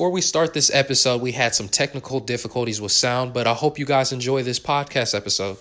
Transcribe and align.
Before 0.00 0.08
we 0.08 0.22
start 0.22 0.54
this 0.54 0.70
episode, 0.72 1.20
we 1.20 1.32
had 1.32 1.54
some 1.54 1.68
technical 1.68 2.20
difficulties 2.20 2.80
with 2.80 2.90
sound, 2.90 3.34
but 3.34 3.46
I 3.46 3.52
hope 3.52 3.78
you 3.78 3.84
guys 3.84 4.12
enjoy 4.12 4.42
this 4.42 4.58
podcast 4.58 5.14
episode. 5.14 5.58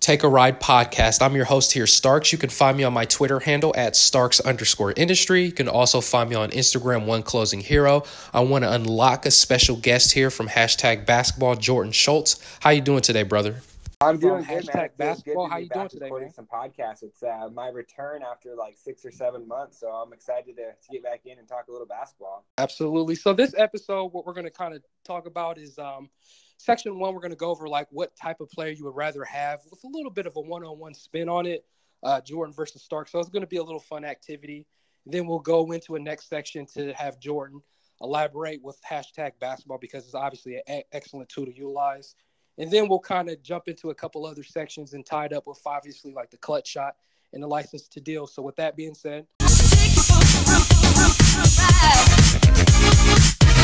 Take 0.00 0.24
a 0.24 0.28
Ride 0.28 0.60
podcast. 0.60 1.22
I'm 1.22 1.36
your 1.36 1.44
host 1.44 1.70
here, 1.70 1.86
Starks. 1.86 2.32
You 2.32 2.38
can 2.38 2.50
find 2.50 2.76
me 2.76 2.82
on 2.82 2.92
my 2.92 3.04
Twitter 3.04 3.38
handle 3.38 3.72
at 3.76 3.94
Starks 3.94 4.40
underscore 4.40 4.94
industry. 4.96 5.44
You 5.44 5.52
can 5.52 5.68
also 5.68 6.00
find 6.00 6.28
me 6.28 6.34
on 6.34 6.50
Instagram, 6.50 7.06
One 7.06 7.22
Closing 7.22 7.60
Hero. 7.60 8.02
I 8.34 8.40
want 8.40 8.64
to 8.64 8.72
unlock 8.72 9.26
a 9.26 9.30
special 9.30 9.76
guest 9.76 10.10
here 10.10 10.30
from 10.30 10.48
hashtag 10.48 11.06
basketball, 11.06 11.54
Jordan 11.54 11.92
Schultz. 11.92 12.40
How 12.58 12.70
you 12.70 12.80
doing 12.80 13.02
today, 13.02 13.22
brother? 13.22 13.62
I'm 14.02 14.18
doing 14.18 14.42
good, 14.42 14.68
man. 14.74 14.88
Basketball. 14.96 15.48
How 15.48 15.58
you 15.58 15.68
doing 15.68 15.88
today, 15.88 16.06
recording 16.06 16.26
man? 16.26 16.34
Some 16.34 16.46
podcasts. 16.46 17.04
It's 17.04 17.22
uh, 17.22 17.48
my 17.54 17.68
return 17.68 18.22
after 18.22 18.56
like 18.56 18.76
six 18.76 19.04
or 19.04 19.12
seven 19.12 19.46
months, 19.46 19.78
so 19.78 19.88
I'm 19.88 20.12
excited 20.12 20.56
to, 20.56 20.72
to 20.72 20.88
get 20.90 21.04
back 21.04 21.20
in 21.24 21.38
and 21.38 21.46
talk 21.46 21.66
a 21.68 21.72
little 21.72 21.86
basketball. 21.86 22.44
Absolutely. 22.58 23.14
So 23.14 23.32
this 23.32 23.54
episode, 23.56 24.06
what 24.06 24.26
we're 24.26 24.32
going 24.34 24.44
to 24.44 24.50
kind 24.50 24.74
of 24.74 24.82
talk 25.04 25.26
about 25.26 25.56
is 25.56 25.78
um, 25.78 26.10
section 26.58 26.98
one. 26.98 27.14
We're 27.14 27.20
going 27.20 27.30
to 27.30 27.36
go 27.36 27.50
over 27.50 27.68
like 27.68 27.86
what 27.90 28.16
type 28.16 28.40
of 28.40 28.50
player 28.50 28.72
you 28.72 28.84
would 28.86 28.96
rather 28.96 29.24
have 29.24 29.60
with 29.70 29.84
a 29.84 29.88
little 29.88 30.10
bit 30.10 30.26
of 30.26 30.36
a 30.36 30.40
one-on-one 30.40 30.94
spin 30.94 31.28
on 31.28 31.46
it, 31.46 31.64
uh, 32.02 32.20
Jordan 32.20 32.52
versus 32.52 32.82
Stark. 32.82 33.08
So 33.08 33.20
it's 33.20 33.28
going 33.28 33.42
to 33.42 33.48
be 33.48 33.58
a 33.58 33.64
little 33.64 33.80
fun 33.80 34.04
activity. 34.04 34.66
Then 35.06 35.28
we'll 35.28 35.38
go 35.38 35.70
into 35.70 35.94
a 35.94 36.00
next 36.00 36.28
section 36.28 36.66
to 36.74 36.92
have 36.94 37.20
Jordan 37.20 37.62
elaborate 38.00 38.62
with 38.64 38.80
hashtag 38.88 39.32
basketball 39.40 39.78
because 39.78 40.04
it's 40.06 40.14
obviously 40.16 40.60
an 40.66 40.82
excellent 40.90 41.28
tool 41.28 41.46
to 41.46 41.54
utilize. 41.54 42.16
And 42.58 42.70
then 42.70 42.88
we'll 42.88 43.00
kind 43.00 43.30
of 43.30 43.42
jump 43.42 43.68
into 43.68 43.90
a 43.90 43.94
couple 43.94 44.26
other 44.26 44.42
sections 44.42 44.92
and 44.92 45.06
tie 45.06 45.24
it 45.26 45.32
up 45.32 45.46
with 45.46 45.60
obviously 45.64 46.12
like 46.12 46.30
the 46.30 46.36
clutch 46.36 46.68
shot 46.68 46.96
and 47.32 47.42
the 47.42 47.46
license 47.46 47.88
to 47.88 48.00
deal. 48.00 48.26
So 48.26 48.42
with 48.42 48.56
that 48.56 48.76
being 48.76 48.94
said, 48.94 49.26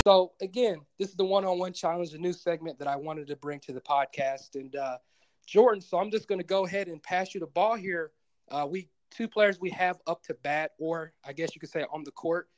so 0.04 0.32
again, 0.40 0.80
this 0.98 1.10
is 1.10 1.16
the 1.16 1.24
one-on-one 1.24 1.74
challenge, 1.74 2.14
a 2.14 2.18
new 2.18 2.32
segment 2.32 2.78
that 2.78 2.88
I 2.88 2.96
wanted 2.96 3.26
to 3.28 3.36
bring 3.36 3.60
to 3.60 3.72
the 3.72 3.80
podcast. 3.80 4.54
And 4.54 4.74
uh, 4.74 4.96
Jordan, 5.46 5.82
so 5.82 5.98
I'm 5.98 6.10
just 6.10 6.28
going 6.28 6.40
to 6.40 6.46
go 6.46 6.64
ahead 6.64 6.88
and 6.88 7.02
pass 7.02 7.34
you 7.34 7.40
the 7.40 7.46
ball 7.46 7.74
here. 7.74 8.12
Uh, 8.50 8.66
we 8.68 8.88
two 9.10 9.28
players 9.28 9.60
we 9.60 9.68
have 9.70 9.98
up 10.06 10.22
to 10.22 10.34
bat, 10.42 10.70
or 10.78 11.12
I 11.26 11.34
guess 11.34 11.54
you 11.54 11.60
could 11.60 11.70
say 11.70 11.84
on 11.92 12.04
the 12.04 12.10
court, 12.12 12.48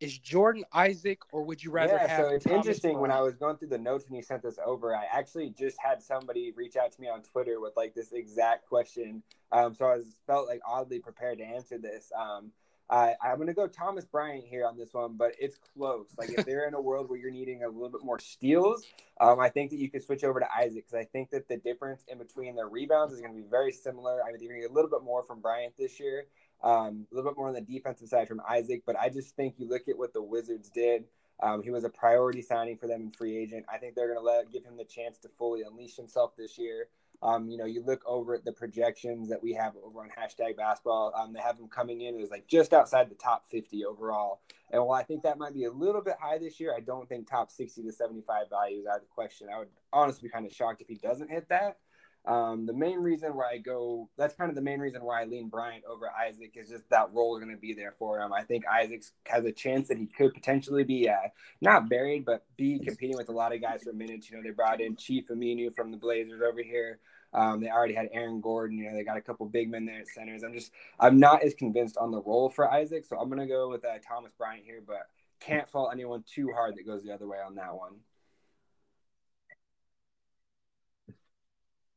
is 0.00 0.18
Jordan 0.18 0.64
Isaac, 0.72 1.20
or 1.30 1.42
would 1.44 1.62
you 1.62 1.70
rather 1.70 1.94
yeah, 1.94 2.16
so 2.16 2.28
it's 2.30 2.44
Thomas 2.44 2.66
interesting 2.66 2.98
when 2.98 3.10
I 3.10 3.20
was 3.20 3.36
going 3.36 3.56
through 3.58 3.68
the 3.68 3.78
notes 3.78 4.06
when 4.08 4.16
you 4.16 4.22
sent 4.22 4.42
this 4.42 4.58
over, 4.64 4.96
I 4.96 5.04
actually 5.12 5.50
just 5.50 5.76
had 5.78 6.02
somebody 6.02 6.52
reach 6.56 6.76
out 6.76 6.92
to 6.92 7.00
me 7.00 7.08
on 7.08 7.22
Twitter 7.22 7.60
with 7.60 7.74
like 7.76 7.94
this 7.94 8.12
exact 8.12 8.66
question. 8.66 9.22
Um, 9.52 9.74
so 9.74 9.84
I 9.84 9.96
was 9.96 10.16
felt 10.26 10.48
like 10.48 10.60
oddly 10.66 11.00
prepared 11.00 11.38
to 11.38 11.44
answer 11.44 11.76
this. 11.78 12.10
Um, 12.18 12.50
I, 12.90 13.14
I'm 13.22 13.36
going 13.36 13.46
to 13.46 13.54
go 13.54 13.68
Thomas 13.68 14.04
Bryant 14.04 14.44
here 14.44 14.66
on 14.66 14.76
this 14.76 14.92
one, 14.92 15.16
but 15.16 15.32
it's 15.38 15.56
close. 15.76 16.08
Like 16.18 16.30
if 16.30 16.44
they're 16.46 16.66
in 16.66 16.74
a 16.74 16.80
world 16.80 17.08
where 17.08 17.18
you're 17.18 17.30
needing 17.30 17.62
a 17.62 17.68
little 17.68 17.88
bit 17.88 18.04
more 18.04 18.18
steals, 18.18 18.84
um, 19.20 19.38
I 19.38 19.48
think 19.48 19.70
that 19.70 19.76
you 19.76 19.88
could 19.88 20.02
switch 20.02 20.24
over 20.24 20.40
to 20.40 20.46
Isaac 20.52 20.86
because 20.86 20.94
I 20.94 21.04
think 21.04 21.30
that 21.30 21.46
the 21.46 21.58
difference 21.58 22.04
in 22.08 22.18
between 22.18 22.56
their 22.56 22.68
rebounds 22.68 23.14
is 23.14 23.20
going 23.20 23.32
to 23.32 23.40
be 23.40 23.46
very 23.48 23.70
similar. 23.70 24.22
I 24.24 24.30
think 24.30 24.42
you're 24.42 24.50
going 24.50 24.62
to 24.62 24.68
get 24.68 24.72
a 24.72 24.74
little 24.74 24.90
bit 24.90 25.04
more 25.04 25.22
from 25.22 25.40
Bryant 25.40 25.74
this 25.78 26.00
year, 26.00 26.24
um, 26.62 27.06
a 27.10 27.14
little 27.14 27.30
bit 27.30 27.38
more 27.38 27.48
on 27.48 27.54
the 27.54 27.60
defensive 27.60 28.08
side 28.08 28.28
from 28.28 28.40
Isaac. 28.48 28.82
But 28.86 28.98
I 28.98 29.08
just 29.08 29.36
think 29.36 29.54
you 29.58 29.68
look 29.68 29.88
at 29.88 29.98
what 29.98 30.12
the 30.12 30.22
Wizards 30.22 30.70
did. 30.70 31.04
Um, 31.42 31.62
he 31.62 31.70
was 31.70 31.84
a 31.84 31.88
priority 31.88 32.42
signing 32.42 32.76
for 32.76 32.86
them 32.86 33.02
in 33.02 33.10
free 33.10 33.36
agent. 33.36 33.64
I 33.72 33.78
think 33.78 33.94
they're 33.94 34.12
going 34.12 34.18
to 34.18 34.24
let 34.24 34.52
give 34.52 34.64
him 34.64 34.76
the 34.76 34.84
chance 34.84 35.18
to 35.18 35.28
fully 35.28 35.62
unleash 35.62 35.96
himself 35.96 36.36
this 36.36 36.58
year. 36.58 36.88
Um, 37.22 37.50
you 37.50 37.58
know, 37.58 37.66
you 37.66 37.82
look 37.84 38.02
over 38.06 38.34
at 38.34 38.44
the 38.44 38.52
projections 38.52 39.28
that 39.28 39.42
we 39.42 39.52
have 39.52 39.74
over 39.84 40.00
on 40.00 40.08
hashtag 40.08 40.56
basketball. 40.56 41.12
Um, 41.14 41.32
they 41.34 41.40
have 41.40 41.58
him 41.58 41.68
coming 41.68 42.00
in. 42.00 42.18
Was 42.18 42.30
like 42.30 42.46
just 42.46 42.72
outside 42.72 43.10
the 43.10 43.14
top 43.14 43.46
50 43.50 43.84
overall. 43.84 44.40
And 44.70 44.82
while 44.84 44.98
I 44.98 45.02
think 45.02 45.22
that 45.22 45.38
might 45.38 45.52
be 45.52 45.64
a 45.64 45.70
little 45.70 46.00
bit 46.00 46.16
high 46.20 46.38
this 46.38 46.60
year, 46.60 46.74
I 46.74 46.80
don't 46.80 47.08
think 47.08 47.28
top 47.28 47.50
60 47.50 47.82
to 47.82 47.92
75 47.92 48.48
value 48.48 48.80
is 48.80 48.86
out 48.86 48.96
of 48.96 49.02
the 49.02 49.08
question. 49.08 49.48
I 49.54 49.58
would 49.58 49.68
honestly 49.92 50.28
be 50.28 50.32
kind 50.32 50.46
of 50.46 50.52
shocked 50.52 50.80
if 50.80 50.88
he 50.88 50.94
doesn't 50.94 51.30
hit 51.30 51.48
that. 51.48 51.78
Um, 52.26 52.66
the 52.66 52.74
main 52.74 52.98
reason 52.98 53.34
why 53.34 53.52
I 53.52 53.58
go, 53.58 54.08
that's 54.18 54.34
kind 54.34 54.50
of 54.50 54.54
the 54.54 54.62
main 54.62 54.78
reason 54.78 55.02
why 55.02 55.22
I 55.22 55.24
lean 55.24 55.48
Bryant 55.48 55.84
over 55.90 56.10
Isaac 56.10 56.52
is 56.54 56.68
just 56.68 56.88
that 56.90 57.12
role 57.12 57.36
is 57.36 57.42
going 57.42 57.54
to 57.54 57.60
be 57.60 57.72
there 57.72 57.94
for 57.98 58.20
him. 58.20 58.32
I 58.32 58.42
think 58.42 58.64
Isaac 58.66 59.04
has 59.26 59.44
a 59.44 59.52
chance 59.52 59.88
that 59.88 59.96
he 59.96 60.06
could 60.06 60.34
potentially 60.34 60.84
be 60.84 61.08
uh, 61.08 61.28
not 61.62 61.88
buried, 61.88 62.26
but 62.26 62.44
be 62.56 62.78
competing 62.78 63.16
with 63.16 63.30
a 63.30 63.32
lot 63.32 63.54
of 63.54 63.62
guys 63.62 63.82
for 63.84 63.92
minutes. 63.92 64.30
You 64.30 64.36
know, 64.36 64.42
they 64.42 64.50
brought 64.50 64.80
in 64.80 64.96
Chief 64.96 65.28
Aminu 65.28 65.74
from 65.74 65.90
the 65.90 65.96
Blazers 65.96 66.42
over 66.42 66.62
here. 66.62 66.98
Um, 67.32 67.60
they 67.60 67.70
already 67.70 67.94
had 67.94 68.08
Aaron 68.12 68.40
Gordon. 68.40 68.76
You 68.78 68.90
know, 68.90 68.96
they 68.96 69.04
got 69.04 69.16
a 69.16 69.22
couple 69.22 69.46
big 69.46 69.70
men 69.70 69.86
there 69.86 70.00
at 70.00 70.08
centers. 70.08 70.42
I'm 70.42 70.52
just, 70.52 70.72
I'm 70.98 71.18
not 71.18 71.42
as 71.42 71.54
convinced 71.54 71.96
on 71.96 72.10
the 72.10 72.20
role 72.20 72.50
for 72.50 72.70
Isaac, 72.70 73.06
so 73.06 73.18
I'm 73.18 73.28
going 73.28 73.40
to 73.40 73.46
go 73.46 73.70
with 73.70 73.84
uh, 73.84 73.98
Thomas 74.06 74.32
Bryant 74.36 74.64
here, 74.64 74.82
but 74.86 75.08
can't 75.40 75.68
fault 75.70 75.90
anyone 75.92 76.22
too 76.22 76.50
hard 76.54 76.76
that 76.76 76.86
goes 76.86 77.02
the 77.02 77.12
other 77.12 77.26
way 77.26 77.38
on 77.38 77.54
that 77.54 77.74
one. 77.74 77.94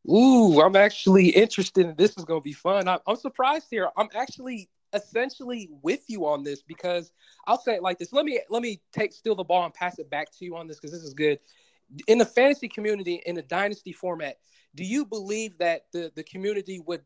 Ooh, 0.09 0.61
I'm 0.61 0.75
actually 0.75 1.29
interested 1.29 1.85
in 1.85 1.95
this. 1.95 2.17
Is 2.17 2.25
going 2.25 2.41
to 2.41 2.43
be 2.43 2.53
fun. 2.53 2.87
I'm, 2.87 2.99
I'm 3.07 3.15
surprised 3.15 3.67
here. 3.69 3.89
I'm 3.95 4.09
actually 4.15 4.69
essentially 4.93 5.69
with 5.81 6.03
you 6.07 6.25
on 6.27 6.43
this 6.43 6.61
because 6.61 7.11
I'll 7.47 7.59
say 7.59 7.75
it 7.75 7.81
like 7.81 7.99
this. 7.99 8.13
Let 8.13 8.25
me 8.25 8.39
let 8.49 8.61
me 8.61 8.81
take 8.91 9.13
steal 9.13 9.35
the 9.35 9.43
ball 9.43 9.63
and 9.65 9.73
pass 9.73 9.99
it 9.99 10.09
back 10.09 10.31
to 10.37 10.45
you 10.45 10.55
on 10.55 10.67
this 10.67 10.77
because 10.77 10.91
this 10.91 11.03
is 11.03 11.13
good. 11.13 11.39
In 12.07 12.17
the 12.17 12.25
fantasy 12.25 12.67
community, 12.67 13.21
in 13.25 13.37
a 13.37 13.41
dynasty 13.41 13.91
format, 13.91 14.37
do 14.75 14.83
you 14.83 15.05
believe 15.05 15.57
that 15.59 15.85
the 15.91 16.11
the 16.15 16.23
community 16.23 16.81
would 16.85 17.01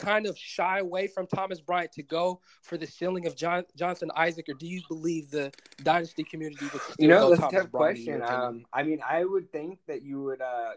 kind 0.00 0.26
of 0.26 0.36
shy 0.36 0.78
away 0.78 1.06
from 1.06 1.26
Thomas 1.26 1.60
Bryant 1.60 1.92
to 1.92 2.02
go 2.02 2.40
for 2.62 2.78
the 2.78 2.86
ceiling 2.86 3.26
of 3.26 3.36
John 3.36 3.64
Jonathan 3.76 4.10
Isaac, 4.16 4.46
or 4.48 4.54
do 4.54 4.66
you 4.66 4.80
believe 4.88 5.30
the 5.30 5.52
dynasty 5.82 6.24
community 6.24 6.64
would 6.72 6.80
still 6.82 6.96
You 6.98 7.08
know, 7.08 7.30
that's 7.30 7.42
a 7.42 7.56
tough 7.56 7.70
Bryant, 7.70 7.96
question. 7.96 8.22
Um, 8.22 8.64
I 8.72 8.82
mean, 8.82 9.00
I 9.06 9.24
would 9.24 9.52
think 9.52 9.78
that 9.86 10.02
you 10.02 10.22
would, 10.22 10.40
uh, 10.40 10.72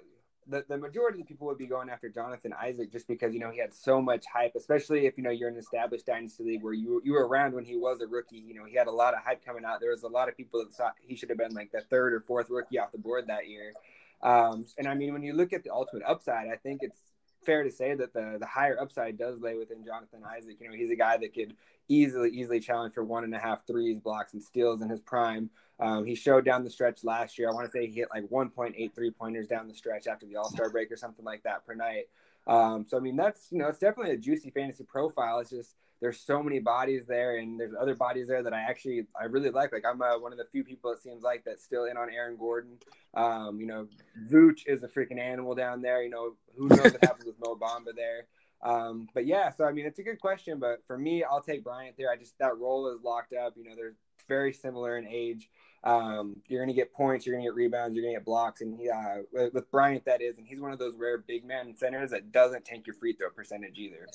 the, 0.48 0.66
the 0.68 0.78
majority 0.78 1.20
of 1.20 1.28
the 1.28 1.32
people 1.32 1.48
would 1.48 1.58
be 1.58 1.68
going 1.68 1.90
after 1.90 2.10
Jonathan 2.10 2.54
Isaac 2.54 2.92
just 2.92 3.08
because, 3.08 3.34
you 3.34 3.40
know, 3.40 3.52
he 3.52 3.60
had 3.60 3.74
so 3.74 4.02
much 4.02 4.26
hype, 4.32 4.54
especially 4.56 5.06
if, 5.06 5.18
you 5.18 5.24
know, 5.24 5.30
you're 5.30 5.50
an 5.50 5.58
established 5.58 6.06
dynasty 6.06 6.44
league 6.44 6.64
where 6.64 6.74
you, 6.74 7.02
you 7.04 7.14
were 7.14 7.28
around 7.28 7.54
when 7.54 7.66
he 7.66 7.76
was 7.76 8.02
a 8.02 8.08
rookie. 8.08 8.38
You 8.38 8.54
know, 8.54 8.66
he 8.66 8.76
had 8.76 8.88
a 8.88 8.92
lot 8.92 9.14
of 9.14 9.22
hype 9.24 9.44
coming 9.46 9.66
out. 9.66 9.80
There 9.80 9.92
was 9.92 10.04
a 10.04 10.08
lot 10.08 10.30
of 10.30 10.38
people 10.38 10.64
that 10.64 10.74
thought 10.74 10.94
he 11.00 11.16
should 11.16 11.30
have 11.30 11.38
been 11.38 11.54
like 11.54 11.72
the 11.72 11.82
third 11.82 12.14
or 12.14 12.22
fourth 12.22 12.50
rookie 12.50 12.80
off 12.80 12.92
the 12.92 12.98
board 12.98 13.28
that 13.28 13.48
year. 13.48 13.74
Um, 14.22 14.66
and 14.78 14.88
I 14.88 14.96
mean, 14.96 15.14
when 15.14 15.24
you 15.24 15.34
look 15.34 15.54
at 15.54 15.64
the 15.64 15.74
ultimate 15.74 16.04
upside, 16.08 16.48
I 16.48 16.56
think 16.56 16.80
it's 16.82 16.98
fair 17.46 17.64
to 17.64 17.72
say 17.72 17.94
that 17.96 18.14
the 18.14 18.38
the 18.40 18.46
higher 18.46 18.80
upside 18.80 19.18
does 19.18 19.40
lay 19.40 19.56
within 19.56 19.84
Jonathan 19.86 20.22
Isaac. 20.26 20.58
You 20.60 20.70
know, 20.70 20.76
he's 20.76 20.90
a 20.90 20.96
guy 20.96 21.18
that 21.18 21.34
could 21.34 21.56
easily 21.88 22.30
easily 22.30 22.60
challenge 22.60 22.94
for 22.94 23.04
one 23.04 23.24
and 23.24 23.34
a 23.36 23.40
half 23.40 23.66
threes, 23.68 24.00
blocks, 24.00 24.34
and 24.34 24.42
steals 24.42 24.82
in 24.82 24.90
his 24.90 25.02
prime. 25.02 25.50
Um, 25.80 26.06
he 26.06 26.16
showed 26.16 26.46
down 26.46 26.64
the 26.64 26.70
stretch 26.70 27.04
last 27.04 27.38
year. 27.38 27.50
I 27.50 27.54
want 27.54 27.66
to 27.66 27.72
say 27.72 27.88
he 27.88 27.94
hit 27.94 28.10
like 28.14 28.26
1.8 28.26 28.96
three 28.96 29.12
pointers 29.12 29.48
down 29.48 29.68
the 29.68 29.74
stretch 29.74 30.08
after 30.08 30.26
the 30.26 30.36
All 30.36 30.50
Star 30.50 30.70
break 30.70 30.92
or 30.92 30.98
something 30.98 31.26
like 31.26 31.44
that 31.44 31.66
per 31.66 31.74
night. 31.74 32.06
Um, 32.46 32.86
so 32.88 32.98
I 32.98 33.00
mean, 33.00 33.16
that's 33.16 33.52
you 33.52 33.58
know, 33.58 33.68
it's 33.68 33.80
definitely 33.80 34.14
a 34.14 34.18
juicy 34.18 34.50
fantasy 34.50 34.84
profile. 34.84 35.40
It's 35.40 35.50
just 35.50 35.76
there's 36.04 36.20
so 36.20 36.44
many 36.44 36.60
bodies 36.60 37.06
there, 37.06 37.38
and 37.38 37.58
there's 37.58 37.72
other 37.80 37.96
bodies 37.96 38.28
there 38.28 38.44
that 38.44 38.54
I 38.54 38.60
actually 38.60 39.06
I 39.20 39.24
really 39.24 39.50
like. 39.50 39.72
Like 39.72 39.86
I'm 39.90 40.02
uh, 40.02 40.20
one 40.20 40.34
of 40.34 40.38
the 40.38 40.44
few 40.52 40.62
people 40.62 40.92
it 40.92 41.02
seems 41.02 41.24
like 41.24 41.46
that's 41.46 41.64
still 41.64 41.86
in 41.86 41.96
on 41.96 42.10
Aaron 42.10 42.36
Gordon. 42.36 42.78
Um, 43.14 43.62
you 43.62 43.66
know, 43.66 43.88
Vooch 44.30 44.68
is 44.68 44.84
a 44.84 44.90
freaking 44.90 45.18
animal 45.18 45.56
down 45.56 45.82
there. 45.82 46.04
You 46.04 46.10
know, 46.10 46.34
who 46.58 46.68
knows 46.68 46.92
what 46.92 47.02
happens 47.02 47.26
with 47.26 47.40
Mo 47.40 47.56
Bamba 47.56 47.96
there. 47.96 48.28
Um, 48.62 49.08
but 49.14 49.26
yeah, 49.26 49.50
so 49.50 49.64
I 49.64 49.72
mean, 49.72 49.86
it's 49.86 50.00
a 50.00 50.04
good 50.04 50.20
question. 50.20 50.60
But 50.60 50.84
for 50.88 50.98
me, 50.98 51.24
I'll 51.24 51.42
take 51.42 51.64
Bryant 51.64 51.96
there. 51.98 52.12
I 52.12 52.18
just 52.18 52.38
that 52.40 52.58
role 52.58 52.94
is 52.94 53.02
locked 53.02 53.32
up. 53.34 53.54
You 53.56 53.64
know, 53.64 53.72
they're 53.74 53.96
very 54.28 54.52
similar 54.52 54.98
in 54.98 55.08
age. 55.08 55.50
Um, 55.86 56.36
you're 56.48 56.60
going 56.60 56.74
to 56.74 56.80
get 56.80 56.94
points, 56.94 57.26
you're 57.26 57.36
going 57.36 57.46
to 57.46 57.50
get 57.50 57.56
rebounds, 57.56 57.94
you're 57.94 58.04
going 58.04 58.16
to 58.16 58.20
get 58.20 58.26
blocks, 58.26 58.62
and 58.62 58.80
he, 58.80 58.90
uh, 58.90 59.24
with, 59.34 59.54
with 59.54 59.70
Bryant, 59.70 60.06
that 60.06 60.22
is, 60.22 60.38
and 60.38 60.48
he's 60.48 60.62
one 60.62 60.72
of 60.72 60.80
those 60.80 60.96
rare 60.96 61.18
big 61.18 61.44
man 61.44 61.76
centers 61.76 62.12
that 62.12 62.32
doesn't 62.32 62.64
tank 62.64 62.88
your 62.88 62.94
free 62.94 63.12
throw 63.12 63.30
percentage 63.30 63.78
either. 63.78 64.08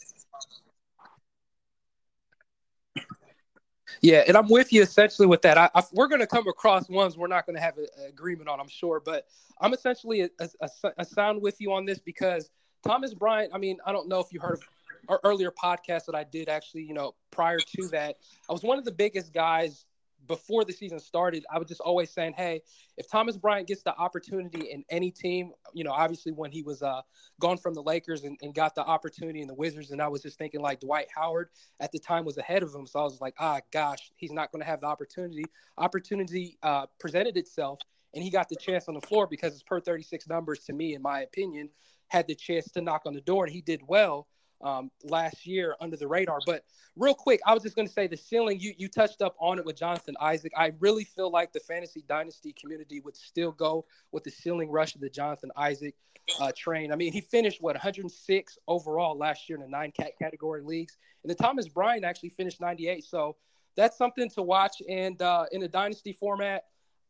Yeah, 4.01 4.25
and 4.27 4.37
I'm 4.37 4.49
with 4.49 4.73
you 4.73 4.83
essentially 4.83 5.27
with 5.27 5.43
that. 5.43 5.59
I, 5.59 5.71
I, 5.75 5.83
we're 5.93 6.09
going 6.09 6.21
to 6.21 6.27
come 6.27 6.47
across 6.49 6.89
ones 6.89 7.17
we're 7.17 7.27
not 7.27 7.47
going 7.47 7.57
to 7.57 7.63
have 7.63 7.79
an 7.79 7.87
agreement 8.07 8.49
on, 8.49 8.61
I'm 8.61 8.69
sure, 8.69 9.01
but 9.05 9.27
I'm 9.61 9.73
essentially 9.73 10.23
a, 10.23 10.31
a, 10.61 10.69
a 10.99 11.05
sound 11.05 11.43
with 11.43 11.61
you 11.61 11.73
on 11.73 11.85
this 11.85 11.99
because 11.99 12.51
Thomas 12.85 13.15
Bryant. 13.15 13.53
I 13.55 13.59
mean, 13.59 13.79
I 13.85 13.93
don't 13.93 14.09
know 14.09 14.21
if 14.21 14.33
you 14.33 14.41
heard 14.41 14.55
of 14.55 14.63
our 15.09 15.21
earlier 15.25 15.51
podcast 15.51 16.07
that 16.07 16.15
I 16.15 16.25
did 16.25 16.49
actually. 16.49 16.83
You 16.83 16.95
know, 16.95 17.15
prior 17.31 17.59
to 17.59 17.89
that, 17.89 18.17
I 18.49 18.53
was 18.53 18.63
one 18.63 18.79
of 18.79 18.85
the 18.85 18.93
biggest 18.93 19.33
guys 19.33 19.85
before 20.29 20.65
the 20.65 20.73
season 20.73 21.01
started, 21.01 21.45
I 21.51 21.59
was 21.59 21.67
just 21.67 21.81
always 21.81 22.11
saying, 22.11 22.35
hey, 22.37 22.63
if 22.97 23.11
Thomas 23.11 23.37
Bryant 23.37 23.67
gets 23.67 23.83
the 23.83 23.97
opportunity 23.97 24.71
in 24.71 24.85
any 24.91 25.11
team, 25.11 25.53
you 25.73 25.83
know, 25.83 25.91
obviously 25.91 26.33
when 26.33 26.53
he 26.53 26.63
was 26.63 26.83
uh, 26.83 27.01
gone 27.41 27.57
from 27.57 27.75
the 27.75 27.83
Lakers 27.83 28.25
and, 28.25 28.39
and 28.43 28.55
got 28.55 28.75
the 28.75 28.85
opportunity 28.85 29.41
in 29.41 29.49
the 29.49 29.55
Wizards, 29.55 29.91
and 29.91 30.01
I 30.01 30.09
was 30.09 30.23
just 30.23 30.39
thinking 30.39 30.61
like 30.61 30.81
Dwight 30.81 31.09
Howard 31.15 31.49
at 31.81 31.91
the 31.91 31.99
time 31.99 32.25
was 32.25 32.39
ahead 32.39 32.63
of 32.63 32.73
him. 32.73 32.87
So 32.87 33.01
I 33.01 33.03
was 33.03 33.21
like, 33.21 33.35
ah, 33.39 33.61
gosh, 33.73 34.13
he's 34.17 34.33
not 34.33 34.53
going 34.53 34.61
to 34.61 34.67
have 34.67 34.83
the 34.83 34.87
opportunity. 34.87 35.45
Opportunity 35.79 36.59
uh, 36.63 36.87
presented 37.01 37.37
itself, 37.37 37.81
and 38.15 38.23
he 38.23 38.31
got 38.31 38.49
the 38.49 38.57
chance 38.57 38.89
on 38.89 38.95
the 38.95 39.01
floor 39.01 39.27
because 39.27 39.55
his 39.55 39.63
per 39.63 39.81
36 39.81 40.29
numbers, 40.29 40.61
to 40.65 40.73
me, 40.73 40.95
in 40.95 41.03
my 41.03 41.23
opinion, 41.23 41.71
had 42.09 42.27
the 42.27 42.35
chance 42.35 42.71
to 42.73 42.81
knock 42.81 43.03
on 43.07 43.15
the 43.15 43.21
door, 43.21 43.45
and 43.45 43.53
he 43.53 43.61
did 43.61 43.81
well. 43.87 44.29
Um, 44.61 44.91
last 45.05 45.47
year 45.47 45.77
under 45.81 45.97
the 45.97 46.07
radar. 46.07 46.41
But 46.47 46.65
real 46.97 47.15
quick, 47.15 47.41
I 47.47 47.55
was 47.55 47.63
just 47.63 47.77
going 47.77 47.87
to 47.87 47.93
say 47.93 48.07
the 48.07 48.17
ceiling. 48.17 48.61
You 48.61 48.75
you 48.77 48.89
touched 48.89 49.23
up 49.23 49.37
on 49.39 49.59
it 49.59 49.65
with 49.65 49.77
Jonathan 49.77 50.17
Isaac. 50.21 50.53
I 50.57 50.73
really 50.81 51.05
feel 51.05 51.31
like 51.31 51.53
the 51.53 51.61
fantasy 51.61 52.05
dynasty 52.09 52.53
community 52.53 53.01
would 53.01 53.17
still 53.17 53.53
go 53.53 53.85
with 54.13 54.25
the 54.25 54.31
ceiling 54.31 54.71
rush 54.71 54.95
of 54.95 55.01
the 55.01 55.11
Jonathan 55.11 55.51
Isaac 55.57 55.95
uh, 56.41 56.53
train. 56.57 56.93
I 56.93 56.97
mean, 56.97 57.13
he 57.13 57.21
finished 57.21 57.63
what 57.63 57.75
106 57.75 58.59
overall 58.67 59.17
last 59.17 59.49
year 59.49 59.57
in 59.57 59.63
the 59.63 59.69
nine 59.69 59.93
cat 59.93 60.13
category 60.21 60.63
leagues, 60.63 60.97
and 61.23 61.31
the 61.31 61.35
Thomas 61.35 61.69
Bryant 61.69 62.05
actually 62.05 62.31
finished 62.31 62.61
98. 62.61 63.05
So 63.05 63.37
that's 63.77 63.97
something 63.97 64.29
to 64.31 64.43
watch. 64.43 64.83
And 64.89 65.21
uh, 65.23 65.47
in 65.53 65.63
a 65.63 65.69
dynasty 65.69 66.13
format. 66.13 66.65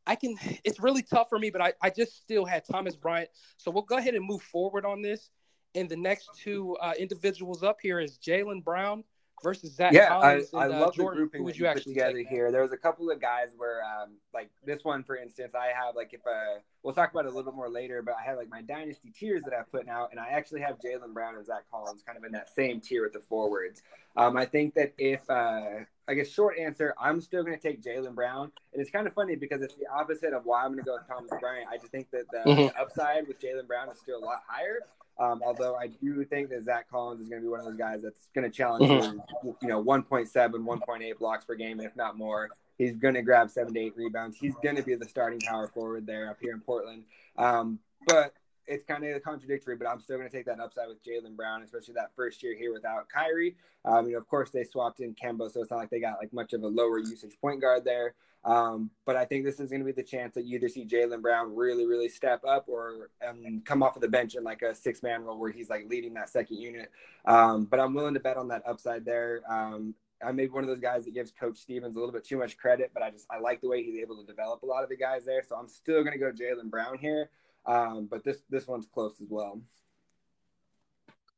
I 0.06 0.14
can. 0.14 0.36
It's 0.64 0.80
really 0.80 1.02
tough 1.02 1.28
for 1.28 1.38
me, 1.38 1.50
but 1.50 1.60
I, 1.60 1.74
I 1.82 1.90
just 1.90 2.16
still 2.16 2.46
had 2.46 2.64
Thomas 2.64 2.96
Bryant. 2.96 3.28
So 3.58 3.70
we'll 3.70 3.82
go 3.82 3.98
ahead 3.98 4.14
and 4.14 4.24
move 4.24 4.40
forward 4.40 4.86
on 4.86 5.02
this. 5.02 5.28
And 5.74 5.88
the 5.88 5.96
next 5.96 6.30
two 6.36 6.76
uh, 6.80 6.92
individuals 6.98 7.62
up 7.62 7.78
here 7.80 8.00
is 8.00 8.18
Jaylen 8.18 8.64
Brown 8.64 9.04
versus 9.42 9.74
Zach 9.74 9.92
yeah, 9.92 10.08
Collins. 10.08 10.48
I, 10.52 10.64
and, 10.64 10.74
I 10.74 10.76
uh, 10.76 10.80
love 10.80 10.94
Jordan, 10.94 11.14
the 11.14 11.20
grouping 11.20 11.42
who 11.42 11.48
that 11.48 11.58
you 11.58 11.64
you 11.64 11.70
put 11.70 11.76
actually 11.78 11.94
together 11.94 12.24
here. 12.28 12.50
There 12.50 12.62
was 12.62 12.72
a 12.72 12.76
couple 12.76 13.10
of 13.10 13.20
guys 13.20 13.48
where, 13.56 13.82
um, 13.82 14.16
like 14.34 14.50
this 14.64 14.84
one, 14.84 15.04
for 15.04 15.16
instance, 15.16 15.54
I 15.54 15.66
have 15.66 15.94
like 15.94 16.12
if 16.12 16.26
uh, 16.26 16.60
we'll 16.82 16.94
talk 16.94 17.12
about 17.12 17.24
it 17.24 17.32
a 17.32 17.36
little 17.36 17.50
bit 17.52 17.56
more 17.56 17.70
later, 17.70 18.02
but 18.02 18.14
I 18.20 18.24
have 18.24 18.36
like 18.36 18.48
my 18.48 18.62
dynasty 18.62 19.10
tiers 19.10 19.44
that 19.44 19.52
I've 19.52 19.70
put 19.70 19.88
out, 19.88 20.10
and 20.10 20.20
I 20.20 20.28
actually 20.28 20.60
have 20.62 20.78
Jaylen 20.78 21.12
Brown 21.12 21.36
and 21.36 21.46
Zach 21.46 21.64
Collins 21.70 22.02
kind 22.04 22.18
of 22.18 22.24
in 22.24 22.32
that 22.32 22.48
same 22.54 22.80
tier 22.80 23.02
with 23.02 23.12
the 23.12 23.20
forwards. 23.20 23.82
Um, 24.16 24.36
I 24.36 24.44
think 24.44 24.74
that 24.74 24.94
if 24.98 25.28
uh, 25.30 25.84
I 26.08 26.12
a 26.14 26.24
short 26.24 26.58
answer, 26.58 26.94
I'm 26.98 27.20
still 27.20 27.44
going 27.44 27.56
to 27.56 27.62
take 27.62 27.82
Jaylen 27.82 28.14
Brown, 28.14 28.50
and 28.72 28.80
it's 28.80 28.90
kind 28.90 29.06
of 29.06 29.12
funny 29.12 29.36
because 29.36 29.60
it's 29.60 29.74
the 29.74 29.86
opposite 29.94 30.32
of 30.32 30.46
why 30.46 30.62
I'm 30.64 30.68
going 30.72 30.78
to 30.78 30.84
go 30.84 30.94
with 30.94 31.06
Thomas 31.06 31.30
Bryant. 31.38 31.68
I 31.70 31.76
just 31.76 31.92
think 31.92 32.10
that 32.12 32.24
the, 32.32 32.38
Mhm. 32.50 32.72
the 32.72 32.80
upside 32.80 33.28
with 33.28 33.38
Jaylen 33.40 33.66
Brown 33.66 33.90
is 33.90 33.98
still 33.98 34.18
a 34.18 34.24
lot 34.24 34.42
higher. 34.46 34.78
Um, 35.20 35.42
although 35.44 35.74
I 35.74 35.88
do 35.88 36.24
think 36.24 36.48
that 36.50 36.62
Zach 36.62 36.88
Collins 36.88 37.20
is 37.20 37.28
going 37.28 37.42
to 37.42 37.44
be 37.44 37.50
one 37.50 37.60
of 37.60 37.66
those 37.66 37.76
guys 37.76 38.00
that's 38.02 38.28
going 38.34 38.48
to 38.48 38.56
challenge 38.56 38.88
Mhm. 38.88 39.22
for, 39.42 39.56
you 39.60 39.68
know, 39.68 39.80
1.7, 39.82 40.64
1.8 40.64 41.18
blocks 41.18 41.44
per 41.44 41.56
game, 41.56 41.80
if 41.80 41.94
not 41.96 42.16
more. 42.16 42.48
He's 42.78 42.96
going 42.96 43.14
to 43.14 43.22
grab 43.22 43.50
seven 43.50 43.74
to 43.74 43.80
eight 43.80 43.96
rebounds. 43.96 44.36
He's 44.38 44.54
going 44.62 44.76
to 44.76 44.82
be 44.82 44.94
the 44.94 45.08
starting 45.08 45.40
power 45.40 45.66
forward 45.66 46.06
there 46.06 46.30
up 46.30 46.38
here 46.40 46.52
in 46.54 46.60
Portland. 46.60 47.04
Um, 47.36 47.80
but 48.06 48.32
it's 48.68 48.84
kind 48.84 49.04
of 49.04 49.22
contradictory, 49.22 49.76
but 49.76 49.88
I'm 49.88 50.00
still 50.00 50.18
going 50.18 50.28
to 50.28 50.36
take 50.36 50.46
that 50.46 50.60
upside 50.60 50.88
with 50.88 51.02
Jaylen 51.02 51.34
Brown, 51.36 51.62
especially 51.62 51.94
that 51.94 52.14
first 52.14 52.42
year 52.42 52.56
here 52.56 52.72
without 52.72 53.08
Kyrie. 53.08 53.56
Um, 53.84 54.06
you 54.06 54.12
know, 54.12 54.18
of 54.18 54.28
course, 54.28 54.50
they 54.50 54.64
swapped 54.64 55.00
in 55.00 55.14
Kemba, 55.14 55.50
so 55.50 55.60
it's 55.62 55.70
not 55.70 55.78
like 55.78 55.90
they 55.90 56.00
got 56.00 56.18
like 56.18 56.32
much 56.32 56.52
of 56.52 56.62
a 56.62 56.68
lower 56.68 56.98
usage 56.98 57.36
point 57.40 57.60
guard 57.60 57.84
there. 57.84 58.14
Um, 58.44 58.90
but 59.04 59.16
I 59.16 59.24
think 59.24 59.44
this 59.44 59.58
is 59.58 59.70
going 59.70 59.80
to 59.80 59.86
be 59.86 59.92
the 59.92 60.02
chance 60.02 60.34
that 60.34 60.44
you 60.44 60.56
either 60.56 60.68
see 60.68 60.86
Jaylen 60.86 61.22
Brown 61.22 61.56
really, 61.56 61.86
really 61.86 62.08
step 62.08 62.44
up 62.46 62.66
or 62.68 63.10
um, 63.26 63.62
come 63.64 63.82
off 63.82 63.96
of 63.96 64.02
the 64.02 64.08
bench 64.08 64.36
in 64.36 64.44
like 64.44 64.62
a 64.62 64.74
six 64.74 65.02
man 65.02 65.24
role 65.24 65.38
where 65.38 65.50
he's 65.50 65.68
like 65.68 65.86
leading 65.88 66.14
that 66.14 66.28
second 66.28 66.58
unit. 66.58 66.90
Um, 67.24 67.64
but 67.64 67.80
I'm 67.80 67.94
willing 67.94 68.14
to 68.14 68.20
bet 68.20 68.36
on 68.36 68.48
that 68.48 68.62
upside 68.66 69.04
there. 69.04 69.42
Um, 69.48 69.94
I 70.24 70.32
may 70.32 70.46
be 70.46 70.52
one 70.52 70.64
of 70.64 70.68
those 70.68 70.80
guys 70.80 71.04
that 71.04 71.14
gives 71.14 71.30
Coach 71.30 71.58
Stevens 71.58 71.96
a 71.96 71.98
little 71.98 72.12
bit 72.12 72.24
too 72.24 72.38
much 72.38 72.56
credit, 72.56 72.90
but 72.92 73.02
I 73.02 73.10
just 73.10 73.26
I 73.30 73.38
like 73.38 73.60
the 73.60 73.68
way 73.68 73.82
he's 73.82 73.98
able 73.98 74.16
to 74.16 74.26
develop 74.26 74.62
a 74.62 74.66
lot 74.66 74.82
of 74.82 74.88
the 74.88 74.96
guys 74.96 75.24
there. 75.24 75.42
So 75.46 75.56
I'm 75.56 75.68
still 75.68 76.02
going 76.02 76.12
to 76.12 76.18
go 76.18 76.32
Jaylen 76.32 76.70
Brown 76.70 76.98
here. 76.98 77.30
Um, 77.68 78.08
but 78.10 78.24
this 78.24 78.42
this 78.48 78.66
one's 78.66 78.86
close 78.86 79.20
as 79.20 79.28
well. 79.30 79.60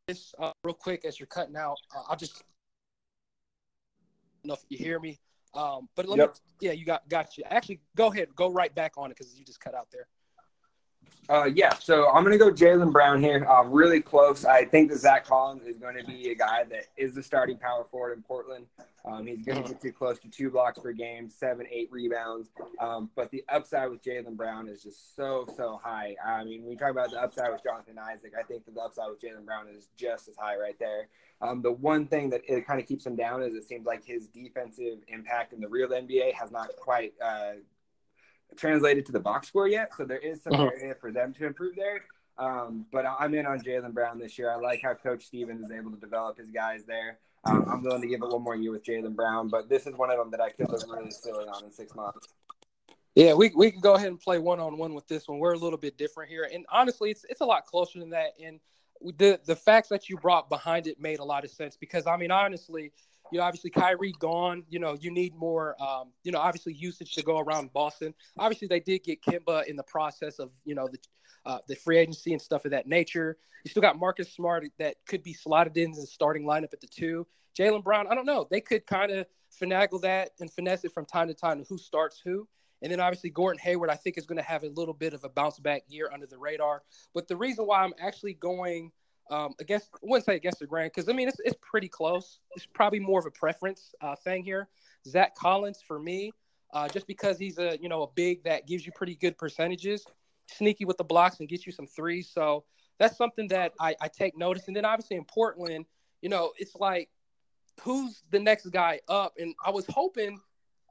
This 0.06 0.32
uh, 0.38 0.53
real 0.65 0.75
quick 0.75 1.05
as 1.05 1.19
you're 1.19 1.27
cutting 1.27 1.56
out. 1.56 1.77
Uh, 1.94 2.03
I'll 2.09 2.17
just 2.17 2.44
I 4.44 4.49
know 4.49 4.55
if 4.55 4.61
you 4.69 4.79
hear 4.79 5.00
me. 5.00 5.19
Um, 5.55 5.88
but 5.97 6.09
let 6.09 6.19
Yep. 6.19 6.29
me. 6.29 6.69
Yeah, 6.69 6.73
you 6.73 6.85
got 6.85 7.09
got 7.09 7.37
you. 7.37 7.44
Actually, 7.50 7.81
go 7.97 8.12
ahead, 8.12 8.29
go 8.37 8.49
right 8.49 8.73
back 8.75 8.93
on 8.97 9.11
it 9.11 9.17
because 9.19 9.37
you 9.37 9.44
just 9.44 9.61
cut 9.61 9.75
out 9.75 9.88
there. 9.91 10.06
Uh, 11.31 11.44
yeah, 11.44 11.73
so 11.79 12.11
I'm 12.11 12.25
going 12.25 12.37
to 12.37 12.44
go 12.44 12.50
Jaylen 12.50 12.91
Brown 12.91 13.23
here. 13.23 13.47
Uh, 13.49 13.62
really 13.62 14.00
close. 14.00 14.44
I 14.44 14.64
think 14.64 14.91
that 14.91 14.99
Zach 14.99 15.25
Collins 15.25 15.62
is 15.64 15.79
going 15.79 15.97
to 15.97 16.05
be 16.05 16.31
a 16.32 16.35
guy 16.35 16.64
that 16.64 16.87
is 16.97 17.14
the 17.14 17.23
starting 17.23 17.56
power 17.56 17.87
forward 17.88 18.14
in 18.14 18.23
Portland. 18.23 18.67
Um, 19.05 19.29
he's 19.29 19.44
going 19.44 19.62
to 19.62 19.69
get 19.69 19.81
too 19.81 19.93
close 19.93 20.19
to 20.19 20.29
two 20.29 20.50
blocks 20.50 20.81
per 20.81 20.91
game, 20.91 21.31
seven, 21.31 21.67
eight 21.70 21.88
rebounds. 21.93 22.49
Um, 22.81 23.11
but 23.14 23.31
the 23.31 23.44
upside 23.49 23.91
with 23.91 24.02
Jaylen 24.02 24.37
Brown 24.37 24.67
is 24.67 24.82
just 24.82 25.14
so, 25.14 25.47
so 25.56 25.81
high. 25.82 26.17
I 26.25 26.43
mean, 26.43 26.69
you 26.69 26.76
talk 26.76 26.91
about 26.91 27.12
the 27.12 27.23
upside 27.23 27.53
with 27.53 27.62
Jonathan 27.62 27.96
Isaac, 27.96 28.32
I 28.37 28.43
think 28.43 28.64
that 28.64 28.75
the 28.75 28.81
upside 28.81 29.08
with 29.08 29.20
Jaylen 29.20 29.44
Brown 29.44 29.69
is 29.69 29.88
just 29.96 30.29
as 30.29 30.35
high 30.37 30.56
right 30.56 30.79
there. 30.81 31.06
Um, 31.41 31.62
the 31.62 31.73
one 31.73 32.06
thing 32.06 32.29
that 32.31 32.43
it 32.49 32.67
kind 32.67 32.81
of 32.81 32.87
keeps 32.87 33.06
him 33.06 33.17
down 33.17 33.43
is 33.43 33.55
it 33.55 33.64
seems 33.64 33.87
like 33.87 34.05
his 34.05 34.26
defensive 34.26 34.99
impact 35.08 35.53
in 35.53 35.61
the 35.61 35.69
real 35.69 35.88
NBA 35.88 36.35
has 36.35 36.50
not 36.50 36.70
quite 36.76 37.14
uh, 37.25 37.53
translated 38.56 39.06
to 39.06 39.12
the 39.12 39.20
box 39.20 39.49
score 39.49 39.69
yet. 39.69 39.94
So 39.97 40.05
there 40.05 40.19
is 40.19 40.43
some 40.43 40.55
Uh-huh. 40.55 40.70
area 40.75 40.94
for 40.94 41.11
them 41.12 41.32
to 41.35 41.47
improve 41.47 41.76
there. 41.76 42.05
Um, 42.38 42.87
but 42.91 43.05
I'm 43.06 43.35
in 43.35 43.44
on 43.47 43.61
Jaylen 43.61 43.93
Brown 43.93 44.19
this 44.19 44.38
year. 44.38 44.50
I 44.50 44.56
like 44.56 44.81
how 44.82 44.94
Coach 44.94 45.25
Stevens 45.25 45.67
is 45.67 45.70
able 45.70 45.91
to 45.91 45.99
develop 45.99 46.38
his 46.38 46.50
guys 46.50 46.85
there. 46.87 47.19
Um, 47.44 47.64
I'm 47.69 47.82
willing 47.82 48.02
to 48.02 48.08
give 48.08 48.23
it 48.23 48.29
one 48.29 48.43
more 48.43 48.55
year 48.56 48.70
with 48.70 48.82
Jaylen 48.85 49.14
Brown, 49.14 49.49
but 49.49 49.69
this 49.69 49.87
is 49.87 49.94
one 49.94 50.11
of 50.11 50.19
them 50.19 50.31
that 50.31 50.41
I 50.41 50.50
could 50.50 50.70
look 50.70 50.82
really 50.91 51.11
silly 51.11 51.47
on 51.47 51.64
in 51.64 51.70
six 51.73 51.94
months. 51.94 52.29
Yeah, 53.14 53.35
we 53.35 53.50
we 53.56 53.70
can 53.70 53.81
go 53.81 53.94
ahead 53.94 54.08
and 54.08 54.20
play 54.20 54.38
one 54.38 54.61
on 54.61 54.79
one 54.79 54.94
with 54.94 55.06
this 55.08 55.26
one. 55.29 55.38
We're 55.38 55.53
a 55.55 55.58
little 55.58 55.79
bit 55.79 55.99
different 55.99 56.31
here, 56.31 56.49
and 56.50 56.64
honestly, 56.70 57.11
it's 57.11 57.25
it's 57.29 57.41
a 57.41 57.44
lot 57.44 57.67
closer 57.67 57.99
than 57.99 58.11
that. 58.11 58.32
And 58.43 58.61
the 59.19 59.41
the 59.44 59.56
facts 59.56 59.88
that 59.88 60.08
you 60.08 60.17
brought 60.17 60.49
behind 60.49 60.87
it 60.87 61.00
made 61.00 61.19
a 61.19 61.25
lot 61.25 61.44
of 61.44 61.50
sense 61.50 61.76
because 61.76 62.06
I 62.06 62.17
mean, 62.17 62.31
honestly, 62.31 62.93
you 63.32 63.38
know, 63.38 63.44
obviously 63.44 63.71
Kyrie 63.71 64.15
gone. 64.19 64.65
You 64.69 64.79
know, 64.79 64.97
you 65.00 65.11
need 65.11 65.35
more. 65.35 65.77
Um, 65.82 66.12
you 66.25 66.32
know, 66.32 66.38
obviously 66.38 66.75
usage 66.75 67.12
to 67.12 67.23
go 67.23 67.38
around 67.38 67.73
Boston. 67.73 68.15
Obviously, 68.38 68.69
they 68.69 68.81
did 68.81 69.03
get 69.03 69.23
Kemba 69.23 69.67
in 69.67 69.77
the 69.77 69.82
process 69.82 70.38
of 70.38 70.50
you 70.65 70.75
know 70.75 70.88
the 70.88 70.99
uh, 71.47 71.59
the 71.69 71.77
free 71.77 71.99
agency 71.99 72.32
and 72.32 72.43
stuff 72.43 72.65
of 72.65 72.71
that 72.73 72.87
nature. 72.87 73.38
You 73.65 73.71
still 73.71 73.82
got 73.82 73.99
Marcus 73.99 74.32
Smart 74.32 74.67
that 74.79 74.97
could 75.06 75.23
be 75.23 75.35
slotted 75.35 75.77
in 75.77 75.93
the 75.93 76.03
starting 76.03 76.44
lineup 76.44 76.73
at 76.73 76.81
the 76.81 76.87
two. 76.87 77.27
Jaylen 77.59 77.85
Brown, 77.85 78.06
I 78.09 78.15
don't 78.15 78.27
know. 78.27 78.47
They 78.50 78.61
could 78.61 78.87
kind 78.87 79.11
of 79.12 79.27
finagle 79.61 80.00
that 80.03 80.31
and 80.41 80.50
finesse 80.50 80.85
it 80.85 80.93
from 80.93 81.05
time 81.05 81.29
to 81.29 81.35
time 81.35 81.62
who 81.69 81.77
starts 81.77 82.21
who. 82.25 82.49
And 82.82 82.91
then 82.91 83.00
obviously 83.00 83.31
Gordon 83.31 83.61
Hayward, 83.62 83.91
I 83.91 83.97
think, 83.97 84.17
is 84.17 84.27
going 84.27 84.38
to 84.38 84.44
have 84.44 84.62
a 84.62 84.69
little 84.69 84.94
bit 84.94 85.12
of 85.12 85.25
a 85.25 85.29
bounce 85.29 85.59
back 85.59 85.82
year 85.88 86.09
under 86.12 86.27
the 86.27 86.38
radar. 86.38 86.82
But 87.12 87.29
the 87.29 87.37
reason 87.37 87.67
why 87.67 87.82
I'm 87.82 87.93
actually 88.00 88.35
going 88.35 88.93
um, 89.31 89.55
against, 89.61 89.91
I 89.94 89.99
wouldn't 90.03 90.27
say 90.27 90.37
against 90.37 90.59
the 90.59 90.67
grain, 90.67 90.87
because 90.87 91.09
I 91.09 91.12
mean 91.12 91.29
it's 91.29 91.41
it's 91.44 91.56
pretty 91.62 91.88
close. 91.88 92.38
It's 92.56 92.67
probably 92.67 93.00
more 93.00 93.21
of 93.21 93.27
a 93.27 93.31
preference 93.31 93.94
uh, 94.00 94.17
thing 94.17 94.44
here. 94.44 94.69
Zach 95.06 95.34
Collins 95.34 95.82
for 95.87 95.99
me, 95.99 96.32
uh, 96.72 96.89
just 96.89 97.06
because 97.06 97.39
he's 97.39 97.58
a 97.58 97.79
you 97.81 97.89
know 97.89 98.03
a 98.03 98.08
big 98.15 98.44
that 98.44 98.67
gives 98.67 98.84
you 98.84 98.93
pretty 98.93 99.15
good 99.15 99.39
percentages, 99.39 100.05
sneaky 100.49 100.84
with 100.84 100.96
the 100.96 101.05
blocks 101.05 101.41
and 101.41 101.49
gets 101.49 101.67
you 101.67 101.72
some 101.72 101.87
threes. 101.87 102.31
So 102.32 102.65
that's 102.99 103.17
something 103.17 103.49
that 103.49 103.72
I, 103.81 103.94
I 104.01 104.08
take 104.08 104.37
notice. 104.37 104.67
And 104.67 104.77
then 104.77 104.84
obviously 104.84 105.17
in 105.17 105.25
Portland, 105.25 105.87
you 106.20 106.29
know, 106.29 106.53
it's 106.58 106.77
like 106.77 107.08
who's 107.82 108.22
the 108.31 108.39
next 108.39 108.67
guy 108.67 109.01
up? 109.08 109.34
And 109.39 109.55
I 109.65 109.70
was 109.70 109.87
hoping 109.89 110.39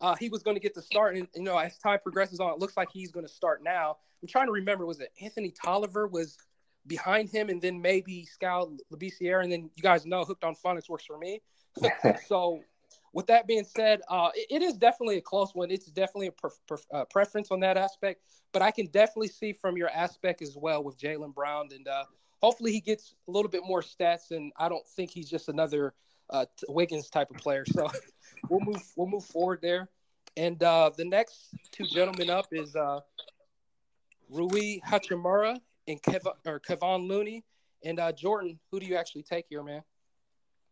uh, 0.02 0.16
he 0.16 0.30
was 0.30 0.44
going 0.44 0.56
to 0.56 0.62
get 0.62 0.74
the 0.74 0.82
start. 0.82 1.16
And 1.16 1.28
you 1.36 1.44
know, 1.44 1.58
as 1.58 1.78
time 1.78 2.00
progresses 2.02 2.40
on, 2.40 2.52
it 2.52 2.60
looks 2.60 2.78
like 2.78 2.90
he's 2.92 3.12
going 3.12 3.26
to 3.26 3.32
start 3.32 3.64
now. 3.64 3.98
I'm 4.22 4.28
trying 4.28 4.48
to 4.48 4.52
remember. 4.52 4.86
Was 4.86 5.00
it 5.00 5.12
Anthony 5.22 5.52
Tolliver 5.52 6.08
was 6.08 6.38
behind 6.88 7.30
him, 7.30 7.50
and 7.50 7.62
then 7.62 7.82
maybe 7.82 8.26
Skal 8.26 8.78
Labissiere, 8.92 9.44
and 9.44 9.52
then 9.52 9.70
you 9.76 9.84
guys 9.84 10.06
know 10.06 10.24
Hooked 10.24 10.44
on 10.44 10.56
Phonics 10.56 10.90
works 10.90 11.06
for 11.06 11.18
me. 11.18 11.42
so, 12.28 12.60
with 13.14 13.28
that 13.28 13.48
being 13.48 13.64
said, 13.64 14.02
uh, 14.10 14.30
it, 14.36 14.48
it 14.50 14.62
is 14.62 14.74
definitely 14.76 15.18
a 15.18 15.22
close 15.22 15.54
one. 15.54 15.72
It's 15.72 15.88
definitely 15.88 16.28
a 16.28 16.32
pre- 16.32 16.50
pre- 16.68 16.78
uh, 16.94 17.06
preference 17.06 17.52
on 17.52 17.60
that 17.62 17.78
aspect, 17.78 18.22
but 18.52 18.62
I 18.62 18.72
can 18.72 18.88
definitely 18.88 19.30
see 19.30 19.54
from 19.54 19.78
your 19.78 19.90
aspect 19.90 20.42
as 20.42 20.56
well 20.56 20.84
with 20.84 20.98
Jaylen 21.00 21.34
Brown, 21.34 21.70
and 21.72 21.88
uh, 21.88 22.04
hopefully 22.42 22.72
he 22.72 22.80
gets 22.80 23.16
a 23.28 23.32
little 23.32 23.50
bit 23.50 23.64
more 23.66 23.82
stats. 23.82 24.32
And 24.32 24.52
I 24.58 24.70
don't 24.70 24.86
think 24.88 25.12
he's 25.12 25.30
just 25.30 25.50
another 25.50 25.94
uh, 26.30 26.46
t- 26.58 26.66
Wiggins 26.70 27.10
type 27.10 27.30
of 27.32 27.38
player. 27.38 27.66
So 27.66 27.90
we'll 28.50 28.62
move 28.62 28.84
we'll 28.96 29.08
move 29.08 29.26
forward 29.26 29.60
there. 29.62 29.90
And 30.38 30.62
uh, 30.64 30.92
the 30.96 31.06
next 31.06 31.54
two 31.72 31.86
gentlemen 31.86 32.30
up 32.30 32.48
is 32.52 32.76
uh, 32.76 33.02
Rui 34.30 34.80
Hachimura 34.88 35.60
and 35.90 36.02
Kev- 36.02 36.34
or 36.46 36.60
Kevon 36.60 37.08
Looney. 37.08 37.44
And 37.84 38.00
uh, 38.00 38.12
Jordan, 38.12 38.60
who 38.72 38.80
do 38.80 38.86
you 38.86 38.96
actually 38.96 39.24
take 39.24 39.46
here, 39.50 39.64
man? 39.64 39.82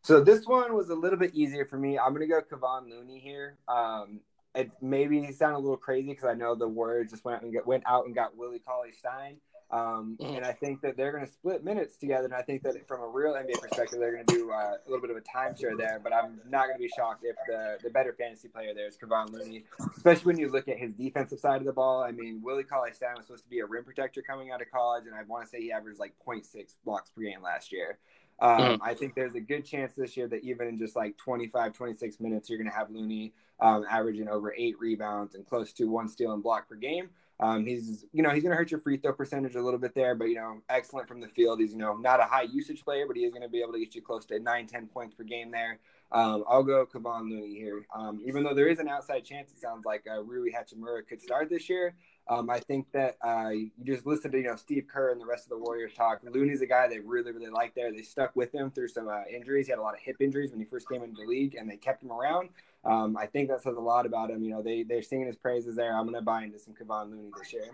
So 0.04 0.22
this 0.22 0.46
one 0.46 0.74
was 0.76 0.90
a 0.90 0.96
little 0.96 1.20
bit 1.20 1.34
easier 1.34 1.66
for 1.66 1.78
me. 1.78 1.98
I'm 1.98 2.14
gonna 2.14 2.28
go 2.28 2.42
Kevon 2.42 2.90
Looney 2.90 3.20
here. 3.20 3.58
Um, 3.68 4.22
it 4.56 4.72
maybe 4.82 5.32
sound 5.32 5.56
a 5.56 5.60
little 5.60 5.78
crazy 5.78 6.10
because 6.10 6.26
I 6.26 6.34
know 6.34 6.56
the 6.56 6.68
word 6.68 7.10
just 7.10 7.26
went 7.26 7.38
out 7.38 7.44
and 7.44 7.52
get, 7.52 7.68
went 7.68 7.84
out 7.86 8.06
and 8.06 8.16
got 8.16 8.38
Willie 8.38 8.60
Cauley 8.60 8.92
Stein. 8.92 9.38
Um, 9.70 10.18
Mhm. 10.20 10.38
And 10.38 10.46
I 10.46 10.54
think 10.54 10.82
that 10.82 10.96
they're 10.96 11.12
going 11.12 11.26
to 11.26 11.32
split 11.32 11.64
minutes 11.64 11.98
together. 11.98 12.26
And 12.26 12.34
I 12.34 12.42
think 12.42 12.64
that 12.64 12.88
from 12.88 13.02
a 13.02 13.08
real 13.08 13.34
NBA 13.34 13.60
perspective, 13.62 14.00
they're 14.00 14.14
going 14.14 14.26
to 14.26 14.34
do 14.34 14.52
uh, 14.52 14.78
a 14.78 14.90
little 14.90 15.02
bit 15.02 15.10
of 15.12 15.18
a 15.18 15.22
timeshare 15.22 15.78
there. 15.78 16.00
But 16.02 16.14
I'm 16.14 16.40
not 16.50 16.68
going 16.68 16.78
to 16.78 16.82
be 16.82 16.88
shocked 16.96 17.24
if 17.26 17.36
the, 17.48 17.78
the 17.84 17.90
better 17.90 18.14
fantasy 18.14 18.48
player 18.48 18.74
there 18.74 18.88
is 18.88 18.98
Kevon 18.98 19.32
Looney, 19.32 19.66
especially 19.96 20.26
when 20.26 20.38
you 20.40 20.50
look 20.50 20.68
at 20.70 20.78
his 20.78 20.94
defensive 20.94 21.40
side 21.40 21.60
of 21.62 21.66
the 21.66 21.74
ball. 21.74 22.02
I 22.02 22.12
mean, 22.12 22.42
Willie 22.42 22.64
Cauley 22.64 22.94
Stein 22.94 23.16
was 23.18 23.26
supposed 23.26 23.44
to 23.44 23.50
be 23.50 23.60
a 23.60 23.66
rim 23.66 23.84
protector 23.84 24.22
coming 24.22 24.52
out 24.52 24.62
of 24.62 24.72
college, 24.72 25.06
and 25.06 25.14
I 25.16 25.24
want 25.24 25.44
to 25.44 25.50
say 25.50 25.62
he 25.62 25.72
averaged 25.72 26.00
like 26.00 26.14
0.6 26.26 26.76
blocks 26.86 27.10
per 27.10 27.22
game 27.22 27.42
last 27.42 27.72
year. 27.74 27.98
Um, 28.40 28.60
Mhm. 28.62 28.80
I 28.84 28.94
think 28.94 29.16
there's 29.16 29.34
a 29.36 29.40
good 29.42 29.66
chance 29.66 29.96
this 29.96 30.16
year 30.16 30.28
that 30.28 30.44
even 30.44 30.68
in 30.68 30.78
just 30.78 30.96
like 30.96 31.18
25, 31.18 31.74
26 31.74 32.20
minutes, 32.20 32.50
you're 32.50 32.60
going 32.60 32.70
to 32.70 32.76
have 32.76 32.90
Looney 32.92 33.34
um, 33.60 33.84
averaging 33.90 34.30
over 34.30 34.54
eight 34.56 34.80
rebounds 34.80 35.34
and 35.34 35.46
close 35.48 35.74
to 35.74 35.86
one 35.90 36.08
steal 36.08 36.32
and 36.34 36.44
block 36.44 36.70
per 36.70 36.76
game. 36.76 37.10
Um, 37.40 37.66
he's, 37.66 38.06
you 38.14 38.24
know, 38.24 38.32
he's 38.32 38.42
going 38.42 38.52
to 38.52 38.58
hurt 38.58 38.72
your 38.72 38.80
free 38.80 38.98
throw 38.98 39.14
percentage 39.14 39.56
a 39.56 39.62
little 39.62 39.80
bit 39.80 39.94
there, 39.94 40.16
but, 40.16 40.26
you 40.26 40.36
know, 40.36 40.62
excellent 40.70 41.08
from 41.08 41.22
the 41.22 41.28
field. 41.28 41.60
He's, 41.60 41.72
you 41.72 41.78
know, 41.78 41.96
not 41.96 42.20
a 42.20 42.24
high 42.24 42.44
usage 42.44 42.84
player, 42.84 43.06
but 43.06 43.16
he 43.16 43.24
is 43.24 43.32
going 43.32 43.44
to 43.44 43.50
be 43.50 43.62
able 43.62 43.74
to 43.74 43.80
get 43.80 43.94
you 43.94 44.02
close 44.02 44.26
to 44.26 44.40
nine, 44.40 44.66
10 44.66 44.88
points 44.88 45.14
per 45.14 45.24
game 45.24 45.52
there. 45.52 45.80
Um, 46.12 46.46
I'll 46.48 46.64
go 46.64 46.86
Kevon 46.86 47.30
Looney 47.30 47.56
here. 47.56 47.86
Um, 47.94 48.22
even 48.26 48.44
though 48.44 48.54
there 48.54 48.68
is 48.68 48.80
an 48.80 48.88
outside 48.88 49.26
chance, 49.26 49.52
it 49.52 49.60
sounds 49.60 49.86
like 49.86 50.06
uh, 50.10 50.24
Rui 50.24 50.52
Hachimura 50.52 51.06
could 51.08 51.22
start 51.22 51.50
this 51.50 51.70
year. 51.70 51.96
Um, 52.30 52.50
I 52.50 52.60
think 52.60 52.92
that 52.92 53.18
uh, 53.22 53.50
you 53.50 53.72
just 53.84 54.06
listened 54.06 54.34
to 54.34 54.38
you 54.38 54.46
know 54.46 54.56
Steve 54.56 54.86
Kerr 54.92 55.12
and 55.12 55.22
the 55.22 55.26
rest 55.26 55.46
of 55.46 55.50
the 55.50 55.58
Warriors 55.58 55.94
talk. 55.94 56.20
Looney's 56.24 56.62
a 56.62 56.66
guy 56.66 56.88
they 56.88 57.00
really 57.00 57.32
really 57.32 57.50
like 57.50 57.74
there. 57.74 57.92
They 57.92 58.02
stuck 58.02 58.36
with 58.36 58.54
him 58.54 58.70
through 58.72 58.90
some 58.90 59.08
uh, 59.08 59.22
injuries. 59.34 59.68
He 59.68 59.72
had 59.72 59.80
a 59.80 59.82
lot 59.82 59.94
of 59.94 60.02
hip 60.02 60.18
injuries 60.20 60.52
when 60.52 60.60
he 60.60 60.66
first 60.66 60.90
came 60.90 61.04
into 61.04 61.22
the 61.22 61.28
league, 61.28 61.56
and 61.56 61.70
they 61.70 61.78
kept 61.78 62.04
him 62.04 62.12
around. 62.12 62.50
Um, 62.84 63.18
I 63.18 63.26
think 63.26 63.50
that 63.50 63.62
says 63.62 63.76
a 63.76 63.82
lot 63.82 64.06
about 64.06 64.30
him. 64.30 64.44
You 64.44 64.52
know, 64.52 64.62
they 64.62 64.84
they're 64.84 65.02
singing 65.02 65.28
his 65.28 65.36
praises 65.36 65.76
there. 65.76 65.96
I'm 65.96 66.04
to 66.14 66.22
buy 66.22 66.44
into 66.44 66.60
some 66.60 66.74
Kevon 66.74 67.12
Looney 67.12 67.32
this 67.38 67.54
year. 67.54 67.72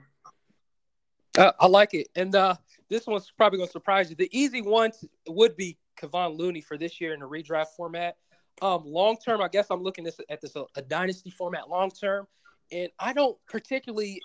Uh, 1.38 1.52
I 1.60 1.68
like 1.68 1.94
it, 1.94 2.08
and 2.16 2.36
uh, 2.36 2.56
this 2.90 3.08
one's 3.08 3.32
probably 3.36 3.60
to 3.68 3.72
surprise 3.72 4.10
you. 4.10 4.16
The 4.16 4.30
easy 4.32 4.62
one 4.62 4.92
would 5.28 5.56
be 5.56 5.78
Kevon 6.00 6.38
Looney 6.38 6.62
for 6.62 6.78
this 6.78 7.02
year 7.02 7.14
in 7.14 7.20
the 7.20 7.28
redraft 7.28 7.76
format. 7.76 8.18
Um, 8.62 8.84
long 8.86 9.18
term, 9.18 9.42
I 9.42 9.48
guess 9.48 9.68
I'm 9.72 9.82
looking 9.82 10.04
this, 10.04 10.20
at 10.30 10.42
this 10.42 10.56
a, 10.56 10.66
a 10.76 10.82
dynasty 10.82 11.32
format 11.32 11.70
long 11.70 11.90
term, 11.90 12.28
and 12.72 12.90
I 13.00 13.14
don't 13.14 13.38
particularly 13.48 14.22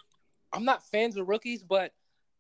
I'm 0.53 0.65
not 0.65 0.87
fans 0.89 1.17
of 1.17 1.29
rookies, 1.29 1.63
but 1.63 1.93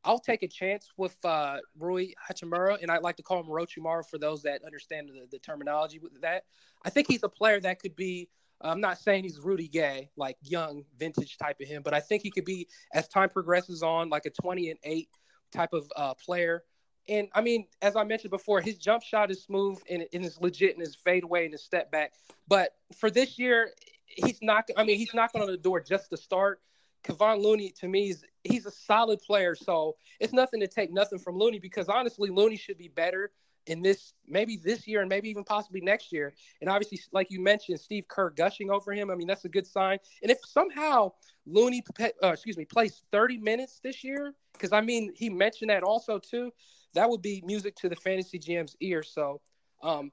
I'll 0.04 0.18
take 0.18 0.42
a 0.42 0.48
chance 0.48 0.90
with 0.96 1.16
uh, 1.24 1.58
Rui 1.78 2.08
Hachimura, 2.28 2.80
and 2.80 2.90
I 2.90 2.98
like 2.98 3.16
to 3.16 3.22
call 3.22 3.40
him 3.40 3.46
Orochimaru 3.46 4.08
for 4.08 4.18
those 4.18 4.42
that 4.42 4.62
understand 4.64 5.08
the, 5.08 5.26
the, 5.30 5.38
terminology 5.38 5.98
with 5.98 6.20
that. 6.20 6.44
I 6.84 6.90
think 6.90 7.08
he's 7.08 7.22
a 7.24 7.28
player 7.28 7.60
that 7.60 7.80
could 7.80 7.96
be. 7.96 8.28
I'm 8.60 8.80
not 8.80 8.98
saying 8.98 9.22
he's 9.22 9.38
Rudy 9.38 9.68
Gay, 9.68 10.10
like 10.16 10.36
young, 10.42 10.84
vintage 10.98 11.38
type 11.38 11.60
of 11.60 11.68
him, 11.68 11.82
but 11.82 11.94
I 11.94 12.00
think 12.00 12.22
he 12.22 12.30
could 12.30 12.44
be 12.44 12.66
as 12.92 13.06
time 13.06 13.28
progresses 13.28 13.82
on, 13.84 14.08
like 14.08 14.26
a 14.26 14.30
20 14.30 14.70
and 14.70 14.78
eight 14.82 15.08
type 15.52 15.72
of 15.72 15.90
uh, 15.94 16.14
player. 16.14 16.64
And 17.08 17.28
I 17.34 17.40
mean, 17.40 17.66
as 17.82 17.96
I 17.96 18.04
mentioned 18.04 18.30
before, 18.30 18.60
his 18.60 18.76
jump 18.76 19.02
shot 19.02 19.30
is 19.30 19.42
smooth 19.42 19.78
and, 19.88 20.04
and 20.12 20.24
is 20.24 20.40
legit 20.40 20.72
and 20.76 20.84
his 20.84 20.96
fadeaway 20.96 21.44
and 21.44 21.52
his 21.54 21.62
step 21.62 21.90
back. 21.90 22.14
But 22.48 22.70
for 22.96 23.10
this 23.10 23.38
year, 23.38 23.70
he's 24.06 24.40
not. 24.42 24.68
I 24.76 24.84
mean, 24.84 24.98
he's 24.98 25.14
knocking 25.14 25.40
on 25.40 25.46
the 25.46 25.56
door 25.56 25.80
just 25.80 26.10
to 26.10 26.16
start. 26.16 26.60
Kevon 27.08 27.42
Looney 27.42 27.72
to 27.80 27.88
me 27.88 28.10
is 28.10 28.24
he's 28.44 28.66
a 28.66 28.70
solid 28.70 29.20
player. 29.20 29.54
So 29.54 29.96
it's 30.20 30.32
nothing 30.32 30.60
to 30.60 30.68
take 30.68 30.92
nothing 30.92 31.18
from 31.18 31.38
Looney 31.38 31.58
because 31.58 31.88
honestly, 31.88 32.30
Looney 32.30 32.56
should 32.56 32.78
be 32.78 32.88
better 32.88 33.30
in 33.66 33.82
this 33.82 34.14
maybe 34.26 34.56
this 34.56 34.86
year 34.86 35.00
and 35.00 35.08
maybe 35.08 35.28
even 35.28 35.44
possibly 35.44 35.80
next 35.80 36.12
year. 36.12 36.34
And 36.60 36.70
obviously, 36.70 37.00
like 37.12 37.30
you 37.30 37.40
mentioned, 37.40 37.78
Steve 37.80 38.08
Kerr 38.08 38.30
gushing 38.30 38.70
over 38.70 38.92
him. 38.92 39.10
I 39.10 39.14
mean, 39.14 39.26
that's 39.26 39.44
a 39.44 39.48
good 39.48 39.66
sign. 39.66 39.98
And 40.22 40.30
if 40.30 40.38
somehow 40.44 41.12
Looney, 41.46 41.82
uh, 42.00 42.28
excuse 42.28 42.56
me, 42.56 42.64
plays 42.64 43.02
30 43.12 43.38
minutes 43.38 43.80
this 43.82 44.02
year, 44.02 44.34
because 44.52 44.72
I 44.72 44.80
mean, 44.80 45.12
he 45.14 45.28
mentioned 45.28 45.70
that 45.70 45.82
also 45.82 46.18
too, 46.18 46.50
that 46.94 47.08
would 47.08 47.22
be 47.22 47.42
music 47.44 47.76
to 47.76 47.88
the 47.88 47.96
fantasy 47.96 48.38
GM's 48.38 48.76
ear. 48.80 49.02
So 49.02 49.40
um, 49.82 50.10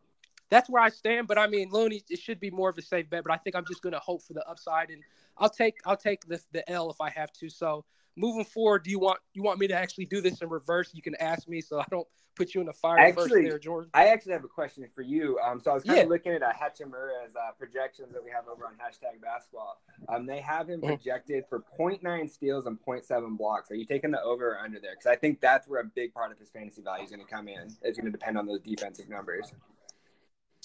that's 0.50 0.70
where 0.70 0.82
I 0.82 0.90
stand. 0.90 1.28
But 1.28 1.38
I 1.38 1.48
mean, 1.48 1.70
Looney, 1.72 2.04
it 2.10 2.20
should 2.20 2.40
be 2.40 2.52
more 2.52 2.70
of 2.70 2.78
a 2.78 2.82
safe 2.82 3.10
bet. 3.10 3.24
But 3.24 3.34
I 3.34 3.38
think 3.38 3.56
I'm 3.56 3.66
just 3.66 3.82
going 3.82 3.94
to 3.94 4.00
hope 4.00 4.24
for 4.24 4.34
the 4.34 4.48
upside, 4.48 4.90
and 4.90 5.02
I'll 5.38 5.50
take 5.50 5.78
I'll 5.86 5.98
take 5.98 6.26
the 6.26 6.42
the 6.52 6.70
L 6.70 6.90
if 6.90 7.02
I 7.02 7.10
have 7.10 7.32
to. 7.34 7.50
So 7.50 7.86
moving 8.16 8.46
forward, 8.46 8.84
do 8.84 8.92
you 8.92 9.00
want 9.00 9.20
you 9.34 9.44
want 9.44 9.60
me 9.60 9.68
to 9.68 9.76
actually 9.76 10.06
do 10.06 10.22
this 10.22 10.42
in 10.42 10.50
reverse? 10.50 10.92
You 10.94 11.02
can 11.02 11.16
ask 11.16 11.48
me, 11.48 11.62
so 11.62 11.80
I 11.80 11.86
don't 11.90 12.08
put 12.36 12.54
you 12.54 12.62
in 12.62 12.68
the 12.68 12.74
fire 12.74 13.00
actually, 13.00 13.30
first 13.30 13.34
there, 13.34 13.60
Jordan. 13.60 13.90
I 13.94 14.08
actually 14.08 14.34
have 14.34 14.44
a 14.44 14.50
question 14.50 14.86
for 14.94 15.02
you. 15.02 15.40
Um, 15.40 15.60
so 15.60 15.72
I 15.72 15.74
was 15.74 15.84
kind 15.84 15.98
yeah. 15.98 16.04
of 16.04 16.10
looking 16.10 16.34
at 16.34 16.44
uh, 16.44 16.52
Hachimura's 16.52 17.36
uh, 17.36 17.52
projections 17.58 18.12
that 18.14 18.24
we 18.24 18.30
have 18.32 18.48
over 18.48 18.66
on 18.66 18.74
hashtag 18.74 19.22
basketball. 19.22 19.82
Um, 20.10 20.26
they 20.26 20.40
have 20.42 20.70
him 20.70 20.82
mm-hmm. 20.82 20.88
projected 20.88 21.46
for 21.50 21.64
0.9 21.80 22.30
steals 22.30 22.66
and 22.66 22.78
0.7 22.86 23.38
blocks. 23.38 23.72
Are 23.72 23.76
you 23.76 23.86
taking 23.86 24.12
the 24.12 24.22
over 24.22 24.52
or 24.52 24.60
under 24.60 24.80
there? 24.80 24.92
Because 24.92 25.08
I 25.08 25.16
think 25.16 25.40
that's 25.40 25.68
where 25.68 25.82
a 25.82 25.86
big 25.86 26.14
part 26.14 26.32
of 26.32 26.40
his 26.40 26.50
fantasy 26.50 26.82
value 26.82 27.06
is 27.06 27.10
going 27.10 27.26
to 27.26 27.32
come 27.32 27.48
in. 27.48 27.74
It's 27.82 27.98
going 27.98 28.06
to 28.06 28.12
depend 28.12 28.38
on 28.38 28.46
those 28.46 28.60
defensive 28.62 29.10
numbers. 29.10 29.52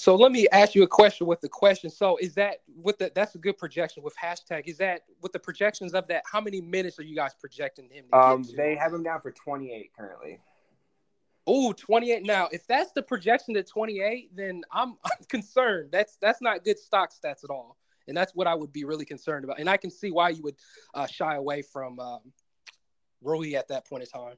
So 0.01 0.17
let 0.17 0.33
me 0.33 0.47
ask 0.51 0.75
you 0.75 0.83
a 0.83 0.89
question 0.89 1.27
with 1.27 1.43
the 1.43 1.49
question. 1.51 1.91
So 1.91 2.17
is 2.17 2.33
that 2.37 2.63
with 2.75 2.97
the 2.97 3.13
that's 3.15 3.35
a 3.35 3.39
good 3.39 3.59
projection 3.59 4.03
with 4.03 4.17
hashtag. 4.17 4.63
Is 4.65 4.79
that 4.79 5.03
with 5.21 5.33
the 5.33 5.39
projections 5.39 5.93
of 5.93 6.09
that? 6.09 6.23
How 6.25 6.41
many 6.41 6.63
minutes 6.63 6.99
are 6.99 7.03
you 7.03 7.15
guys 7.15 7.33
projecting 7.39 7.91
him? 7.91 8.07
um, 8.15 8.43
they 8.57 8.77
have 8.77 8.95
him 8.95 9.03
down 9.03 9.21
for 9.21 9.31
28 9.31 9.91
currently. 9.95 10.41
Oh, 11.47 11.75
28 11.75 12.23
now. 12.23 12.49
If 12.51 12.67
that's 12.67 12.93
the 12.93 13.03
projection 13.03 13.53
to 13.55 13.63
28, 13.63 14.35
then 14.35 14.63
I'm, 14.73 14.97
I'm 15.05 15.25
concerned. 15.29 15.91
That's 15.93 16.17
that's 16.17 16.41
not 16.41 16.65
good 16.65 16.79
stock 16.79 17.11
stats 17.13 17.45
at 17.45 17.51
all, 17.51 17.77
and 18.09 18.17
that's 18.17 18.35
what 18.35 18.47
I 18.47 18.55
would 18.55 18.73
be 18.73 18.87
really 18.87 19.05
concerned 19.05 19.45
about. 19.45 19.61
And 19.61 19.69
I 19.69 19.77
can 19.77 19.91
see 19.91 20.11
why 20.11 20.31
you 20.31 20.43
would 20.45 20.57
uh, 20.95 21.09
shy 21.09 21.35
away 21.35 21.61
from 21.61 22.01
um, 22.01 22.21
Rui 23.21 23.53
at 23.55 23.69
that 23.69 23.87
point 23.87 24.05
in 24.05 24.09
time. 24.09 24.37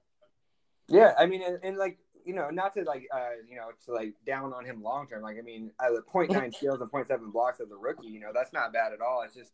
Yeah, 0.88 1.14
I 1.16 1.26
mean, 1.26 1.42
and, 1.42 1.61
and 1.62 1.76
like 1.78 1.99
you 2.25 2.35
know, 2.35 2.50
not 2.50 2.75
to 2.75 2.83
like, 2.83 3.07
uh, 3.14 3.31
you 3.49 3.57
know, 3.57 3.69
to 3.87 3.93
like 3.93 4.14
down 4.26 4.52
on 4.52 4.64
him 4.64 4.83
long 4.83 5.07
term. 5.07 5.23
Like, 5.23 5.37
I 5.38 5.43
mean, 5.43 5.71
the 5.79 6.02
0.9 6.12 6.55
steals 6.55 6.81
and 6.81 6.91
0.7 6.91 7.33
blocks 7.33 7.61
as 7.61 7.71
a 7.71 7.76
rookie, 7.76 8.09
you 8.09 8.21
know, 8.21 8.31
that's 8.35 8.52
not 8.52 8.73
bad 8.73 8.93
at 8.93 9.00
all. 9.00 9.23
It's 9.23 9.35
just, 9.35 9.52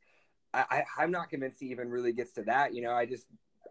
I, 0.55 0.85
I, 0.97 1.05
am 1.05 1.11
not 1.11 1.29
convinced 1.29 1.59
he 1.61 1.67
even 1.67 1.91
really 1.91 2.13
gets 2.13 2.33
to 2.33 2.43
that. 2.45 2.75
You 2.75 2.83
know, 2.83 2.93
I 2.93 3.07
just, 3.07 3.27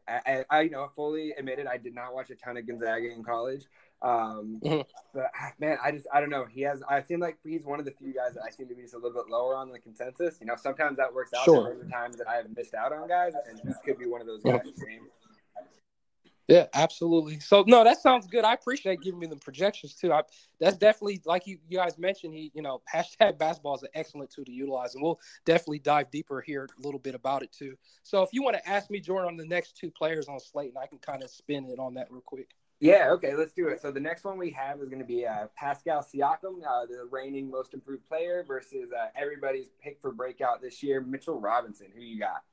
I, 0.07 0.45
I, 0.49 0.61
you 0.61 0.69
know, 0.69 0.89
fully 0.95 1.31
admitted 1.31 1.67
I 1.67 1.77
did 1.77 1.93
not 1.93 2.13
watch 2.13 2.29
a 2.29 2.35
ton 2.35 2.57
of 2.57 2.67
Gonzaga 2.67 3.11
in 3.11 3.23
college. 3.23 3.65
Um, 4.01 4.59
but 5.13 5.31
ah, 5.35 5.51
man, 5.59 5.77
I 5.83 5.91
just, 5.91 6.07
I 6.13 6.19
don't 6.19 6.29
know. 6.29 6.45
He 6.45 6.61
has, 6.61 6.81
I 6.87 7.01
seem 7.01 7.19
like 7.19 7.37
he's 7.43 7.65
one 7.65 7.79
of 7.79 7.85
the 7.85 7.91
few 7.91 8.13
guys 8.13 8.35
that 8.35 8.43
I 8.47 8.51
seem 8.51 8.67
to 8.69 8.75
be 8.75 8.83
just 8.83 8.93
a 8.93 8.97
little 8.97 9.23
bit 9.23 9.29
lower 9.29 9.55
on 9.55 9.71
the 9.71 9.79
consensus. 9.79 10.37
You 10.39 10.47
know, 10.47 10.55
sometimes 10.55 10.97
that 10.97 11.13
works 11.13 11.33
out. 11.33 11.45
Sure. 11.45 11.63
There 11.63 11.81
are 11.81 11.89
times 11.89 12.17
that 12.17 12.27
I 12.27 12.35
have 12.35 12.45
missed 12.55 12.73
out 12.73 12.93
on 12.93 13.07
guys, 13.07 13.33
and 13.49 13.59
this 13.63 13.77
could 13.83 13.97
be 13.97 14.05
one 14.05 14.21
of 14.21 14.27
those 14.27 14.43
guys. 14.43 14.61
Yeah, 16.47 16.67
absolutely. 16.73 17.41
So 17.41 17.65
no, 17.67 17.83
that 17.83 18.01
sounds 18.01 18.25
good. 18.25 18.45
I 18.45 18.53
appreciate 18.53 19.01
giving 19.01 19.19
me 19.19 19.27
the 19.27 19.35
projections 19.35 19.95
too. 19.95 20.13
I, 20.13 20.21
that's 20.61 20.77
definitely 20.77 21.21
like 21.25 21.45
you, 21.45 21.57
you 21.67 21.77
guys 21.77 21.97
mentioned. 21.97 22.33
He, 22.33 22.51
you 22.53 22.61
know, 22.61 22.81
hashtag 22.93 23.37
basketball 23.37 23.75
is 23.75 23.83
an 23.83 23.89
excellent 23.93 24.31
tool 24.31 24.45
to 24.45 24.51
utilize, 24.51 24.95
and 24.95 25.03
we'll 25.03 25.19
definitely 25.45 25.79
dive 25.79 26.09
deeper 26.09 26.39
here 26.39 26.63
a 26.65 26.81
little 26.81 26.99
bit 26.99 27.15
about 27.15 27.43
it 27.43 27.51
too. 27.51 27.75
So 28.03 28.23
if 28.23 28.29
you 28.31 28.43
want 28.43 28.55
to 28.55 28.69
ask 28.69 28.89
me, 28.89 29.01
Jordan, 29.01 29.27
on 29.27 29.37
the 29.37 29.45
next 29.45 29.77
two 29.77 29.91
players 29.91 30.29
on 30.29 30.39
slate, 30.39 30.69
and 30.69 30.77
I 30.77 30.87
can 30.87 30.99
kind 30.99 31.21
of 31.21 31.29
spin 31.29 31.65
it 31.65 31.79
on 31.79 31.95
that 31.95 32.07
real 32.09 32.21
quick. 32.25 32.55
Yeah, 32.79 33.09
okay, 33.13 33.33
let's 33.33 33.53
do 33.53 33.67
it. 33.69 33.81
So 33.81 33.91
the 33.91 33.99
next 33.99 34.23
one 34.23 34.37
we 34.37 34.51
have 34.51 34.79
is 34.81 34.87
going 34.87 34.99
to 34.99 35.05
be 35.05 35.25
uh, 35.25 35.47
Pascal 35.55 36.01
Siakam, 36.01 36.61
uh, 36.65 36.85
the 36.85 37.07
reigning 37.09 37.49
most 37.49 37.73
improved 37.73 38.05
player, 38.05 38.45
versus 38.47 38.91
uh, 38.93 39.07
everybody's 39.19 39.69
pick 39.81 39.99
for 39.99 40.11
breakout 40.11 40.61
this 40.61 40.83
year, 40.83 41.01
Mitchell 41.01 41.41
Robinson. 41.41 41.87
Who 41.93 42.01
you 42.01 42.19
got? 42.19 42.43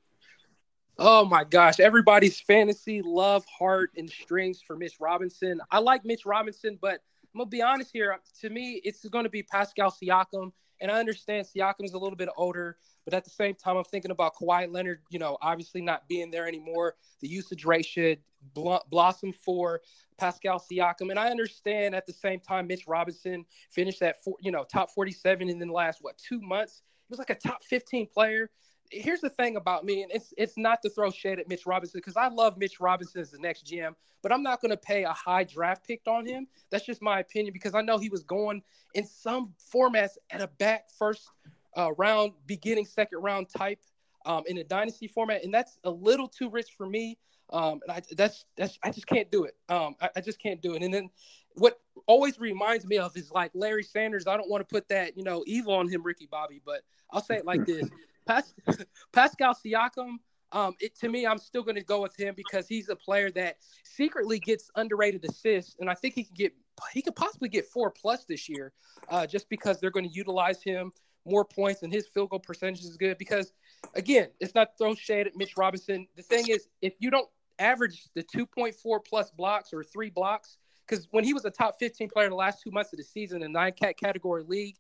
Oh 0.97 1.25
my 1.25 1.43
gosh, 1.43 1.81
everybody's 1.81 2.39
fantasy 2.39 3.03
love, 3.03 3.45
heart, 3.47 3.91
and 3.97 4.09
strings 4.09 4.63
for 4.65 4.77
Mitch 4.77 4.95
Robinson. 5.01 5.61
I 5.73 5.81
like 5.81 6.05
Mitch 6.05 6.25
Robinson, 6.25 6.79
but 6.81 7.01
I'm 7.35 7.39
gonna 7.39 7.47
be 7.47 7.63
honest 7.63 7.91
here. 7.93 8.17
To 8.43 8.51
me, 8.51 8.81
it's 8.85 9.05
going 9.09 9.25
to 9.25 9.31
be 9.31 9.43
Pascal 9.43 9.91
Siakam, 9.91 10.53
and 10.81 10.93
I 10.93 11.01
understand 11.01 11.49
Siakam's 11.49 11.95
a 11.95 11.99
little 11.99 12.15
bit 12.15 12.29
older, 12.37 12.77
but 13.05 13.13
at 13.13 13.25
the 13.25 13.31
same 13.31 13.57
time, 13.57 13.77
I'm 13.77 13.83
thinking 13.83 14.13
about 14.13 14.37
Kawhi 14.37 14.73
Leonard. 14.73 15.01
You 15.11 15.19
know, 15.19 15.37
obviously 15.43 15.83
not 15.83 16.07
being 16.07 16.31
there 16.31 16.47
anymore. 16.47 16.95
The 17.21 17.29
usage 17.29 17.65
rate 17.65 17.87
should 17.87 18.21
bl- 18.55 18.77
blossom 18.89 19.33
for 19.33 19.81
Pascal 20.17 20.61
Siakam, 20.61 21.11
and 21.11 21.19
I 21.19 21.29
understand 21.29 21.97
at 21.97 22.07
the 22.07 22.13
same 22.13 22.39
time, 22.39 22.69
Mitch 22.69 22.87
Robinson 22.87 23.45
finished 23.73 23.99
that 23.99 24.23
four, 24.23 24.37
you 24.41 24.53
know 24.53 24.63
top 24.63 24.93
47 24.93 25.49
in 25.49 25.59
the 25.59 25.67
last 25.67 25.99
what 26.03 26.17
two 26.19 26.41
months. 26.41 26.83
He 27.09 27.13
was 27.13 27.19
like 27.19 27.31
a 27.31 27.35
top 27.35 27.65
15 27.65 28.07
player 28.15 28.49
here's 28.91 29.21
the 29.21 29.31
thing 29.31 29.57
about 29.57 29.85
me, 29.85 30.03
and 30.03 30.13
it's 30.13 30.33
it's 30.37 30.57
not 30.57 30.83
to 30.83 30.91
throw 30.91 31.11
shade 31.11 31.39
at 31.39 31.49
Mitch 31.49 31.67
Robinson 31.67 31.99
because 31.99 32.17
I 32.17 32.29
love 32.29 32.57
Mitch 32.57 32.81
Robinson 32.81 33.21
as 33.21 33.31
the 33.31 33.39
next 33.39 33.67
GM, 33.67 33.95
but 34.23 34.33
I'm 34.33 34.43
not 34.43 34.61
going 34.61 34.71
to 34.71 34.77
pay 34.77 35.05
a 35.05 35.13
high 35.13 35.45
draft 35.45 35.87
pick 35.87 36.03
on 36.07 36.27
him. 36.27 36.47
That's 36.71 36.85
just 36.85 37.03
my 37.03 37.21
opinion 37.21 37.53
because 37.53 37.75
I 37.75 37.83
know 37.83 37.99
he 37.99 38.09
was 38.09 38.23
going 38.23 38.63
in 38.95 39.07
some 39.07 39.55
formats 39.73 40.17
at 40.31 40.41
a 40.41 40.47
back 40.47 40.91
first 40.99 41.29
uh, 41.77 41.93
round, 41.95 42.33
beginning 42.47 42.87
second 42.87 43.21
round 43.21 43.49
type 43.49 43.81
um, 44.27 44.45
in 44.47 44.59
a 44.59 44.65
dynasty 44.65 45.09
format, 45.09 45.45
and 45.45 45.53
that's 45.53 45.79
a 45.85 45.91
little 45.91 46.29
too 46.29 46.51
rich 46.51 46.71
for 46.77 46.87
me. 46.87 47.19
Um, 47.53 47.81
and 47.87 47.93
I, 47.93 48.03
that's 48.17 48.47
that's 48.57 48.79
I 48.83 48.91
just 48.91 49.07
can't 49.07 49.31
do 49.31 49.45
it. 49.45 49.55
Um, 49.69 49.97
I, 50.01 50.11
I 50.17 50.21
just 50.21 50.41
can't 50.41 50.63
do 50.63 50.75
it. 50.75 50.83
And 50.83 50.93
then 50.93 51.11
what 51.55 51.79
always 52.07 52.39
reminds 52.39 52.87
me 52.87 52.99
of 52.99 53.17
is 53.17 53.31
like 53.31 53.51
Larry 53.55 53.83
Sanders. 53.83 54.27
I 54.27 54.37
don't 54.37 54.49
want 54.49 54.67
to 54.67 54.73
put 54.73 54.89
that 54.89 55.17
you 55.17 55.23
know 55.23 55.45
evil 55.47 55.75
on 55.75 55.89
him, 55.89 56.03
Ricky 56.03 56.27
Bobby, 56.31 56.61
but 56.65 56.83
I'll 57.11 57.23
say 57.23 57.37
it 57.37 57.45
like 57.45 57.67
this: 57.67 57.89
Pas- 58.27 58.55
Pascal 59.13 59.55
Siakam, 59.55 60.17
um, 60.53 60.75
it, 60.81 60.97
to 61.01 61.09
me, 61.09 61.27
I'm 61.27 61.39
still 61.39 61.63
going 61.63 61.75
to 61.75 61.85
go 61.85 62.01
with 62.01 62.17
him 62.17 62.35
because 62.37 62.69
he's 62.69 62.89
a 62.89 62.97
player 62.97 63.31
that 63.33 63.57
secretly 63.83 64.39
gets 64.39 64.71
underrated 64.77 65.25
assists, 65.25 65.77
and 65.81 65.91
I 65.91 65.95
think 65.95 66.15
he 66.15 66.25
can 66.25 66.35
get 66.35 66.53
he 66.93 67.03
could 67.03 67.15
possibly 67.15 67.49
get 67.49 67.67
four 67.67 67.91
plus 67.91 68.25
this 68.25 68.49
year, 68.49 68.73
uh, 69.09 69.27
just 69.27 69.49
because 69.49 69.81
they're 69.81 69.91
going 69.91 70.09
to 70.09 70.15
utilize 70.15 70.63
him 70.63 70.93
more 71.27 71.45
points 71.45 71.83
and 71.83 71.93
his 71.93 72.07
field 72.07 72.31
goal 72.31 72.39
percentage 72.39 72.85
is 72.85 72.97
good. 72.97 73.19
Because 73.19 73.53
again, 73.95 74.29
it's 74.41 74.55
not 74.55 74.77
throw 74.79 74.95
shade 74.95 75.27
at 75.27 75.37
Mitch 75.37 75.57
Robinson. 75.57 76.07
The 76.17 76.23
thing 76.23 76.49
is, 76.49 76.69
if 76.83 76.95
you 76.99 77.11
don't 77.11 77.29
average 77.59 78.09
the 78.15 78.23
2.4 78.23 78.99
plus 79.05 79.31
blocks 79.31 79.73
or 79.73 79.83
three 79.83 80.11
blocks, 80.11 80.59
because 80.87 81.09
when 81.11 81.25
he 81.25 81.33
was 81.33 81.45
a 81.45 81.51
top 81.51 81.77
15 81.79 82.11
player 82.11 82.29
the 82.29 82.35
last 82.35 82.63
two 82.63 82.71
months 82.71 82.93
of 82.93 82.99
the 82.99 83.05
season 83.05 83.43
in 83.43 83.53
nine 83.53 83.73
cat 83.73 83.97
category 83.97 84.45
league, 84.47 84.77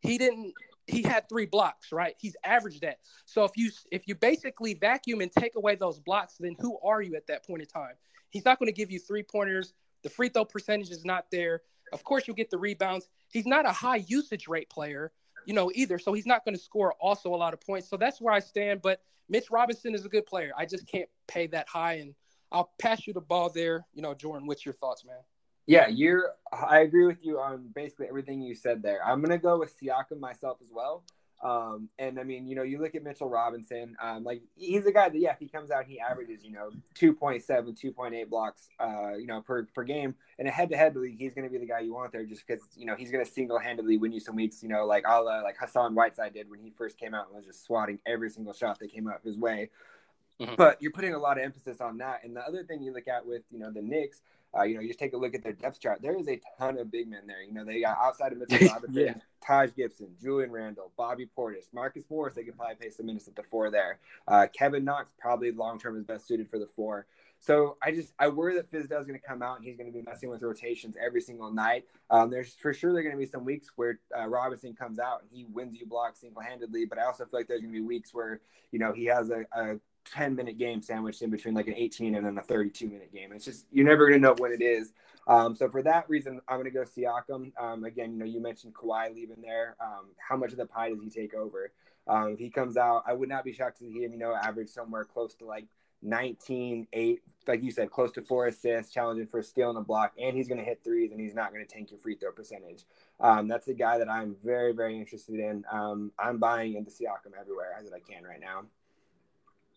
he 0.00 0.16
didn't 0.16 0.54
he 0.90 1.02
had 1.02 1.28
three 1.28 1.46
blocks, 1.46 1.92
right? 1.92 2.14
He's 2.18 2.36
averaged 2.44 2.82
that. 2.82 2.98
So 3.24 3.44
if 3.44 3.52
you 3.56 3.70
if 3.90 4.06
you 4.06 4.14
basically 4.14 4.74
vacuum 4.74 5.20
and 5.20 5.30
take 5.32 5.56
away 5.56 5.76
those 5.76 6.00
blocks, 6.00 6.36
then 6.38 6.56
who 6.58 6.78
are 6.82 7.02
you 7.02 7.16
at 7.16 7.26
that 7.28 7.46
point 7.46 7.62
in 7.62 7.68
time? 7.68 7.94
He's 8.30 8.44
not 8.44 8.58
going 8.58 8.68
to 8.68 8.72
give 8.72 8.90
you 8.90 8.98
three 8.98 9.22
pointers. 9.22 9.74
The 10.02 10.10
free 10.10 10.28
throw 10.28 10.44
percentage 10.44 10.90
is 10.90 11.04
not 11.04 11.26
there. 11.30 11.62
Of 11.92 12.04
course, 12.04 12.26
you'll 12.26 12.36
get 12.36 12.50
the 12.50 12.58
rebounds. 12.58 13.08
He's 13.28 13.46
not 13.46 13.66
a 13.66 13.72
high 13.72 14.04
usage 14.06 14.48
rate 14.48 14.70
player, 14.70 15.12
you 15.44 15.54
know, 15.54 15.70
either. 15.74 15.98
So 15.98 16.12
he's 16.12 16.26
not 16.26 16.44
going 16.44 16.54
to 16.54 16.60
score 16.62 16.94
also 17.00 17.34
a 17.34 17.36
lot 17.36 17.52
of 17.52 17.60
points. 17.60 17.88
So 17.88 17.96
that's 17.96 18.20
where 18.20 18.32
I 18.32 18.38
stand. 18.38 18.82
But 18.82 19.02
Mitch 19.28 19.50
Robinson 19.50 19.94
is 19.94 20.04
a 20.04 20.08
good 20.08 20.26
player. 20.26 20.52
I 20.56 20.66
just 20.66 20.86
can't 20.86 21.08
pay 21.26 21.48
that 21.48 21.68
high. 21.68 21.94
And 21.94 22.14
I'll 22.52 22.70
pass 22.80 23.06
you 23.06 23.12
the 23.12 23.20
ball 23.20 23.50
there. 23.50 23.84
You 23.92 24.02
know, 24.02 24.14
Jordan, 24.14 24.46
what's 24.46 24.64
your 24.64 24.74
thoughts, 24.74 25.04
man? 25.04 25.16
Yeah, 25.66 25.88
you're. 25.88 26.32
I 26.52 26.80
agree 26.80 27.06
with 27.06 27.24
you 27.24 27.38
on 27.38 27.70
basically 27.74 28.08
everything 28.08 28.42
you 28.42 28.54
said 28.54 28.82
there. 28.82 29.04
I'm 29.04 29.22
gonna 29.22 29.38
go 29.38 29.58
with 29.58 29.78
Siakam 29.80 30.18
myself 30.18 30.58
as 30.62 30.70
well. 30.72 31.04
Um, 31.42 31.88
and 31.98 32.20
I 32.20 32.24
mean, 32.24 32.46
you 32.46 32.54
know, 32.54 32.62
you 32.62 32.78
look 32.78 32.94
at 32.94 33.02
Mitchell 33.02 33.30
Robinson, 33.30 33.96
um, 34.02 34.24
like 34.24 34.42
he's 34.56 34.84
a 34.84 34.92
guy 34.92 35.08
that, 35.08 35.18
yeah, 35.18 35.32
if 35.32 35.38
he 35.38 35.48
comes 35.48 35.70
out, 35.70 35.86
he 35.86 35.98
averages, 35.98 36.44
you 36.44 36.52
know, 36.52 36.70
2.7, 36.96 37.42
2.8 37.46 38.28
blocks, 38.28 38.68
uh, 38.78 39.14
you 39.14 39.26
know, 39.26 39.40
per, 39.40 39.64
per 39.74 39.82
game 39.82 40.14
in 40.38 40.46
a 40.46 40.50
head 40.50 40.68
to 40.68 40.76
head 40.76 40.94
league, 40.96 41.18
he's 41.18 41.32
going 41.32 41.46
to 41.46 41.50
be 41.50 41.56
the 41.56 41.66
guy 41.66 41.80
you 41.80 41.94
want 41.94 42.12
there 42.12 42.26
just 42.26 42.46
because, 42.46 42.62
you 42.76 42.84
know, 42.84 42.94
he's 42.94 43.10
going 43.10 43.24
to 43.24 43.30
single 43.30 43.58
handedly 43.58 43.96
win 43.96 44.12
you 44.12 44.20
some 44.20 44.36
weeks, 44.36 44.62
you 44.62 44.68
know, 44.68 44.84
like 44.84 45.04
a 45.08 45.18
la, 45.18 45.40
like 45.40 45.56
Hassan 45.58 45.94
Whiteside 45.94 46.34
did 46.34 46.50
when 46.50 46.60
he 46.60 46.72
first 46.76 46.98
came 46.98 47.14
out 47.14 47.28
and 47.28 47.36
was 47.36 47.46
just 47.46 47.64
swatting 47.64 47.98
every 48.06 48.28
single 48.28 48.52
shot 48.52 48.78
that 48.80 48.92
came 48.92 49.08
out 49.08 49.20
his 49.24 49.38
way. 49.38 49.70
Mm-hmm. 50.40 50.56
But 50.56 50.82
you're 50.82 50.92
putting 50.92 51.14
a 51.14 51.18
lot 51.18 51.38
of 51.38 51.44
emphasis 51.44 51.80
on 51.80 51.98
that. 51.98 52.22
And 52.22 52.36
the 52.36 52.40
other 52.46 52.64
thing 52.64 52.82
you 52.82 52.92
look 52.92 53.08
at 53.08 53.24
with, 53.24 53.42
you 53.50 53.58
know, 53.58 53.70
the 53.70 53.82
Knicks, 53.82 54.20
uh, 54.56 54.62
you 54.62 54.74
know, 54.74 54.80
you 54.80 54.88
just 54.88 54.98
take 54.98 55.12
a 55.12 55.16
look 55.16 55.34
at 55.34 55.42
their 55.42 55.52
depth 55.52 55.80
chart. 55.80 56.02
There 56.02 56.16
is 56.16 56.28
a 56.28 56.40
ton 56.58 56.78
of 56.78 56.90
big 56.90 57.08
men 57.08 57.22
there. 57.26 57.42
You 57.42 57.52
know, 57.52 57.64
they 57.64 57.80
got 57.80 57.98
outside 57.98 58.32
of 58.32 58.38
Mitchell 58.50 58.68
Robinson, 58.68 59.02
yeah. 59.02 59.14
Taj 59.44 59.70
Gibson, 59.76 60.08
Julius 60.20 60.50
Randle, 60.50 60.92
Bobby 60.96 61.28
Portis, 61.36 61.66
Marcus 61.72 62.04
Morris. 62.10 62.34
They 62.34 62.42
could 62.42 62.56
probably 62.56 62.76
pay 62.76 62.90
some 62.90 63.06
minutes 63.06 63.28
at 63.28 63.36
the 63.36 63.42
four 63.42 63.70
there. 63.70 63.98
Uh, 64.26 64.46
Kevin 64.56 64.84
Knox 64.84 65.12
probably 65.18 65.52
long 65.52 65.78
term 65.78 65.96
is 65.96 66.04
best 66.04 66.26
suited 66.26 66.48
for 66.50 66.58
the 66.58 66.66
four. 66.66 67.06
So 67.42 67.78
I 67.82 67.90
just 67.90 68.12
I 68.18 68.28
worry 68.28 68.54
that 68.56 68.70
Fizdale 68.70 69.00
is 69.00 69.06
going 69.06 69.18
to 69.18 69.26
come 69.26 69.42
out 69.42 69.56
and 69.56 69.64
he's 69.64 69.76
going 69.76 69.90
to 69.90 69.98
be 69.98 70.02
messing 70.02 70.28
with 70.28 70.42
rotations 70.42 70.94
every 71.02 71.22
single 71.22 71.50
night. 71.50 71.86
Um, 72.10 72.30
there's 72.30 72.52
for 72.54 72.74
sure 72.74 72.92
there 72.92 73.00
are 73.00 73.02
going 73.02 73.14
to 73.14 73.18
be 73.18 73.24
some 73.24 73.46
weeks 73.46 73.68
where 73.76 73.98
uh, 74.16 74.26
Robinson 74.26 74.74
comes 74.74 74.98
out 74.98 75.22
and 75.22 75.30
he 75.32 75.46
wins 75.46 75.74
you 75.74 75.86
blocks 75.86 76.20
single 76.20 76.42
handedly, 76.42 76.84
but 76.84 76.98
I 76.98 77.04
also 77.04 77.24
feel 77.24 77.40
like 77.40 77.48
there's 77.48 77.62
going 77.62 77.72
to 77.72 77.80
be 77.80 77.86
weeks 77.86 78.12
where 78.12 78.40
you 78.72 78.78
know 78.78 78.92
he 78.92 79.06
has 79.06 79.30
a, 79.30 79.46
a 79.52 79.80
10 80.06 80.34
minute 80.34 80.58
game 80.58 80.82
sandwiched 80.82 81.22
in 81.22 81.30
between 81.30 81.54
like 81.54 81.68
an 81.68 81.74
18 81.74 82.14
and 82.14 82.26
then 82.26 82.38
a 82.38 82.42
32 82.42 82.88
minute 82.88 83.12
game. 83.12 83.32
It's 83.32 83.44
just 83.44 83.66
you're 83.70 83.86
never 83.86 84.08
going 84.08 84.20
to 84.20 84.26
know 84.26 84.34
when 84.38 84.52
it 84.52 84.62
is. 84.62 84.92
Um, 85.26 85.54
so 85.54 85.68
for 85.68 85.82
that 85.82 86.08
reason, 86.08 86.40
I'm 86.48 86.56
going 86.56 86.64
to 86.64 86.70
go 86.70 86.82
Siakam. 86.82 87.52
Um, 87.60 87.84
again, 87.84 88.12
you 88.12 88.18
know, 88.18 88.24
you 88.24 88.40
mentioned 88.40 88.74
Kawhi 88.74 89.14
leaving 89.14 89.40
there. 89.42 89.76
Um, 89.80 90.06
how 90.18 90.36
much 90.36 90.52
of 90.52 90.58
the 90.58 90.66
pie 90.66 90.90
does 90.90 91.00
he 91.02 91.10
take 91.10 91.34
over? 91.34 91.72
Um, 92.06 92.32
if 92.32 92.38
he 92.38 92.50
comes 92.50 92.76
out, 92.76 93.04
I 93.06 93.12
would 93.12 93.28
not 93.28 93.44
be 93.44 93.52
shocked 93.52 93.78
to 93.78 93.84
see 93.84 94.02
him, 94.02 94.12
you 94.12 94.18
know, 94.18 94.34
average 94.34 94.70
somewhere 94.70 95.04
close 95.04 95.34
to 95.36 95.44
like 95.44 95.66
19, 96.02 96.88
8, 96.92 97.22
like 97.46 97.62
you 97.62 97.70
said, 97.70 97.90
close 97.90 98.10
to 98.12 98.22
four 98.22 98.46
assists, 98.46 98.92
challenging 98.92 99.26
for 99.26 99.38
a 99.38 99.42
steal 99.42 99.68
and 99.68 99.78
a 99.78 99.82
block, 99.82 100.12
and 100.20 100.36
he's 100.36 100.48
going 100.48 100.58
to 100.58 100.64
hit 100.64 100.80
threes 100.82 101.12
and 101.12 101.20
he's 101.20 101.34
not 101.34 101.52
going 101.52 101.64
to 101.64 101.72
tank 101.72 101.90
your 101.90 102.00
free 102.00 102.16
throw 102.16 102.32
percentage. 102.32 102.84
Um, 103.20 103.48
that's 103.48 103.68
a 103.68 103.74
guy 103.74 103.98
that 103.98 104.08
I'm 104.08 104.36
very, 104.42 104.72
very 104.72 104.98
interested 104.98 105.38
in. 105.38 105.64
Um, 105.70 106.12
I'm 106.18 106.38
buying 106.38 106.74
into 106.74 106.90
Siakam 106.90 107.38
everywhere 107.38 107.76
as 107.78 107.92
I 107.92 108.00
can 108.00 108.24
right 108.24 108.40
now. 108.40 108.64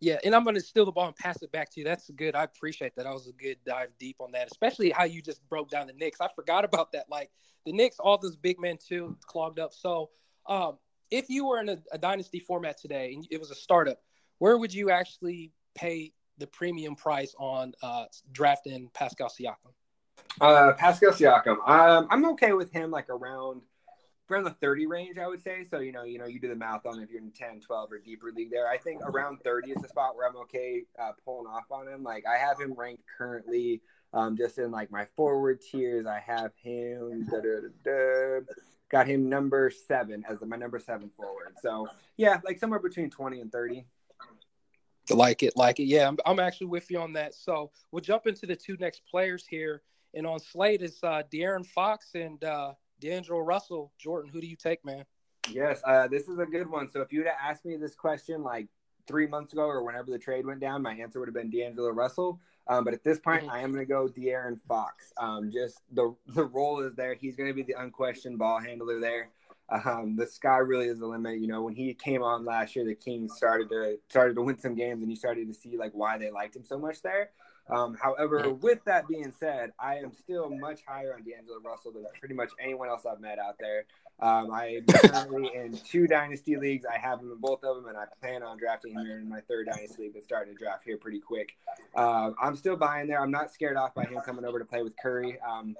Yeah, 0.03 0.17
and 0.25 0.36
I'm 0.36 0.43
going 0.43 0.55
to 0.55 0.62
steal 0.62 0.83
the 0.83 0.91
ball 0.91 1.07
and 1.07 1.15
pass 1.15 1.41
it 1.43 1.51
back 1.53 1.72
to 1.72 1.79
you. 1.79 1.86
That's 1.86 2.10
good. 2.10 2.36
I 2.36 2.43
appreciate 2.43 2.93
that. 2.98 3.03
That 3.03 3.13
was 3.13 3.27
a 3.27 3.31
good 3.31 3.55
dive 3.65 3.88
deep 3.98 4.17
on 4.19 4.33
that, 4.33 4.51
especially 4.51 4.89
how 4.89 5.05
you 5.05 5.22
just 5.22 5.48
broke 5.48 5.69
down 5.69 5.88
the 5.88 5.93
Knicks. 5.93 6.19
I 6.19 6.27
forgot 6.36 6.65
about 6.65 6.91
that. 6.91 7.05
Like 7.10 7.31
the 7.65 7.72
Knicks, 7.72 8.00
all 8.00 8.17
those 8.17 8.36
big 8.36 8.60
men 8.60 8.77
too, 8.77 9.15
clogged 9.25 9.60
up. 9.60 9.74
So, 9.74 10.10
um, 10.45 10.77
if 11.10 11.29
you 11.29 11.45
were 11.45 11.62
in 11.62 11.69
a, 11.69 11.77
a 11.93 11.98
dynasty 11.98 12.39
format 12.39 12.77
today 12.77 13.13
and 13.13 13.25
it 13.31 13.39
was 13.39 13.50
a 13.50 13.55
startup, 13.55 14.01
where 14.39 14.57
would 14.57 14.73
you 14.73 14.91
actually 14.91 15.54
pay 15.73 16.12
the 16.38 16.47
premium 16.47 16.97
price 16.97 17.34
on 17.39 17.71
uh, 17.82 18.04
drafting 18.34 18.89
Pascal 18.93 19.30
Siakam? 19.30 19.71
Uh, 20.41 20.73
Pascal 20.73 21.12
Siakam. 21.12 21.65
Um, 21.65 22.08
I'm 22.10 22.25
okay 22.32 22.51
with 22.51 22.73
him 22.73 22.91
like 22.91 23.10
around 23.10 23.62
around 24.29 24.45
the 24.45 24.51
30 24.51 24.88
range, 24.88 25.17
I 25.17 25.27
would 25.27 25.41
say. 25.41 25.63
So, 25.63 25.79
you 25.79 25.91
know, 25.91 26.03
you 26.03 26.17
know, 26.17 26.25
you 26.25 26.39
do 26.39 26.47
the 26.47 26.55
math 26.55 26.86
on 26.86 27.01
if 27.01 27.09
you're 27.09 27.21
in 27.21 27.31
10, 27.31 27.59
12 27.59 27.91
or 27.91 27.99
deeper 27.99 28.31
league 28.36 28.51
there. 28.51 28.67
I 28.67 28.77
think 28.77 29.01
around 29.03 29.39
30 29.43 29.71
is 29.71 29.81
the 29.81 29.88
spot 29.88 30.15
where 30.15 30.27
I'm 30.27 30.38
okay 30.38 30.83
uh, 30.99 31.12
pulling 31.23 31.47
off 31.47 31.65
on 31.71 31.88
him. 31.88 32.03
Like 32.03 32.25
I 32.25 32.38
have 32.38 32.59
him 32.59 32.73
ranked 32.73 33.03
currently 33.17 33.81
um, 34.13 34.38
just 34.38 34.57
in 34.57 34.71
like 34.71 34.91
my 34.91 35.05
forward 35.15 35.62
tiers. 35.62 36.05
I 36.05 36.19
have 36.25 36.51
him 36.55 37.27
da, 37.29 37.39
da, 37.39 37.67
da, 37.83 38.39
got 38.89 39.07
him 39.07 39.27
number 39.27 39.71
seven 39.71 40.23
as 40.29 40.41
my 40.41 40.55
number 40.55 40.79
seven 40.79 41.09
forward. 41.17 41.55
So 41.62 41.88
yeah, 42.17 42.39
like 42.45 42.59
somewhere 42.59 42.79
between 42.79 43.09
20 43.09 43.41
and 43.41 43.51
30. 43.51 43.86
Like 45.09 45.43
it, 45.43 45.53
like 45.57 45.79
it. 45.79 45.86
Yeah, 45.86 46.07
I'm, 46.07 46.17
I'm 46.25 46.39
actually 46.39 46.67
with 46.67 46.89
you 46.89 46.99
on 46.99 47.13
that. 47.13 47.33
So 47.33 47.71
we'll 47.91 48.01
jump 48.01 48.25
into 48.27 48.45
the 48.45 48.55
two 48.55 48.77
next 48.79 49.01
players 49.09 49.45
here. 49.45 49.81
And 50.13 50.27
on 50.27 50.39
slate 50.39 50.83
is 50.83 50.99
uh, 51.03 51.23
De'Aaron 51.33 51.65
Fox 51.65 52.12
and 52.13 52.41
uh, 52.43 52.73
D'Angelo 53.04 53.39
Russell, 53.39 53.92
Jordan, 54.00 54.32
who 54.32 54.39
do 54.39 54.48
you 54.48 54.56
take, 54.56 54.84
man? 54.86 55.04
Yes, 55.50 55.82
uh, 55.86 56.08
this 56.08 56.30
is 56.30 56.39
a 56.39 56.46
good 56.46 56.70
one. 56.70 56.89
So 56.89 57.02
if 57.02 57.12
you 57.12 57.20
would 57.20 57.28
have 57.28 57.38
asked 57.44 57.66
me 57.66 57.76
this 57.76 57.96
question 57.96 58.44
like 58.44 58.68
three 59.08 59.28
months 59.28 59.52
ago 59.52 59.63
or 59.63 59.84
whenever 59.84 60.10
the 60.10 60.18
trade 60.18 60.46
went 60.46 60.62
down, 60.62 60.82
my 60.82 60.94
answer 60.94 61.20
would 61.20 61.28
have 61.28 61.36
been 61.36 61.50
D'Angelo 61.50 61.89
Russell. 61.89 62.39
Um, 62.68 62.86
but 62.86 62.94
at 62.94 63.04
this 63.04 63.20
point, 63.20 63.42
mm-hmm. 63.42 63.52
I 63.52 63.60
am 63.60 63.74
going 63.74 63.86
to 63.86 63.89
go 63.92 64.08
De'Aaron 64.08 64.58
Fox. 64.70 65.12
Um, 65.18 65.52
just 65.52 65.82
the 65.92 66.16
the 66.28 66.46
role 66.46 66.80
is 66.80 66.96
there. 66.96 67.13
He's 67.13 67.36
going 67.36 67.50
to 67.50 67.54
be 67.54 67.63
the 67.63 67.76
unquestioned 67.78 68.39
ball 68.39 68.60
handler 68.60 69.02
there. 69.02 69.30
Um, 69.70 70.16
the 70.16 70.28
sky 70.28 70.58
really 70.58 70.88
is 70.88 71.00
the 71.00 71.08
limit. 71.08 71.39
You 71.39 71.48
know, 71.48 71.62
when 71.62 71.76
he 71.76 71.94
came 71.94 72.24
on 72.24 72.46
last 72.46 72.74
year, 72.76 72.86
the 72.86 72.96
Kings 72.96 73.36
started 73.36 73.68
to 73.70 73.98
started 74.08 74.36
to 74.36 74.42
win 74.42 74.58
some 74.60 74.76
games, 74.76 75.02
and 75.02 75.10
you 75.10 75.18
started 75.18 75.48
to 75.50 75.54
see 75.54 75.78
like 75.78 75.92
why 75.92 76.18
they 76.18 76.32
liked 76.32 76.56
him 76.56 76.63
so 76.63 76.78
much 76.78 77.02
there. 77.02 77.32
Um, 77.69 77.95
however, 78.02 78.54
with 78.54 78.84
that 78.86 79.08
being 79.08 79.34
said, 79.39 79.71
I 79.80 79.95
am 79.95 80.12
still 80.12 80.49
much 80.49 80.82
higher 80.86 81.13
on 81.13 81.23
D'Angelo 81.23 81.60
Russell 81.63 81.93
than 81.93 82.06
pretty 82.19 82.36
much 82.36 82.52
anyone 82.62 82.89
else 82.89 83.06
I've 83.06 83.21
met 83.21 83.39
out 83.39 83.56
there. 83.60 83.86
Um, 84.19 84.52
I 84.52 84.78
am 84.78 84.86
currently 84.86 85.52
in 85.56 85.78
two 85.78 86.08
dynasty 86.08 86.56
leagues. 86.56 86.86
I 86.86 86.97
have 86.97 87.19
him 87.19 87.32
in 87.32 87.38
both 87.38 87.63
of 87.63 87.78
them, 87.78 87.88
and 87.88 87.97
I 87.97 88.06
plan 88.21 88.43
on 88.43 88.58
drafting 88.58 88.93
him 88.93 89.08
in 89.10 89.30
my 89.30 89.41
third 89.41 89.67
dynasty 89.67 90.04
league 90.04 90.13
that's 90.13 90.26
starting 90.26 90.54
to 90.54 90.60
draft 90.60 90.84
here 90.84 90.97
pretty 90.97 91.19
quick. 91.19 91.56
Uh, 91.95 92.32
I'm 92.41 92.56
still 92.56 92.76
buying 92.76 93.08
there. 93.08 93.21
I'm 93.21 93.32
not 93.32 93.52
scared 93.52 93.78
off 93.78 93.93
by 93.93 94.06
him 94.06 94.19
coming 94.26 94.45
over 94.45 94.60
to 94.60 94.65
play 94.65 94.84
with 94.84 94.93
Curry. 95.02 95.39
Um, 95.41 95.76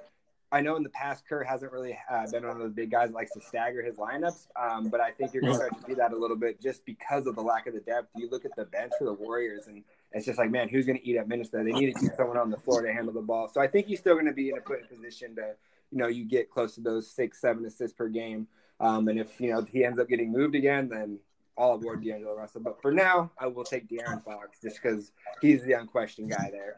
I 0.54 0.60
know 0.60 0.76
in 0.76 0.84
the 0.84 0.90
past, 0.90 1.26
Kerr 1.28 1.42
hasn't 1.42 1.72
really 1.72 1.98
uh, 2.08 2.30
been 2.30 2.46
one 2.46 2.52
of 2.52 2.62
those 2.62 2.72
big 2.72 2.88
guys 2.88 3.08
that 3.08 3.14
likes 3.14 3.32
to 3.32 3.40
stagger 3.40 3.82
his 3.82 3.96
lineups, 3.96 4.46
um, 4.54 4.88
but 4.88 5.00
I 5.00 5.10
think 5.10 5.34
you're 5.34 5.40
going 5.40 5.54
to 5.54 5.56
start 5.56 5.76
to 5.76 5.84
see 5.84 5.94
that 5.94 6.12
a 6.12 6.16
little 6.16 6.36
bit 6.36 6.62
just 6.62 6.86
because 6.86 7.26
of 7.26 7.34
the 7.34 7.40
lack 7.40 7.66
of 7.66 7.74
the 7.74 7.80
depth. 7.80 8.10
You 8.14 8.30
look 8.30 8.44
at 8.44 8.54
the 8.54 8.64
bench 8.64 8.92
for 8.96 9.04
the 9.04 9.14
Warriors, 9.14 9.66
and 9.66 9.82
it's 10.12 10.26
just 10.26 10.38
like, 10.38 10.52
man, 10.52 10.68
who's 10.68 10.86
going 10.86 10.96
to 10.96 11.04
eat 11.04 11.18
up 11.18 11.26
minutes 11.26 11.50
there? 11.50 11.64
They 11.64 11.72
need 11.72 11.92
to 11.92 12.00
keep 12.00 12.12
someone 12.16 12.36
on 12.36 12.50
the 12.50 12.56
floor 12.56 12.82
to 12.82 12.92
handle 12.92 13.12
the 13.12 13.20
ball. 13.20 13.50
So 13.52 13.60
I 13.60 13.66
think 13.66 13.88
he's 13.88 13.98
still 13.98 14.14
going 14.14 14.26
to 14.26 14.32
be 14.32 14.50
in 14.50 14.56
a 14.56 14.60
good 14.60 14.88
position 14.88 15.34
to, 15.34 15.54
you 15.90 15.98
know, 15.98 16.06
you 16.06 16.24
get 16.24 16.52
close 16.52 16.76
to 16.76 16.80
those 16.80 17.10
six, 17.10 17.40
seven 17.40 17.66
assists 17.66 17.96
per 17.96 18.06
game. 18.06 18.46
Um, 18.78 19.08
and 19.08 19.18
if, 19.18 19.40
you 19.40 19.50
know, 19.50 19.62
he 19.62 19.84
ends 19.84 19.98
up 19.98 20.08
getting 20.08 20.30
moved 20.30 20.54
again, 20.54 20.88
then 20.88 21.18
all 21.56 21.74
aboard 21.74 22.04
D'Angelo 22.04 22.36
Russell. 22.36 22.60
But 22.60 22.80
for 22.80 22.92
now, 22.92 23.32
I 23.40 23.48
will 23.48 23.64
take 23.64 23.88
De'Aaron 23.88 24.24
Fox 24.24 24.60
just 24.62 24.80
because 24.80 25.10
he's 25.40 25.64
the 25.64 25.72
unquestioned 25.72 26.30
guy 26.30 26.50
there. 26.52 26.76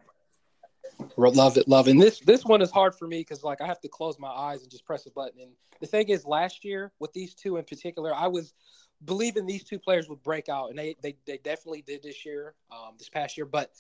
Love 1.17 1.57
it, 1.57 1.69
love 1.69 1.89
it. 1.89 1.93
And 1.93 2.03
this 2.03 2.21
this 2.21 2.45
one 2.45 2.63
is 2.63 2.71
hard 2.71 2.95
for 2.95 3.07
me 3.07 3.21
because 3.21 3.43
like 3.43 3.61
I 3.61 3.67
have 3.67 3.81
to 3.81 3.89
close 3.89 4.19
my 4.19 4.29
eyes 4.29 4.63
and 4.63 4.71
just 4.71 4.85
press 4.85 5.07
a 5.07 5.11
button. 5.11 5.41
And 5.41 5.51
the 5.81 5.87
thing 5.87 6.09
is, 6.09 6.25
last 6.25 6.65
year 6.65 6.93
with 6.99 7.13
these 7.13 7.35
two 7.35 7.57
in 7.57 7.65
particular, 7.65 8.15
I 8.15 8.27
was 8.29 8.55
believing 9.05 9.47
these 9.47 9.65
two 9.65 9.79
players 9.79 10.09
would 10.09 10.23
break 10.23 10.49
out, 10.49 10.71
and 10.71 10.79
they 10.79 10.97
they, 11.03 11.17
they 11.27 11.39
definitely 11.39 11.83
did 11.83 12.03
this 12.03 12.25
year, 12.25 12.55
um, 12.71 12.95
this 12.99 13.09
past 13.09 13.37
year. 13.37 13.47
But 13.47 13.71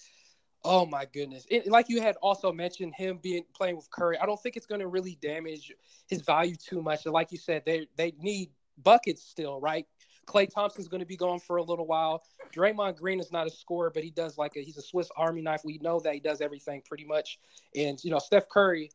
oh 0.65 0.87
my 0.87 1.07
goodness, 1.13 1.47
it, 1.51 1.67
like 1.69 1.89
you 1.89 2.01
had 2.01 2.17
also 2.23 2.53
mentioned, 2.53 2.95
him 2.95 3.19
being 3.23 3.45
playing 3.55 3.77
with 3.77 3.91
Curry, 3.91 4.19
I 4.19 4.27
don't 4.27 4.41
think 4.43 4.57
it's 4.57 4.67
going 4.67 4.81
to 4.81 4.89
really 4.89 5.19
damage 5.21 5.73
his 6.09 6.23
value 6.23 6.57
too 6.57 6.83
much. 6.83 7.05
And 7.05 7.13
like 7.13 7.33
you 7.33 7.39
said, 7.39 7.63
they 7.65 7.87
they 7.97 8.13
need 8.21 8.51
buckets 8.83 9.23
still, 9.23 9.61
right? 9.61 9.87
Klay 10.27 10.53
Thompson's 10.53 10.89
going 10.89 11.01
to 11.01 11.07
be 11.07 11.17
gone 11.17 11.39
for 11.39 11.57
a 11.57 11.63
little 11.63 11.87
while. 11.87 12.25
Draymond 12.55 12.97
Green 12.97 13.21
is 13.21 13.33
not 13.33 13.47
a 13.47 13.51
scorer, 13.51 13.91
but 13.91 14.03
he 14.03 14.11
does 14.11 14.37
like 14.37 14.57
a 14.57 14.61
he's 14.61 14.77
a 14.77 14.83
Swiss 14.83 15.09
Army 15.17 15.43
knife. 15.43 15.63
We 15.65 15.79
know 15.79 16.01
that 16.01 16.15
he 16.15 16.21
does 16.21 16.41
everything 16.41 16.83
pretty 16.87 17.05
much. 17.05 17.39
And 17.75 18.03
you 18.03 18.11
know, 18.11 18.19
Steph 18.19 18.49
Curry, 18.49 18.91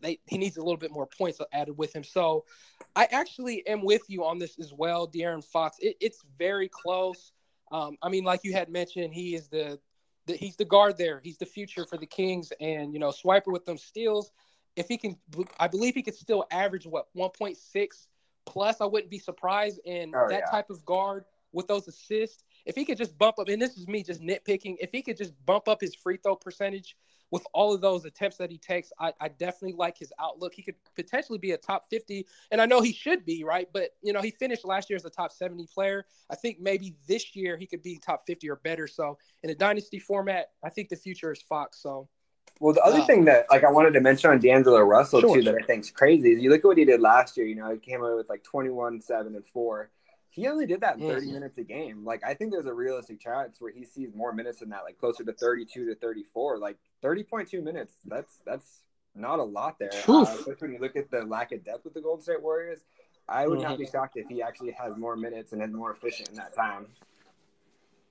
they, 0.00 0.18
he 0.26 0.38
needs 0.38 0.56
a 0.56 0.62
little 0.62 0.76
bit 0.76 0.92
more 0.92 1.06
points 1.06 1.40
added 1.52 1.76
with 1.76 1.94
him. 1.94 2.04
So 2.04 2.44
I 2.94 3.08
actually 3.10 3.66
am 3.66 3.84
with 3.84 4.02
you 4.08 4.24
on 4.24 4.38
this 4.38 4.58
as 4.58 4.72
well, 4.72 5.08
De'Aaron 5.08 5.44
Fox. 5.44 5.76
It, 5.80 5.96
it's 6.00 6.22
very 6.38 6.68
close. 6.68 7.32
Um, 7.70 7.96
I 8.02 8.08
mean, 8.08 8.24
like 8.24 8.40
you 8.44 8.52
had 8.52 8.68
mentioned, 8.68 9.12
he 9.12 9.34
is 9.34 9.48
the, 9.48 9.78
the 10.26 10.34
he's 10.34 10.56
the 10.56 10.64
guard 10.64 10.96
there. 10.96 11.20
He's 11.22 11.38
the 11.38 11.46
future 11.46 11.84
for 11.84 11.96
the 11.96 12.06
Kings, 12.06 12.52
and 12.60 12.92
you 12.92 12.98
know, 12.98 13.10
Swiper 13.10 13.52
with 13.52 13.64
them 13.64 13.78
steals. 13.78 14.30
If 14.76 14.86
he 14.86 14.96
can, 14.96 15.16
I 15.58 15.66
believe 15.66 15.94
he 15.94 16.02
could 16.02 16.14
still 16.14 16.46
average 16.52 16.86
what 16.86 17.08
1.6 17.16 18.06
plus. 18.48 18.80
I 18.80 18.84
wouldn't 18.86 19.10
be 19.10 19.18
surprised 19.18 19.80
in 19.84 20.12
oh, 20.14 20.26
that 20.28 20.42
yeah. 20.46 20.50
type 20.50 20.70
of 20.70 20.84
guard 20.84 21.24
with 21.52 21.66
those 21.66 21.88
assists. 21.88 22.44
If 22.66 22.74
he 22.74 22.84
could 22.84 22.98
just 22.98 23.16
bump 23.16 23.38
up, 23.38 23.48
and 23.48 23.60
this 23.60 23.76
is 23.76 23.88
me 23.88 24.02
just 24.02 24.20
nitpicking, 24.20 24.76
if 24.80 24.90
he 24.92 25.02
could 25.02 25.16
just 25.16 25.32
bump 25.46 25.68
up 25.68 25.80
his 25.80 25.94
free 25.94 26.18
throw 26.22 26.36
percentage 26.36 26.96
with 27.30 27.46
all 27.52 27.74
of 27.74 27.80
those 27.80 28.04
attempts 28.04 28.36
that 28.38 28.50
he 28.50 28.58
takes, 28.58 28.90
I, 28.98 29.12
I 29.20 29.28
definitely 29.28 29.74
like 29.74 29.98
his 29.98 30.12
outlook. 30.18 30.54
He 30.54 30.62
could 30.62 30.74
potentially 30.94 31.38
be 31.38 31.52
a 31.52 31.58
top 31.58 31.84
50, 31.90 32.26
and 32.50 32.60
I 32.60 32.66
know 32.66 32.80
he 32.80 32.92
should 32.92 33.24
be, 33.24 33.44
right? 33.44 33.68
But, 33.72 33.90
you 34.02 34.12
know, 34.12 34.22
he 34.22 34.30
finished 34.30 34.64
last 34.64 34.90
year 34.90 34.96
as 34.96 35.04
a 35.04 35.10
top 35.10 35.32
70 35.32 35.66
player. 35.72 36.06
I 36.30 36.36
think 36.36 36.58
maybe 36.60 36.94
this 37.06 37.36
year 37.36 37.56
he 37.56 37.66
could 37.66 37.82
be 37.82 37.98
top 37.98 38.22
50 38.26 38.48
or 38.50 38.56
better. 38.56 38.86
So 38.86 39.18
in 39.42 39.50
a 39.50 39.54
dynasty 39.54 39.98
format, 39.98 40.50
I 40.62 40.70
think 40.70 40.88
the 40.88 40.96
future 40.96 41.32
is 41.32 41.42
Fox. 41.42 41.82
So 41.82 42.08
well, 42.60 42.74
the 42.74 42.82
other 42.82 43.02
thing 43.02 43.24
that 43.26 43.46
like 43.50 43.64
I 43.64 43.70
wanted 43.70 43.92
to 43.92 44.00
mention 44.00 44.30
on 44.30 44.40
D'Angelo 44.40 44.80
Russell 44.80 45.20
sure, 45.20 45.36
too 45.36 45.42
sure. 45.42 45.52
that 45.52 45.62
I 45.62 45.66
think 45.66 45.84
is 45.84 45.90
crazy 45.90 46.32
is 46.32 46.42
you 46.42 46.50
look 46.50 46.60
at 46.60 46.64
what 46.64 46.78
he 46.78 46.84
did 46.84 47.00
last 47.00 47.36
year. 47.36 47.46
You 47.46 47.54
know, 47.54 47.70
he 47.70 47.78
came 47.78 48.02
out 48.02 48.16
with 48.16 48.28
like 48.28 48.42
21, 48.42 49.00
seven, 49.00 49.36
and 49.36 49.46
four. 49.46 49.90
He 50.30 50.46
only 50.46 50.66
did 50.66 50.80
that 50.82 50.98
in 50.98 51.08
30 51.08 51.20
mm-hmm. 51.20 51.34
minutes 51.34 51.58
a 51.58 51.64
game. 51.64 52.04
Like 52.04 52.22
I 52.24 52.34
think 52.34 52.52
there's 52.52 52.66
a 52.66 52.74
realistic 52.74 53.20
chance 53.20 53.60
where 53.60 53.72
he 53.72 53.84
sees 53.84 54.10
more 54.14 54.32
minutes 54.32 54.60
than 54.60 54.70
that, 54.70 54.84
like 54.84 54.98
closer 54.98 55.24
to 55.24 55.32
32 55.32 55.86
to 55.86 55.94
34. 55.94 56.58
Like 56.58 56.76
30.2 57.02 57.62
minutes. 57.62 57.94
That's 58.04 58.40
that's 58.44 58.82
not 59.14 59.38
a 59.38 59.44
lot 59.44 59.78
there. 59.78 59.90
Uh, 60.08 60.22
especially 60.22 60.54
when 60.60 60.72
you 60.72 60.78
look 60.80 60.96
at 60.96 61.10
the 61.10 61.22
lack 61.24 61.52
of 61.52 61.64
depth 61.64 61.84
with 61.84 61.94
the 61.94 62.00
Golden 62.00 62.22
State 62.22 62.42
Warriors. 62.42 62.80
I 63.28 63.46
would 63.46 63.58
mm-hmm. 63.58 63.68
not 63.68 63.78
be 63.78 63.84
mm-hmm. 63.84 63.92
shocked 63.92 64.16
if 64.16 64.26
he 64.28 64.42
actually 64.42 64.72
has 64.72 64.96
more 64.96 65.16
minutes 65.16 65.52
and 65.52 65.62
is 65.62 65.70
more 65.70 65.92
efficient 65.92 66.30
in 66.30 66.36
that 66.36 66.54
time. 66.54 66.86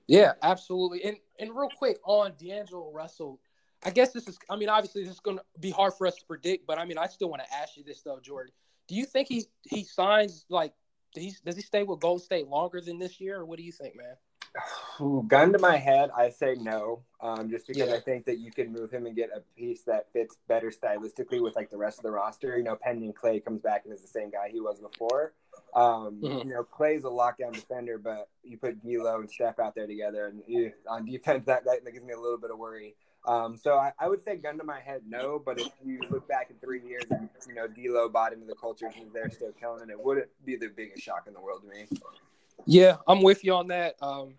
Yeah, 0.06 0.32
absolutely. 0.42 1.04
And 1.04 1.16
and 1.38 1.54
real 1.54 1.68
quick 1.68 1.98
on 2.04 2.32
D'Angelo 2.38 2.90
Russell, 2.92 3.38
I 3.84 3.90
guess 3.90 4.12
this 4.12 4.26
is. 4.26 4.38
I 4.50 4.56
mean, 4.56 4.68
obviously, 4.68 5.02
this 5.02 5.12
is 5.12 5.20
going 5.20 5.38
to 5.38 5.44
be 5.60 5.70
hard 5.70 5.94
for 5.94 6.06
us 6.06 6.16
to 6.16 6.24
predict, 6.26 6.66
but 6.66 6.78
I 6.78 6.84
mean, 6.84 6.98
I 6.98 7.06
still 7.06 7.30
want 7.30 7.42
to 7.42 7.54
ask 7.54 7.76
you 7.76 7.84
this 7.84 8.02
though, 8.02 8.18
Jordan. 8.20 8.52
Do 8.88 8.94
you 8.94 9.04
think 9.04 9.28
he 9.28 9.44
he 9.62 9.84
signs 9.84 10.44
like? 10.48 10.72
Does 11.14 11.24
he, 11.24 11.34
does 11.42 11.56
he 11.56 11.62
stay 11.62 11.84
with 11.84 12.00
Golden 12.00 12.22
State 12.22 12.48
longer 12.48 12.82
than 12.82 12.98
this 12.98 13.18
year, 13.18 13.38
or 13.38 13.46
what 13.46 13.56
do 13.56 13.62
you 13.62 13.72
think, 13.72 13.96
man? 13.96 14.16
gun 15.28 15.52
to 15.52 15.58
my 15.58 15.76
head, 15.76 16.10
I 16.16 16.30
say 16.30 16.56
no. 16.58 17.02
Um, 17.20 17.50
just 17.50 17.66
because 17.66 17.88
yeah. 17.88 17.94
I 17.94 18.00
think 18.00 18.24
that 18.26 18.38
you 18.38 18.50
can 18.50 18.72
move 18.72 18.90
him 18.90 19.06
and 19.06 19.16
get 19.16 19.30
a 19.34 19.40
piece 19.56 19.82
that 19.84 20.12
fits 20.12 20.36
better 20.46 20.70
stylistically 20.70 21.42
with 21.42 21.56
like 21.56 21.70
the 21.70 21.76
rest 21.76 21.98
of 21.98 22.04
the 22.04 22.10
roster. 22.10 22.56
You 22.56 22.64
know, 22.64 22.76
pending 22.76 23.12
Klay 23.12 23.44
comes 23.44 23.60
back 23.60 23.82
and 23.84 23.94
is 23.94 24.02
the 24.02 24.08
same 24.08 24.30
guy 24.30 24.50
he 24.52 24.60
was 24.60 24.80
before. 24.80 25.32
Um, 25.74 26.20
mm-hmm. 26.22 26.48
You 26.48 26.54
know, 26.54 26.64
Klay's 26.64 27.04
a 27.04 27.08
lockdown 27.08 27.52
defender, 27.52 27.98
but 27.98 28.28
you 28.42 28.56
put 28.56 28.82
D'Lo 28.82 29.20
and 29.20 29.30
Steph 29.30 29.58
out 29.58 29.74
there 29.74 29.86
together, 29.86 30.26
and 30.26 30.42
you, 30.46 30.72
on 30.88 31.04
defense, 31.04 31.44
that, 31.46 31.64
that 31.64 31.84
gives 31.92 32.04
me 32.04 32.12
a 32.12 32.20
little 32.20 32.38
bit 32.38 32.50
of 32.50 32.58
worry. 32.58 32.94
Um, 33.28 33.58
so 33.58 33.74
I, 33.74 33.92
I, 33.98 34.08
would 34.08 34.24
say 34.24 34.36
gun 34.36 34.56
to 34.56 34.64
my 34.64 34.80
head, 34.80 35.02
no. 35.06 35.40
But 35.44 35.60
if 35.60 35.70
you 35.84 36.00
look 36.08 36.26
back 36.26 36.48
in 36.48 36.56
three 36.56 36.80
years 36.80 37.04
and 37.10 37.28
you 37.46 37.54
know 37.54 37.66
D'Lo 37.66 38.08
bought 38.08 38.32
into 38.32 38.46
the 38.46 38.54
culture 38.54 38.86
and 38.86 38.94
he's 38.94 39.12
there 39.12 39.28
still 39.28 39.52
killing 39.52 39.82
it, 39.82 39.92
it 39.92 40.02
wouldn't 40.02 40.28
be 40.46 40.56
the 40.56 40.68
biggest 40.68 41.02
shock 41.02 41.24
in 41.26 41.34
the 41.34 41.40
world 41.40 41.60
to 41.62 41.68
me. 41.68 41.86
Yeah, 42.64 42.96
I'm 43.06 43.20
with 43.20 43.44
you 43.44 43.52
on 43.52 43.68
that. 43.68 43.96
Um, 44.00 44.34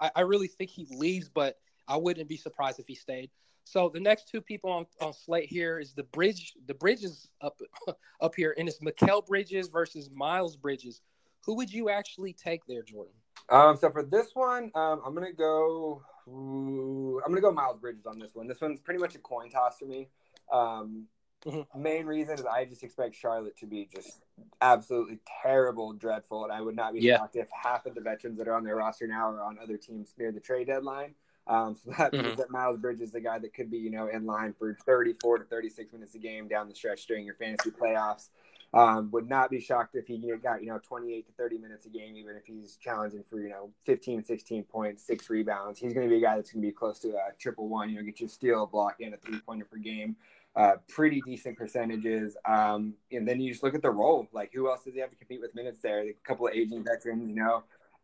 I, 0.00 0.10
I, 0.16 0.20
really 0.22 0.48
think 0.48 0.70
he 0.70 0.86
leaves, 0.90 1.28
but 1.28 1.58
I 1.86 1.98
wouldn't 1.98 2.28
be 2.28 2.38
surprised 2.38 2.80
if 2.80 2.88
he 2.88 2.94
stayed. 2.94 3.30
So 3.64 3.90
the 3.92 4.00
next 4.00 4.28
two 4.28 4.40
people 4.40 4.70
on, 4.70 4.86
on 5.02 5.12
slate 5.12 5.48
here 5.48 5.78
is 5.78 5.92
the 5.92 6.04
bridge. 6.04 6.54
The 6.66 6.74
bridges 6.74 7.28
up 7.42 7.60
up 8.22 8.34
here, 8.34 8.54
and 8.58 8.68
it's 8.68 8.80
Mikal 8.80 9.26
Bridges 9.26 9.68
versus 9.68 10.08
Miles 10.10 10.56
Bridges. 10.56 11.02
Who 11.44 11.56
would 11.56 11.70
you 11.70 11.90
actually 11.90 12.32
take 12.32 12.64
there, 12.66 12.82
Jordan? 12.82 13.12
Um, 13.50 13.76
so 13.76 13.90
for 13.90 14.02
this 14.02 14.28
one, 14.32 14.70
um, 14.74 15.02
I'm 15.04 15.14
gonna 15.14 15.32
go. 15.32 16.02
Ooh, 16.28 17.20
I'm 17.24 17.30
gonna 17.30 17.40
go 17.40 17.52
Miles 17.52 17.78
Bridges 17.78 18.06
on 18.06 18.18
this 18.18 18.34
one. 18.34 18.46
This 18.46 18.60
one's 18.60 18.80
pretty 18.80 19.00
much 19.00 19.14
a 19.14 19.18
coin 19.18 19.50
toss 19.50 19.78
for 19.78 19.84
me. 19.84 20.08
Um, 20.52 21.06
mm-hmm. 21.44 21.82
Main 21.82 22.06
reason 22.06 22.38
is 22.38 22.46
I 22.46 22.64
just 22.64 22.82
expect 22.82 23.14
Charlotte 23.14 23.56
to 23.58 23.66
be 23.66 23.88
just 23.94 24.22
absolutely 24.60 25.18
terrible, 25.42 25.92
dreadful, 25.92 26.44
and 26.44 26.52
I 26.52 26.60
would 26.60 26.76
not 26.76 26.94
be 26.94 27.00
yeah. 27.00 27.18
shocked 27.18 27.36
if 27.36 27.48
half 27.50 27.86
of 27.86 27.94
the 27.94 28.00
veterans 28.00 28.38
that 28.38 28.48
are 28.48 28.54
on 28.54 28.64
their 28.64 28.76
roster 28.76 29.06
now 29.06 29.30
are 29.30 29.42
on 29.42 29.58
other 29.62 29.76
teams 29.76 30.14
near 30.18 30.32
the 30.32 30.40
trade 30.40 30.66
deadline. 30.68 31.14
Um, 31.46 31.76
so 31.84 31.90
that 31.98 32.12
mm-hmm. 32.12 32.26
means 32.26 32.38
that 32.38 32.50
Miles 32.50 32.78
Bridges, 32.78 33.08
is 33.08 33.12
the 33.12 33.20
guy 33.20 33.38
that 33.38 33.52
could 33.52 33.70
be, 33.70 33.78
you 33.78 33.90
know, 33.90 34.08
in 34.08 34.24
line 34.26 34.54
for 34.58 34.76
34 34.86 35.38
to 35.38 35.44
36 35.44 35.92
minutes 35.92 36.14
a 36.14 36.18
game 36.18 36.48
down 36.48 36.68
the 36.68 36.74
stretch 36.74 37.06
during 37.06 37.24
your 37.24 37.34
fantasy 37.34 37.70
playoffs. 37.70 38.28
Um, 38.74 39.08
would 39.12 39.28
not 39.28 39.50
be 39.50 39.60
shocked 39.60 39.94
if 39.94 40.08
he 40.08 40.18
got, 40.42 40.60
you 40.60 40.68
know, 40.68 40.80
28 40.82 41.26
to 41.26 41.32
30 41.34 41.58
minutes 41.58 41.86
a 41.86 41.88
game, 41.88 42.16
even 42.16 42.34
if 42.34 42.44
he's 42.44 42.76
challenging 42.76 43.22
for, 43.30 43.38
you 43.38 43.48
know, 43.48 43.70
15, 43.84 44.24
16 44.24 44.64
points, 44.64 45.04
six 45.04 45.30
rebounds. 45.30 45.78
He's 45.78 45.94
going 45.94 46.08
to 46.08 46.10
be 46.10 46.18
a 46.18 46.20
guy 46.20 46.34
that's 46.34 46.50
going 46.50 46.60
to 46.60 46.68
be 46.68 46.72
close 46.72 46.98
to 47.00 47.10
a 47.10 47.32
triple 47.38 47.68
one, 47.68 47.88
you 47.88 47.96
know, 47.96 48.02
get 48.02 48.18
you 48.18 48.26
a 48.26 48.28
steal, 48.28 48.66
block, 48.66 48.96
and 49.00 49.14
a 49.14 49.16
three 49.16 49.38
pointer 49.38 49.64
per 49.64 49.76
game. 49.76 50.16
Uh, 50.56 50.72
pretty 50.88 51.20
decent 51.24 51.56
percentages. 51.56 52.36
Um, 52.46 52.94
and 53.12 53.28
then 53.28 53.40
you 53.40 53.52
just 53.52 53.62
look 53.62 53.76
at 53.76 53.82
the 53.82 53.90
role. 53.90 54.26
Like, 54.32 54.52
who 54.52 54.68
else 54.68 54.82
does 54.84 54.94
he 54.94 55.00
have 55.00 55.10
to 55.10 55.16
compete 55.16 55.40
with 55.40 55.54
minutes 55.54 55.78
there? 55.80 56.00
A 56.00 56.12
couple 56.24 56.48
of 56.48 56.54
aging 56.54 56.82
veterans, 56.82 57.28
you 57.28 57.36
know. 57.36 57.62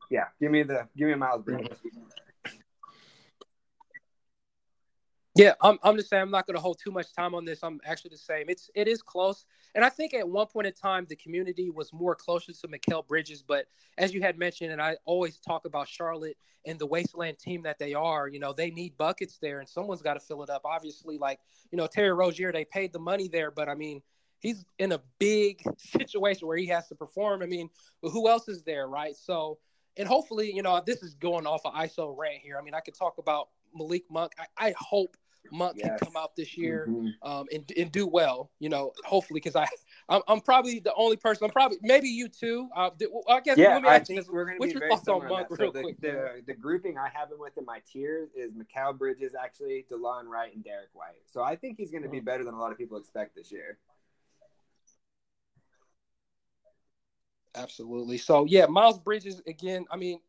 Yeah, 0.09 0.27
give 0.41 0.53
me 0.53 0.63
the 0.63 0.89
give 0.97 1.09
me 1.09 1.15
Miles 1.15 1.43
Bridges. 1.43 1.79
Yeah, 5.41 5.55
I'm, 5.63 5.79
I'm 5.83 5.97
just 5.97 6.11
saying 6.11 6.23
I'm 6.23 6.31
not 6.31 6.47
going 6.47 6.57
to 6.57 6.61
hold 6.61 6.79
too 6.79 6.91
much 6.91 7.15
time 7.15 7.35
on 7.35 7.47
this. 7.47 7.61
I'm 7.63 7.81
actually 7.87 8.11
the 8.11 8.19
same. 8.19 8.47
It's 8.51 8.71
it 8.75 8.87
is 8.87 9.01
close, 9.01 9.47
and 9.75 9.83
I 9.83 9.89
think 9.89 10.13
at 10.13 10.29
one 10.29 10.47
point 10.47 10.67
in 10.67 10.75
time 10.75 11.07
the 11.09 11.17
community 11.17 11.71
was 11.71 11.95
more 11.95 12.15
closer 12.15 12.53
to 12.53 12.69
Mikal 12.69 13.07
Bridges. 13.09 13.43
But 13.43 13.67
as 13.97 14.13
you 14.13 14.21
had 14.21 14.39
mentioned, 14.39 14.73
and 14.73 14.83
I 14.83 14.99
always 15.07 15.39
talk 15.39 15.65
about 15.65 15.89
Charlotte 15.89 16.37
and 16.67 16.79
the 16.79 16.87
wasteland 16.87 17.39
team 17.39 17.63
that 17.63 17.79
they 17.79 17.95
are. 17.95 18.29
You 18.29 18.39
know, 18.39 18.53
they 18.53 18.71
need 18.71 18.99
buckets 18.99 19.39
there, 19.41 19.61
and 19.61 19.69
someone's 19.69 20.03
got 20.03 20.15
to 20.15 20.21
fill 20.21 20.43
it 20.43 20.51
up. 20.51 20.63
Obviously, 20.67 21.17
like 21.17 21.41
you 21.73 21.79
know 21.79 21.87
Terry 21.87 22.13
Rozier, 22.13 22.53
they 22.53 22.67
paid 22.67 22.93
the 22.93 23.01
money 23.01 23.29
there, 23.29 23.51
but 23.51 23.71
I 23.71 23.75
mean 23.75 24.03
he's 24.41 24.65
in 24.79 24.93
a 24.93 25.01
big 25.19 25.63
situation 25.79 26.49
where 26.49 26.59
he 26.59 26.67
has 26.67 26.89
to 26.89 26.95
perform. 26.95 27.43
I 27.43 27.47
mean, 27.47 27.71
who 28.03 28.29
else 28.29 28.49
is 28.49 28.63
there, 28.65 28.89
right? 28.89 29.17
So, 29.17 29.59
and 29.97 30.09
hopefully, 30.09 30.53
you 30.55 30.63
know, 30.63 30.83
this 30.85 31.03
is 31.03 31.15
going 31.15 31.47
off 31.47 31.63
of 31.65 31.75
ISO 31.75 32.15
rant 32.17 32.41
here. 32.43 32.59
I 32.61 32.63
mean, 32.63 32.75
I 32.75 32.81
could 32.81 32.95
talk 32.95 33.19
about 33.19 33.49
Malik 33.75 34.05
Monk. 34.11 34.33
I, 34.39 34.69
I 34.69 34.75
hope 34.79 35.17
Monk 35.53 35.77
yes. 35.77 35.89
can 35.89 35.99
come 35.99 36.17
out 36.17 36.37
this 36.37 36.57
year 36.57 36.87
mm-hmm. 36.89 37.29
um, 37.29 37.47
and, 37.53 37.71
and 37.77 37.91
do 37.91 38.07
well. 38.07 38.51
You 38.59 38.69
know, 38.69 38.93
hopefully, 39.05 39.41
because 39.41 39.57
I 39.57 39.67
I'm, 40.09 40.23
I'm, 40.27 40.41
probably 40.41 40.81
the 40.81 40.93
only 40.95 41.17
person. 41.17 41.45
I'm 41.45 41.51
probably 41.51 41.79
maybe 41.83 42.09
you 42.09 42.29
too. 42.29 42.69
Uh, 42.77 42.91
I 43.29 43.41
guess. 43.41 43.57
Yeah, 43.57 43.81
I 43.85 44.01
think 44.01 44.31
we're 44.31 44.45
going 44.45 44.61
to 44.61 44.67
be 44.67 44.79
very 44.79 44.97
similar. 44.97 45.31
On 45.31 45.47
so 45.57 45.71
the, 45.71 45.83
quick, 45.83 46.01
the, 46.01 46.43
the, 46.47 46.55
grouping 46.55 46.99
I 46.99 47.09
have 47.09 47.31
him 47.31 47.39
with 47.39 47.57
in 47.57 47.65
my 47.65 47.81
tiers 47.91 48.31
is 48.37 48.53
Mikal 48.53 48.99
Bridges, 48.99 49.35
actually 49.41 49.87
Delon 49.91 50.27
Wright, 50.27 50.53
and 50.55 50.65
Derrick 50.65 50.91
White. 50.93 51.23
So 51.27 51.43
I 51.43 51.55
think 51.57 51.77
he's 51.79 51.91
going 51.91 52.03
to 52.03 52.09
be 52.09 52.19
mm-hmm. 52.19 52.25
better 52.25 52.45
than 52.45 52.55
a 52.55 52.59
lot 52.59 52.73
of 52.73 52.79
people 52.79 52.99
expect 52.99 53.37
this 53.37 53.53
year. 53.53 53.79
Absolutely. 57.55 58.19
So 58.19 58.45
yeah, 58.47 58.67
Miles 58.67 58.99
Bridges 58.99 59.41
again. 59.47 59.85
I 59.91 59.97
mean, 59.97 60.21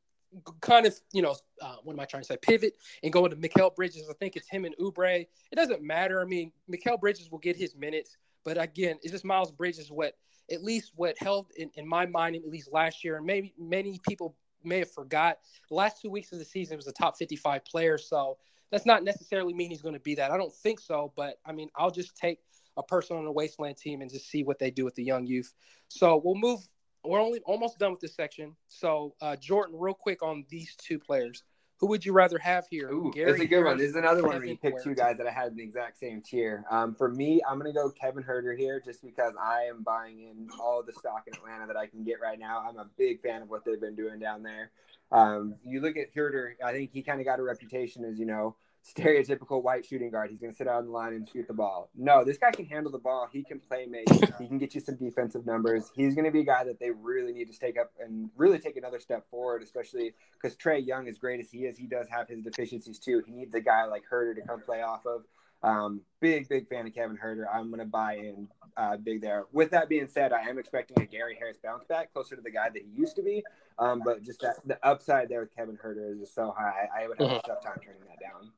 kind 0.61 0.85
of, 0.85 0.99
you 1.11 1.21
know, 1.21 1.35
uh, 1.61 1.75
what 1.83 1.93
am 1.93 1.99
I 1.99 2.05
trying 2.05 2.23
to 2.23 2.27
say? 2.27 2.37
Pivot 2.41 2.73
and 3.03 3.11
go 3.11 3.25
into 3.25 3.37
Mikal 3.37 3.75
Bridges. 3.75 4.07
I 4.09 4.13
think 4.13 4.35
it's 4.35 4.49
him 4.49 4.65
and 4.65 4.75
Oubre. 4.77 5.21
It 5.51 5.55
doesn't 5.55 5.81
matter. 5.81 6.21
I 6.21 6.25
mean, 6.25 6.51
Mikal 6.71 6.99
Bridges 6.99 7.29
will 7.31 7.39
get 7.39 7.55
his 7.55 7.75
minutes, 7.75 8.17
but 8.43 8.61
again, 8.61 8.97
it's 9.01 9.11
just 9.11 9.25
Miles 9.25 9.51
Bridges 9.51 9.91
what 9.91 10.15
at 10.51 10.63
least 10.63 10.91
what 10.95 11.17
held 11.17 11.47
in, 11.55 11.69
in 11.75 11.87
my 11.87 12.05
mind 12.05 12.35
at 12.35 12.47
least 12.47 12.71
last 12.71 13.03
year, 13.03 13.17
and 13.17 13.25
maybe 13.25 13.53
many 13.57 13.99
people 14.07 14.35
may 14.63 14.79
have 14.79 14.91
forgot. 14.91 15.39
The 15.69 15.75
last 15.75 16.01
two 16.01 16.09
weeks 16.09 16.31
of 16.31 16.39
the 16.39 16.45
season 16.45 16.77
was 16.77 16.87
a 16.87 16.91
top 16.91 17.17
55 17.17 17.65
player, 17.65 17.97
so 17.97 18.37
that's 18.71 18.85
not 18.85 19.03
necessarily 19.03 19.53
mean 19.53 19.69
he's 19.69 19.81
going 19.81 19.93
to 19.93 19.99
be 19.99 20.15
that. 20.15 20.31
I 20.31 20.37
don't 20.37 20.53
think 20.53 20.79
so, 20.79 21.13
but 21.15 21.39
I 21.45 21.51
mean, 21.51 21.69
I'll 21.75 21.91
just 21.91 22.15
take 22.15 22.39
a 22.77 22.83
person 22.83 23.17
on 23.17 23.25
the 23.25 23.31
wasteland 23.31 23.77
team 23.77 24.01
and 24.01 24.09
just 24.09 24.29
see 24.29 24.43
what 24.43 24.59
they 24.59 24.71
do 24.71 24.85
with 24.85 24.95
the 24.95 25.03
young 25.03 25.25
youth. 25.25 25.53
So 25.89 26.21
we'll 26.23 26.35
move 26.35 26.61
we're 27.03 27.19
only 27.19 27.39
almost 27.45 27.79
done 27.79 27.91
with 27.91 27.99
this 27.99 28.15
section. 28.15 28.55
So, 28.67 29.15
uh, 29.21 29.35
Jordan, 29.35 29.75
real 29.77 29.93
quick 29.93 30.21
on 30.23 30.45
these 30.49 30.75
two 30.75 30.99
players. 30.99 31.43
Who 31.77 31.87
would 31.87 32.05
you 32.05 32.13
rather 32.13 32.37
have 32.37 32.67
here? 32.69 32.91
Ooh, 32.91 33.11
Gary 33.11 33.31
that's 33.31 33.41
a 33.43 33.47
good 33.47 33.63
one. 33.63 33.75
This 33.75 33.89
is 33.89 33.95
another 33.95 34.21
one 34.21 34.37
where 34.37 34.45
you 34.45 34.55
pick 34.55 34.75
two 34.83 34.93
guys 34.93 35.17
that 35.17 35.25
I 35.25 35.31
had 35.31 35.47
in 35.47 35.55
the 35.55 35.63
exact 35.63 35.97
same 35.97 36.21
tier. 36.21 36.63
Um, 36.69 36.93
for 36.93 37.09
me, 37.09 37.41
I'm 37.49 37.57
going 37.59 37.73
to 37.73 37.75
go 37.75 37.89
Kevin 37.89 38.23
Huerter 38.23 38.55
here 38.55 38.79
just 38.79 39.03
because 39.03 39.33
I 39.41 39.63
am 39.63 39.81
buying 39.81 40.19
in 40.19 40.47
all 40.59 40.83
the 40.83 40.93
stock 40.93 41.23
in 41.25 41.33
Atlanta 41.33 41.65
that 41.65 41.77
I 41.77 41.87
can 41.87 42.03
get 42.03 42.21
right 42.21 42.37
now. 42.37 42.63
I'm 42.69 42.77
a 42.77 42.85
big 42.99 43.19
fan 43.23 43.41
of 43.41 43.49
what 43.49 43.65
they've 43.65 43.81
been 43.81 43.95
doing 43.95 44.19
down 44.19 44.43
there. 44.43 44.69
Um, 45.11 45.55
you 45.65 45.81
look 45.81 45.97
at 45.97 46.13
Huerter, 46.13 46.51
I 46.63 46.71
think 46.71 46.91
he 46.93 47.01
kind 47.01 47.19
of 47.19 47.25
got 47.25 47.39
a 47.39 47.43
reputation 47.43 48.05
as, 48.05 48.19
you 48.19 48.27
know, 48.27 48.55
stereotypical 48.83 49.63
white 49.63 49.85
shooting 49.85 50.09
guard. 50.09 50.29
He's 50.31 50.39
going 50.39 50.51
to 50.51 50.57
sit 50.57 50.67
out 50.67 50.77
on 50.77 50.85
the 50.85 50.91
line 50.91 51.13
and 51.13 51.27
shoot 51.27 51.47
the 51.47 51.53
ball. 51.53 51.89
No, 51.95 52.23
this 52.23 52.37
guy 52.37 52.51
can 52.51 52.65
handle 52.65 52.91
the 52.91 52.99
ball. 52.99 53.27
He 53.31 53.43
can 53.43 53.59
play 53.59 53.85
make. 53.85 54.09
he 54.39 54.47
can 54.47 54.57
get 54.57 54.73
you 54.73 54.81
some 54.81 54.95
defensive 54.95 55.45
numbers. 55.45 55.91
He's 55.95 56.15
going 56.15 56.25
to 56.25 56.31
be 56.31 56.41
a 56.41 56.45
guy 56.45 56.63
that 56.63 56.79
they 56.79 56.91
really 56.91 57.31
need 57.31 57.51
to 57.51 57.57
take 57.57 57.77
up 57.77 57.91
and 57.99 58.29
really 58.35 58.59
take 58.59 58.77
another 58.77 58.99
step 58.99 59.29
forward, 59.29 59.61
especially 59.61 60.13
because 60.33 60.57
Trae 60.57 60.85
Young, 60.85 61.07
as 61.07 61.17
great 61.17 61.39
as 61.39 61.49
he 61.49 61.65
is, 61.65 61.77
he 61.77 61.87
does 61.87 62.07
have 62.09 62.27
his 62.27 62.41
deficiencies 62.41 62.99
too. 62.99 63.21
He 63.25 63.31
needs 63.31 63.53
a 63.55 63.61
guy 63.61 63.85
like 63.85 64.03
Huerter 64.11 64.35
to 64.35 64.41
come 64.41 64.61
play 64.61 64.81
off 64.81 65.05
of. 65.05 65.23
Um, 65.63 66.01
big, 66.19 66.49
big 66.49 66.67
fan 66.67 66.87
of 66.87 66.95
Kevin 66.95 67.17
Huerter. 67.23 67.45
I'm 67.53 67.67
going 67.69 67.79
to 67.79 67.85
buy 67.85 68.15
in 68.15 68.47
uh, 68.77 68.97
big 68.97 69.21
there. 69.21 69.45
With 69.51 69.69
that 69.71 69.89
being 69.89 70.07
said, 70.07 70.33
I 70.33 70.41
am 70.49 70.57
expecting 70.57 70.99
a 71.01 71.05
Gary 71.05 71.35
Harris 71.37 71.57
bounce 71.63 71.83
back, 71.85 72.11
closer 72.13 72.35
to 72.35 72.41
the 72.41 72.49
guy 72.49 72.69
that 72.69 72.81
he 72.81 72.89
used 72.99 73.15
to 73.17 73.21
be. 73.21 73.43
Um, 73.77 74.01
but 74.03 74.23
just 74.23 74.41
that 74.41 74.55
the 74.65 74.79
upside 74.85 75.29
there 75.29 75.41
with 75.41 75.55
Kevin 75.55 75.77
Huerter 75.77 76.13
is 76.13 76.19
just 76.19 76.35
so 76.35 76.53
high. 76.57 76.87
I 76.95 77.07
would 77.07 77.19
have 77.19 77.27
mm-hmm. 77.27 77.37
a 77.37 77.47
tough 77.47 77.63
time 77.63 77.79
turning 77.83 78.01
that 78.07 78.19
down. 78.19 78.51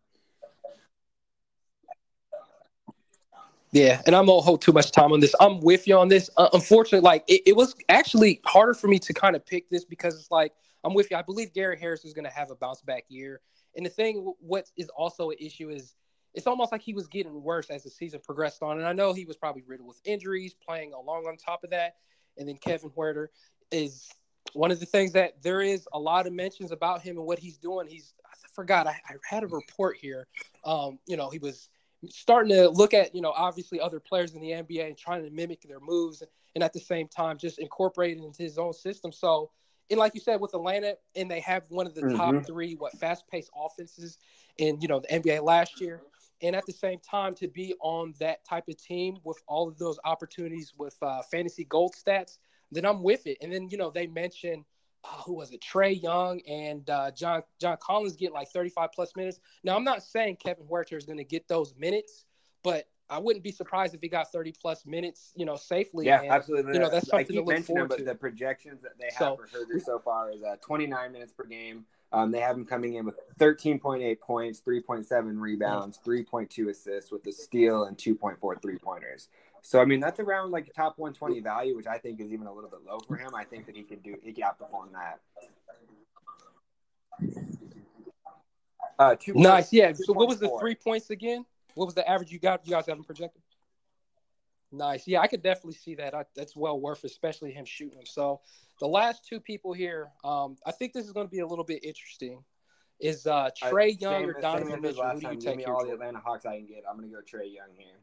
Yeah, 3.73 4.03
and 4.05 4.15
I'm 4.15 4.27
gonna 4.27 4.39
hold 4.41 4.62
too 4.62 4.71
much 4.71 4.91
time 4.91 5.12
on 5.12 5.19
this. 5.19 5.33
I'm 5.39 5.59
with 5.59 5.88
you 5.88 5.97
on 5.97 6.07
this. 6.07 6.29
Uh, 6.38 6.47
unfortunately, 6.53 7.03
like 7.03 7.23
it, 7.27 7.41
it, 7.47 7.55
was 7.55 7.75
actually 7.89 8.39
harder 8.45 8.75
for 8.75 8.88
me 8.88 8.99
to 8.99 9.13
kind 9.13 9.36
of 9.36 9.43
pick 9.43 9.67
this 9.71 9.83
because 9.83 10.15
it's 10.15 10.29
like 10.29 10.53
I'm 10.83 10.93
with 10.93 11.09
you. 11.09 11.17
I 11.17 11.23
believe 11.23 11.53
Gary 11.53 11.79
Harris 11.79 12.05
is 12.05 12.13
gonna 12.13 12.29
have 12.29 12.51
a 12.51 12.55
bounce 12.55 12.81
back 12.81 13.05
year. 13.09 13.41
And 13.75 13.83
the 13.83 13.89
thing, 13.89 14.31
what 14.39 14.69
is 14.77 14.89
also 14.89 15.31
an 15.31 15.38
issue 15.39 15.71
is 15.71 15.95
it's 16.36 16.45
almost 16.45 16.71
like 16.71 16.81
he 16.81 16.93
was 16.93 17.07
getting 17.07 17.41
worse 17.41 17.71
as 17.71 17.83
the 17.83 17.89
season 17.89 18.19
progressed 18.23 18.62
on. 18.62 18.77
And 18.77 18.88
I 18.88 18.93
know 18.93 19.12
he 19.12 19.25
was 19.25 19.38
probably 19.38 19.63
riddled 19.65 19.88
with 19.88 19.99
injuries, 20.05 20.53
playing 20.53 20.93
along 20.93 21.25
on 21.25 21.36
top 21.36 21.63
of 21.63 21.71
that. 21.71 21.95
And 22.38 22.47
then 22.47 22.57
Kevin 22.57 22.91
Huerter 22.91 23.27
is 23.71 24.07
one 24.53 24.69
of 24.69 24.79
the 24.79 24.86
things 24.86 25.13
that 25.13 25.41
there 25.41 25.62
is 25.62 25.88
a 25.93 25.99
lot 25.99 26.27
of 26.27 26.33
mentions 26.33 26.71
about 26.71 27.01
him 27.01 27.17
and 27.17 27.25
what 27.25 27.39
he's 27.39 27.57
doing. 27.57 27.88
He's 27.88 28.13
I 28.23 28.36
forgot 28.53 28.86
I, 28.86 28.99
I 29.09 29.15
had 29.27 29.41
a 29.41 29.47
report 29.47 29.97
here. 29.97 30.27
Um, 30.63 30.99
you 31.07 31.17
know, 31.17 31.31
he 31.31 31.39
was 31.39 31.69
starting 32.09 32.53
to 32.55 32.69
look 32.69 32.93
at 32.93 33.13
you 33.13 33.21
know 33.21 33.33
obviously 33.35 33.79
other 33.79 33.99
players 33.99 34.33
in 34.33 34.41
the 34.41 34.49
NBA 34.49 34.87
and 34.87 34.97
trying 34.97 35.23
to 35.23 35.29
mimic 35.29 35.61
their 35.63 35.79
moves, 35.79 36.23
and 36.55 36.63
at 36.63 36.73
the 36.73 36.79
same 36.79 37.07
time 37.07 37.37
just 37.37 37.59
incorporating 37.59 38.23
into 38.23 38.43
his 38.43 38.57
own 38.57 38.73
system. 38.73 39.11
So, 39.11 39.51
and 39.89 39.99
like 39.99 40.13
you 40.13 40.21
said 40.21 40.39
with 40.39 40.53
Atlanta, 40.53 40.95
and 41.15 41.29
they 41.29 41.39
have 41.41 41.63
one 41.69 41.87
of 41.87 41.95
the 41.95 42.01
mm-hmm. 42.01 42.17
top 42.17 42.45
three 42.45 42.75
what 42.75 42.97
fast 42.99 43.27
paced 43.29 43.51
offenses 43.55 44.17
in 44.57 44.79
you 44.81 44.87
know 44.87 44.99
the 44.99 45.07
NBA 45.07 45.43
last 45.43 45.79
year. 45.81 46.01
And 46.41 46.57
at 46.57 46.65
the 46.65 46.73
same 46.73 46.99
time, 46.99 47.35
to 47.35 47.47
be 47.47 47.73
on 47.79 48.13
that 48.19 48.43
type 48.43 48.67
of 48.67 48.75
team 48.75 49.17
with 49.23 49.41
all 49.47 49.69
of 49.69 49.77
those 49.77 49.97
opportunities 50.03 50.73
with 50.77 50.97
uh, 51.01 51.21
fantasy 51.31 51.63
gold 51.63 51.93
stats, 51.95 52.37
then 52.69 52.85
I'm 52.85 53.01
with 53.01 53.27
it. 53.27 53.37
And 53.41 53.53
then 53.53 53.69
you 53.69 53.77
know 53.77 53.89
they 53.89 54.07
mentioned 54.07 54.65
uh, 55.03 55.21
who 55.25 55.33
was 55.33 55.51
it? 55.51 55.61
Trae 55.61 56.01
Young 56.01 56.41
and 56.47 56.89
uh, 56.89 57.11
John 57.11 57.43
John 57.59 57.77
Collins 57.81 58.15
get 58.15 58.33
like 58.33 58.49
35 58.49 58.91
plus 58.93 59.15
minutes. 59.15 59.39
Now 59.63 59.75
I'm 59.75 59.83
not 59.83 60.03
saying 60.03 60.37
Kevin 60.37 60.65
Huerter 60.65 60.97
is 60.97 61.05
going 61.05 61.17
to 61.17 61.23
get 61.23 61.47
those 61.47 61.73
minutes, 61.77 62.25
but 62.63 62.87
I 63.09 63.19
wouldn't 63.19 63.43
be 63.43 63.51
surprised 63.51 63.93
if 63.93 64.01
he 64.01 64.07
got 64.07 64.31
30 64.31 64.53
plus 64.59 64.85
minutes, 64.85 65.33
you 65.35 65.45
know, 65.45 65.55
safely. 65.55 66.05
Yeah, 66.05 66.21
and, 66.21 66.31
absolutely. 66.31 66.73
You 66.73 66.79
know, 66.79 66.89
that's 66.89 67.07
something 67.07 67.25
I 67.25 67.29
keep 67.29 67.45
to 67.45 67.55
look 67.55 67.63
forward 67.63 67.89
but 67.89 67.97
to. 67.99 68.05
The 68.05 68.15
projections 68.15 68.81
that 68.81 68.97
they 68.97 69.05
have 69.05 69.13
so, 69.17 69.37
for 69.37 69.47
Huerter 69.47 69.83
so 69.83 69.99
far 69.99 70.31
is 70.31 70.41
uh, 70.41 70.55
29 70.61 71.11
minutes 71.11 71.33
per 71.33 71.43
game. 71.43 71.85
Um, 72.13 72.31
they 72.31 72.39
have 72.39 72.55
him 72.55 72.65
coming 72.65 72.93
in 72.93 73.05
with 73.05 73.15
13.8 73.39 74.19
points, 74.19 74.61
3.7 74.65 75.39
rebounds, 75.39 75.99
3.2 76.05 76.69
assists 76.69 77.11
with 77.11 77.25
a 77.25 77.31
steal 77.31 77.85
and 77.85 77.97
2.4 77.97 78.61
three 78.61 78.77
pointers. 78.77 79.29
So 79.63 79.80
I 79.80 79.86
mean 79.86 80.02
that's 80.02 80.19
around 80.19 80.52
like 80.52 80.71
top 80.76 80.99
120 80.99 81.39
value, 81.39 81.76
which 81.76 81.88
I 81.88 81.97
think 81.97 82.19
is 82.19 82.32
even 82.32 82.47
a 82.47 82.54
little 82.54 82.69
bit 82.69 82.82
low 82.86 82.99
for 82.99 83.15
him. 83.15 83.34
I 83.34 83.45
think 83.45 83.65
that 83.65 83.76
he 83.76 83.84
can 83.84 83.99
do 83.99 84.15
he 84.21 84.34
can 84.34 84.43
outperform 84.43 84.91
that. 84.91 85.19
Uh, 88.99 89.15
two 89.15 89.34
nice, 89.34 89.69
points, 89.69 89.73
yeah. 89.73 89.93
So 89.93 90.13
what 90.13 90.28
was 90.28 90.39
the 90.39 90.56
three 90.60 90.76
points 90.76 91.10
again? 91.10 91.45
What 91.76 91.86
was 91.86 91.95
the 91.95 92.08
average 92.08 92.32
you 92.32 92.39
got? 92.39 92.67
You 92.67 92.73
guys 92.73 92.86
haven't 92.88 93.06
projected. 93.06 93.41
Nice, 94.71 95.08
yeah. 95.08 95.21
I 95.21 95.28
could 95.28 95.41
definitely 95.41 95.73
see 95.73 95.95
that. 95.95 96.13
I, 96.13 96.26
that's 96.36 96.56
well 96.56 96.80
worth, 96.80 97.04
especially 97.04 97.52
him 97.52 97.65
shooting. 97.65 97.99
Him. 97.99 98.06
So 98.06 98.41
the 98.80 98.88
last 98.88 99.26
two 99.26 99.39
people 99.39 99.71
here, 99.71 100.10
um, 100.23 100.58
I 100.65 100.71
think 100.71 100.93
this 100.93 101.06
is 101.06 101.13
going 101.13 101.28
to 101.28 101.32
be 101.32 101.39
a 101.39 101.47
little 101.47 101.65
bit 101.65 101.84
interesting. 101.84 102.43
Is 102.99 103.28
uh, 103.28 103.49
Trae 103.62 103.99
Young 103.99 104.26
or 104.26 104.39
Donovan 104.39 104.82
Mitchell? 104.82 105.04
Who 105.10 105.19
do 105.19 105.28
you 105.32 105.38
take? 105.38 105.58
Me 105.58 105.65
all 105.65 105.86
the 105.86 105.93
Atlanta 105.93 106.19
Hawks 106.19 106.45
I 106.45 106.58
can 106.58 106.67
get. 106.67 106.84
I'm 106.89 106.97
going 106.97 107.10
to 107.10 107.15
go 107.15 107.21
Trae 107.21 107.54
Young 107.54 107.69
here. 107.76 107.99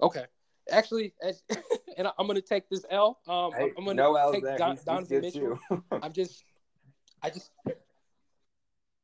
Okay. 0.00 0.24
Actually, 0.70 1.14
and 1.96 2.06
I'm 2.06 2.26
going 2.26 2.34
to 2.34 2.42
take 2.42 2.68
this 2.68 2.84
L. 2.90 3.20
Um, 3.26 3.52
hey, 3.52 3.72
I'm 3.76 3.84
to 3.84 3.94
no 3.94 4.32
take 4.32 4.44
Don, 4.58 4.76
he's, 4.76 4.84
Donovan 4.84 5.22
he's 5.22 5.34
Mitchell. 5.34 5.58
I'm 6.02 6.12
just, 6.12 6.44
I 7.22 7.30
just, 7.30 7.50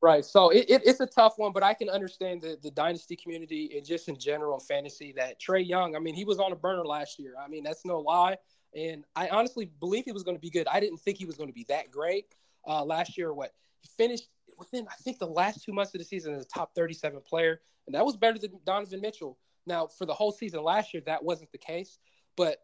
right. 0.03 0.25
So 0.25 0.51
it, 0.51 0.67
it, 0.69 0.83
it's 0.85 1.01
a 1.01 1.07
tough 1.07 1.35
one, 1.39 1.53
but 1.53 1.63
I 1.63 1.73
can 1.73 1.89
understand 1.89 2.43
the, 2.43 2.59
the 2.63 2.71
dynasty 2.71 3.17
community 3.17 3.73
and 3.77 3.85
just 3.85 4.09
in 4.09 4.19
general 4.19 4.61
fantasy 4.61 5.13
that 5.17 5.41
Trae 5.41 5.67
Young, 5.67 5.97
I 5.97 6.01
mean, 6.01 6.15
he 6.15 6.27
was 6.27 6.39
on 6.39 6.53
a 6.53 6.57
burner 6.57 6.85
last 6.85 7.19
year. 7.19 7.35
I 7.43 7.49
mean, 7.49 7.65
that's 7.65 7.87
no 7.87 8.01
lie. 8.01 8.37
And 8.77 9.05
I 9.17 9.29
honestly 9.29 9.71
believe 9.81 10.05
he 10.05 10.13
was 10.13 10.23
going 10.23 10.37
to 10.37 10.41
be 10.41 10.51
good. 10.51 10.67
I 10.71 10.81
didn't 10.81 10.99
think 10.99 11.17
he 11.17 11.25
was 11.25 11.37
going 11.37 11.49
to 11.49 11.55
be 11.55 11.65
that 11.69 11.91
great 11.91 12.27
uh, 12.67 12.85
last 12.85 13.17
year. 13.17 13.33
What 13.33 13.53
he 13.81 13.89
finished 13.97 14.29
within, 14.59 14.87
I 14.89 14.95
think, 15.03 15.19
the 15.19 15.27
last 15.27 15.65
two 15.65 15.73
months 15.73 15.95
of 15.95 15.99
the 15.99 16.05
season 16.05 16.35
as 16.35 16.43
a 16.43 16.49
top 16.49 16.75
37 16.75 17.21
player, 17.27 17.61
and 17.87 17.95
that 17.95 18.05
was 18.05 18.17
better 18.17 18.39
than 18.39 18.53
Donovan 18.65 19.01
Mitchell. 19.01 19.39
Now, 19.67 19.87
for 19.87 20.07
the 20.07 20.15
whole 20.15 20.33
season 20.33 20.63
last 20.63 20.93
year, 20.95 21.03
that 21.07 21.23
wasn't 21.23 21.53
the 21.53 21.59
case. 21.59 21.99
But 22.37 22.59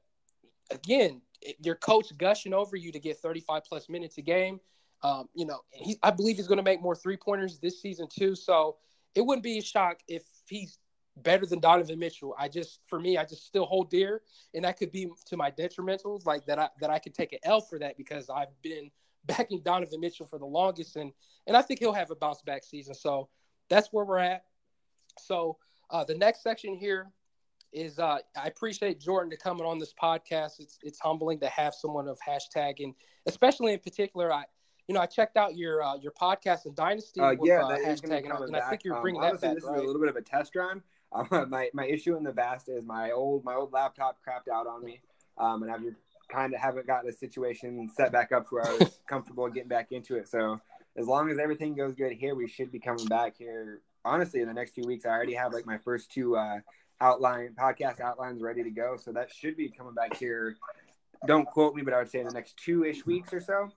again, 0.70 1.22
your 1.62 1.74
coach 1.74 2.16
gushing 2.16 2.52
over 2.52 2.76
you 2.76 2.92
to 2.92 2.98
get 2.98 3.18
35 3.18 3.62
plus 3.64 3.88
minutes 3.88 4.18
a 4.18 4.22
game. 4.22 4.60
Um, 5.02 5.28
you 5.34 5.46
know, 5.46 5.60
he, 5.72 5.98
I 6.02 6.10
believe 6.10 6.36
he's 6.36 6.46
going 6.46 6.58
to 6.58 6.64
make 6.64 6.82
more 6.82 6.94
three 6.94 7.16
pointers 7.16 7.58
this 7.58 7.80
season 7.80 8.06
too. 8.08 8.34
So 8.34 8.76
it 9.14 9.22
wouldn't 9.22 9.42
be 9.42 9.58
a 9.58 9.62
shock 9.62 10.00
if 10.08 10.22
he's 10.46 10.78
better 11.16 11.46
than 11.46 11.60
Donovan 11.60 11.98
Mitchell. 11.98 12.34
I 12.38 12.48
just, 12.48 12.80
for 12.86 13.00
me, 13.00 13.16
I 13.16 13.24
just 13.24 13.46
still 13.46 13.64
hold 13.64 13.90
dear, 13.90 14.22
and 14.54 14.64
that 14.64 14.76
could 14.76 14.92
be 14.92 15.08
to 15.26 15.36
my 15.36 15.50
detrimental, 15.50 16.20
like 16.24 16.46
that 16.46 16.58
I 16.58 16.68
that 16.80 16.90
I 16.90 16.98
could 16.98 17.14
take 17.14 17.32
an 17.32 17.40
L 17.42 17.60
for 17.60 17.78
that 17.78 17.96
because 17.96 18.28
I've 18.30 18.48
been 18.62 18.90
backing 19.24 19.62
Donovan 19.62 20.00
Mitchell 20.00 20.26
for 20.26 20.38
the 20.38 20.46
longest, 20.46 20.96
and 20.96 21.12
and 21.46 21.56
I 21.56 21.62
think 21.62 21.80
he'll 21.80 21.92
have 21.92 22.10
a 22.10 22.16
bounce 22.16 22.42
back 22.42 22.64
season. 22.64 22.94
So 22.94 23.28
that's 23.68 23.88
where 23.92 24.04
we're 24.04 24.18
at. 24.18 24.44
So 25.18 25.58
uh, 25.90 26.04
the 26.04 26.14
next 26.14 26.42
section 26.42 26.74
here 26.74 27.10
is 27.72 27.98
uh, 27.98 28.18
I 28.36 28.46
appreciate 28.46 29.00
Jordan 29.00 29.30
to 29.30 29.36
coming 29.36 29.64
on 29.64 29.78
this 29.78 29.94
podcast. 30.00 30.60
It's 30.60 30.78
it's 30.82 30.98
humbling 30.98 31.38
to 31.40 31.48
have 31.48 31.74
someone 31.74 32.08
of 32.08 32.18
hashtag 32.26 32.82
and 32.82 32.94
especially 33.26 33.72
in 33.72 33.78
particular, 33.78 34.32
I 34.32 34.44
you 34.88 34.94
know 34.94 35.00
I 35.00 35.06
checked 35.06 35.36
out 35.36 35.56
your 35.56 35.82
uh, 35.82 35.96
your 35.96 36.12
podcast 36.12 36.66
and 36.66 36.74
Dynasty. 36.74 37.20
Uh, 37.20 37.34
with, 37.38 37.48
yeah, 37.48 37.62
uh, 37.62 37.76
hashtag, 37.78 38.24
and, 38.24 38.44
and, 38.44 38.56
I 38.56 38.68
think 38.68 38.84
you're 38.84 38.96
um, 38.96 39.02
bringing 39.02 39.20
um, 39.20 39.28
honestly, 39.28 39.48
that 39.48 39.54
back. 39.54 39.62
This 39.62 39.70
right? 39.70 39.78
is 39.78 39.82
a 39.82 39.86
little 39.86 40.00
bit 40.00 40.10
of 40.10 40.16
a 40.16 40.22
test 40.22 40.54
run. 40.56 40.82
Uh, 41.12 41.44
my 41.48 41.70
my 41.72 41.86
issue 41.86 42.16
in 42.16 42.24
the 42.24 42.32
Vast 42.32 42.68
is 42.68 42.84
my 42.84 43.10
old 43.10 43.44
my 43.44 43.54
old 43.54 43.72
laptop 43.72 44.18
crapped 44.26 44.52
out 44.52 44.66
on 44.66 44.84
me, 44.84 45.00
um, 45.38 45.62
and 45.62 45.72
I've 45.72 45.82
kind 46.28 46.54
of 46.54 46.60
haven't 46.60 46.86
gotten 46.86 47.08
a 47.08 47.12
situation 47.12 47.88
set 47.94 48.12
back 48.12 48.30
up 48.32 48.46
where 48.50 48.66
I 48.66 48.76
was 48.76 49.00
comfortable 49.08 49.48
getting 49.48 49.68
back 49.68 49.90
into 49.90 50.16
it. 50.16 50.28
So 50.28 50.60
as 50.96 51.06
long 51.06 51.30
as 51.30 51.38
everything 51.38 51.74
goes 51.74 51.94
good 51.94 52.12
here, 52.12 52.34
we 52.34 52.46
should 52.46 52.70
be 52.70 52.78
coming 52.78 53.06
back 53.06 53.36
here 53.36 53.80
honestly 54.04 54.40
in 54.40 54.48
the 54.48 54.54
next 54.54 54.74
few 54.74 54.84
weeks. 54.84 55.04
I 55.04 55.10
already 55.10 55.34
have 55.34 55.52
like 55.52 55.66
my 55.66 55.78
first 55.78 56.10
two 56.10 56.36
uh, 56.36 56.60
outline 57.00 57.54
podcast 57.58 58.00
outlines 58.00 58.42
ready 58.42 58.62
to 58.62 58.70
go, 58.70 58.96
so 58.96 59.12
that 59.12 59.32
should 59.32 59.56
be 59.56 59.68
coming 59.68 59.94
back 59.94 60.16
here. 60.16 60.56
Don't 61.26 61.46
quote 61.46 61.74
me, 61.74 61.82
but 61.82 61.92
I 61.92 61.98
would 61.98 62.10
say 62.10 62.20
in 62.20 62.26
the 62.26 62.32
next 62.32 62.56
two 62.56 62.84
ish 62.84 63.04
weeks 63.04 63.32
or 63.32 63.40
so. 63.40 63.70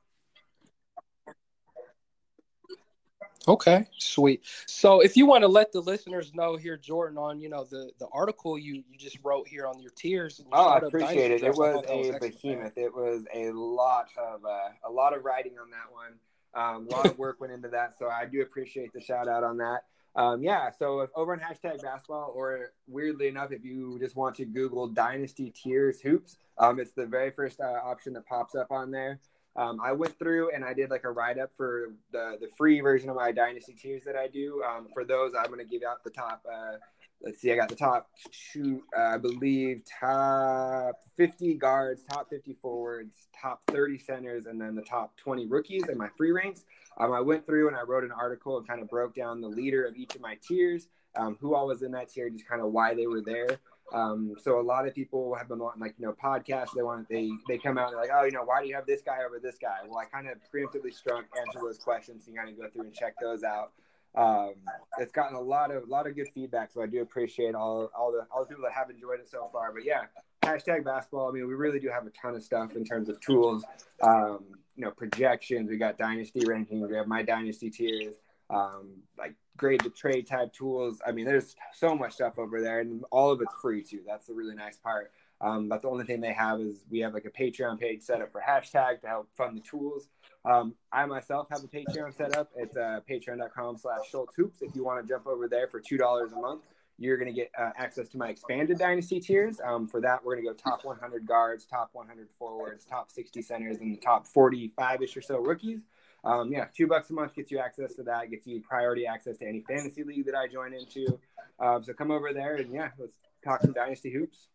Okay, 3.46 3.86
sweet. 3.98 4.46
So 4.68 5.02
if 5.02 5.18
you 5.18 5.26
want 5.26 5.42
to 5.42 5.50
let 5.50 5.74
the 5.74 5.82
listeners 5.82 6.34
know 6.34 6.56
here, 6.56 6.78
Jordan, 6.78 7.18
on 7.18 7.42
you 7.42 7.50
know 7.50 7.66
the 7.66 7.92
the 8.00 8.08
article 8.14 8.58
you 8.58 8.84
you 8.90 8.98
just 8.98 9.18
wrote 9.22 9.48
here 9.50 9.68
on 9.68 9.82
your 9.82 9.92
tiers. 9.92 10.42
oh, 10.54 10.70
I 10.70 10.78
appreciate 10.78 11.32
it. 11.32 11.44
It 11.44 11.56
was 11.56 11.84
a 11.90 12.18
behemoth. 12.20 12.78
It 12.78 12.94
was 12.94 13.26
a 13.34 13.52
lot 13.52 14.08
of 14.18 14.46
uh, 14.46 14.70
a 14.88 14.92
lot 14.92 15.16
of 15.16 15.26
writing 15.26 15.54
on 15.62 15.70
that 15.72 15.92
one. 15.92 16.14
Um, 16.56 16.88
a 16.88 16.96
lot 16.96 17.06
of 17.06 17.18
work 17.18 17.42
went 17.42 17.52
into 17.52 17.68
that, 17.70 17.98
so 17.98 18.08
I 18.08 18.26
do 18.26 18.42
appreciate 18.42 18.94
the 18.94 19.02
shout 19.02 19.28
out 19.28 19.44
on 19.44 19.58
that. 19.58 19.84
Um, 20.16 20.44
yeah, 20.44 20.70
so 20.70 21.00
if 21.02 21.10
over 21.16 21.34
on 21.34 21.40
hashtag 21.40 21.82
basketball, 21.82 22.32
or 22.36 22.72
weirdly 22.88 23.28
enough, 23.28 23.52
if 23.52 23.66
you 23.66 23.98
just 24.00 24.16
want 24.16 24.36
to 24.36 24.46
Google 24.46 24.88
Dynasty 24.88 25.50
Tiers 25.52 26.00
Hoops, 26.02 26.38
um, 26.58 26.80
it's 26.80 26.92
the 26.92 27.06
very 27.06 27.32
first 27.32 27.60
uh, 27.60 27.80
option 27.84 28.14
that 28.14 28.26
pops 28.28 28.54
up 28.54 28.72
on 28.72 28.92
there. 28.92 29.20
Um, 29.56 29.80
I 29.84 29.92
went 29.92 30.18
through 30.18 30.52
and 30.54 30.66
I 30.66 30.74
did 30.74 30.90
like 30.90 31.04
a 31.04 31.12
write 31.12 31.38
up 31.38 31.52
for 31.56 31.94
the 32.12 32.38
the 32.42 32.48
free 32.58 32.82
version 32.82 33.10
of 33.10 33.16
my 33.16 33.32
Dynasty 33.32 33.74
tiers 33.74 34.04
that 34.06 34.16
I 34.16 34.28
do. 34.28 34.64
Um, 34.64 34.88
for 34.94 35.06
those, 35.06 35.34
I'm 35.38 35.48
going 35.48 35.60
to 35.60 35.66
give 35.66 35.84
out 35.84 36.04
the 36.04 36.10
top. 36.10 36.44
Uh, 36.52 36.78
let's 37.24 37.40
see, 37.40 37.52
I 37.52 37.56
got 37.56 37.70
the 37.70 37.76
top 37.76 38.10
two, 38.52 38.84
uh, 38.98 39.02
I 39.02 39.18
believe, 39.18 39.84
top 40.00 40.96
50 41.16 41.56
guards, 41.56 42.04
top 42.04 42.30
50 42.30 42.58
forwards, 42.62 43.28
top 43.40 43.62
30 43.68 43.98
centers, 43.98 44.46
and 44.46 44.60
then 44.60 44.76
the 44.76 44.82
top 44.82 45.16
20 45.18 45.46
rookies 45.48 45.88
in 45.90 45.98
my 45.98 46.10
free 46.18 46.32
ranks. 46.32 46.66
Um, 46.98 47.14
I 47.14 47.22
went 47.22 47.46
through 47.46 47.68
and 47.70 47.78
I 47.78 47.82
wrote 47.82 48.04
an 48.04 48.12
article 48.12 48.58
and 48.58 48.68
kind 48.68 48.82
of 48.82 48.90
broke 48.90 49.16
down 49.16 49.42
the 49.42 49.48
leader 49.48 49.86
of 49.86 49.96
each 49.96 50.16
of 50.16 50.22
my 50.22 50.38
tiers, 50.48 50.90
um, 51.16 51.38
who 51.40 51.56
all 51.56 51.68
was 51.68 51.82
in 51.82 51.92
that 51.94 52.10
tier, 52.10 52.30
just 52.30 52.48
kind 52.48 52.62
of 52.62 52.72
why 52.72 52.94
they 52.94 53.08
were 53.08 53.22
there. 53.22 53.60
Um, 53.94 54.34
so 54.42 54.60
a 54.60 54.62
lot 54.62 54.88
of 54.88 54.96
people 54.96 55.36
have 55.36 55.48
been 55.48 55.60
wanting 55.60 55.82
like 55.82 55.94
you 56.00 56.06
know 56.06 56.14
podcasts. 56.14 56.70
They 56.76 56.82
want 56.82 57.08
they 57.10 57.30
they 57.48 57.58
come 57.58 57.78
out 57.78 57.90
and 57.90 57.94
they're 57.94 58.02
like, 58.02 58.10
oh, 58.14 58.24
you 58.24 58.32
know, 58.32 58.44
why 58.44 58.62
do 58.62 58.68
you 58.68 58.76
have 58.76 58.88
this 58.88 59.02
guy 59.02 59.20
over 59.26 59.40
this 59.40 59.58
guy? 59.62 59.78
Well, 59.88 60.00
I 60.00 60.06
kind 60.06 60.28
of 60.28 60.38
preemptively 60.52 60.94
struck 60.94 61.26
answer 61.38 61.60
those 61.62 61.78
questions 61.78 62.28
and 62.28 62.36
kind 62.36 62.50
of 62.50 62.58
go 62.58 62.68
through 62.70 62.86
and 62.86 62.94
check 62.94 63.16
those 63.22 63.44
out. 63.44 63.72
Um, 64.16 64.54
it's 65.00 65.12
gotten 65.12 65.36
a 65.36 65.42
lot 65.42 65.72
of 65.72 65.84
a 65.84 65.88
lot 65.88 66.06
of 66.06 66.16
good 66.16 66.28
feedback, 66.34 66.72
so 66.72 66.82
I 66.82 66.86
do 66.86 67.02
appreciate 67.02 67.56
all 67.56 67.90
all 67.98 68.12
the 68.12 68.28
all 68.32 68.44
the 68.44 68.48
people 68.48 68.64
that 68.64 68.74
have 68.74 68.90
enjoyed 68.90 69.20
it 69.20 69.28
so 69.28 69.50
far. 69.52 69.72
But 69.74 69.86
yeah, 69.86 70.04
hashtag 70.44 70.84
basketball. 70.84 71.30
I 71.30 71.32
mean, 71.32 71.48
we 71.48 71.56
really 71.56 71.80
do 71.80 71.90
have 71.90 72.06
a 72.06 72.12
ton 72.12 72.36
of 72.36 72.44
stuff 72.44 72.76
in 72.76 72.86
terms 72.86 73.10
of 73.10 73.20
tools. 73.22 73.64
Um, 74.02 74.44
you 74.76 74.86
know, 74.86 74.92
projections. 74.92 75.70
We 75.70 75.78
got 75.78 75.98
dynasty 75.98 76.42
rankings. 76.42 76.88
We 76.88 76.96
have 76.96 77.08
my 77.08 77.24
dynasty 77.24 77.70
tiers. 77.70 78.14
Um, 78.50 78.92
like 79.18 79.34
grade 79.58 79.82
to 79.82 79.90
trade 79.90 80.28
type 80.28 80.54
tools. 80.54 81.02
I 81.06 81.12
mean, 81.12 81.26
there's 81.26 81.56
so 81.74 81.96
much 81.96 82.14
stuff 82.14 82.38
over 82.38 82.62
there, 82.62 82.82
and 82.82 83.04
all 83.12 83.32
of 83.32 83.42
it's 83.42 83.54
free 83.62 83.82
too. 83.82 84.02
That's 84.06 84.28
the 84.28 84.34
really 84.34 84.56
nice 84.56 84.78
part. 84.78 85.12
Um, 85.44 85.68
but 85.68 85.82
the 85.82 85.90
only 85.90 86.06
thing 86.06 86.22
they 86.22 86.32
have 86.32 86.62
is 86.62 86.86
we 86.90 87.00
have 87.00 87.14
like 87.14 87.26
a 87.26 87.30
Patreon 87.30 87.78
page 87.78 88.02
set 88.02 88.22
up 88.22 88.32
for 88.32 88.42
hashtag 88.42 89.02
to 89.02 89.08
help 89.08 89.30
fund 89.36 89.58
the 89.58 89.62
tools. 89.62 90.08
Um, 90.46 90.74
I 90.92 91.06
myself 91.06 91.48
have 91.52 91.64
a 91.64 91.68
Patreon 91.68 92.16
set 92.16 92.38
up. 92.38 92.50
It's 92.56 92.78
uh, 92.78 93.02
patreon.com 93.10 93.78
slash 93.78 94.10
Schultz 94.10 94.36
Hoops. 94.36 94.62
If 94.62 94.74
you 94.74 94.86
want 94.86 95.06
to 95.06 95.08
jump 95.08 95.28
over 95.28 95.50
there 95.50 95.68
for 95.68 95.82
$2 95.82 96.32
a 96.32 96.36
month, 96.40 96.64
you're 96.98 97.18
going 97.18 97.28
to 97.28 97.34
get 97.34 97.52
uh, 97.60 97.72
access 97.78 98.08
to 98.10 98.18
my 98.18 98.30
expanded 98.30 98.78
dynasty 98.78 99.20
tiers. 99.20 99.60
Um, 99.66 99.86
for 99.88 100.00
that, 100.00 100.24
we're 100.24 100.36
going 100.36 100.46
to 100.46 100.52
go 100.52 100.56
top 100.56 100.86
100 100.86 101.28
guards, 101.28 101.66
top 101.66 101.90
100 101.92 102.30
forwards, 102.38 102.86
top 102.86 103.12
60 103.12 103.42
centers, 103.42 103.78
and 103.80 103.94
the 103.94 104.00
top 104.00 104.26
45 104.28 105.02
ish 105.02 105.18
or 105.18 105.22
so 105.22 105.40
rookies. 105.40 105.82
Um, 106.24 106.54
yeah, 106.54 106.66
two 106.74 106.88
bucks 106.88 107.10
a 107.10 107.14
month 107.14 107.36
gets 107.36 107.52
you 107.52 107.60
access 107.60 107.96
to 107.96 108.04
that, 108.04 108.32
gets 108.32 108.48
you 108.48 108.62
priority 108.62 109.06
access 109.06 109.38
to 109.40 109.46
any 109.46 109.62
fantasy 109.68 110.04
league 110.04 110.26
that 110.28 110.36
I 110.36 110.48
join 110.48 110.74
into. 110.74 111.20
Um, 111.60 111.84
so 111.84 111.92
come 111.94 112.12
over 112.12 112.32
there 112.32 112.56
and 112.56 112.74
yeah, 112.74 112.90
let's 112.98 113.18
talk 113.44 113.62
some 113.62 113.74
dynasty 113.74 114.10
hoops. 114.10 114.48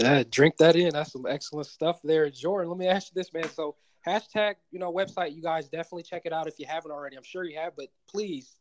Yeah, 0.00 0.22
drink 0.28 0.56
that 0.58 0.76
in. 0.76 0.90
That's 0.94 1.12
some 1.12 1.26
excellent 1.28 1.66
stuff 1.66 2.00
there, 2.02 2.30
Jordan. 2.30 2.70
Let 2.70 2.78
me 2.78 2.86
ask 2.86 3.08
you 3.08 3.14
this, 3.14 3.32
man. 3.34 3.48
So 3.50 3.76
hashtag, 4.06 4.54
you 4.70 4.78
know, 4.78 4.90
website. 4.90 5.34
You 5.34 5.42
guys 5.42 5.68
definitely 5.68 6.04
check 6.04 6.22
it 6.24 6.32
out 6.32 6.48
if 6.48 6.58
you 6.58 6.66
haven't 6.66 6.90
already. 6.90 7.16
I'm 7.16 7.22
sure 7.22 7.44
you 7.44 7.58
have, 7.58 7.74
but 7.76 7.88
please 8.08 8.56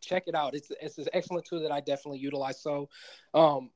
check 0.00 0.24
it 0.26 0.34
out. 0.34 0.54
It's 0.54 0.72
it's 0.80 0.96
an 0.96 1.08
excellent 1.12 1.44
tool 1.44 1.60
that 1.60 1.70
I 1.72 1.80
definitely 1.80 2.20
utilize. 2.20 2.62
So, 2.62 2.88
um, 3.34 3.70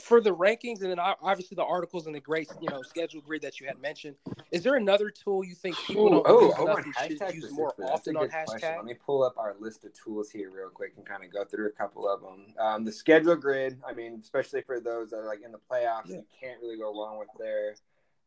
for 0.00 0.20
the 0.20 0.34
rankings 0.34 0.80
and 0.80 0.90
then 0.90 0.98
obviously 0.98 1.54
the 1.54 1.64
articles 1.64 2.06
and 2.06 2.14
the 2.14 2.20
great 2.20 2.48
you 2.60 2.68
know 2.68 2.82
schedule 2.82 3.20
grid 3.20 3.42
that 3.42 3.60
you 3.60 3.66
had 3.66 3.80
mentioned, 3.80 4.16
is 4.52 4.62
there 4.62 4.76
another 4.76 5.10
tool 5.10 5.44
you 5.44 5.54
think 5.54 5.76
people 5.86 6.08
don't 6.08 6.26
oh, 6.28 6.46
use 6.46 6.54
oh, 6.58 7.08
should 7.08 7.34
use 7.34 7.52
more 7.52 7.74
often 7.84 8.16
on 8.16 8.28
hashtag? 8.28 8.46
Question. 8.46 8.76
Let 8.76 8.84
me 8.84 8.94
pull 8.94 9.22
up 9.22 9.36
our 9.36 9.54
list 9.58 9.84
of 9.84 9.92
tools 9.94 10.30
here 10.30 10.50
real 10.50 10.70
quick 10.70 10.92
and 10.96 11.04
kind 11.04 11.24
of 11.24 11.32
go 11.32 11.44
through 11.44 11.66
a 11.66 11.72
couple 11.72 12.08
of 12.08 12.20
them. 12.20 12.54
Um, 12.58 12.84
the 12.84 12.92
schedule 12.92 13.36
grid, 13.36 13.78
I 13.86 13.92
mean, 13.92 14.20
especially 14.22 14.62
for 14.62 14.80
those 14.80 15.10
that 15.10 15.16
are 15.16 15.26
like 15.26 15.42
in 15.44 15.52
the 15.52 15.58
playoffs, 15.58 16.08
yeah. 16.08 16.16
you 16.16 16.24
can't 16.40 16.60
really 16.62 16.78
go 16.78 16.92
wrong 16.92 17.18
with 17.18 17.28
there. 17.38 17.74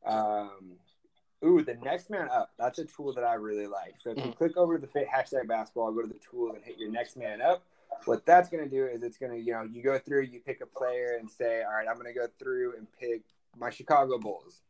Um, 0.05 0.77
Ooh, 1.43 1.63
the 1.63 1.73
next 1.75 2.09
man 2.09 2.29
up. 2.29 2.51
That's 2.59 2.77
a 2.77 2.85
tool 2.85 3.13
that 3.13 3.23
I 3.23 3.33
really 3.33 3.65
like. 3.65 3.95
So 3.97 4.11
if 4.11 4.17
you 4.17 4.23
mm-hmm. 4.23 4.31
click 4.33 4.57
over 4.57 4.77
to 4.77 4.85
the 4.85 5.05
hashtag 5.05 5.47
basketball, 5.47 5.91
go 5.91 6.01
to 6.01 6.07
the 6.07 6.19
tools 6.19 6.53
and 6.55 6.63
hit 6.63 6.77
your 6.77 6.91
next 6.91 7.17
man 7.17 7.41
up. 7.41 7.63
What 8.05 8.25
that's 8.25 8.49
going 8.49 8.63
to 8.63 8.69
do 8.69 8.85
is 8.85 9.03
it's 9.03 9.17
going 9.17 9.31
to, 9.31 9.39
you 9.39 9.53
know, 9.53 9.63
you 9.63 9.83
go 9.83 9.97
through, 9.99 10.23
you 10.23 10.39
pick 10.39 10.61
a 10.61 10.65
player 10.65 11.17
and 11.19 11.29
say, 11.29 11.63
all 11.63 11.73
right, 11.73 11.87
I'm 11.87 11.95
going 11.95 12.11
to 12.11 12.19
go 12.19 12.27
through 12.39 12.77
and 12.77 12.87
pick 12.99 13.21
my 13.57 13.69
Chicago 13.69 14.17
Bulls. 14.17 14.61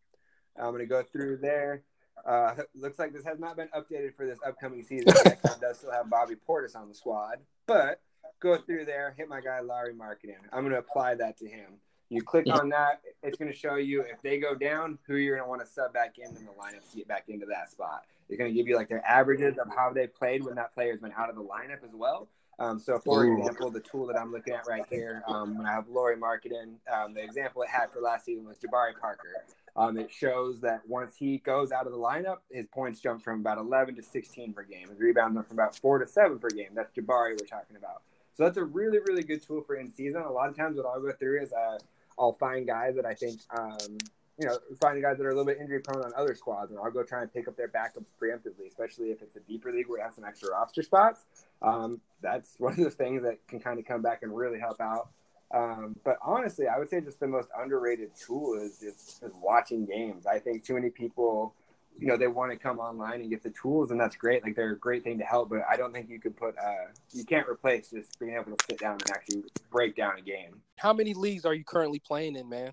I'm 0.58 0.72
going 0.72 0.80
to 0.80 0.86
go 0.86 1.04
through 1.04 1.38
there. 1.38 1.84
Uh, 2.26 2.56
looks 2.76 3.00
like 3.00 3.14
this 3.14 3.24
has 3.24 3.40
not 3.40 3.56
been 3.56 3.70
updated 3.70 4.16
for 4.16 4.26
this 4.26 4.40
upcoming 4.46 4.84
season. 4.84 5.08
it 5.26 5.40
does 5.62 5.78
still 5.78 5.92
have 5.92 6.10
Bobby 6.10 6.36
Portis 6.36 6.76
on 6.76 6.90
the 6.90 6.96
squad, 6.96 7.38
but 7.68 8.02
go 8.40 8.58
through 8.58 8.86
there, 8.86 9.14
hit 9.18 9.30
my 9.30 9.42
guy 9.42 9.60
Lauri 9.62 9.94
Markkanen. 9.94 10.42
I'm 10.52 10.62
going 10.62 10.74
to 10.74 10.80
apply 10.80 11.16
that 11.16 11.38
to 11.38 11.48
him. 11.48 11.80
You 12.10 12.22
click 12.22 12.46
on 12.52 12.68
that, 12.70 13.02
it's 13.24 13.38
going 13.38 13.50
to 13.50 13.58
show 13.58 13.76
you 13.76 14.02
if 14.02 14.22
they 14.22 14.38
go 14.38 14.54
down, 14.54 15.00
who 15.08 15.16
you're 15.16 15.38
going 15.38 15.46
to 15.46 15.50
want 15.50 15.62
to 15.62 15.68
sub 15.68 15.94
back 15.94 16.18
in 16.18 16.28
in 16.36 16.44
the 16.44 16.52
lineup 16.52 16.90
to 16.92 16.98
get 16.98 17.08
back 17.08 17.30
into 17.30 17.46
that 17.46 17.72
spot. 17.72 18.04
It's 18.28 18.38
going 18.38 18.52
to 18.52 18.56
give 18.56 18.68
you 18.68 18.76
like 18.76 18.90
their 18.90 19.06
averages 19.06 19.58
of 19.58 19.70
how 19.74 19.94
they 19.94 20.08
played 20.08 20.44
when 20.44 20.56
that 20.56 20.74
player's 20.74 21.00
been 21.00 21.14
out 21.18 21.30
of 21.30 21.38
the 21.38 21.42
lineup 21.42 21.86
as 21.86 21.94
well. 21.94 22.28
Um, 22.62 22.80
so, 22.80 23.00
for 23.00 23.24
Ooh. 23.24 23.40
example, 23.40 23.72
the 23.72 23.80
tool 23.80 24.06
that 24.06 24.16
I'm 24.16 24.32
looking 24.32 24.54
at 24.54 24.68
right 24.68 24.86
here, 24.88 25.24
um, 25.28 25.58
when 25.58 25.66
I 25.66 25.72
have 25.72 25.88
Lauri 25.90 26.16
Markkanen, 26.16 26.76
um, 26.94 27.16
the 27.16 27.24
example 27.24 27.64
it 27.64 27.70
had 27.70 27.92
for 27.92 28.02
last 28.02 28.26
season 28.26 28.48
was 28.48 28.60
Jabari 28.60 28.92
Parker. 29.02 29.46
Um, 29.76 29.98
it 29.98 30.12
shows 30.12 30.62
that 30.62 30.82
once 30.88 31.16
he 31.16 31.40
goes 31.40 31.72
out 31.72 31.88
of 31.88 31.92
the 31.92 31.98
lineup, 31.98 32.38
his 32.52 32.68
points 32.68 33.00
jump 33.00 33.24
from 33.24 33.40
about 33.40 33.58
11 33.58 33.96
to 33.96 34.04
16 34.04 34.54
per 34.54 34.64
game. 34.64 34.90
His 34.90 35.00
rebounds 35.00 35.40
up 35.40 35.48
from 35.48 35.58
about 35.58 35.76
four 35.76 35.98
to 35.98 36.06
seven 36.06 36.38
per 36.38 36.50
game. 36.50 36.70
That's 36.76 36.92
Jabari 36.92 37.32
we're 37.32 37.48
talking 37.48 37.78
about. 37.78 38.04
So 38.34 38.44
that's 38.44 38.58
a 38.58 38.64
really, 38.64 39.00
really 39.00 39.24
good 39.24 39.42
tool 39.42 39.62
for 39.62 39.76
in 39.76 39.90
season. 39.90 40.22
A 40.22 40.32
lot 40.32 40.50
of 40.50 40.56
times, 40.56 40.78
what 40.78 40.86
I'll 40.86 41.02
go 41.02 41.12
through 41.14 41.42
is 41.42 41.52
uh, 41.54 41.80
I'll 42.20 42.34
find 42.34 42.68
guys 42.68 42.96
that 42.96 43.08
I 43.08 43.16
think, 43.16 43.42
um, 43.58 43.98
you 44.40 44.48
know, 44.48 44.58
find 44.82 45.02
guys 45.02 45.18
that 45.18 45.26
are 45.26 45.30
a 45.30 45.36
little 45.36 45.46
bit 45.46 45.58
injury 45.60 45.80
prone 45.80 46.04
on 46.04 46.12
other 46.16 46.34
squads, 46.36 46.72
and 46.72 46.80
I'll 46.80 46.92
go 46.92 47.04
try 47.04 47.22
and 47.22 47.32
pick 47.32 47.48
up 47.48 47.56
their 47.58 47.68
backups 47.68 48.06
preemptively, 48.22 48.68
especially 48.68 49.12
if 49.12 49.22
it's 49.22 49.36
a 49.36 49.40
deeper 49.42 49.72
league 49.72 49.88
where 49.88 50.00
it 50.00 50.04
has 50.04 50.16
some 50.16 50.26
extra 50.26 50.52
roster 50.52 50.82
spots. 50.84 51.24
Um, 51.62 52.02
that's 52.22 52.56
one 52.60 52.74
of 52.74 52.80
the 52.80 52.92
things 52.92 53.24
that 53.24 53.46
can 53.48 53.60
kind 53.60 53.80
of 53.80 53.86
come 53.86 54.02
back 54.02 54.24
and 54.24 54.36
really 54.36 54.60
help 54.60 54.80
out. 54.82 55.10
Um, 55.54 55.98
but 56.06 56.18
honestly, 56.22 56.68
I 56.68 56.80
would 56.80 56.90
say 56.90 57.02
just 57.02 57.20
the 57.20 57.28
most 57.28 57.50
underrated 57.58 58.12
tool 58.16 58.54
is 58.54 58.80
just 58.80 59.22
is 59.22 59.32
watching 59.42 59.86
games. 59.86 60.26
I 60.26 60.40
think 60.40 60.66
too 60.66 60.74
many 60.74 60.90
people 60.90 61.54
you 62.00 62.08
know 62.08 62.18
they 62.18 62.28
want 62.28 62.52
to 62.52 62.58
come 62.58 62.80
online 62.80 63.22
and 63.22 63.30
get 63.30 63.44
the 63.44 63.50
tools 63.50 63.92
and 63.92 64.00
that's 64.00 64.16
great 64.16 64.44
like 64.44 64.56
they're 64.56 64.72
a 64.72 64.80
great 64.80 65.04
thing 65.04 65.18
to 65.18 65.24
help 65.24 65.50
but 65.50 65.60
i 65.70 65.76
don't 65.76 65.94
think 65.94 66.10
you 66.10 66.20
could 66.20 66.36
put 66.36 66.58
uh 66.58 66.88
you 67.12 67.24
can't 67.24 67.48
replace 67.48 67.90
just 67.90 68.20
being 68.20 68.34
able 68.34 68.56
to 68.56 68.66
sit 68.70 68.80
down 68.80 68.94
and 68.94 69.12
actually 69.12 69.44
break 69.70 69.96
down 69.96 70.18
a 70.18 70.22
game 70.22 70.62
how 70.78 70.94
many 70.94 71.14
leagues 71.14 71.46
are 71.46 71.54
you 71.54 71.64
currently 71.64 72.00
playing 72.00 72.36
in 72.36 72.48
man 72.50 72.72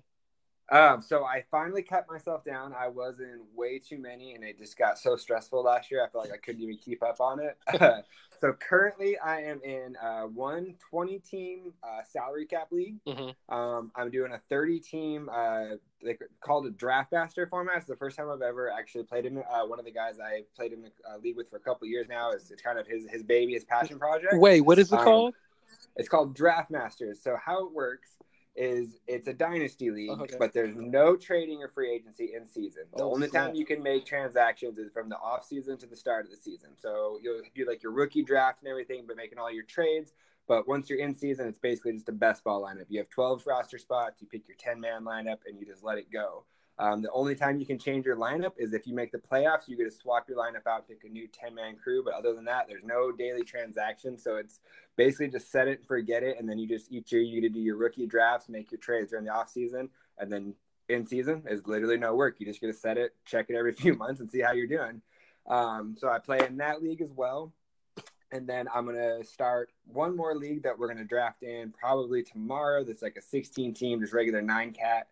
um, 0.71 1.01
so 1.01 1.23
I 1.23 1.43
finally 1.49 1.81
cut 1.81 2.05
myself 2.09 2.43
down. 2.43 2.73
I 2.77 2.87
was 2.87 3.19
in 3.19 3.41
way 3.55 3.79
too 3.79 3.97
many, 3.97 4.35
and 4.35 4.43
it 4.43 4.57
just 4.57 4.77
got 4.77 4.97
so 4.97 5.15
stressful 5.15 5.63
last 5.63 5.89
year. 5.89 6.03
I 6.03 6.09
felt 6.09 6.25
like 6.25 6.33
I 6.33 6.37
couldn't 6.37 6.61
even 6.61 6.77
keep 6.77 7.03
up 7.03 7.19
on 7.19 7.39
it. 7.39 7.57
so 8.41 8.53
currently, 8.53 9.17
I 9.17 9.41
am 9.41 9.61
in 9.63 9.95
uh, 9.97 10.23
one 10.23 10.75
20 10.89 11.19
team 11.19 11.73
uh, 11.83 12.03
salary 12.03 12.45
cap 12.45 12.67
league. 12.71 13.03
Mm-hmm. 13.05 13.53
Um, 13.53 13.91
I'm 13.95 14.11
doing 14.11 14.31
a 14.31 14.41
30 14.49 14.79
team, 14.79 15.29
uh, 15.31 15.75
they 16.03 16.17
called 16.41 16.65
a 16.65 16.71
draft 16.71 17.11
master 17.11 17.47
format. 17.47 17.77
It's 17.77 17.87
the 17.87 17.95
first 17.95 18.17
time 18.17 18.29
I've 18.29 18.41
ever 18.41 18.71
actually 18.71 19.03
played 19.03 19.25
in. 19.25 19.37
Uh, 19.37 19.65
one 19.65 19.79
of 19.79 19.85
the 19.85 19.91
guys 19.91 20.15
I 20.19 20.43
played 20.55 20.73
in 20.73 20.81
the 20.81 20.91
uh, 21.09 21.17
league 21.17 21.35
with 21.35 21.49
for 21.49 21.57
a 21.57 21.59
couple 21.59 21.87
years 21.87 22.07
now 22.09 22.31
is 22.31 22.51
it's 22.51 22.61
kind 22.61 22.79
of 22.79 22.87
his 22.87 23.09
his 23.09 23.23
baby, 23.23 23.53
his 23.53 23.65
passion 23.65 23.99
project. 23.99 24.33
Wait, 24.35 24.61
what 24.61 24.79
is 24.79 24.91
it 24.91 24.99
um, 24.99 25.03
called? 25.03 25.35
It's 25.95 26.09
called 26.09 26.35
Draft 26.35 26.71
Masters. 26.71 27.21
So 27.21 27.35
how 27.43 27.65
it 27.65 27.73
works 27.73 28.11
is 28.59 28.97
it's 29.07 29.27
a 29.27 29.33
dynasty 29.33 29.89
league, 29.89 30.19
okay. 30.19 30.35
but 30.37 30.53
there's 30.53 30.75
no 30.75 31.15
trading 31.15 31.63
or 31.63 31.69
free 31.69 31.89
agency 31.91 32.33
in 32.35 32.45
season. 32.45 32.83
The 32.93 33.03
oh, 33.03 33.13
only 33.13 33.29
time 33.29 33.55
you 33.55 33.65
can 33.65 33.81
make 33.81 34.05
transactions 34.05 34.77
is 34.77 34.91
from 34.91 35.07
the 35.07 35.15
off 35.17 35.45
season 35.45 35.77
to 35.77 35.87
the 35.87 35.95
start 35.95 36.25
of 36.25 36.31
the 36.31 36.37
season. 36.37 36.71
So 36.75 37.19
you'll 37.23 37.41
do 37.55 37.65
like 37.65 37.81
your 37.81 37.93
rookie 37.93 38.21
draft 38.21 38.59
and 38.61 38.69
everything, 38.69 39.05
but 39.07 39.15
making 39.15 39.39
all 39.39 39.49
your 39.49 39.63
trades. 39.63 40.11
But 40.45 40.67
once 40.67 40.89
you're 40.89 40.99
in 40.99 41.15
season, 41.15 41.47
it's 41.47 41.57
basically 41.57 41.93
just 41.93 42.09
a 42.09 42.11
best 42.11 42.43
ball 42.43 42.61
lineup. 42.61 42.85
You 42.89 42.99
have 42.99 43.09
12 43.09 43.47
roster 43.47 43.77
spots, 43.77 44.21
you 44.21 44.27
pick 44.27 44.45
your 44.47 44.57
10 44.59 44.81
man 44.81 45.05
lineup, 45.05 45.37
and 45.47 45.57
you 45.57 45.65
just 45.65 45.83
let 45.83 45.97
it 45.97 46.11
go. 46.11 46.43
Um, 46.79 47.01
the 47.01 47.11
only 47.11 47.35
time 47.35 47.59
you 47.59 47.65
can 47.65 47.77
change 47.77 48.05
your 48.05 48.15
lineup 48.15 48.53
is 48.57 48.71
if 48.71 48.87
you 48.87 48.95
make 48.95 49.11
the 49.11 49.17
playoffs, 49.17 49.67
you 49.67 49.75
get 49.75 49.83
to 49.83 49.91
swap 49.91 50.29
your 50.29 50.37
lineup 50.37 50.65
out, 50.65 50.87
pick 50.87 51.03
a 51.03 51.09
new 51.09 51.27
10 51.27 51.53
man 51.53 51.75
crew. 51.75 52.01
But 52.03 52.13
other 52.13 52.33
than 52.33 52.45
that, 52.45 52.67
there's 52.69 52.85
no 52.85 53.11
daily 53.11 53.43
transaction. 53.43 54.17
So 54.17 54.37
it's 54.37 54.61
basically 54.95 55.27
just 55.27 55.51
set 55.51 55.67
it 55.67 55.79
and 55.79 55.87
forget 55.87 56.23
it. 56.23 56.39
And 56.39 56.47
then 56.49 56.57
you 56.57 56.69
just 56.69 56.89
each 56.89 57.11
year 57.11 57.21
you 57.21 57.41
get 57.41 57.49
to 57.49 57.53
do 57.53 57.59
your 57.59 57.75
rookie 57.75 58.07
drafts, 58.07 58.47
make 58.47 58.71
your 58.71 58.79
trades 58.79 59.09
during 59.09 59.25
the 59.25 59.33
off 59.33 59.49
season. 59.49 59.89
And 60.17 60.31
then 60.31 60.55
in 60.87 61.05
season 61.05 61.43
is 61.49 61.67
literally 61.67 61.97
no 61.97 62.15
work. 62.15 62.37
You 62.39 62.45
just 62.45 62.61
get 62.61 62.67
to 62.67 62.73
set 62.73 62.97
it, 62.97 63.13
check 63.25 63.47
it 63.49 63.57
every 63.57 63.73
few 63.73 63.95
months 63.95 64.21
and 64.21 64.31
see 64.31 64.39
how 64.39 64.53
you're 64.53 64.65
doing. 64.65 65.01
Um, 65.47 65.95
so 65.97 66.07
I 66.07 66.19
play 66.19 66.39
in 66.47 66.57
that 66.57 66.81
league 66.81 67.01
as 67.01 67.11
well. 67.11 67.51
And 68.31 68.47
then 68.47 68.67
I'm 68.73 68.85
going 68.85 68.95
to 68.95 69.25
start 69.25 69.71
one 69.85 70.15
more 70.15 70.35
league 70.35 70.63
that 70.63 70.77
we're 70.77 70.87
going 70.87 70.99
to 70.99 71.03
draft 71.03 71.43
in 71.43 71.73
probably 71.77 72.23
tomorrow. 72.23 72.85
That's 72.85 73.01
like 73.01 73.17
a 73.17 73.21
16 73.21 73.73
team, 73.73 73.99
just 73.99 74.13
regular 74.13 74.41
nine 74.41 74.71
cat 74.71 75.07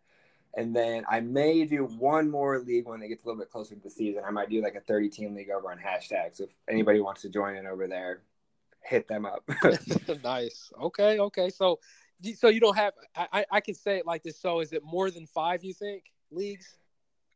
and 0.55 0.75
then 0.75 1.05
I 1.09 1.19
may 1.19 1.65
do 1.65 1.85
one 1.85 2.29
more 2.29 2.59
league 2.59 2.87
when 2.87 3.01
it 3.01 3.09
gets 3.09 3.23
a 3.23 3.27
little 3.27 3.39
bit 3.39 3.51
closer 3.51 3.75
to 3.75 3.81
the 3.81 3.89
season. 3.89 4.23
I 4.25 4.31
might 4.31 4.49
do 4.49 4.61
like 4.61 4.75
a 4.75 4.81
30 4.81 5.09
team 5.09 5.35
league 5.35 5.49
over 5.49 5.71
on 5.71 5.77
hashtag. 5.77 6.35
So 6.35 6.45
if 6.45 6.49
anybody 6.69 6.99
wants 6.99 7.21
to 7.23 7.29
join 7.29 7.55
in 7.55 7.67
over 7.67 7.87
there, 7.87 8.21
hit 8.81 9.07
them 9.07 9.25
up. 9.25 9.43
nice. 10.23 10.71
Okay. 10.81 11.19
Okay. 11.19 11.49
So, 11.49 11.79
so 12.35 12.47
you 12.47 12.59
don't 12.59 12.77
have, 12.77 12.93
I, 13.15 13.45
I 13.51 13.61
can 13.61 13.75
say 13.75 13.97
it 13.97 14.05
like 14.05 14.23
this. 14.23 14.39
So 14.39 14.61
is 14.61 14.73
it 14.73 14.83
more 14.83 15.11
than 15.11 15.27
five, 15.27 15.63
you 15.63 15.73
think, 15.73 16.05
leagues? 16.31 16.77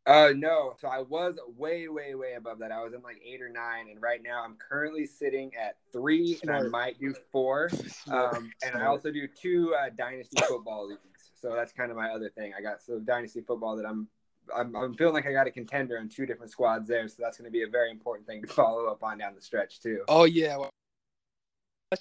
Uh, 0.08 0.30
no. 0.36 0.74
So 0.80 0.88
I 0.88 1.00
was 1.00 1.36
way, 1.58 1.88
way, 1.88 2.16
way 2.16 2.34
above 2.34 2.60
that. 2.60 2.72
I 2.72 2.82
was 2.84 2.94
in 2.94 3.04
like 3.04 3.22
eight 3.24 3.42
or 3.42 3.50
nine, 3.50 3.88
and 3.90 4.02
right 4.02 4.22
now 4.24 4.44
I'm 4.44 4.56
currently 4.56 5.06
sitting 5.06 5.52
at 5.56 5.78
three, 5.94 6.40
and 6.42 6.50
I 6.50 6.64
might 6.64 7.00
do 7.00 7.14
four. 7.32 7.70
Um, 8.12 8.52
and 8.66 8.76
I 8.76 8.88
also 8.88 9.12
do 9.12 9.28
two 9.28 9.76
uh, 9.80 9.90
dynasty 9.96 10.42
football 10.48 10.88
leagues. 10.88 11.02
So 11.42 11.54
that's 11.56 11.74
kind 11.74 11.90
of 11.90 11.98
my 11.98 12.10
other 12.10 12.30
thing. 12.30 12.54
I 12.58 12.62
got 12.62 12.82
so 12.82 13.00
dynasty 13.00 13.42
football 13.42 13.76
that 13.78 13.86
I'm 13.86 14.08
I'm, 14.56 14.76
I'm 14.76 14.94
feeling 14.96 15.14
like 15.14 15.28
I 15.28 15.32
got 15.32 15.48
a 15.48 15.52
contender 15.52 15.98
in 15.98 16.10
two 16.10 16.26
different 16.26 16.52
squads 16.52 16.88
there, 16.88 17.08
so 17.08 17.16
that's 17.20 17.38
going 17.38 17.46
to 17.46 17.52
be 17.52 17.64
a 17.64 17.68
very 17.68 17.90
important 17.92 18.28
thing 18.28 18.42
to 18.42 18.48
follow 18.48 18.86
up 18.88 19.04
on 19.04 19.18
down 19.18 19.34
the 19.36 19.42
stretch 19.42 19.82
too. 19.82 20.04
Oh 20.08 20.26
yeah, 20.26 20.58
well, 20.58 20.70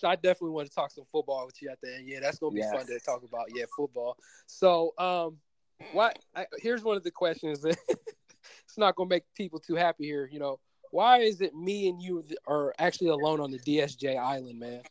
I 0.04 0.14
definitely 0.16 0.50
want 0.50 0.68
to 0.68 0.74
talk 0.74 0.90
some 0.90 1.04
football 1.10 1.46
with 1.46 1.60
you 1.60 1.70
at 1.70 1.78
the 1.82 1.94
end. 1.96 2.08
Yeah, 2.08 2.20
that's 2.20 2.38
going 2.38 2.52
to 2.52 2.54
be 2.54 2.60
yes. 2.60 2.72
fun 2.72 2.86
to 2.86 2.98
talk 3.00 3.22
about. 3.24 3.46
Yeah, 3.54 3.64
football. 3.76 4.16
So, 4.46 4.94
um, 4.98 5.36
what? 5.92 6.18
I, 6.34 6.46
here's 6.58 6.82
one 6.82 6.96
of 6.96 7.02
the 7.02 7.10
questions 7.10 7.62
that 7.62 7.76
it's 7.88 8.78
not 8.78 8.94
going 8.94 9.08
to 9.08 9.14
make 9.14 9.24
people 9.34 9.58
too 9.58 9.74
happy 9.74 10.04
here. 10.04 10.28
You 10.30 10.38
know, 10.38 10.60
why 10.90 11.20
is 11.20 11.40
it 11.40 11.54
me 11.54 11.88
and 11.88 12.00
you 12.00 12.24
are 12.46 12.74
actually 12.78 13.08
alone 13.08 13.40
on 13.40 13.50
the 13.50 13.58
DSJ 13.58 14.16
island, 14.18 14.58
man? 14.58 14.82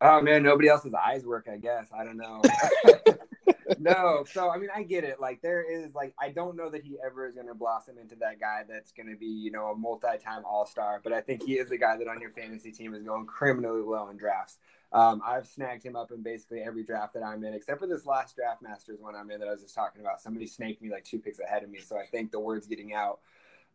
Oh 0.00 0.20
man, 0.20 0.42
nobody 0.42 0.68
else's 0.68 0.94
eyes 0.94 1.24
work. 1.24 1.48
I 1.50 1.56
guess 1.56 1.88
I 1.96 2.04
don't 2.04 2.18
know. 2.18 2.42
no, 3.78 4.24
so 4.30 4.50
I 4.50 4.58
mean, 4.58 4.70
I 4.74 4.82
get 4.82 5.04
it. 5.04 5.20
Like, 5.20 5.42
there 5.42 5.62
is 5.62 5.94
like, 5.94 6.14
I 6.20 6.30
don't 6.30 6.56
know 6.56 6.70
that 6.70 6.82
he 6.82 6.96
ever 7.04 7.26
is 7.26 7.34
going 7.34 7.46
to 7.46 7.54
blossom 7.54 7.98
into 7.98 8.16
that 8.16 8.40
guy 8.40 8.62
that's 8.68 8.92
going 8.92 9.08
to 9.08 9.16
be, 9.16 9.26
you 9.26 9.50
know, 9.50 9.66
a 9.66 9.76
multi-time 9.76 10.42
All-Star. 10.44 11.00
But 11.02 11.12
I 11.12 11.20
think 11.20 11.42
he 11.42 11.54
is 11.54 11.68
the 11.68 11.78
guy 11.78 11.96
that 11.96 12.08
on 12.08 12.20
your 12.20 12.30
fantasy 12.30 12.72
team 12.72 12.94
is 12.94 13.02
going 13.02 13.26
criminally 13.26 13.82
low 13.82 14.08
in 14.08 14.16
drafts. 14.16 14.58
Um, 14.92 15.20
I've 15.26 15.46
snagged 15.46 15.84
him 15.84 15.96
up 15.96 16.12
in 16.12 16.22
basically 16.22 16.60
every 16.60 16.84
draft 16.84 17.14
that 17.14 17.24
I'm 17.24 17.42
in, 17.42 17.52
except 17.52 17.80
for 17.80 17.88
this 17.88 18.06
last 18.06 18.36
draft 18.36 18.62
masters 18.62 18.98
one 19.00 19.16
I'm 19.16 19.30
in 19.30 19.40
that 19.40 19.48
I 19.48 19.52
was 19.52 19.62
just 19.62 19.74
talking 19.74 20.00
about. 20.00 20.20
Somebody 20.20 20.46
snaked 20.46 20.80
me 20.82 20.90
like 20.90 21.04
two 21.04 21.18
picks 21.18 21.40
ahead 21.40 21.64
of 21.64 21.70
me, 21.70 21.80
so 21.80 21.96
I 21.98 22.06
think 22.06 22.30
the 22.30 22.38
word's 22.38 22.68
getting 22.68 22.94
out. 22.94 23.18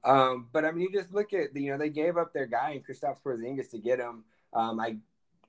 Um, 0.05 0.47
but 0.53 0.63
I 0.63 0.71
mean, 0.71 0.81
you 0.81 0.91
just 0.93 1.13
look 1.13 1.33
at 1.33 1.53
the, 1.53 1.61
you 1.61 1.71
know, 1.71 1.77
they 1.77 1.89
gave 1.89 2.15
up 2.15 2.31
their 2.31 2.45
guy 2.45 2.71
in 2.71 2.81
Kristaps 2.81 3.21
Porzingis 3.21 3.69
to 3.71 3.79
get 3.79 3.99
him. 3.99 4.23
Um, 4.53 4.79
I 4.79 4.97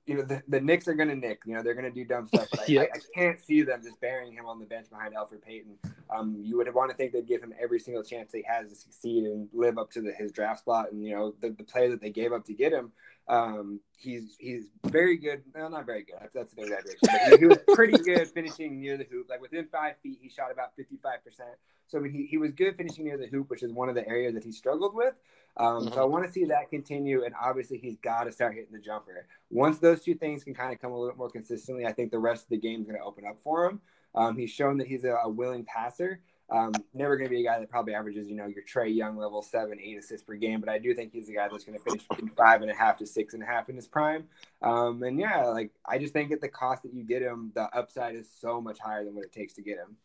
you 0.07 0.15
know, 0.15 0.23
the, 0.23 0.41
the 0.47 0.59
Knicks 0.59 0.87
are 0.87 0.93
going 0.93 1.09
to 1.09 1.15
nick. 1.15 1.41
You 1.45 1.55
know, 1.55 1.61
they're 1.61 1.75
going 1.75 1.85
to 1.85 1.91
do 1.91 2.03
dumb 2.03 2.27
stuff. 2.27 2.47
But 2.49 2.61
I, 2.69 2.77
I, 2.77 2.81
I, 2.83 2.99
can't 3.13 3.39
see 3.39 3.61
them 3.61 3.81
just 3.83 3.99
burying 4.01 4.33
him 4.33 4.45
on 4.45 4.59
the 4.59 4.65
bench 4.65 4.89
behind 4.89 5.13
Elfrid 5.13 5.41
Payton. 5.43 5.77
Um, 6.09 6.37
you 6.41 6.57
would 6.57 6.73
want 6.73 6.89
to 6.89 6.97
think 6.97 7.13
they'd 7.13 7.27
give 7.27 7.41
him 7.41 7.53
every 7.61 7.79
single 7.79 8.03
chance 8.03 8.31
he 8.33 8.43
has 8.47 8.69
to 8.69 8.75
succeed 8.75 9.25
and 9.25 9.47
live 9.53 9.77
up 9.77 9.91
to 9.91 10.01
the, 10.01 10.11
his 10.11 10.31
draft 10.31 10.59
spot. 10.59 10.91
And 10.91 11.03
you 11.03 11.13
know, 11.15 11.35
the, 11.39 11.51
the 11.51 11.63
player 11.63 11.89
that 11.89 12.01
they 12.01 12.09
gave 12.09 12.33
up 12.33 12.45
to 12.45 12.53
get 12.53 12.73
him, 12.73 12.91
um, 13.27 13.79
he's 13.95 14.35
he's 14.39 14.65
very 14.87 15.17
good. 15.17 15.43
No, 15.55 15.67
not 15.67 15.85
very 15.85 16.03
good. 16.03 16.15
That's, 16.19 16.33
that's 16.33 16.53
an 16.53 16.59
exaggeration. 16.59 16.99
But 17.03 17.21
he, 17.29 17.37
he 17.37 17.45
was 17.45 17.59
pretty 17.73 17.97
good 17.97 18.27
finishing 18.29 18.81
near 18.81 18.97
the 18.97 19.05
hoop. 19.09 19.29
Like 19.29 19.41
within 19.41 19.67
five 19.71 19.95
feet, 20.01 20.19
he 20.21 20.29
shot 20.29 20.51
about 20.51 20.75
fifty 20.75 20.97
five 21.01 21.23
percent. 21.23 21.51
So 21.87 21.99
I 21.99 22.01
mean, 22.01 22.13
he, 22.13 22.25
he 22.25 22.37
was 22.37 22.51
good 22.51 22.75
finishing 22.75 23.05
near 23.05 23.17
the 23.17 23.27
hoop, 23.27 23.49
which 23.49 23.63
is 23.63 23.71
one 23.71 23.89
of 23.89 23.95
the 23.95 24.07
areas 24.07 24.33
that 24.33 24.43
he 24.43 24.51
struggled 24.51 24.95
with. 24.95 25.13
Um, 25.57 25.85
mm-hmm. 25.85 25.93
So 25.93 26.01
I 26.01 26.05
want 26.05 26.25
to 26.25 26.31
see 26.31 26.45
that 26.45 26.69
continue, 26.69 27.23
and 27.23 27.33
obviously 27.41 27.77
he's 27.77 27.97
got 27.97 28.23
to 28.23 28.31
start 28.31 28.53
hitting 28.53 28.71
the 28.71 28.79
jumper. 28.79 29.25
Once 29.49 29.79
those 29.79 30.01
two 30.01 30.15
things 30.15 30.43
can 30.43 30.53
kind 30.53 30.73
of 30.73 30.81
come 30.81 30.91
a 30.91 30.99
little 30.99 31.17
more 31.17 31.29
consistently, 31.29 31.85
I 31.85 31.91
think 31.91 32.11
the 32.11 32.19
rest 32.19 32.43
of 32.43 32.49
the 32.49 32.57
game 32.57 32.81
is 32.81 32.87
going 32.87 32.97
to 32.97 33.03
open 33.05 33.25
up 33.25 33.39
for 33.43 33.65
him. 33.65 33.81
Um, 34.15 34.37
he's 34.37 34.51
shown 34.51 34.77
that 34.77 34.87
he's 34.87 35.03
a, 35.03 35.15
a 35.23 35.29
willing 35.29 35.65
passer. 35.65 36.21
Um, 36.51 36.73
never 36.93 37.15
going 37.15 37.29
to 37.29 37.33
be 37.33 37.41
a 37.41 37.45
guy 37.45 37.59
that 37.59 37.69
probably 37.69 37.93
averages, 37.93 38.27
you 38.27 38.35
know, 38.35 38.45
your 38.45 38.63
Trae 38.63 38.93
Young 38.93 39.15
level 39.15 39.41
seven, 39.41 39.79
eight 39.81 39.97
assists 39.97 40.25
per 40.25 40.35
game, 40.35 40.59
but 40.59 40.67
I 40.67 40.79
do 40.79 40.93
think 40.93 41.13
he's 41.13 41.29
a 41.29 41.33
guy 41.33 41.47
that's 41.49 41.63
going 41.63 41.77
to 41.77 41.83
finish 41.83 42.05
between 42.05 42.29
five 42.29 42.61
and 42.61 42.69
a 42.69 42.75
half 42.75 42.97
to 42.97 43.05
six 43.05 43.33
and 43.33 43.41
a 43.41 43.45
half 43.45 43.69
in 43.69 43.75
his 43.77 43.87
prime. 43.87 44.25
Um, 44.61 45.01
and 45.03 45.17
yeah, 45.17 45.45
like 45.45 45.71
I 45.85 45.97
just 45.97 46.11
think 46.11 46.29
at 46.33 46.41
the 46.41 46.49
cost 46.49 46.83
that 46.83 46.93
you 46.93 47.03
get 47.03 47.21
him, 47.21 47.53
the 47.55 47.69
upside 47.73 48.15
is 48.15 48.29
so 48.29 48.59
much 48.59 48.79
higher 48.79 49.05
than 49.05 49.15
what 49.15 49.23
it 49.23 49.31
takes 49.31 49.53
to 49.53 49.61
get 49.61 49.77
him. 49.77 49.95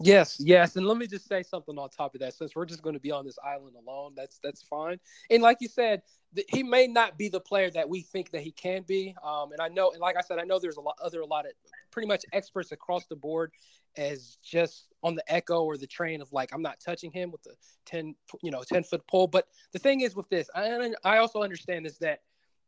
Yes, 0.00 0.36
yes, 0.38 0.76
and 0.76 0.86
let 0.86 0.96
me 0.96 1.06
just 1.06 1.26
say 1.26 1.42
something 1.42 1.76
on 1.76 1.88
top 1.90 2.14
of 2.14 2.20
that. 2.20 2.34
Since 2.34 2.54
we're 2.54 2.66
just 2.66 2.82
going 2.82 2.94
to 2.94 3.00
be 3.00 3.10
on 3.10 3.24
this 3.24 3.38
island 3.44 3.74
alone, 3.76 4.12
that's 4.16 4.38
that's 4.42 4.62
fine. 4.62 5.00
And 5.30 5.42
like 5.42 5.58
you 5.60 5.68
said, 5.68 6.02
he 6.48 6.62
may 6.62 6.86
not 6.86 7.18
be 7.18 7.28
the 7.28 7.40
player 7.40 7.70
that 7.70 7.88
we 7.88 8.02
think 8.02 8.30
that 8.30 8.42
he 8.42 8.52
can 8.52 8.82
be. 8.82 9.16
Um, 9.24 9.50
and 9.52 9.60
I 9.60 9.68
know, 9.68 9.90
and 9.90 10.00
like 10.00 10.16
I 10.16 10.20
said, 10.20 10.38
I 10.38 10.44
know 10.44 10.58
there's 10.58 10.76
a 10.76 10.80
lot 10.80 10.96
other 11.02 11.20
a 11.20 11.26
lot 11.26 11.46
of 11.46 11.52
pretty 11.90 12.06
much 12.06 12.24
experts 12.32 12.70
across 12.70 13.06
the 13.06 13.16
board 13.16 13.50
as 13.96 14.38
just 14.44 14.86
on 15.02 15.14
the 15.14 15.32
echo 15.32 15.64
or 15.64 15.76
the 15.76 15.86
train 15.86 16.20
of 16.20 16.32
like 16.32 16.50
I'm 16.52 16.62
not 16.62 16.78
touching 16.78 17.10
him 17.10 17.32
with 17.32 17.42
the 17.42 17.54
ten 17.84 18.14
you 18.42 18.50
know 18.52 18.62
ten 18.62 18.84
foot 18.84 19.06
pole. 19.08 19.26
But 19.26 19.48
the 19.72 19.78
thing 19.80 20.02
is 20.02 20.14
with 20.14 20.28
this, 20.28 20.48
I 20.54 20.92
I 21.04 21.18
also 21.18 21.42
understand 21.42 21.86
is 21.86 21.98
that 21.98 22.20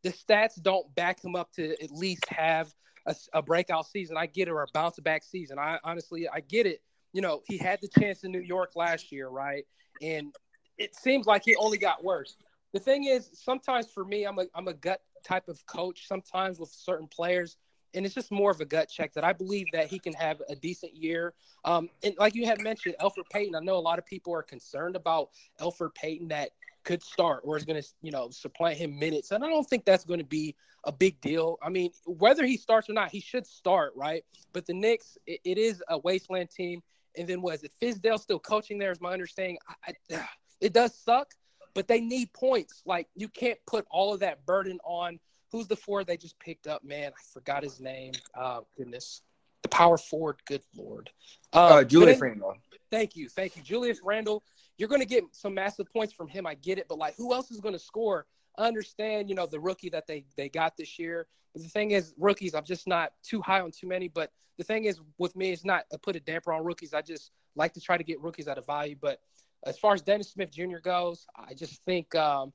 the 0.02 0.10
stats 0.10 0.60
don't 0.60 0.92
back 0.94 1.22
him 1.22 1.36
up 1.36 1.52
to 1.52 1.80
at 1.82 1.90
least 1.92 2.26
have 2.28 2.74
a, 3.06 3.14
a 3.34 3.42
breakout 3.42 3.86
season. 3.86 4.16
I 4.16 4.26
get 4.26 4.48
it 4.48 4.50
or 4.50 4.62
a 4.62 4.66
bounce 4.72 4.98
back 4.98 5.22
season. 5.22 5.58
I 5.58 5.78
honestly 5.84 6.28
I 6.28 6.40
get 6.40 6.66
it 6.66 6.80
you 7.12 7.20
know, 7.20 7.42
he 7.46 7.56
had 7.56 7.80
the 7.80 7.88
chance 7.88 8.24
in 8.24 8.32
New 8.32 8.40
York 8.40 8.72
last 8.76 9.12
year, 9.12 9.28
right? 9.28 9.64
And 10.02 10.34
it 10.78 10.94
seems 10.94 11.26
like 11.26 11.42
he 11.44 11.56
only 11.56 11.78
got 11.78 12.02
worse. 12.04 12.36
The 12.72 12.80
thing 12.80 13.04
is, 13.04 13.30
sometimes 13.32 13.90
for 13.90 14.04
me, 14.04 14.24
I'm 14.24 14.38
a 14.38 14.46
I'm 14.54 14.68
a 14.68 14.74
gut 14.74 15.02
type 15.24 15.48
of 15.48 15.64
coach. 15.66 16.06
Sometimes 16.06 16.58
with 16.58 16.70
certain 16.70 17.08
players, 17.08 17.56
and 17.94 18.06
it's 18.06 18.14
just 18.14 18.30
more 18.30 18.50
of 18.50 18.60
a 18.60 18.64
gut 18.64 18.88
check 18.88 19.12
that 19.14 19.24
I 19.24 19.32
believe 19.32 19.66
that 19.72 19.88
he 19.88 19.98
can 19.98 20.12
have 20.14 20.40
a 20.48 20.54
decent 20.54 20.94
year. 20.94 21.34
Um, 21.64 21.88
and 22.02 22.14
like 22.18 22.34
you 22.34 22.46
had 22.46 22.62
mentioned, 22.62 22.94
Elfrid 23.00 23.28
Payton. 23.30 23.54
I 23.54 23.60
know 23.60 23.76
a 23.76 23.78
lot 23.78 23.98
of 23.98 24.06
people 24.06 24.32
are 24.34 24.42
concerned 24.42 24.96
about 24.96 25.30
Elfrid 25.60 25.94
Payton 25.94 26.28
that 26.28 26.50
could 26.84 27.02
start 27.02 27.42
or 27.44 27.56
is 27.56 27.64
going 27.64 27.80
to, 27.80 27.88
you 28.02 28.10
know, 28.10 28.30
supplant 28.30 28.78
him 28.78 28.98
minutes. 28.98 29.32
And 29.32 29.44
I 29.44 29.48
don't 29.48 29.68
think 29.68 29.84
that's 29.84 30.04
going 30.04 30.20
to 30.20 30.24
be 30.24 30.54
a 30.84 30.92
big 30.92 31.20
deal. 31.20 31.58
I 31.62 31.68
mean, 31.68 31.90
whether 32.06 32.46
he 32.46 32.56
starts 32.56 32.88
or 32.88 32.94
not, 32.94 33.10
he 33.10 33.20
should 33.20 33.46
start, 33.46 33.92
right? 33.96 34.24
But 34.52 34.66
the 34.66 34.72
Knicks, 34.72 35.18
it, 35.26 35.40
it 35.44 35.58
is 35.58 35.82
a 35.88 35.98
wasteland 35.98 36.50
team. 36.50 36.82
And 37.16 37.28
then 37.28 37.42
was 37.42 37.62
it 37.64 37.72
Fizdale 37.80 38.18
still 38.18 38.38
coaching 38.38 38.78
there? 38.78 38.90
Is 38.90 39.00
my 39.00 39.12
understanding. 39.12 39.58
I, 39.86 39.94
I, 40.12 40.26
it 40.60 40.72
does 40.72 40.96
suck, 40.96 41.28
but 41.74 41.88
they 41.88 42.00
need 42.00 42.32
points. 42.32 42.82
Like 42.84 43.08
you 43.14 43.28
can't 43.28 43.58
put 43.66 43.86
all 43.90 44.14
of 44.14 44.20
that 44.20 44.44
burden 44.46 44.78
on 44.84 45.18
who's 45.50 45.66
the 45.66 45.76
four 45.76 46.04
they 46.04 46.16
just 46.16 46.38
picked 46.38 46.66
up. 46.66 46.84
Man, 46.84 47.12
I 47.12 47.22
forgot 47.32 47.62
his 47.62 47.80
name. 47.80 48.12
Oh 48.34 48.66
goodness, 48.76 49.22
the 49.62 49.68
power 49.68 49.98
forward. 49.98 50.36
Good 50.46 50.62
lord, 50.76 51.10
uh, 51.52 51.66
uh, 51.66 51.84
Julius 51.84 52.20
Randle. 52.20 52.54
Thank 52.90 53.16
you, 53.16 53.28
thank 53.28 53.56
you, 53.56 53.62
Julius 53.62 54.00
Randle. 54.02 54.42
You're 54.78 54.88
going 54.88 55.02
to 55.02 55.06
get 55.06 55.24
some 55.32 55.54
massive 55.54 55.92
points 55.92 56.12
from 56.12 56.28
him. 56.28 56.46
I 56.46 56.54
get 56.54 56.78
it, 56.78 56.86
but 56.88 56.98
like, 56.98 57.14
who 57.16 57.34
else 57.34 57.50
is 57.50 57.60
going 57.60 57.74
to 57.74 57.78
score? 57.78 58.26
I 58.58 58.66
understand, 58.66 59.28
you 59.28 59.34
know, 59.34 59.46
the 59.46 59.60
rookie 59.60 59.90
that 59.90 60.06
they 60.06 60.24
they 60.36 60.48
got 60.48 60.76
this 60.76 60.98
year. 60.98 61.26
But 61.52 61.62
the 61.62 61.68
thing 61.68 61.90
is, 61.90 62.14
rookies, 62.18 62.54
I'm 62.54 62.64
just 62.64 62.86
not 62.86 63.12
too 63.22 63.40
high 63.42 63.60
on 63.60 63.70
too 63.70 63.88
many. 63.88 64.08
But 64.08 64.30
the 64.58 64.64
thing 64.64 64.84
is, 64.84 65.00
with 65.18 65.34
me, 65.36 65.50
it's 65.50 65.64
not 65.64 65.84
a 65.92 65.98
put 65.98 66.16
a 66.16 66.20
damper 66.20 66.52
on 66.52 66.64
rookies. 66.64 66.94
I 66.94 67.02
just 67.02 67.30
like 67.56 67.72
to 67.74 67.80
try 67.80 67.96
to 67.96 68.04
get 68.04 68.20
rookies 68.20 68.48
at 68.48 68.58
a 68.58 68.62
value. 68.62 68.96
But 69.00 69.20
as 69.64 69.78
far 69.78 69.94
as 69.94 70.02
Dennis 70.02 70.30
Smith 70.30 70.50
Jr. 70.50 70.78
goes, 70.82 71.26
I 71.36 71.54
just 71.54 71.82
think 71.84 72.14
um, 72.14 72.52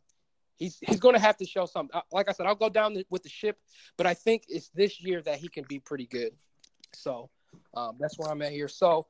he's 0.57 0.77
he's 0.81 0.99
going 0.99 1.15
to 1.15 1.21
have 1.21 1.37
to 1.37 1.45
show 1.45 1.65
something. 1.65 1.99
Like 2.11 2.29
I 2.29 2.31
said, 2.31 2.45
I'll 2.45 2.55
go 2.55 2.69
down 2.69 2.95
with 3.09 3.23
the 3.23 3.29
ship, 3.29 3.57
but 3.97 4.07
I 4.07 4.13
think 4.13 4.43
it's 4.47 4.69
this 4.69 5.01
year 5.01 5.21
that 5.23 5.39
he 5.39 5.47
can 5.47 5.65
be 5.67 5.79
pretty 5.79 6.07
good. 6.07 6.31
So 6.93 7.29
um, 7.75 7.97
that's 7.99 8.17
where 8.17 8.29
I'm 8.29 8.41
at 8.41 8.51
here. 8.51 8.67
So, 8.67 9.07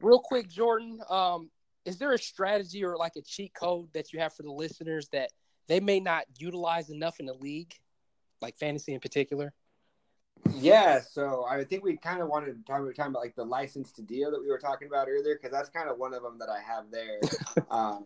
real 0.00 0.18
quick, 0.18 0.48
Jordan, 0.48 1.00
um, 1.08 1.50
is 1.84 1.98
there 1.98 2.12
a 2.12 2.18
strategy 2.18 2.84
or 2.84 2.96
like 2.96 3.16
a 3.16 3.22
cheat 3.22 3.54
code 3.54 3.88
that 3.94 4.12
you 4.12 4.20
have 4.20 4.34
for 4.34 4.42
the 4.42 4.52
listeners 4.52 5.08
that 5.12 5.30
they 5.68 5.80
may 5.80 6.00
not 6.00 6.24
utilize 6.38 6.90
enough 6.90 7.20
in 7.20 7.26
the 7.26 7.34
league? 7.34 7.74
like 8.40 8.56
fantasy 8.58 8.94
in 8.94 9.00
particular? 9.00 9.52
Yeah, 10.54 11.00
so 11.00 11.44
I 11.48 11.64
think 11.64 11.82
we 11.82 11.96
kind 11.96 12.22
of 12.22 12.28
wanted 12.28 12.46
to 12.54 12.64
talk, 12.64 12.80
we 12.80 12.92
talking 12.92 13.10
about 13.10 13.22
like 13.22 13.34
the 13.34 13.44
license 13.44 13.90
to 13.92 14.02
deal 14.02 14.30
that 14.30 14.40
we 14.40 14.48
were 14.48 14.58
talking 14.58 14.88
about 14.88 15.08
earlier 15.08 15.34
because 15.34 15.50
that's 15.50 15.68
kind 15.68 15.88
of 15.88 15.98
one 15.98 16.14
of 16.14 16.22
them 16.22 16.38
that 16.38 16.48
I 16.48 16.60
have 16.60 16.84
there. 16.90 17.20
um, 17.70 18.04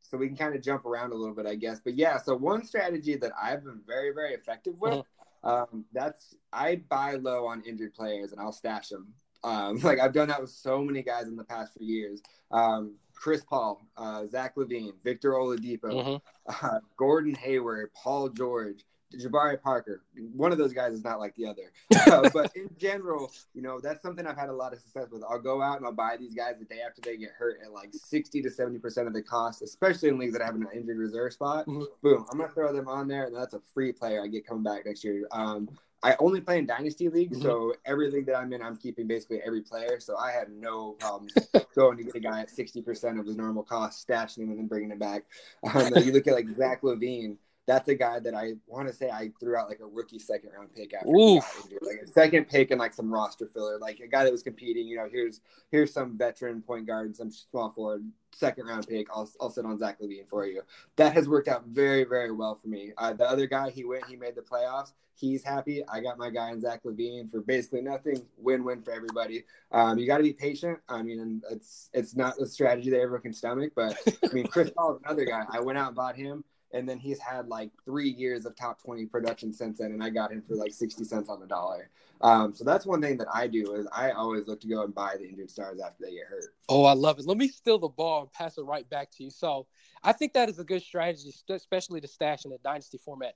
so 0.00 0.16
we 0.16 0.28
can 0.28 0.36
kind 0.36 0.54
of 0.54 0.62
jump 0.62 0.84
around 0.84 1.12
a 1.12 1.16
little 1.16 1.34
bit, 1.34 1.46
I 1.46 1.56
guess. 1.56 1.80
But 1.80 1.94
yeah, 1.94 2.18
so 2.18 2.36
one 2.36 2.64
strategy 2.64 3.16
that 3.16 3.32
I've 3.40 3.64
been 3.64 3.80
very, 3.86 4.12
very 4.12 4.32
effective 4.34 4.74
with, 4.78 4.92
mm-hmm. 4.92 5.48
um, 5.48 5.84
that's 5.92 6.36
I 6.52 6.82
buy 6.88 7.14
low 7.14 7.46
on 7.46 7.62
injured 7.62 7.94
players 7.94 8.32
and 8.32 8.40
I'll 8.40 8.52
stash 8.52 8.88
them. 8.88 9.08
Um, 9.42 9.78
like 9.82 9.98
I've 9.98 10.12
done 10.12 10.28
that 10.28 10.40
with 10.40 10.50
so 10.50 10.82
many 10.82 11.02
guys 11.02 11.26
in 11.26 11.36
the 11.36 11.44
past 11.44 11.72
few 11.76 11.86
years. 11.86 12.22
Um, 12.52 12.94
Chris 13.22 13.44
Paul, 13.44 13.86
uh, 13.96 14.26
Zach 14.26 14.56
LaVine, 14.56 14.94
Victor 15.04 15.30
Oladipo, 15.30 15.84
mm-hmm. 15.84 16.66
uh, 16.66 16.80
Gordon 16.96 17.36
Hayward, 17.36 17.90
Paul 17.94 18.28
George, 18.30 18.84
Jabari 19.16 19.62
Parker. 19.62 20.02
One 20.34 20.50
of 20.50 20.58
those 20.58 20.72
guys 20.72 20.92
is 20.92 21.04
not 21.04 21.20
like 21.20 21.36
the 21.36 21.46
other. 21.46 21.72
Uh, 22.12 22.28
but 22.34 22.54
in 22.56 22.68
general, 22.78 23.30
you 23.54 23.62
know, 23.62 23.80
that's 23.80 24.02
something 24.02 24.26
I've 24.26 24.36
had 24.36 24.48
a 24.48 24.52
lot 24.52 24.72
of 24.72 24.80
success 24.80 25.06
with. 25.10 25.22
I'll 25.30 25.40
go 25.40 25.62
out 25.62 25.78
and 25.78 25.86
I'll 25.86 25.92
buy 25.92 26.16
these 26.18 26.34
guys 26.34 26.56
the 26.58 26.64
day 26.64 26.80
after 26.86 27.00
they 27.00 27.16
get 27.16 27.30
hurt 27.30 27.58
at 27.64 27.72
like 27.72 27.90
60 27.94 28.42
to 28.42 28.50
70% 28.50 29.06
of 29.06 29.14
the 29.14 29.22
cost, 29.22 29.62
especially 29.62 30.08
in 30.08 30.18
leagues 30.18 30.32
that 30.32 30.42
have 30.42 30.56
an 30.56 30.66
injured 30.74 30.98
reserve 30.98 31.32
spot. 31.32 31.66
Mm-hmm. 31.66 31.84
Boom, 32.02 32.26
I'm 32.30 32.38
going 32.38 32.50
to 32.50 32.54
throw 32.54 32.72
them 32.72 32.88
on 32.88 33.08
there, 33.08 33.26
and 33.26 33.36
that's 33.36 33.54
a 33.54 33.60
free 33.72 33.92
player 33.92 34.22
I 34.22 34.26
get 34.26 34.46
coming 34.46 34.64
back 34.64 34.84
next 34.84 35.04
year. 35.04 35.26
Um, 35.30 35.70
I 36.02 36.16
only 36.18 36.40
play 36.40 36.58
in 36.58 36.66
dynasty 36.66 37.08
leagues, 37.08 37.38
mm-hmm. 37.38 37.46
so 37.46 37.74
every 37.86 38.10
league 38.10 38.26
that 38.26 38.36
I'm 38.36 38.52
in, 38.52 38.60
I'm 38.60 38.76
keeping 38.76 39.06
basically 39.06 39.40
every 39.44 39.60
player. 39.60 40.00
So 40.00 40.16
I 40.16 40.32
have 40.32 40.48
no 40.48 40.92
problems 40.98 41.32
going 41.76 41.96
to 41.98 42.04
get 42.04 42.14
a 42.16 42.20
guy 42.20 42.40
at 42.40 42.50
60% 42.50 43.20
of 43.20 43.26
his 43.26 43.36
normal 43.36 43.62
cost, 43.62 44.06
stashing 44.06 44.38
him, 44.38 44.50
and 44.50 44.58
then 44.58 44.66
bringing 44.66 44.90
him 44.90 44.98
back. 44.98 45.24
Um, 45.72 45.92
you 46.02 46.12
look 46.12 46.26
at 46.26 46.34
like 46.34 46.48
Zach 46.48 46.82
LaVine 46.82 47.36
that's 47.66 47.88
a 47.88 47.94
guy 47.94 48.18
that 48.20 48.34
I 48.34 48.54
want 48.66 48.88
to 48.88 48.94
say 48.94 49.10
I 49.10 49.30
threw 49.38 49.56
out 49.56 49.68
like 49.68 49.80
a 49.80 49.86
rookie 49.86 50.18
second 50.18 50.50
round 50.56 50.74
pick 50.74 50.94
after 50.94 51.08
like 51.08 52.00
a 52.02 52.06
second 52.08 52.48
pick 52.48 52.70
and 52.70 52.80
like 52.80 52.92
some 52.92 53.12
roster 53.12 53.46
filler, 53.46 53.78
like 53.78 54.00
a 54.00 54.08
guy 54.08 54.24
that 54.24 54.32
was 54.32 54.42
competing. 54.42 54.86
You 54.88 54.96
know, 54.96 55.08
here's 55.10 55.40
here's 55.70 55.92
some 55.92 56.16
veteran 56.16 56.60
point 56.60 56.86
guard 56.86 57.06
and 57.06 57.16
some 57.16 57.30
small 57.30 57.70
forward 57.70 58.04
second 58.32 58.66
round 58.66 58.88
pick. 58.88 59.06
I'll 59.14 59.30
I'll 59.40 59.50
sit 59.50 59.64
on 59.64 59.78
Zach 59.78 60.00
LaVine 60.00 60.28
for 60.28 60.46
you. 60.46 60.62
That 60.96 61.14
has 61.14 61.28
worked 61.28 61.48
out 61.48 61.66
very 61.66 62.04
very 62.04 62.32
well 62.32 62.56
for 62.56 62.68
me. 62.68 62.92
Uh, 62.98 63.12
the 63.12 63.28
other 63.28 63.46
guy 63.46 63.70
he 63.70 63.84
went 63.84 64.06
he 64.06 64.16
made 64.16 64.34
the 64.34 64.42
playoffs. 64.42 64.92
He's 65.14 65.44
happy. 65.44 65.84
I 65.88 66.00
got 66.00 66.18
my 66.18 66.30
guy 66.30 66.50
in 66.50 66.60
Zach 66.60 66.82
LaVine 66.82 67.30
for 67.30 67.42
basically 67.42 67.82
nothing. 67.82 68.26
Win 68.38 68.64
win 68.64 68.82
for 68.82 68.92
everybody. 68.92 69.44
Um, 69.70 69.98
you 69.98 70.06
got 70.06 70.16
to 70.16 70.24
be 70.24 70.32
patient. 70.32 70.80
I 70.88 71.02
mean, 71.02 71.42
it's 71.48 71.90
it's 71.92 72.16
not 72.16 72.36
the 72.38 72.46
strategy 72.46 72.90
that 72.90 72.98
everyone 72.98 73.22
can 73.22 73.32
stomach, 73.32 73.72
but 73.76 73.96
I 74.24 74.32
mean, 74.32 74.48
Chris 74.48 74.70
Paul 74.76 74.96
is 74.96 75.02
another 75.04 75.24
guy. 75.24 75.44
I 75.48 75.60
went 75.60 75.78
out 75.78 75.88
and 75.88 75.96
bought 75.96 76.16
him 76.16 76.42
and 76.72 76.88
then 76.88 76.98
he's 76.98 77.18
had 77.18 77.48
like 77.48 77.70
three 77.84 78.08
years 78.08 78.46
of 78.46 78.56
top 78.56 78.82
20 78.82 79.06
production 79.06 79.52
since 79.52 79.78
then 79.78 79.92
and 79.92 80.02
i 80.02 80.10
got 80.10 80.32
him 80.32 80.42
for 80.42 80.54
like 80.54 80.72
60 80.72 81.04
cents 81.04 81.28
on 81.28 81.40
the 81.40 81.46
dollar. 81.46 81.88
Um, 82.20 82.54
so 82.54 82.62
that's 82.64 82.86
one 82.86 83.00
thing 83.00 83.16
that 83.18 83.28
i 83.32 83.46
do 83.46 83.74
is 83.74 83.86
i 83.92 84.10
always 84.10 84.46
look 84.46 84.60
to 84.60 84.68
go 84.68 84.82
and 84.84 84.94
buy 84.94 85.16
the 85.18 85.28
injured 85.28 85.50
stars 85.50 85.80
after 85.80 86.04
they 86.04 86.12
get 86.12 86.26
hurt. 86.26 86.54
Oh 86.68 86.84
i 86.84 86.92
love 86.92 87.18
it. 87.18 87.26
Let 87.26 87.38
me 87.38 87.48
steal 87.48 87.78
the 87.78 87.88
ball 87.88 88.22
and 88.22 88.32
pass 88.32 88.58
it 88.58 88.62
right 88.62 88.88
back 88.88 89.10
to 89.12 89.24
you. 89.24 89.30
So 89.30 89.66
i 90.02 90.12
think 90.12 90.32
that 90.34 90.48
is 90.48 90.58
a 90.58 90.64
good 90.64 90.82
strategy 90.82 91.32
especially 91.48 92.00
to 92.00 92.08
stash 92.08 92.44
in 92.44 92.52
a 92.52 92.58
dynasty 92.58 92.98
format. 92.98 93.34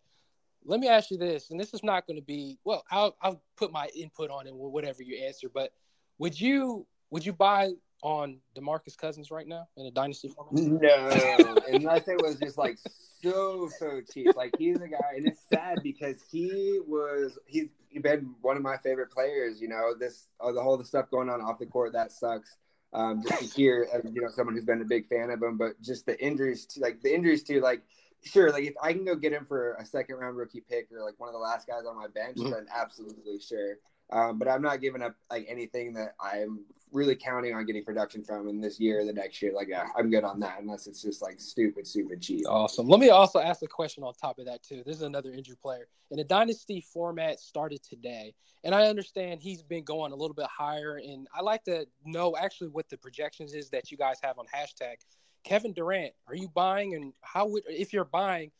Let 0.64 0.80
me 0.80 0.88
ask 0.88 1.10
you 1.10 1.18
this 1.18 1.50
and 1.50 1.60
this 1.60 1.74
is 1.74 1.82
not 1.82 2.06
going 2.06 2.18
to 2.18 2.24
be 2.24 2.58
well 2.64 2.84
I'll, 2.90 3.16
I'll 3.20 3.42
put 3.56 3.72
my 3.72 3.88
input 3.94 4.30
on 4.30 4.46
it 4.46 4.54
whatever 4.54 5.02
you 5.02 5.24
answer 5.26 5.48
but 5.52 5.72
would 6.18 6.40
you 6.40 6.86
would 7.10 7.24
you 7.24 7.32
buy 7.32 7.72
on 8.02 8.38
Demarcus 8.56 8.96
Cousins 8.96 9.30
right 9.30 9.46
now 9.46 9.68
in 9.76 9.86
a 9.86 9.90
dynasty 9.90 10.28
format? 10.28 10.62
No, 10.62 11.60
unless 11.68 12.08
it 12.08 12.20
was 12.20 12.38
just 12.38 12.58
like 12.58 12.78
so 13.20 13.68
so 13.78 14.00
cheap. 14.12 14.36
Like 14.36 14.54
he's 14.56 14.80
a 14.80 14.88
guy, 14.88 15.14
and 15.16 15.26
it's 15.26 15.40
sad 15.48 15.82
because 15.82 16.16
he 16.30 16.80
was 16.86 17.38
he's 17.46 17.68
been 18.02 18.34
one 18.42 18.56
of 18.56 18.62
my 18.62 18.76
favorite 18.78 19.10
players. 19.10 19.60
You 19.60 19.68
know, 19.68 19.94
this 19.98 20.28
uh, 20.40 20.52
the 20.52 20.62
whole 20.62 20.76
the 20.76 20.84
stuff 20.84 21.10
going 21.10 21.28
on 21.28 21.40
off 21.40 21.58
the 21.58 21.66
court 21.66 21.92
that 21.94 22.12
sucks. 22.12 22.58
Um, 22.92 23.22
just 23.22 23.38
to 23.40 23.44
hear, 23.60 23.88
uh, 23.92 23.98
you 24.10 24.22
know, 24.22 24.28
someone 24.28 24.54
who's 24.54 24.64
been 24.64 24.80
a 24.80 24.86
big 24.86 25.08
fan 25.08 25.28
of 25.30 25.42
him, 25.42 25.58
but 25.58 25.78
just 25.82 26.06
the 26.06 26.18
injuries, 26.24 26.64
to, 26.66 26.80
like 26.80 27.02
the 27.02 27.14
injuries 27.14 27.42
to 27.42 27.60
like 27.60 27.82
sure, 28.22 28.50
like 28.50 28.64
if 28.64 28.74
I 28.82 28.92
can 28.92 29.04
go 29.04 29.14
get 29.16 29.32
him 29.32 29.44
for 29.44 29.74
a 29.74 29.84
second 29.84 30.16
round 30.16 30.36
rookie 30.36 30.62
pick 30.66 30.90
or 30.92 31.04
like 31.04 31.14
one 31.18 31.28
of 31.28 31.34
the 31.34 31.38
last 31.38 31.66
guys 31.66 31.84
on 31.86 31.96
my 31.96 32.06
bench, 32.08 32.38
Mhm. 32.38 32.50
then 32.52 32.66
absolutely 32.74 33.38
sure. 33.40 33.78
Um, 34.10 34.38
but 34.38 34.48
I'm 34.48 34.62
not 34.62 34.80
giving 34.80 35.02
up 35.02 35.16
like 35.30 35.46
anything 35.48 35.94
that 35.94 36.14
I'm 36.20 36.64
really 36.92 37.16
counting 37.16 37.54
on 37.54 37.66
getting 37.66 37.84
production 37.84 38.22
from 38.22 38.48
in 38.48 38.60
this 38.60 38.78
year 38.78 39.00
or 39.00 39.04
the 39.04 39.12
next 39.12 39.42
year. 39.42 39.52
Like, 39.52 39.68
yeah, 39.68 39.86
I'm 39.96 40.10
good 40.10 40.24
on 40.24 40.38
that 40.40 40.60
unless 40.60 40.86
it's 40.86 41.02
just 41.02 41.20
like 41.20 41.40
stupid, 41.40 41.86
stupid 41.86 42.22
cheap. 42.22 42.44
Awesome. 42.48 42.88
Let 42.88 43.00
me 43.00 43.10
also 43.10 43.40
ask 43.40 43.62
a 43.62 43.66
question 43.66 44.04
on 44.04 44.14
top 44.14 44.38
of 44.38 44.46
that 44.46 44.62
too. 44.62 44.82
This 44.86 44.96
is 44.96 45.02
another 45.02 45.32
injured 45.32 45.60
player. 45.60 45.88
And 46.10 46.20
the 46.20 46.24
dynasty 46.24 46.80
format 46.80 47.40
started 47.40 47.82
today, 47.82 48.34
and 48.62 48.74
I 48.74 48.86
understand 48.86 49.40
he's 49.42 49.62
been 49.62 49.84
going 49.84 50.12
a 50.12 50.16
little 50.16 50.34
bit 50.34 50.46
higher. 50.46 50.96
And 50.96 51.26
I 51.34 51.42
like 51.42 51.64
to 51.64 51.86
know 52.04 52.36
actually 52.36 52.68
what 52.68 52.88
the 52.88 52.96
projections 52.96 53.54
is 53.54 53.70
that 53.70 53.90
you 53.90 53.98
guys 53.98 54.18
have 54.22 54.38
on 54.38 54.46
hashtag 54.46 54.96
Kevin 55.42 55.72
Durant. 55.72 56.12
Are 56.28 56.36
you 56.36 56.48
buying, 56.48 56.94
and 56.94 57.12
how 57.22 57.46
would 57.46 57.64
if 57.68 57.92
you're 57.92 58.04
buying, 58.04 58.52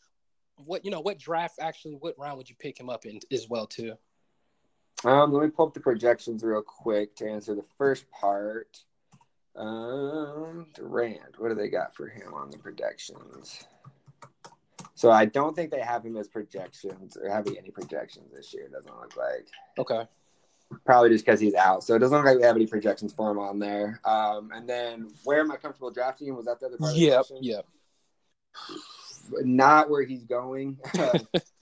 what 0.57 0.85
you 0.85 0.91
know, 0.91 1.01
what 1.01 1.19
draft 1.19 1.61
actually, 1.61 1.95
what 1.95 2.19
round 2.19 2.37
would 2.39 2.51
you 2.51 2.57
pick 2.59 2.79
him 2.79 2.91
up 2.91 3.07
in 3.07 3.21
as 3.31 3.49
well 3.49 3.67
too? 3.67 3.95
Um, 5.05 5.33
let 5.33 5.43
me 5.45 5.51
pull 5.51 5.67
up 5.67 5.75
the 5.75 5.81
projections 5.81 6.43
real 6.43 6.63
quick 6.63 7.15
to 7.17 7.29
answer 7.29 7.55
the 7.55 7.65
first 7.77 8.11
part. 8.11 8.79
Um, 9.55 10.67
Durant, 10.75 11.39
what 11.39 11.49
do 11.49 11.55
they 11.55 11.69
got 11.69 11.95
for 11.95 12.09
him 12.09 12.35
on 12.35 12.51
the 12.51 12.59
projections? 12.59 13.65
So 14.95 15.11
I 15.11 15.27
don't 15.27 15.55
think 15.55 15.71
they 15.71 15.81
have 15.81 16.05
him 16.05 16.17
as 16.17 16.29
projections 16.29 17.17
or 17.17 17.29
having 17.29 17.59
any 17.59 17.71
projections 17.71 18.33
this 18.33 18.53
year. 18.55 18.69
Doesn't 18.69 18.97
look 18.99 19.17
like. 19.17 19.49
Okay. 19.79 20.09
Probably 20.85 21.11
just 21.11 21.25
because 21.25 21.39
he's 21.39 21.55
out. 21.55 21.85
So 21.85 21.95
it 21.95 21.99
doesn't 21.99 22.17
look 22.17 22.27
like 22.27 22.39
we 22.39 22.43
have 22.45 22.57
any 22.57 22.67
projections 22.67 23.13
for 23.13 23.31
him 23.31 23.39
on 23.39 23.59
there. 23.59 24.01
Um, 24.05 24.51
and 24.55 24.69
then 24.69 25.11
where 25.25 25.41
am 25.41 25.53
I 25.53 25.57
comfortable 25.57 25.91
drafting 25.91 26.29
him? 26.29 26.37
Was 26.37 26.47
that 26.47 26.61
the 26.61 26.67
other 26.67 26.79
part? 26.79 26.95
Yep. 26.95 27.27
Yep. 27.41 27.67
Not 29.43 29.91
where 29.91 30.03
he's 30.03 30.25
going. 30.25 30.79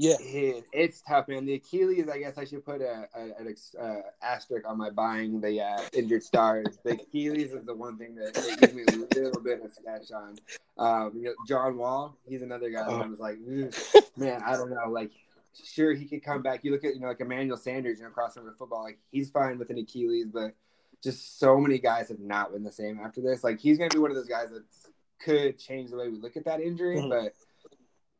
Yeah. 0.00 0.16
It- 0.18 0.64
it's 0.72 1.02
tough, 1.02 1.28
man. 1.28 1.44
The 1.44 1.54
Achilles, 1.54 2.08
I 2.08 2.18
guess 2.18 2.38
I 2.38 2.44
should 2.44 2.64
put 2.64 2.80
a, 2.80 3.06
a 3.14 3.20
an 3.38 3.48
ex, 3.48 3.74
uh, 3.78 4.00
asterisk 4.22 4.66
on 4.66 4.78
my 4.78 4.88
buying 4.88 5.40
the 5.42 5.60
uh, 5.60 5.78
injured 5.92 6.22
stars. 6.22 6.78
the 6.84 6.92
Achilles 6.92 7.52
is 7.52 7.66
the 7.66 7.74
one 7.74 7.98
thing 7.98 8.14
that, 8.14 8.32
that 8.32 8.60
gives 8.60 8.72
me 8.72 8.84
a 8.88 8.96
little 9.20 9.42
bit 9.42 9.62
of 9.62 9.70
sketch 9.70 10.10
on. 10.12 10.38
Um, 10.78 11.12
you 11.16 11.24
know, 11.24 11.34
John 11.46 11.76
Wall, 11.76 12.16
he's 12.26 12.40
another 12.40 12.70
guy 12.70 12.84
that 12.84 13.02
I 13.02 13.06
was 13.06 13.20
like, 13.20 13.36
"Ugh, 13.46 14.02
man, 14.16 14.40
I 14.42 14.56
don't 14.56 14.70
know. 14.70 14.88
Like, 14.90 15.10
sure, 15.62 15.92
he 15.92 16.06
could 16.06 16.24
come 16.24 16.40
back. 16.40 16.64
You 16.64 16.72
look 16.72 16.84
at 16.84 16.94
you 16.94 17.00
know 17.00 17.08
like 17.08 17.20
Emmanuel 17.20 17.58
Sanders, 17.58 17.98
you 17.98 18.04
know, 18.04 18.10
crossing 18.10 18.42
crossover 18.42 18.56
football, 18.56 18.82
like 18.82 18.98
he's 19.12 19.30
fine 19.30 19.58
with 19.58 19.68
an 19.68 19.76
Achilles, 19.76 20.28
but 20.32 20.54
just 21.04 21.38
so 21.38 21.58
many 21.60 21.78
guys 21.78 22.08
have 22.08 22.20
not 22.20 22.52
been 22.52 22.62
the 22.62 22.72
same 22.72 23.00
after 23.00 23.20
this. 23.20 23.44
Like, 23.44 23.60
he's 23.60 23.76
going 23.76 23.90
to 23.90 23.96
be 23.96 24.00
one 24.00 24.10
of 24.10 24.16
those 24.16 24.28
guys 24.28 24.48
that 24.50 24.64
could 25.22 25.58
change 25.58 25.90
the 25.90 25.96
way 25.98 26.08
we 26.08 26.18
look 26.18 26.38
at 26.38 26.46
that 26.46 26.60
injury, 26.62 26.96
Mhm. 26.96 27.10
but. 27.10 27.34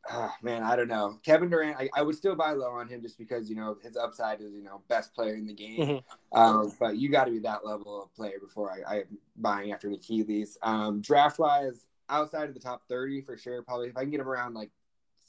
Ah, 0.08 0.34
man, 0.42 0.62
I 0.62 0.76
don't 0.76 0.88
know. 0.88 1.18
Kevin 1.22 1.50
Durant, 1.50 1.76
I, 1.76 1.88
I 1.94 2.02
would 2.02 2.14
still 2.16 2.34
buy 2.34 2.52
low 2.52 2.70
on 2.70 2.88
him 2.88 3.02
just 3.02 3.18
because 3.18 3.50
you 3.50 3.56
know 3.56 3.76
his 3.82 3.96
upside 3.96 4.40
is 4.40 4.52
you 4.52 4.62
know 4.62 4.82
best 4.88 5.14
player 5.14 5.34
in 5.34 5.46
the 5.46 5.52
game. 5.52 5.80
Mhm. 5.80 6.02
Um, 6.32 6.72
but 6.80 6.96
you 6.96 7.10
got 7.10 7.24
to 7.26 7.30
be 7.30 7.38
that 7.40 7.66
level 7.66 8.02
of 8.02 8.14
player 8.14 8.38
before 8.40 8.72
I, 8.72 8.94
I 8.94 8.98
am 9.00 9.18
buying 9.36 9.72
after 9.72 9.90
Achilles. 9.90 10.56
Um, 10.62 11.00
draft 11.00 11.38
wise, 11.38 11.86
outside 12.08 12.48
of 12.48 12.54
the 12.54 12.60
top 12.60 12.82
thirty 12.88 13.20
for 13.20 13.36
sure. 13.36 13.62
Probably 13.62 13.88
if 13.88 13.96
I 13.96 14.02
can 14.02 14.10
get 14.10 14.20
him 14.20 14.28
around 14.28 14.54
like 14.54 14.70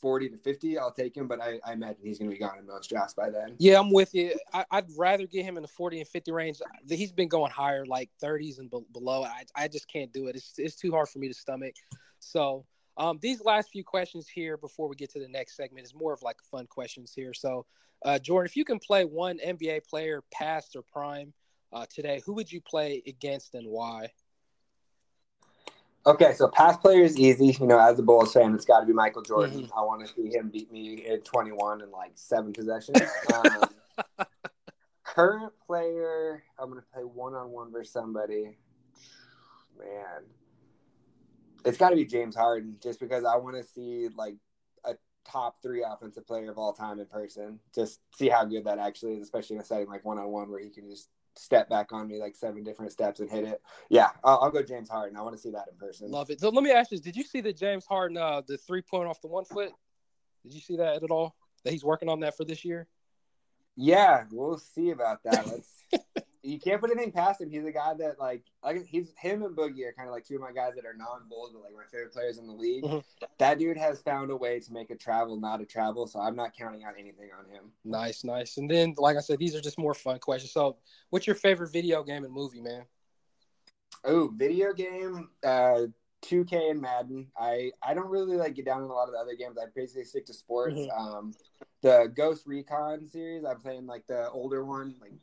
forty 0.02 0.30
to 0.30 0.38
fifty, 0.38 0.78
I'll 0.80 0.92
take 0.92 1.16
him. 1.18 1.28
But 1.28 1.42
I, 1.42 1.60
I 1.66 1.74
imagine 1.74 2.04
he's 2.04 2.18
going 2.18 2.32
to 2.32 2.36
be 2.36 2.40
gone 2.40 2.58
in 2.58 2.66
most 2.66 2.90
drafts 2.90 3.14
by 3.14 3.30
then. 3.30 3.56
Yeah, 3.60 3.78
I'm 3.78 3.92
with 3.92 4.16
you. 4.16 4.36
I, 4.54 4.66
I'd 4.72 4.88
rather 4.98 5.28
get 5.28 5.44
him 5.44 5.58
in 5.58 5.64
the 5.64 5.68
40 5.70 6.00
and 6.00 6.08
50 6.08 6.32
range. 6.32 6.62
He's 6.90 7.12
been 7.12 7.28
going 7.28 7.52
higher, 7.52 7.86
like 7.86 8.10
30s 8.24 8.60
and 8.60 8.72
be- 8.72 8.86
below. 8.94 9.24
I, 9.24 9.44
I 9.56 9.68
just 9.68 9.88
can't 9.88 10.12
do 10.12 10.28
it. 10.28 10.36
It's, 10.36 10.54
it's 10.58 10.76
too 10.76 10.92
hard 10.92 11.10
for 11.10 11.20
me 11.20 11.28
to 11.28 11.34
stomach. 11.34 11.76
So, 12.20 12.66
um, 12.98 13.20
these 13.22 13.42
last 13.44 13.70
few 13.72 13.84
questions 13.84 14.28
here 14.28 14.58
before 14.58 14.88
we 14.88 14.96
get 14.96 15.12
to 15.12 15.20
the 15.20 15.28
next 15.28 15.56
segment 15.56 15.86
is 15.86 15.94
more 15.94 16.14
of 16.14 16.22
like 16.22 16.38
fun 16.50 16.68
questions 16.68 17.14
here. 17.16 17.34
So, 17.34 17.66
uh, 18.04 18.20
Jordan, 18.20 18.48
if 18.48 18.56
you 18.56 18.66
can 18.66 18.80
play 18.80 19.06
one 19.06 19.40
NBA 19.46 19.88
player, 19.88 20.24
past 20.32 20.76
or 20.76 20.82
prime, 20.82 21.34
uh, 21.74 21.86
today, 21.94 22.22
who 22.26 22.34
would 22.34 22.52
you 22.52 22.62
play 22.62 23.02
against 23.08 23.56
and 23.56 23.68
why? 23.68 24.10
Okay, 26.06 26.34
so 26.34 26.48
past 26.48 26.82
player 26.82 27.04
is 27.04 27.18
easy. 27.18 27.56
You 27.60 27.68
know, 27.68 27.80
as 27.80 28.00
a 28.00 28.04
Bulls 28.04 28.34
fan, 28.34 28.56
it's 28.56 28.66
got 28.66 28.80
to 28.80 28.88
be 28.88 28.94
Michael 28.94 29.22
Jordan. 29.22 29.62
Mm-hmm. 29.62 29.78
I 29.78 29.84
want 29.84 30.06
to 30.06 30.12
see 30.14 30.36
him 30.36 30.50
beat 30.50 30.72
me 30.72 31.06
in 31.06 31.22
21 31.22 31.82
in 31.82 31.92
like 31.92 32.12
seven 32.16 32.54
possessions. 32.54 33.02
Um, 33.34 34.26
current 35.04 35.54
player, 35.68 36.44
I'm 36.58 36.70
going 36.70 36.82
to 36.82 36.88
play 36.92 37.04
one 37.04 37.36
on 37.36 37.52
one 37.52 37.72
versus 37.72 37.94
somebody. 37.94 38.58
Man, 39.78 40.24
it's 41.66 41.78
got 41.78 41.90
to 41.90 41.96
be 41.96 42.06
James 42.06 42.36
Harden, 42.36 42.78
just 42.82 43.00
because 43.00 43.24
I 43.26 43.36
want 43.38 43.56
to 43.56 43.64
see 43.64 44.10
like 44.16 44.36
a 44.86 44.96
top 45.30 45.62
three 45.62 45.84
offensive 45.84 46.26
player 46.26 46.52
of 46.52 46.58
all 46.58 46.74
time 46.74 47.00
in 47.00 47.06
person. 47.06 47.60
Just 47.74 48.00
see 48.16 48.30
how 48.30 48.46
good 48.46 48.66
that 48.66 48.80
actually 48.80 49.16
is, 49.16 49.24
especially 49.24 49.58
in 49.58 49.62
a 49.62 49.66
setting 49.66 49.88
like 49.88 50.06
one 50.06 50.20
on 50.20 50.28
one 50.30 50.50
where 50.50 50.60
he 50.60 50.70
can 50.70 50.90
just 50.90 51.10
step 51.38 51.70
back 51.70 51.94
on 51.94 52.08
me 52.08 52.20
like 52.20 52.36
seven 52.36 52.64
different 52.64 52.92
steps 52.92 53.20
and 53.20 53.30
hit 53.30 53.46
it. 53.46 53.62
Yeah, 53.90 54.10
I'll, 54.24 54.40
I'll 54.40 54.52
go 54.52 54.62
James 54.62 54.90
Harden. 54.90 55.18
I 55.18 55.22
want 55.22 55.36
to 55.36 55.42
see 55.42 55.52
that 55.52 55.68
in 55.72 55.78
person. 55.78 56.12
Love 56.12 56.30
it. 56.30 56.40
So, 56.40 56.50
let 56.50 56.64
me 56.64 56.72
ask 56.72 56.92
you 56.92 57.00
did 57.00 57.16
you 57.16 57.24
see 57.24 57.42
the 57.42 57.54
James 57.54 57.86
Harden, 57.86 58.18
uh, 58.18 58.42
the 58.48 58.58
three 58.58 58.82
point 58.82 59.08
off 59.08 59.22
the 59.22 59.28
one 59.28 59.46
foot? 59.46 59.72
Did 60.44 60.54
you 60.54 60.62
see 60.62 60.78
that 60.78 61.04
at 61.04 61.12
all? 61.12 61.36
That 61.64 61.72
he's 61.72 61.84
working 61.84 62.10
on 62.10 62.22
that 62.22 62.36
for 62.36 62.44
this 62.44 62.66
year? 62.66 62.88
Yeah, 63.76 64.26
we'll 64.32 64.58
see 64.58 64.92
about 64.92 65.24
that. 65.24 65.48
Let's. 65.48 65.81
You 66.44 66.60
can't 66.60 66.82
put 66.82 66.92
anything 66.92 67.12
past 67.12 67.42
him. 67.42 67.50
He's 67.50 67.66
a 67.66 67.72
guy 67.72 67.94
that 67.96 68.20
like, 68.20 68.44
like 68.64 68.86
he's 68.86 69.14
him 69.18 69.44
and 69.44 69.56
Boogie 69.56 69.86
are 69.88 69.94
kind 69.94 70.08
of 70.08 70.14
like 70.14 70.26
two 70.26 70.36
of 70.36 70.42
my 70.42 70.52
guys 70.52 70.74
that 70.76 70.86
are 70.86 70.96
non-bulls, 70.96 71.52
but 71.54 71.62
like 71.64 71.74
my 71.74 71.86
favorite 71.92 72.14
players 72.14 72.38
in 72.38 72.48
the 72.48 72.54
league. 72.54 72.84
Mhm. 72.84 73.04
That 73.38 73.60
dude 73.60 73.78
has 73.78 74.02
found 74.02 74.32
a 74.32 74.36
way 74.36 74.60
to 74.60 74.74
make 74.74 74.90
a 74.90 74.96
travel 74.96 75.40
not 75.40 75.62
a 75.62 75.66
travel, 75.66 76.08
so 76.08 76.20
I'm 76.20 76.36
not 76.36 76.56
counting 76.56 76.84
out 76.84 76.96
anything 76.98 77.30
on 77.38 77.46
him. 77.50 77.72
Nice, 77.84 78.24
nice. 78.24 78.58
And 78.58 78.70
then, 78.70 78.96
like 78.98 79.18
I 79.18 79.22
said, 79.22 79.40
these 79.40 79.56
are 79.56 79.62
just 79.62 79.78
more 79.78 79.94
fun 79.94 80.20
questions. 80.20 80.52
So, 80.52 80.78
what's 81.10 81.28
your 81.28 81.36
favorite 81.36 81.72
video 81.72 82.04
game 82.04 82.24
and 82.24 82.34
movie, 82.34 82.62
man? 82.62 82.86
Oh, 84.04 84.32
video 84.36 84.74
game, 84.74 85.30
uh, 85.44 85.88
2K 86.22 86.72
and 86.72 86.82
Madden. 86.82 87.32
I 87.38 87.72
I 87.84 87.94
don't 87.94 88.10
really 88.10 88.36
like 88.36 88.56
get 88.56 88.66
down 88.66 88.84
in 88.84 88.90
a 88.90 88.94
lot 88.94 89.08
of 89.08 89.14
the 89.14 89.20
other 89.20 89.36
games. 89.36 89.58
I 89.58 89.66
basically 89.76 90.06
stick 90.06 90.26
to 90.28 90.34
sports. 90.34 90.80
Mhm. 90.80 91.00
Um, 91.00 91.34
the 91.82 92.12
Ghost 92.16 92.46
Recon 92.46 93.06
series. 93.06 93.44
I'm 93.44 93.60
playing 93.60 93.88
like 93.88 94.06
the 94.08 94.30
older 94.32 94.64
one. 94.64 94.96
Like 95.02 95.14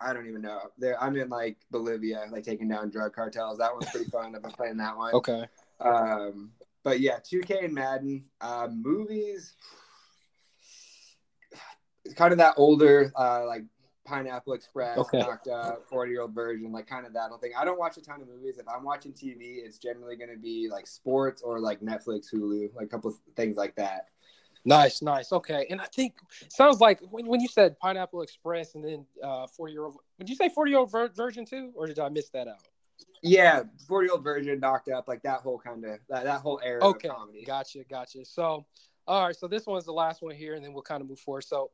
I 0.00 0.12
don't 0.12 0.28
even 0.28 0.42
know. 0.42 0.60
There, 0.78 1.00
I'm 1.02 1.16
in 1.16 1.28
like 1.28 1.56
Bolivia, 1.70 2.24
like 2.30 2.44
taking 2.44 2.68
down 2.68 2.90
drug 2.90 3.12
cartels. 3.14 3.58
That 3.58 3.72
one's 3.72 3.90
pretty 3.90 4.10
fun. 4.10 4.34
I've 4.34 4.42
been 4.42 4.50
playing 4.52 4.76
that 4.78 4.96
one. 4.96 5.14
Okay. 5.14 5.46
Um, 5.80 6.52
but 6.84 7.00
yeah, 7.00 7.18
2K 7.18 7.64
and 7.64 7.74
Madden. 7.74 8.24
Uh, 8.40 8.68
movies. 8.70 9.54
It's 12.04 12.14
kind 12.14 12.32
of 12.32 12.38
that 12.38 12.54
older, 12.56 13.12
uh, 13.16 13.44
like 13.46 13.64
Pineapple 14.04 14.54
Express, 14.54 14.96
Okay. 14.98 15.18
knocked 15.18 15.48
up, 15.48 15.84
40 15.90 16.10
year 16.10 16.22
old 16.22 16.34
version, 16.34 16.72
like 16.72 16.86
kind 16.86 17.06
of 17.06 17.12
that 17.12 17.28
whole 17.28 17.38
thing. 17.38 17.52
I 17.58 17.64
don't 17.64 17.78
watch 17.78 17.98
a 17.98 18.00
ton 18.00 18.22
of 18.22 18.28
movies. 18.28 18.58
If 18.58 18.66
I'm 18.66 18.82
watching 18.82 19.12
TV, 19.12 19.58
it's 19.64 19.78
generally 19.78 20.16
going 20.16 20.30
to 20.30 20.38
be 20.38 20.68
like 20.70 20.86
sports 20.86 21.42
or 21.42 21.60
like 21.60 21.80
Netflix, 21.80 22.32
Hulu, 22.32 22.74
like 22.74 22.86
a 22.86 22.88
couple 22.88 23.10
of 23.10 23.18
things 23.36 23.56
like 23.56 23.74
that. 23.76 24.06
Nice, 24.64 25.02
nice. 25.02 25.32
Okay. 25.32 25.66
And 25.70 25.80
I 25.80 25.84
think 25.86 26.14
sounds 26.48 26.80
like 26.80 27.00
when, 27.10 27.26
when 27.26 27.40
you 27.40 27.48
said 27.48 27.78
Pineapple 27.78 28.22
Express 28.22 28.74
and 28.74 28.84
then 28.84 29.06
uh 29.22 29.46
40 29.46 29.72
year 29.72 29.84
old, 29.84 29.96
did 30.18 30.28
you 30.28 30.36
say 30.36 30.48
40 30.48 30.70
year 30.70 30.80
old 30.80 30.90
vir- 30.90 31.12
virgin 31.14 31.44
too? 31.44 31.72
Or 31.74 31.86
did 31.86 31.98
I 31.98 32.08
miss 32.08 32.28
that 32.30 32.48
out? 32.48 32.66
Yeah, 33.22 33.62
40 33.86 34.06
year 34.06 34.12
old 34.12 34.24
version, 34.24 34.60
knocked 34.60 34.88
up, 34.88 35.08
like 35.08 35.22
that 35.22 35.40
whole 35.40 35.58
kind 35.58 35.84
of 35.84 35.98
that, 36.08 36.24
that 36.24 36.40
whole 36.40 36.60
era 36.62 36.84
Okay. 36.84 37.08
of 37.08 37.14
comedy. 37.16 37.44
Gotcha, 37.44 37.84
gotcha. 37.88 38.24
So, 38.24 38.66
all 39.06 39.26
right. 39.26 39.36
So, 39.36 39.48
this 39.48 39.66
one's 39.66 39.84
the 39.84 39.92
last 39.92 40.22
one 40.22 40.34
here, 40.34 40.54
and 40.54 40.64
then 40.64 40.72
we'll 40.72 40.82
kind 40.82 41.00
of 41.00 41.08
move 41.08 41.18
forward. 41.20 41.44
So, 41.44 41.70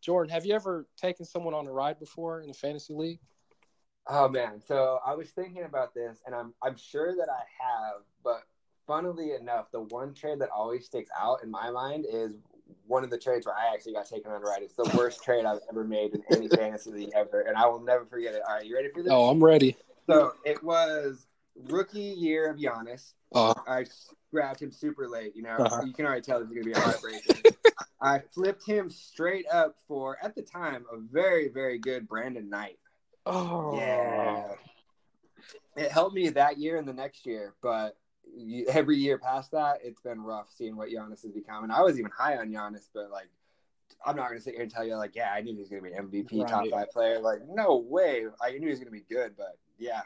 Jordan, 0.00 0.32
have 0.32 0.44
you 0.44 0.54
ever 0.54 0.86
taken 0.96 1.24
someone 1.24 1.54
on 1.54 1.66
a 1.66 1.72
ride 1.72 1.98
before 2.00 2.40
in 2.40 2.50
a 2.50 2.54
fantasy 2.54 2.94
league? 2.94 3.20
Oh 4.06 4.28
man, 4.28 4.60
so 4.66 5.00
I 5.04 5.14
was 5.14 5.28
thinking 5.30 5.64
about 5.64 5.94
this, 5.94 6.20
and 6.24 6.34
I'm 6.34 6.54
I'm 6.62 6.76
sure 6.76 7.14
that 7.14 7.28
I 7.28 7.42
have, 7.62 8.02
but 8.24 8.42
funnily 8.88 9.34
enough, 9.34 9.70
the 9.70 9.82
one 9.82 10.12
trade 10.14 10.40
that 10.40 10.48
always 10.50 10.86
sticks 10.86 11.10
out 11.16 11.44
in 11.44 11.50
my 11.50 11.70
mind 11.70 12.06
is 12.10 12.32
one 12.86 13.04
of 13.04 13.10
the 13.10 13.18
trades 13.18 13.46
where 13.46 13.54
I 13.54 13.72
actually 13.72 13.92
got 13.92 14.08
taken 14.08 14.32
on 14.32 14.40
right. 14.42 14.62
It's 14.62 14.74
the 14.74 14.90
worst 14.96 15.22
trade 15.22 15.44
I've 15.44 15.60
ever 15.70 15.84
made 15.84 16.14
in 16.14 16.24
any 16.32 16.48
fantasy 16.48 16.90
league 16.90 17.10
ever, 17.14 17.42
and 17.42 17.56
I 17.56 17.66
will 17.66 17.80
never 17.80 18.04
forget 18.06 18.34
it. 18.34 18.42
All 18.48 18.56
right, 18.56 18.64
you 18.66 18.74
ready 18.74 18.88
for 18.92 19.02
this? 19.02 19.12
Oh, 19.12 19.28
I'm 19.28 19.44
ready. 19.44 19.76
So 20.08 20.32
it 20.44 20.62
was 20.64 21.26
rookie 21.68 22.00
year 22.00 22.50
of 22.50 22.56
Giannis. 22.56 23.12
Uh, 23.34 23.52
I 23.68 23.84
grabbed 24.32 24.60
him 24.60 24.72
super 24.72 25.06
late. 25.06 25.36
You 25.36 25.42
know, 25.42 25.50
Uh-huh. 25.56 25.82
you 25.84 25.92
can 25.92 26.06
already 26.06 26.22
tell 26.22 26.40
it's 26.40 26.48
going 26.50 26.62
to 26.62 26.66
be 26.66 26.72
a 26.72 26.80
heartbreaker. 26.80 27.54
I 28.00 28.20
flipped 28.20 28.64
him 28.64 28.88
straight 28.88 29.44
up 29.52 29.76
for, 29.86 30.16
at 30.22 30.34
the 30.34 30.42
time, 30.42 30.86
a 30.92 30.96
very, 30.98 31.48
very 31.48 31.78
good 31.78 32.08
Brandon 32.08 32.48
Knight. 32.48 32.78
oh, 33.26 33.76
Yeah. 33.76 34.54
It 35.76 35.92
helped 35.92 36.14
me 36.14 36.28
that 36.30 36.58
year 36.58 36.76
and 36.78 36.88
the 36.88 36.92
next 36.92 37.24
year, 37.26 37.54
but 37.62 37.96
every 38.68 38.96
year 38.96 39.18
past 39.18 39.52
that, 39.52 39.78
it's 39.82 40.00
been 40.00 40.20
rough 40.20 40.48
seeing 40.50 40.76
what 40.76 40.88
Giannis 40.88 41.22
has 41.22 41.32
become. 41.32 41.64
And 41.64 41.72
I 41.72 41.82
was 41.82 41.98
even 41.98 42.10
high 42.16 42.36
on 42.36 42.48
Giannis, 42.48 42.88
but 42.92 43.10
like, 43.10 43.28
I'm 44.04 44.16
not 44.16 44.28
going 44.28 44.38
to 44.38 44.42
sit 44.42 44.54
here 44.54 44.62
and 44.62 44.70
tell 44.70 44.84
you, 44.84 44.94
like, 44.96 45.16
yeah, 45.16 45.32
I 45.32 45.40
knew 45.40 45.54
he 45.54 45.60
was 45.60 45.68
going 45.68 45.82
to 45.82 45.88
be 45.88 45.94
an 45.94 46.08
MVP, 46.08 46.48
top 46.48 46.68
five 46.70 46.90
player. 46.90 47.18
Like, 47.18 47.40
no 47.48 47.76
way. 47.76 48.26
I 48.40 48.52
knew 48.52 48.60
he 48.60 48.70
was 48.70 48.78
going 48.78 48.86
to 48.86 48.92
be 48.92 49.04
good, 49.08 49.34
but 49.36 49.58
yeah. 49.78 50.02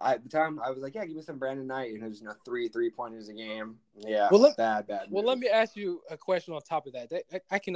I, 0.00 0.14
at 0.14 0.22
the 0.22 0.28
time 0.28 0.60
I 0.64 0.70
was 0.70 0.78
like, 0.78 0.94
yeah, 0.94 1.04
give 1.04 1.16
me 1.16 1.22
some 1.22 1.38
Brandon 1.38 1.66
Knight, 1.66 1.92
and 1.92 2.02
it 2.02 2.08
was 2.08 2.20
you 2.20 2.26
know 2.26 2.34
three 2.44 2.68
three 2.68 2.90
pointers 2.90 3.28
a 3.28 3.32
game. 3.32 3.76
Yeah, 3.96 4.28
Well, 4.30 4.40
let- 4.40 4.56
bad, 4.56 4.86
bad. 4.86 5.08
Well, 5.10 5.22
move. 5.22 5.28
let 5.28 5.38
me 5.38 5.48
ask 5.48 5.76
you 5.76 6.02
a 6.08 6.16
question 6.16 6.54
on 6.54 6.62
top 6.62 6.86
of 6.86 6.92
that. 6.92 7.12
I, 7.32 7.40
I 7.50 7.58
can, 7.58 7.74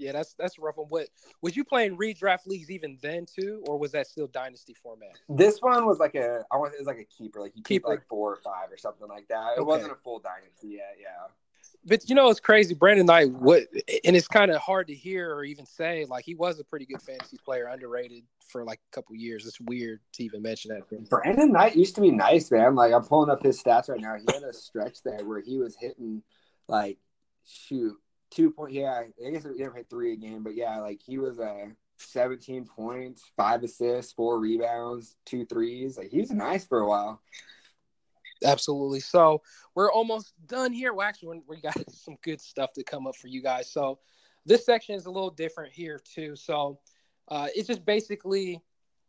yeah, 0.00 0.12
that's 0.12 0.34
that's 0.34 0.58
a 0.58 0.60
rough 0.62 0.76
one. 0.78 0.86
What 0.88 1.08
was 1.42 1.56
you 1.56 1.64
playing 1.64 1.96
redraft 1.98 2.46
leagues 2.46 2.70
even 2.70 2.98
then 3.02 3.26
too, 3.26 3.62
or 3.68 3.78
was 3.78 3.92
that 3.92 4.06
still 4.06 4.26
dynasty 4.26 4.74
format? 4.74 5.10
This 5.28 5.58
one 5.60 5.86
was 5.86 5.98
like 5.98 6.14
a, 6.14 6.44
I 6.50 6.56
want 6.56 6.72
it 6.74 6.78
was 6.78 6.86
like 6.86 6.98
a 6.98 7.04
keeper, 7.04 7.40
like 7.40 7.52
you 7.54 7.62
keep 7.62 7.84
like 7.84 8.02
four 8.08 8.32
or 8.32 8.36
five 8.36 8.72
or 8.72 8.78
something 8.78 9.06
like 9.08 9.28
that. 9.28 9.52
It 9.56 9.60
Okay. 9.60 9.66
wasn't 9.66 9.92
a 9.92 9.96
full 9.96 10.18
dynasty 10.18 10.68
yet. 10.68 10.96
Yeah. 11.00 11.28
But 11.86 12.08
you 12.10 12.14
know, 12.14 12.28
it's 12.28 12.40
crazy. 12.40 12.74
Brandon 12.74 13.06
Knight, 13.06 13.30
what, 13.32 13.62
and 14.04 14.14
it's 14.14 14.28
kind 14.28 14.50
of 14.50 14.58
hard 14.58 14.86
to 14.88 14.94
hear 14.94 15.34
or 15.34 15.44
even 15.44 15.64
say. 15.64 16.04
Like 16.04 16.24
he 16.24 16.34
was 16.34 16.60
a 16.60 16.64
pretty 16.64 16.84
good 16.84 17.00
fantasy 17.00 17.38
player, 17.42 17.66
underrated 17.66 18.24
for 18.48 18.64
like 18.64 18.80
a 18.92 18.94
couple 18.94 19.14
years. 19.16 19.46
It's 19.46 19.60
weird 19.62 20.00
to 20.14 20.24
even 20.24 20.42
mention 20.42 20.72
that. 20.74 21.08
Brandon 21.08 21.52
Knight 21.52 21.76
used 21.76 21.94
to 21.94 22.00
be 22.02 22.10
nice, 22.10 22.50
man. 22.50 22.74
Like 22.74 22.92
I'm 22.92 23.02
pulling 23.04 23.30
up 23.30 23.42
his 23.42 23.62
stats 23.62 23.88
right 23.88 24.00
now. 24.00 24.14
He 24.16 24.24
had 24.32 24.42
a 24.42 24.52
stretch 24.52 25.02
there 25.02 25.24
where 25.24 25.40
he 25.40 25.58
was 25.58 25.74
hitting 25.76 26.22
like 26.68 26.98
shoot 27.46 27.96
two 28.30 28.50
point. 28.50 28.72
Yeah, 28.72 29.02
I 29.26 29.30
guess 29.30 29.44
he 29.44 29.62
never 29.62 29.76
hit 29.76 29.90
three 29.90 30.12
a 30.12 30.16
game, 30.16 30.42
but 30.42 30.54
yeah, 30.54 30.78
like 30.78 31.00
he 31.04 31.18
was 31.18 31.38
uh 31.38 31.66
17 31.98 32.64
points, 32.64 33.30
five 33.36 33.62
assists, 33.62 34.12
four 34.12 34.38
rebounds, 34.38 35.16
two 35.26 35.44
threes. 35.44 35.98
Like 35.98 36.10
he 36.10 36.20
was 36.20 36.30
nice 36.30 36.64
for 36.64 36.80
a 36.80 36.88
while. 36.88 37.20
Absolutely. 38.44 39.00
So 39.00 39.42
we're 39.74 39.92
almost 39.92 40.32
done 40.46 40.72
here. 40.72 40.94
Well, 40.94 41.06
actually, 41.06 41.42
we 41.46 41.60
got 41.60 41.76
some 41.90 42.16
good 42.22 42.40
stuff 42.40 42.72
to 42.74 42.84
come 42.84 43.06
up 43.06 43.16
for 43.16 43.28
you 43.28 43.42
guys. 43.42 43.70
So 43.70 43.98
this 44.46 44.64
section 44.64 44.94
is 44.94 45.06
a 45.06 45.10
little 45.10 45.30
different 45.30 45.72
here 45.72 46.00
too. 46.02 46.36
So 46.36 46.78
uh, 47.28 47.48
it's 47.54 47.68
just 47.68 47.84
basically, 47.84 48.60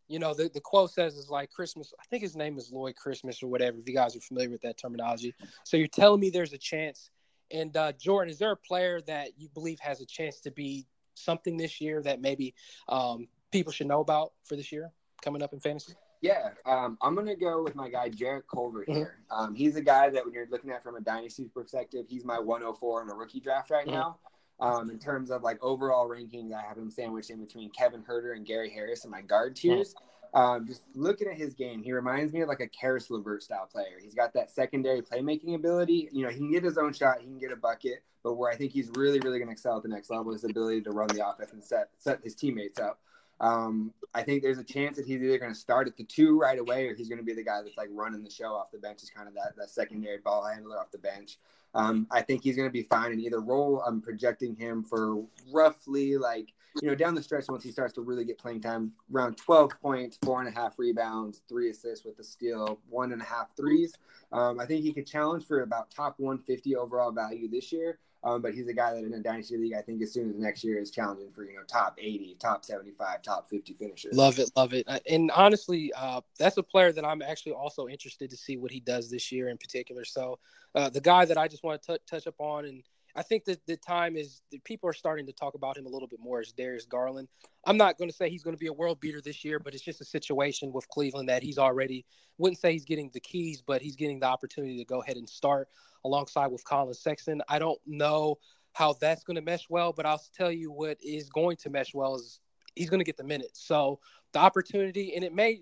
you 0.08 0.20
know, 0.20 0.34
the, 0.34 0.50
the 0.54 0.60
quote 0.60 0.92
says 0.92 1.16
is 1.16 1.30
like 1.30 1.50
Christmas. 1.50 1.94
I 2.00 2.04
think 2.10 2.24
his 2.24 2.36
name 2.36 2.58
is 2.58 2.72
Lloyd 2.72 2.96
Christmas 2.96 3.42
or 3.42 3.48
whatever. 3.48 3.78
If 3.80 3.88
you 3.88 3.96
guys 3.96 4.16
are 4.16 4.22
familiar 4.22 4.50
with 4.50 4.62
that 4.62 4.78
terminology, 4.78 5.34
so 5.64 5.78
you're 5.78 5.88
telling 5.88 6.20
me 6.20 6.30
there's 6.30 6.54
a 6.54 6.58
chance. 6.58 7.10
And 7.54 7.76
uh, 7.76 7.92
Jordan, 7.94 8.32
is 8.32 8.40
there 8.40 8.52
a 8.52 8.58
player 8.58 9.02
that 9.02 9.32
you 9.38 9.50
believe 9.50 9.80
has 9.80 10.02
a 10.02 10.06
chance 10.06 10.40
to 10.42 10.52
be 10.52 10.88
something 11.16 11.58
this 11.58 11.82
year 11.82 12.02
that 12.04 12.22
maybe 12.22 12.54
um, 12.88 13.28
people 13.52 13.72
should 13.72 13.88
know 13.88 14.00
about 14.00 14.34
for 14.44 14.56
this 14.56 14.72
year 14.72 14.92
coming 15.22 15.42
up 15.42 15.54
in 15.54 15.60
fantasy? 15.60 15.94
Yeah, 16.22 16.52
um, 16.68 17.00
I'm 17.02 17.16
gonna 17.16 17.36
go 17.36 17.64
with 17.64 17.74
my 17.76 17.90
guy 17.90 18.10
Jarrett 18.10 18.46
Culver 18.48 18.86
Mhm. 18.88 18.94
here. 18.96 19.20
Um, 19.32 19.56
he's 19.56 19.76
a 19.76 19.82
guy 19.82 20.10
that 20.12 20.24
when 20.24 20.34
you're 20.34 20.48
looking 20.52 20.70
at 20.70 20.84
from 20.84 20.96
a 20.96 21.02
dynasty 21.02 21.48
perspective, 21.48 22.06
he's 22.08 22.24
my 22.24 22.38
104 22.38 23.02
in 23.02 23.10
a 23.10 23.16
rookie 23.16 23.40
draft 23.40 23.72
right 23.72 23.88
Mhm. 23.88 23.92
now. 23.92 24.20
Um, 24.60 24.92
in 24.92 25.00
terms 25.00 25.32
of 25.32 25.42
like 25.42 25.58
overall 25.64 26.08
rankings, 26.08 26.54
I 26.54 26.62
have 26.62 26.78
him 26.78 26.92
sandwiched 26.92 27.32
in 27.32 27.40
between 27.40 27.72
Kevin 27.72 28.04
Huerter 28.04 28.36
and 28.36 28.46
Gary 28.46 28.70
Harris 28.70 29.04
in 29.04 29.10
my 29.10 29.22
guard 29.24 29.56
tiers. 29.56 29.96
Um, 30.34 30.66
just 30.66 30.84
looking 30.96 31.28
at 31.28 31.36
his 31.36 31.54
game, 31.54 31.84
he 31.84 31.92
reminds 31.92 32.32
me 32.32 32.42
of 32.42 32.48
like 32.48 32.62
a 32.62 32.68
Caris 32.68 33.10
LeVert 33.10 33.44
style 33.44 33.68
player. 33.70 34.00
He's 34.02 34.14
got 34.14 34.34
that 34.34 34.50
secondary 34.50 35.02
playmaking 35.02 35.56
ability. 35.56 36.10
You 36.12 36.24
know, 36.24 36.30
he 36.30 36.38
can 36.38 36.52
get 36.52 36.64
his 36.64 36.78
own 36.78 36.94
shot, 36.94 37.20
he 37.20 37.26
can 37.26 37.38
get 37.38 37.52
a 37.52 37.58
bucket, 37.58 38.04
but 38.24 38.36
where 38.36 38.50
I 38.50 38.56
think 38.56 38.72
he's 38.72 38.90
really, 38.96 39.20
really 39.20 39.40
going 39.40 39.50
to 39.50 39.54
excel 39.54 39.78
at 39.78 39.84
the 39.84 39.90
next 39.90 40.10
level 40.10 40.34
is 40.34 40.42
the 40.42 40.50
ability 40.50 40.82
to 40.84 40.92
run 40.92 41.08
the 41.08 41.28
offense 41.28 41.52
and 41.52 41.64
set 41.64 41.90
set 42.00 42.24
his 42.24 42.36
teammates 42.36 42.80
up. 42.80 43.00
Um, 43.42 43.92
I 44.14 44.22
think 44.22 44.44
there's 44.44 44.60
a 44.60 44.64
chance 44.64 44.98
that 44.98 45.06
he's 45.06 45.22
either 45.22 45.40
going 45.40 45.52
to 45.52 45.60
start 45.60 45.88
at 45.88 45.98
the 45.98 46.04
two 46.04 46.40
right 46.40 46.60
away, 46.60 46.88
or 46.88 46.96
he's 46.96 47.10
going 47.10 47.20
to 47.20 47.26
be 47.26 47.34
the 47.34 47.44
guy 47.44 47.62
that's 47.64 47.78
like 47.78 47.90
running 47.92 48.24
the 48.24 48.30
show 48.30 48.54
off 48.54 48.72
the 48.72 48.78
bench, 48.78 49.04
is 49.04 49.10
kind 49.10 49.28
of 49.28 49.34
that 49.34 49.56
that 49.58 49.70
secondary 49.70 50.20
ball 50.20 50.46
handler 50.46 50.80
off 50.80 50.92
the 50.92 50.98
bench. 51.00 51.40
Um, 51.74 52.08
I 52.12 52.22
think 52.22 52.44
he's 52.44 52.56
going 52.56 52.68
to 52.68 52.74
be 52.74 52.84
fine 52.84 53.12
in 53.12 53.20
either 53.20 53.40
role. 53.40 53.82
I'm 53.86 54.02
projecting 54.02 54.56
him 54.56 54.84
for 54.84 55.24
roughly 55.52 56.18
like 56.18 56.54
you 56.82 56.88
know 56.88 56.96
down 56.96 57.16
the 57.16 57.24
stretch 57.24 57.46
once 57.50 57.64
he 57.64 57.72
starts 57.72 57.94
to 57.94 58.02
really 58.02 58.26
get 58.26 58.38
playing 58.38 58.62
time, 58.62 58.94
around 59.14 59.38
12 59.38 59.72
points, 59.82 60.18
four 60.24 60.40
and 60.40 60.48
a 60.48 60.60
half 60.60 60.80
rebounds, 60.80 61.42
three 61.50 61.70
assists 61.70 62.06
with 62.06 62.18
the 62.18 62.24
steal, 62.24 62.80
one 62.90 63.12
and 63.12 63.22
a 63.22 63.26
half 63.26 63.56
threes. 63.56 63.94
Um, 64.32 64.60
I 64.60 64.66
think 64.66 64.84
he 64.84 64.94
could 64.94 65.08
challenge 65.08 65.46
for 65.46 65.62
about 65.62 65.92
top 65.92 66.16
150 66.18 66.76
overall 66.76 67.12
value 67.12 67.50
this 67.50 67.72
year. 67.72 68.00
Um, 68.24 68.42
but 68.42 68.54
he's 68.54 68.68
a 68.68 68.74
guy 68.74 68.94
that 68.94 69.04
in 69.04 69.14
a 69.14 69.20
dynasty 69.20 69.58
league, 69.58 69.74
I 69.74 69.82
think 69.82 70.02
as 70.04 70.14
soon 70.14 70.30
as 70.30 70.38
next 70.38 70.64
year 70.64 70.78
is 70.78 70.92
challenging 70.92 71.32
for 71.32 71.44
you 71.44 71.56
know 71.56 71.64
top 71.68 71.98
80, 72.00 72.38
top 72.40 72.64
75, 72.64 73.24
top 73.24 73.50
50 73.50 73.74
finishes. 73.74 74.16
Love 74.16 74.38
it, 74.38 74.52
love 74.56 74.74
it. 74.74 74.88
And 75.10 75.32
honestly, 75.32 75.92
uh, 75.98 76.22
that's 76.38 76.58
a 76.58 76.64
player 76.64 76.92
that 76.92 77.04
I'm 77.04 77.24
actually 77.24 77.54
also 77.54 77.88
interested 77.88 78.30
to 78.30 78.38
see 78.38 78.58
what 78.58 78.70
he 78.70 78.80
does 78.80 79.10
this 79.10 79.32
year 79.32 79.50
in 79.50 79.58
particular. 79.58 80.06
So, 80.06 80.38
uh, 80.76 80.90
the 80.90 81.02
guy 81.02 81.26
that 81.26 81.38
I 81.38 81.48
just 81.48 81.64
want 81.64 81.82
to 81.82 82.00
touch 82.08 82.28
up 82.28 82.36
on, 82.38 82.66
and 82.66 82.84
I 83.16 83.22
think 83.24 83.46
that 83.46 83.66
the 83.66 83.78
time 83.78 84.16
is 84.16 84.42
that 84.52 84.64
people 84.64 84.90
are 84.90 84.94
starting 84.94 85.26
to 85.26 85.34
talk 85.34 85.56
about 85.56 85.78
him 85.78 85.86
a 85.86 85.90
little 85.90 86.08
bit 86.08 86.20
more 86.20 86.40
as 86.40 86.52
Darius 86.52 86.86
Garland. 86.86 87.28
I'm 87.66 87.78
not 87.78 87.98
going 87.98 88.10
to 88.10 88.16
say 88.16 88.30
he's 88.30 88.44
going 88.44 88.56
to 88.56 88.60
be 88.60 88.68
a 88.68 88.74
world 88.74 89.00
beater 89.00 89.22
this 89.22 89.44
year, 89.44 89.60
but 89.60 89.74
it's 89.74 89.84
just 89.84 90.02
a 90.02 90.06
situation 90.06 90.72
with 90.72 90.88
Cleveland 90.90 91.30
that 91.30 91.44
he's 91.44 91.58
already 91.58 92.06
wouldn't 92.38 92.60
say 92.60 92.72
he's 92.72 92.86
getting 92.86 93.10
the 93.14 93.20
keys, 93.20 93.62
but 93.62 93.82
he's 93.82 93.96
getting 93.96 94.20
the 94.20 94.26
opportunity 94.26 94.78
to 94.78 94.86
go 94.86 95.02
ahead 95.02 95.18
and 95.18 95.30
start 95.30 95.70
alongside 96.04 96.48
with 96.48 96.64
Collin 96.64 96.94
Sexton. 96.94 97.42
I 97.48 97.60
don't 97.60 97.80
know 97.86 98.38
how 98.74 98.94
that's 98.94 99.24
going 99.24 99.36
to 99.36 99.42
mesh 99.42 99.70
well, 99.70 99.94
but 99.94 100.06
I'll 100.06 100.22
tell 100.36 100.52
you 100.52 100.72
what 100.72 100.98
is 101.04 101.30
going 101.30 101.58
to 101.58 101.70
mesh 101.70 101.94
well 101.94 102.16
is 102.16 102.40
he's 102.76 102.90
going 102.90 103.00
to 103.00 103.06
get 103.06 103.18
the 103.18 103.24
minutes. 103.24 103.66
So 103.66 104.00
the 104.34 104.40
opportunity, 104.40 105.16
and 105.16 105.24
it 105.24 105.34
may 105.34 105.62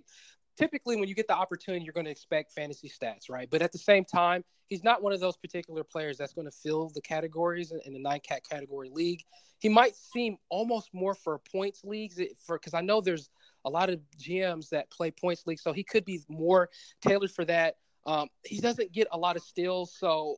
typically 0.59 0.97
when 0.97 1.07
you 1.07 1.15
get 1.15 1.27
the 1.27 1.35
opportunity, 1.35 1.85
you're 1.85 1.93
going 1.93 2.05
to 2.05 2.11
expect 2.11 2.51
fantasy 2.51 2.89
stats, 2.89 3.29
right? 3.29 3.49
But 3.49 3.61
at 3.61 3.71
the 3.71 3.77
same 3.77 4.03
time, 4.03 4.43
he's 4.67 4.83
not 4.83 5.01
one 5.01 5.13
of 5.13 5.21
those 5.21 5.37
particular 5.37 5.83
players 5.85 6.17
that's 6.17 6.33
going 6.33 6.45
to 6.45 6.51
fill 6.51 6.89
the 6.89 7.01
categories 7.01 7.71
in, 7.85 7.93
the 7.93 7.99
nine 7.99 8.19
cat 8.19 8.41
category 8.47 8.89
league. 8.91 9.23
He 9.59 9.69
might 9.69 9.95
seem 9.95 10.37
almost 10.49 10.89
more 10.93 11.13
for 11.13 11.39
points 11.51 11.83
leagues 11.85 12.19
for 12.45 12.57
because 12.57 12.73
I 12.73 12.81
know 12.81 12.99
there's 12.99 13.29
a 13.63 13.69
lot 13.69 13.89
of 13.89 13.99
GMs 14.17 14.69
that 14.69 14.91
play 14.91 15.11
points 15.11 15.47
leagues, 15.47 15.61
so 15.63 15.71
he 15.71 15.83
could 15.83 16.03
be 16.03 16.19
more 16.27 16.69
tailored 17.01 17.31
for 17.31 17.45
that. 17.45 17.75
Um, 18.05 18.27
he 18.43 18.59
doesn't 18.59 18.91
get 18.91 19.07
a 19.11 19.17
lot 19.17 19.37
of 19.37 19.43
steals, 19.43 19.93
so 19.97 20.37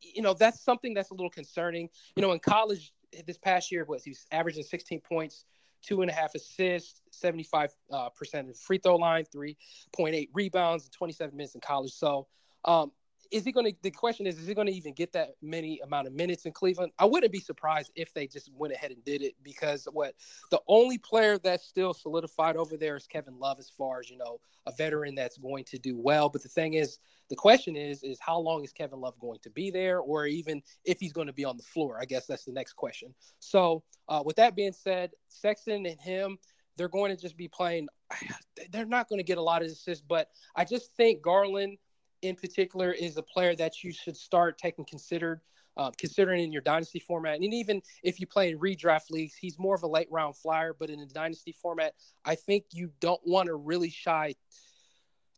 you 0.00 0.22
know 0.22 0.34
that's 0.34 0.60
something 0.60 0.94
that's 0.94 1.10
a 1.10 1.14
little 1.14 1.30
concerning. 1.30 1.88
You 2.16 2.22
know, 2.22 2.32
in 2.32 2.40
college 2.40 2.92
this 3.26 3.38
past 3.38 3.70
year 3.70 3.84
was 3.84 4.04
he's 4.04 4.26
averaging 4.30 4.62
16 4.62 5.00
points, 5.00 5.44
two 5.82 6.02
and 6.02 6.10
a 6.10 6.14
half 6.14 6.34
assists, 6.34 7.02
75 7.10 7.72
uh, 7.92 8.08
percent 8.10 8.50
of 8.50 8.56
free 8.58 8.78
throw 8.78 8.96
line, 8.96 9.24
3.8 9.34 10.28
rebounds, 10.32 10.84
and 10.84 10.92
27 10.92 11.36
minutes 11.36 11.54
in 11.54 11.60
college. 11.60 11.92
So, 11.92 12.26
um, 12.64 12.92
is 13.30 13.44
he 13.44 13.52
going 13.52 13.66
to? 13.66 13.76
The 13.82 13.90
question 13.90 14.26
is, 14.26 14.38
is 14.38 14.46
he 14.46 14.54
going 14.54 14.66
to 14.66 14.72
even 14.72 14.92
get 14.92 15.12
that 15.12 15.30
many 15.40 15.80
amount 15.80 16.06
of 16.06 16.12
minutes 16.12 16.46
in 16.46 16.52
Cleveland? 16.52 16.92
I 16.98 17.04
wouldn't 17.04 17.32
be 17.32 17.40
surprised 17.40 17.92
if 17.94 18.12
they 18.12 18.26
just 18.26 18.50
went 18.54 18.72
ahead 18.72 18.90
and 18.90 19.04
did 19.04 19.22
it 19.22 19.34
because 19.42 19.86
what 19.92 20.14
the 20.50 20.60
only 20.68 20.98
player 20.98 21.38
that's 21.38 21.66
still 21.66 21.94
solidified 21.94 22.56
over 22.56 22.76
there 22.76 22.96
is 22.96 23.06
Kevin 23.06 23.38
Love, 23.38 23.58
as 23.58 23.70
far 23.70 24.00
as 24.00 24.10
you 24.10 24.18
know, 24.18 24.40
a 24.66 24.72
veteran 24.72 25.14
that's 25.14 25.38
going 25.38 25.64
to 25.64 25.78
do 25.78 25.96
well. 25.96 26.28
But 26.28 26.42
the 26.42 26.48
thing 26.48 26.74
is, 26.74 26.98
the 27.28 27.36
question 27.36 27.76
is, 27.76 28.02
is 28.02 28.18
how 28.20 28.38
long 28.38 28.64
is 28.64 28.72
Kevin 28.72 29.00
Love 29.00 29.18
going 29.20 29.38
to 29.42 29.50
be 29.50 29.70
there, 29.70 30.00
or 30.00 30.26
even 30.26 30.62
if 30.84 30.98
he's 30.98 31.12
going 31.12 31.28
to 31.28 31.32
be 31.32 31.44
on 31.44 31.56
the 31.56 31.62
floor? 31.62 31.98
I 32.00 32.04
guess 32.04 32.26
that's 32.26 32.44
the 32.44 32.52
next 32.52 32.74
question. 32.74 33.14
So, 33.38 33.82
uh, 34.08 34.22
with 34.24 34.36
that 34.36 34.56
being 34.56 34.72
said, 34.72 35.12
Sexton 35.28 35.86
and 35.86 36.00
him, 36.00 36.38
they're 36.76 36.88
going 36.88 37.14
to 37.14 37.20
just 37.20 37.36
be 37.36 37.48
playing. 37.48 37.88
They're 38.72 38.86
not 38.86 39.08
going 39.08 39.18
to 39.18 39.24
get 39.24 39.38
a 39.38 39.42
lot 39.42 39.62
of 39.62 39.68
assists, 39.68 40.04
but 40.06 40.28
I 40.56 40.64
just 40.64 40.96
think 40.96 41.22
Garland, 41.22 41.78
in 42.22 42.36
particular, 42.36 42.92
is 42.92 43.16
a 43.16 43.22
player 43.22 43.54
that 43.56 43.82
you 43.82 43.92
should 43.92 44.16
start 44.16 44.58
taking 44.58 44.84
considered. 44.84 45.40
Uh, 45.76 45.90
considering 45.96 46.42
in 46.42 46.52
your 46.52 46.60
dynasty 46.60 46.98
format, 46.98 47.36
and 47.36 47.54
even 47.54 47.80
if 48.02 48.20
you 48.20 48.26
play 48.26 48.50
in 48.50 48.58
redraft 48.58 49.08
leagues, 49.08 49.34
he's 49.36 49.58
more 49.58 49.74
of 49.74 49.82
a 49.82 49.86
late 49.86 50.08
round 50.10 50.36
flyer. 50.36 50.74
But 50.78 50.90
in 50.90 51.00
a 51.00 51.06
dynasty 51.06 51.52
format, 51.52 51.94
I 52.24 52.34
think 52.34 52.64
you 52.72 52.90
don't 53.00 53.20
want 53.24 53.46
to 53.46 53.54
really 53.54 53.88
shy 53.88 54.34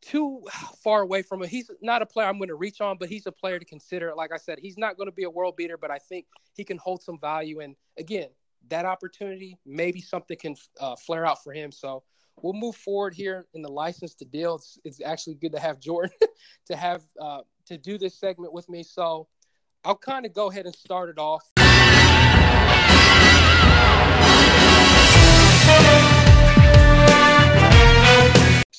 too 0.00 0.42
far 0.82 1.02
away 1.02 1.22
from 1.22 1.42
him. 1.42 1.48
He's 1.48 1.70
not 1.80 2.02
a 2.02 2.06
player 2.06 2.26
I'm 2.26 2.38
going 2.38 2.48
to 2.48 2.56
reach 2.56 2.80
on, 2.80 2.96
but 2.98 3.08
he's 3.08 3.26
a 3.26 3.32
player 3.32 3.58
to 3.58 3.64
consider. 3.64 4.12
Like 4.16 4.32
I 4.32 4.36
said, 4.36 4.58
he's 4.60 4.76
not 4.76 4.96
going 4.96 5.06
to 5.06 5.14
be 5.14 5.24
a 5.24 5.30
world 5.30 5.54
beater, 5.56 5.76
but 5.76 5.90
I 5.90 5.98
think 5.98 6.26
he 6.54 6.64
can 6.64 6.78
hold 6.78 7.02
some 7.02 7.20
value. 7.20 7.60
And 7.60 7.76
again, 7.96 8.28
that 8.68 8.84
opportunity, 8.84 9.58
maybe 9.64 10.00
something 10.00 10.36
can 10.36 10.56
uh, 10.80 10.96
flare 10.96 11.24
out 11.24 11.44
for 11.44 11.52
him. 11.52 11.70
So 11.70 12.02
we'll 12.40 12.52
move 12.52 12.76
forward 12.76 13.14
here 13.14 13.46
in 13.54 13.62
the 13.62 13.70
license 13.70 14.14
to 14.14 14.24
deal. 14.24 14.56
It's, 14.56 14.78
it's 14.84 15.00
actually 15.02 15.34
good 15.34 15.52
to 15.52 15.60
have 15.60 15.80
Jordan 15.80 16.16
to 16.66 16.76
have 16.76 17.02
uh, 17.20 17.40
to 17.66 17.76
do 17.76 17.98
this 17.98 18.18
segment 18.18 18.52
with 18.52 18.68
me. 18.68 18.82
So 18.82 19.28
I'll 19.84 19.96
kind 19.96 20.24
of 20.24 20.32
go 20.32 20.50
ahead 20.50 20.66
and 20.66 20.74
start 20.74 21.10
it 21.10 21.18
off. 21.18 21.42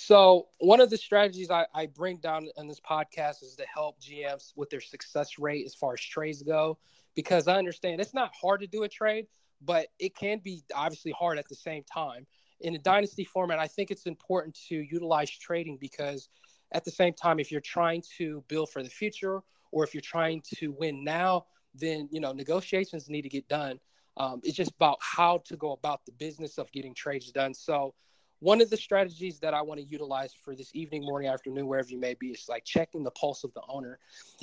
So 0.06 0.48
one 0.60 0.82
of 0.82 0.90
the 0.90 0.98
strategies 0.98 1.50
I, 1.50 1.66
I 1.74 1.86
bring 1.86 2.18
down 2.18 2.48
in 2.58 2.68
this 2.68 2.80
podcast 2.80 3.42
is 3.42 3.56
to 3.56 3.66
help 3.66 4.02
GMs 4.02 4.52
with 4.56 4.70
their 4.70 4.82
success 4.82 5.40
rate 5.40 5.66
as 5.66 5.74
far 5.74 5.94
as 5.94 6.02
trades 6.02 6.44
go, 6.44 6.78
because 7.16 7.48
I 7.48 7.58
understand 7.58 8.02
it's 8.02 8.14
not 8.14 8.32
hard 8.40 8.60
to 8.62 8.68
do 8.68 8.84
a 8.84 8.90
trade, 8.90 9.28
but 9.62 9.88
it 10.00 10.14
can 10.16 10.40
be 10.40 10.62
obviously 10.76 11.14
hard 11.18 11.40
at 11.40 11.48
the 11.48 11.56
same 11.56 11.84
time. 11.84 12.28
In 12.64 12.76
a 12.76 12.80
dynasty 12.80 13.24
format, 13.24 13.60
I 13.60 13.68
think 13.68 13.92
it's 13.92 14.06
important 14.06 14.58
to 14.70 14.76
utilize 14.76 15.30
trading 15.30 15.78
because 15.80 16.30
at 16.72 16.84
the 16.84 16.92
same 16.92 17.14
time, 17.14 17.40
if 17.40 17.52
you're 17.52 17.62
trying 17.62 18.04
to 18.18 18.44
build 18.48 18.72
for 18.72 18.82
the 18.82 18.90
future 18.90 19.42
or 19.72 19.84
if 19.84 19.94
you're 19.94 20.02
trying 20.02 20.42
to 20.56 20.72
win 20.72 21.04
now, 21.04 21.46
then 21.76 22.08
you 22.12 22.20
know 22.20 22.32
negotiations 22.32 23.10
need 23.10 23.24
to 23.24 23.30
get 23.30 23.48
done. 23.48 23.80
Um, 24.18 24.42
it's 24.44 24.56
just 24.56 24.72
about 24.72 24.98
how 25.02 25.40
to 25.46 25.58
go 25.58 25.72
about 25.72 26.06
the 26.06 26.12
business 26.14 26.58
of 26.58 26.72
getting 26.72 26.94
trades 26.94 27.32
done. 27.32 27.54
So 27.54 27.94
one 28.40 28.62
of 28.62 28.70
the 28.70 28.78
strategies 28.78 29.40
that 29.40 29.54
I 29.54 29.62
want 29.62 29.80
to 29.80 29.86
utilize 29.86 30.34
for 30.34 30.56
this 30.56 30.70
evening, 30.74 31.04
morning, 31.06 31.30
afternoon, 31.30 31.66
wherever 31.66 31.88
you 31.88 31.98
may 31.98 32.14
be, 32.14 32.32
is 32.32 32.46
like 32.50 32.66
checking 32.66 33.04
the 33.04 33.12
pulse 33.12 33.44
of 33.44 33.54
the 33.54 33.62
owner. 33.70 34.00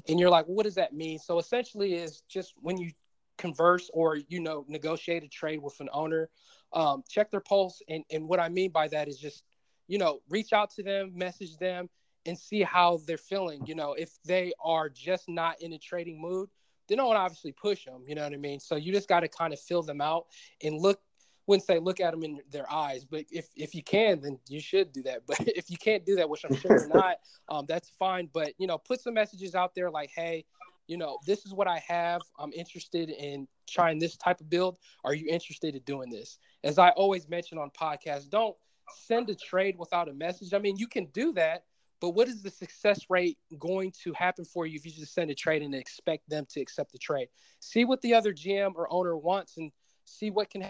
And 0.08 0.18
you're 0.18 0.30
like, 0.30 0.46
what 0.46 0.64
does 0.64 0.74
that 0.76 0.94
mean? 0.94 1.18
So 1.18 1.38
essentially, 1.38 1.94
is 1.94 2.22
just 2.28 2.54
when 2.56 2.78
you 2.78 2.92
converse 3.38 3.90
or 3.94 4.16
you 4.16 4.40
know 4.40 4.64
negotiate 4.68 5.22
a 5.22 5.28
trade 5.28 5.62
with 5.62 5.78
an 5.80 5.88
owner, 5.92 6.28
um, 6.72 7.02
check 7.08 7.30
their 7.30 7.40
pulse. 7.40 7.82
And 7.88 8.04
and 8.10 8.28
what 8.28 8.40
I 8.40 8.48
mean 8.48 8.70
by 8.70 8.88
that 8.88 9.08
is 9.08 9.18
just 9.18 9.44
you 9.88 9.98
know 9.98 10.20
reach 10.28 10.52
out 10.52 10.70
to 10.76 10.82
them, 10.82 11.12
message 11.14 11.56
them, 11.56 11.88
and 12.26 12.38
see 12.38 12.62
how 12.62 13.00
they're 13.06 13.18
feeling. 13.18 13.66
You 13.66 13.74
know, 13.74 13.94
if 13.94 14.10
they 14.24 14.52
are 14.62 14.88
just 14.88 15.28
not 15.28 15.60
in 15.60 15.72
a 15.72 15.78
trading 15.78 16.20
mood, 16.20 16.48
they 16.88 16.96
don't 16.96 17.16
obviously 17.16 17.52
push 17.52 17.84
them. 17.84 18.04
You 18.06 18.14
know 18.14 18.24
what 18.24 18.32
I 18.32 18.36
mean? 18.36 18.60
So 18.60 18.76
you 18.76 18.92
just 18.92 19.08
got 19.08 19.20
to 19.20 19.28
kind 19.28 19.52
of 19.52 19.60
fill 19.60 19.82
them 19.82 20.00
out 20.00 20.26
and 20.62 20.78
look 20.78 21.00
wouldn't 21.46 21.66
say 21.66 21.80
look 21.80 21.98
at 21.98 22.12
them 22.12 22.22
in 22.22 22.38
their 22.52 22.70
eyes, 22.70 23.04
but 23.04 23.24
if 23.30 23.48
if 23.56 23.74
you 23.74 23.82
can, 23.82 24.20
then 24.20 24.38
you 24.48 24.60
should 24.60 24.92
do 24.92 25.02
that. 25.02 25.22
But 25.26 25.40
if 25.40 25.68
you 25.68 25.76
can't 25.76 26.06
do 26.06 26.14
that, 26.16 26.28
which 26.28 26.44
I'm 26.44 26.54
sure 26.54 26.72
you're 26.72 26.86
not, 26.86 27.16
um, 27.48 27.66
that's 27.66 27.90
fine. 27.98 28.28
But 28.32 28.52
you 28.58 28.68
know, 28.68 28.78
put 28.78 29.00
some 29.00 29.14
messages 29.14 29.56
out 29.56 29.74
there 29.74 29.90
like, 29.90 30.10
hey, 30.14 30.44
you 30.90 30.96
know, 30.96 31.18
this 31.24 31.46
is 31.46 31.54
what 31.54 31.68
I 31.68 31.78
have. 31.86 32.20
I'm 32.36 32.52
interested 32.52 33.10
in 33.10 33.46
trying 33.68 34.00
this 34.00 34.16
type 34.16 34.40
of 34.40 34.50
build. 34.50 34.76
Are 35.04 35.14
you 35.14 35.28
interested 35.30 35.76
in 35.76 35.82
doing 35.82 36.10
this? 36.10 36.38
As 36.64 36.80
I 36.80 36.88
always 36.90 37.28
mention 37.28 37.58
on 37.58 37.70
podcasts, 37.70 38.28
don't 38.28 38.56
send 39.06 39.30
a 39.30 39.36
trade 39.36 39.76
without 39.78 40.08
a 40.08 40.12
message. 40.12 40.52
I 40.52 40.58
mean, 40.58 40.76
you 40.76 40.88
can 40.88 41.04
do 41.12 41.32
that, 41.34 41.62
but 42.00 42.10
what 42.10 42.26
is 42.26 42.42
the 42.42 42.50
success 42.50 43.06
rate 43.08 43.38
going 43.56 43.92
to 44.02 44.12
happen 44.14 44.44
for 44.44 44.66
you 44.66 44.74
if 44.74 44.84
you 44.84 44.90
just 44.90 45.14
send 45.14 45.30
a 45.30 45.34
trade 45.34 45.62
and 45.62 45.76
expect 45.76 46.28
them 46.28 46.44
to 46.50 46.60
accept 46.60 46.90
the 46.90 46.98
trade? 46.98 47.28
See 47.60 47.84
what 47.84 48.02
the 48.02 48.12
other 48.12 48.32
GM 48.32 48.72
or 48.74 48.92
owner 48.92 49.16
wants 49.16 49.58
and 49.58 49.70
see 50.06 50.30
what 50.30 50.50
can 50.50 50.68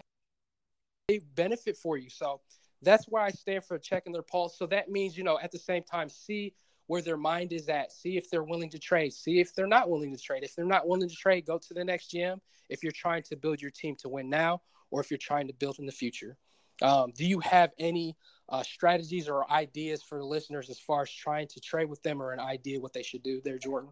benefit 1.34 1.78
for 1.78 1.96
you. 1.96 2.10
So 2.10 2.42
that's 2.82 3.06
why 3.08 3.24
I 3.24 3.30
stand 3.30 3.64
for 3.64 3.78
checking 3.78 4.12
their 4.12 4.20
pulse. 4.20 4.58
So 4.58 4.66
that 4.66 4.90
means, 4.90 5.16
you 5.16 5.24
know, 5.24 5.38
at 5.42 5.50
the 5.50 5.58
same 5.58 5.82
time, 5.82 6.10
see 6.10 6.52
where 6.90 7.00
their 7.00 7.16
mind 7.16 7.52
is 7.52 7.68
at. 7.68 7.92
See 7.92 8.16
if 8.16 8.28
they're 8.28 8.42
willing 8.42 8.68
to 8.70 8.78
trade. 8.80 9.12
See 9.12 9.38
if 9.38 9.54
they're 9.54 9.68
not 9.68 9.88
willing 9.88 10.12
to 10.12 10.20
trade. 10.20 10.42
If 10.42 10.56
they're 10.56 10.64
not 10.64 10.88
willing 10.88 11.08
to 11.08 11.14
trade, 11.14 11.46
go 11.46 11.56
to 11.56 11.72
the 11.72 11.84
next 11.84 12.10
GM. 12.10 12.40
If 12.68 12.82
you're 12.82 12.90
trying 12.90 13.22
to 13.28 13.36
build 13.36 13.62
your 13.62 13.70
team 13.70 13.94
to 14.00 14.08
win 14.08 14.28
now, 14.28 14.62
or 14.90 15.00
if 15.00 15.08
you're 15.08 15.16
trying 15.18 15.46
to 15.46 15.54
build 15.54 15.78
in 15.78 15.86
the 15.86 15.92
future. 15.92 16.36
Um, 16.82 17.12
do 17.16 17.24
you 17.24 17.38
have 17.38 17.70
any 17.78 18.16
uh, 18.48 18.64
strategies 18.64 19.28
or 19.28 19.48
ideas 19.52 20.02
for 20.02 20.18
the 20.18 20.24
listeners 20.24 20.68
as 20.68 20.80
far 20.80 21.02
as 21.02 21.12
trying 21.12 21.46
to 21.46 21.60
trade 21.60 21.88
with 21.88 22.02
them 22.02 22.20
or 22.20 22.32
an 22.32 22.40
idea 22.40 22.80
what 22.80 22.92
they 22.92 23.04
should 23.04 23.22
do 23.22 23.40
there, 23.44 23.58
Jordan? 23.58 23.90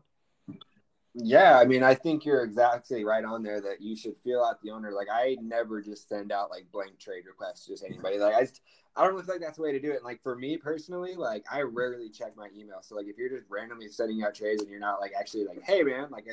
Yeah, 1.14 1.57
I 1.57 1.66
mean, 1.66 1.84
I 1.84 1.94
think 1.94 2.24
you're 2.24 2.42
exactly 2.42 3.05
right 3.05 3.24
on 3.24 3.44
there 3.44 3.61
that 3.61 3.80
you 3.80 3.94
should 3.94 4.16
feel 4.16 4.42
out 4.42 4.61
the 4.61 4.72
owner. 4.72 4.90
Like, 4.90 5.09
I 5.12 5.36
never 5.40 5.80
just 5.80 6.09
send 6.09 6.32
out 6.32 6.51
like 6.51 6.66
blank 6.72 6.99
trade 6.99 7.26
requests 7.28 7.66
to 7.66 7.72
just 7.72 7.84
anybody. 7.84 8.18
Like, 8.18 8.34
I 8.34 8.40
just, 8.40 8.61
I 8.97 9.05
don't 9.05 9.24
feel 9.24 9.34
like 9.34 9.41
that's 9.41 9.57
the 9.57 9.62
way 9.62 9.72
to 9.72 9.80
do 9.80 9.91
it. 9.91 9.97
And, 9.97 10.05
like 10.05 10.22
for 10.22 10.36
me 10.36 10.57
personally, 10.57 11.14
like 11.14 11.45
I 11.51 11.62
rarely 11.62 12.09
check 12.09 12.36
my 12.36 12.49
email. 12.57 12.78
So 12.80 12.97
like 12.97 13.07
if 13.07 13.16
you're 13.16 13.28
just 13.28 13.45
randomly 13.49 13.89
sending 13.89 14.22
out 14.22 14.34
trades 14.34 14.62
and 14.62 14.70
you're 14.70 14.80
not 14.80 15.01
like 15.01 15.12
actually 15.18 15.45
like, 15.45 15.62
hey 15.62 15.82
man, 15.82 16.09
like 16.11 16.26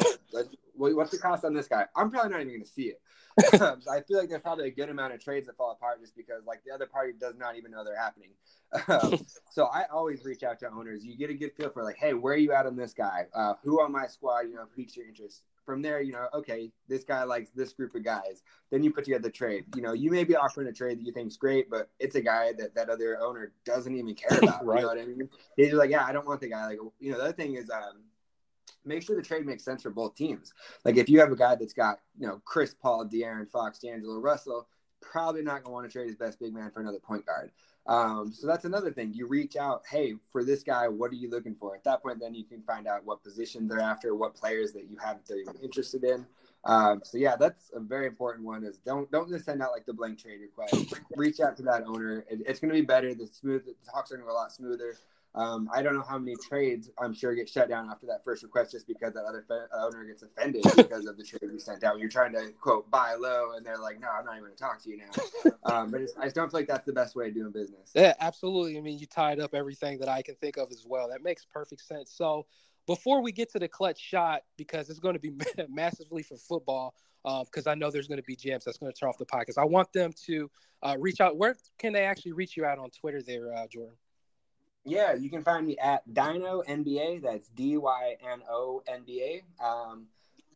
what's 0.75 1.11
the 1.11 1.17
cost 1.17 1.45
on 1.45 1.53
this 1.53 1.67
guy? 1.67 1.85
I'm 1.95 2.09
probably 2.09 2.31
not 2.31 2.41
even 2.41 2.61
to 2.61 2.67
see 2.67 2.93
it. 2.93 3.01
I 3.53 4.01
feel 4.01 4.17
like 4.17 4.29
there's 4.29 4.41
probably 4.41 4.67
a 4.67 4.71
good 4.71 4.89
amount 4.89 5.13
of 5.13 5.23
trades 5.23 5.47
that 5.47 5.57
fall 5.57 5.71
apart 5.71 5.99
just 6.01 6.15
because 6.15 6.45
like 6.45 6.63
the 6.63 6.71
other 6.71 6.85
party 6.85 7.13
does 7.19 7.35
not 7.37 7.57
even 7.57 7.71
know 7.71 7.83
they're 7.83 7.97
happening. 7.97 8.29
Um, 8.89 9.25
so 9.51 9.67
I 9.67 9.85
always 9.85 10.25
reach 10.25 10.43
out 10.43 10.59
to 10.59 10.69
owners. 10.69 11.05
You 11.05 11.15
get 11.15 11.29
a 11.29 11.33
good 11.33 11.53
feel 11.53 11.69
for 11.69 11.81
like, 11.81 11.95
hey, 11.95 12.13
where 12.13 12.33
are 12.33 12.37
you 12.37 12.51
at 12.51 12.65
on 12.65 12.75
this 12.75 12.93
guy? 12.93 13.25
Uh, 13.33 13.53
who 13.63 13.81
on 13.81 13.93
my 13.93 14.05
squad, 14.05 14.41
you 14.49 14.55
know, 14.55 14.65
piques 14.75 14.97
your 14.97 15.07
interest? 15.07 15.45
From 15.65 15.81
there, 15.81 16.01
you 16.01 16.13
know, 16.13 16.27
okay, 16.33 16.71
this 16.87 17.03
guy 17.03 17.23
likes 17.23 17.49
this 17.49 17.73
group 17.73 17.95
of 17.95 18.03
guys. 18.03 18.43
Then 18.71 18.83
you 18.83 18.93
put 18.93 19.05
together 19.05 19.23
the 19.23 19.31
trade. 19.31 19.65
You 19.75 19.81
know, 19.81 19.93
you 19.93 20.11
may 20.11 20.23
be 20.23 20.35
offering 20.35 20.67
a 20.67 20.73
trade 20.73 20.99
that 20.99 21.05
you 21.05 21.11
think 21.11 21.27
is 21.27 21.37
great, 21.37 21.69
but 21.69 21.89
it's 21.99 22.15
a 22.15 22.21
guy 22.21 22.53
that 22.57 22.75
that 22.75 22.89
other 22.89 23.19
owner 23.21 23.53
doesn't 23.65 23.95
even 23.95 24.13
care 24.13 24.37
about. 24.43 24.65
right. 24.65 24.77
You 24.77 24.81
know 24.83 24.87
what 24.89 24.99
I 24.99 25.05
mean? 25.05 25.29
He's 25.57 25.73
like, 25.73 25.89
yeah, 25.89 26.05
I 26.05 26.11
don't 26.11 26.27
want 26.27 26.41
the 26.41 26.49
guy. 26.49 26.67
Like, 26.67 26.77
you 26.99 27.11
know, 27.11 27.17
the 27.17 27.23
other 27.23 27.33
thing 27.33 27.55
is, 27.55 27.69
um, 27.69 28.03
make 28.85 29.01
sure 29.01 29.15
the 29.15 29.21
trade 29.21 29.45
makes 29.45 29.63
sense 29.63 29.81
for 29.81 29.89
both 29.89 30.15
teams. 30.15 30.53
Like 30.83 30.97
if 30.97 31.09
you 31.09 31.19
have 31.19 31.31
a 31.31 31.35
guy 31.35 31.55
that's 31.55 31.73
got, 31.73 31.99
you 32.17 32.27
know, 32.27 32.41
Chris 32.45 32.73
Paul, 32.73 33.05
De'Aaron 33.05 33.49
Fox, 33.49 33.79
D'Angelo 33.79 34.19
Russell, 34.19 34.67
probably 35.01 35.41
not 35.41 35.63
going 35.63 35.65
to 35.65 35.71
want 35.71 35.85
to 35.85 35.91
trade 35.91 36.07
his 36.07 36.15
best 36.15 36.39
big 36.39 36.53
man 36.53 36.71
for 36.71 36.81
another 36.81 36.99
point 36.99 37.25
guard. 37.25 37.51
Um, 37.87 38.33
so 38.33 38.47
that's 38.47 38.65
another 38.65 38.91
thing. 38.91 39.13
You 39.13 39.27
reach 39.27 39.55
out, 39.55 39.83
hey, 39.89 40.15
for 40.31 40.43
this 40.43 40.63
guy, 40.63 40.87
what 40.87 41.11
are 41.11 41.15
you 41.15 41.29
looking 41.29 41.55
for? 41.55 41.75
At 41.75 41.83
that 41.83 42.01
point, 42.01 42.19
then 42.19 42.33
you 42.33 42.43
can 42.43 42.61
find 42.63 42.87
out 42.87 43.05
what 43.05 43.23
position 43.23 43.67
they're 43.67 43.79
after, 43.79 44.15
what 44.15 44.35
players 44.35 44.71
that 44.73 44.89
you 44.89 44.97
have 44.97 45.17
that 45.17 45.27
they're 45.27 45.63
interested 45.63 46.03
in. 46.03 46.25
Um, 46.63 47.01
so 47.03 47.19
yeah, 47.19 47.35
that's 47.35 47.69
a 47.75 47.79
very 47.79 48.07
important 48.07 48.43
one. 48.43 48.63
Is 48.63 48.77
don't 48.79 49.09
don't 49.11 49.29
just 49.29 49.45
send 49.45 49.61
out 49.61 49.71
like 49.71 49.85
the 49.85 49.93
blank 49.93 50.19
trade 50.19 50.39
request. 50.41 50.95
reach 51.15 51.39
out 51.39 51.55
to 51.57 51.63
that 51.63 51.83
owner. 51.85 52.25
It, 52.27 52.41
it's 52.47 52.59
going 52.59 52.73
to 52.73 52.79
be 52.79 52.85
better. 52.85 53.13
The 53.13 53.27
smooth 53.27 53.65
the 53.65 53.75
talks 53.89 54.11
are 54.11 54.15
going 54.15 54.25
to 54.25 54.31
go 54.31 54.35
a 54.35 54.39
lot 54.39 54.51
smoother. 54.51 54.95
Um, 55.35 55.69
I 55.73 55.81
don't 55.81 55.93
know 55.93 56.05
how 56.07 56.17
many 56.17 56.35
trades 56.37 56.89
I'm 56.97 57.13
sure 57.13 57.35
get 57.35 57.49
shut 57.49 57.67
down 57.67 57.89
after 57.89 58.07
that 58.07 58.23
first 58.23 58.41
request 58.41 58.71
just 58.71 58.87
because 58.87 59.13
that 59.13 59.25
other 59.25 59.43
fe- 59.47 59.67
owner 59.73 60.05
gets 60.05 60.23
offended 60.23 60.63
because 60.77 61.05
of 61.05 61.17
the 61.17 61.23
trade 61.23 61.51
you 61.51 61.59
sent 61.59 61.83
out. 61.83 61.99
You're 61.99 62.09
trying 62.09 62.31
to 62.33 62.51
quote 62.61 62.89
buy 62.89 63.15
low, 63.15 63.51
and 63.55 63.65
they're 63.65 63.77
like, 63.77 63.99
"No, 63.99 64.07
I'm 64.07 64.23
not 64.23 64.37
even 64.37 64.45
going 64.45 64.55
to 64.55 64.63
talk 64.63 64.81
to 64.83 64.89
you 64.89 64.97
now." 64.97 65.51
Um, 65.65 65.89
but 65.89 66.01
I 66.19 66.25
just 66.25 66.35
don't 66.35 66.51
feel 66.51 66.59
like 66.59 66.67
that's 66.67 66.85
the 66.85 66.93
best 66.93 67.15
way 67.15 67.29
of 67.29 67.33
doing 67.33 67.51
business. 67.51 67.91
Yeah, 67.95 68.13
absolutely. 68.19 68.77
I 68.77 68.81
mean, 68.81 68.99
you 68.99 69.07
tied 69.07 69.39
up 69.39 69.55
everything 69.55 69.97
that 69.97 70.07
I 70.07 70.21
can 70.21 70.35
think 70.35 70.57
of 70.57 70.71
as 70.71 70.85
well. 70.87 71.09
That 71.09 71.23
makes 71.23 71.43
perfect 71.43 71.81
sense. 71.81 72.11
So 72.11 72.45
before 72.85 73.21
we 73.21 73.31
get 73.31 73.51
to 73.53 73.59
the 73.59 73.67
clutch 73.67 73.99
shot, 73.99 74.43
because 74.57 74.91
it's 74.91 74.99
going 74.99 75.15
to 75.15 75.19
be 75.19 75.31
massively 75.69 76.21
for 76.21 76.37
football, 76.37 76.93
because 77.23 77.65
uh, 77.65 77.71
I 77.71 77.75
know 77.75 77.89
there's 77.89 78.07
going 78.07 78.21
to 78.21 78.23
be 78.23 78.35
GMs 78.35 78.63
that's 78.63 78.77
going 78.77 78.91
to 78.91 78.97
turn 78.97 79.09
off 79.09 79.17
the 79.17 79.25
podcast. 79.25 79.57
I 79.57 79.65
want 79.65 79.91
them 79.91 80.11
to 80.27 80.51
uh, 80.83 80.95
reach 80.99 81.19
out. 81.19 81.37
Where 81.37 81.55
can 81.79 81.93
they 81.93 82.03
actually 82.03 82.33
reach 82.33 82.55
you 82.55 82.65
out 82.65 82.77
on 82.77 82.91
Twitter 82.91 83.23
there, 83.23 83.53
uh, 83.53 83.65
Jordan? 83.67 83.95
Yeah, 84.85 85.13
you 85.13 85.29
can 85.29 85.43
find 85.43 85.65
me 85.65 85.77
at 85.77 86.07
Dyno 86.07 86.65
NBA. 86.65 87.23
That's 87.23 87.47
D 87.49 87.77
Y 87.77 88.15
N 88.31 88.41
O 88.49 88.83
N 88.87 89.03
B 89.05 89.41
A. 89.59 89.65
Um, 89.65 90.07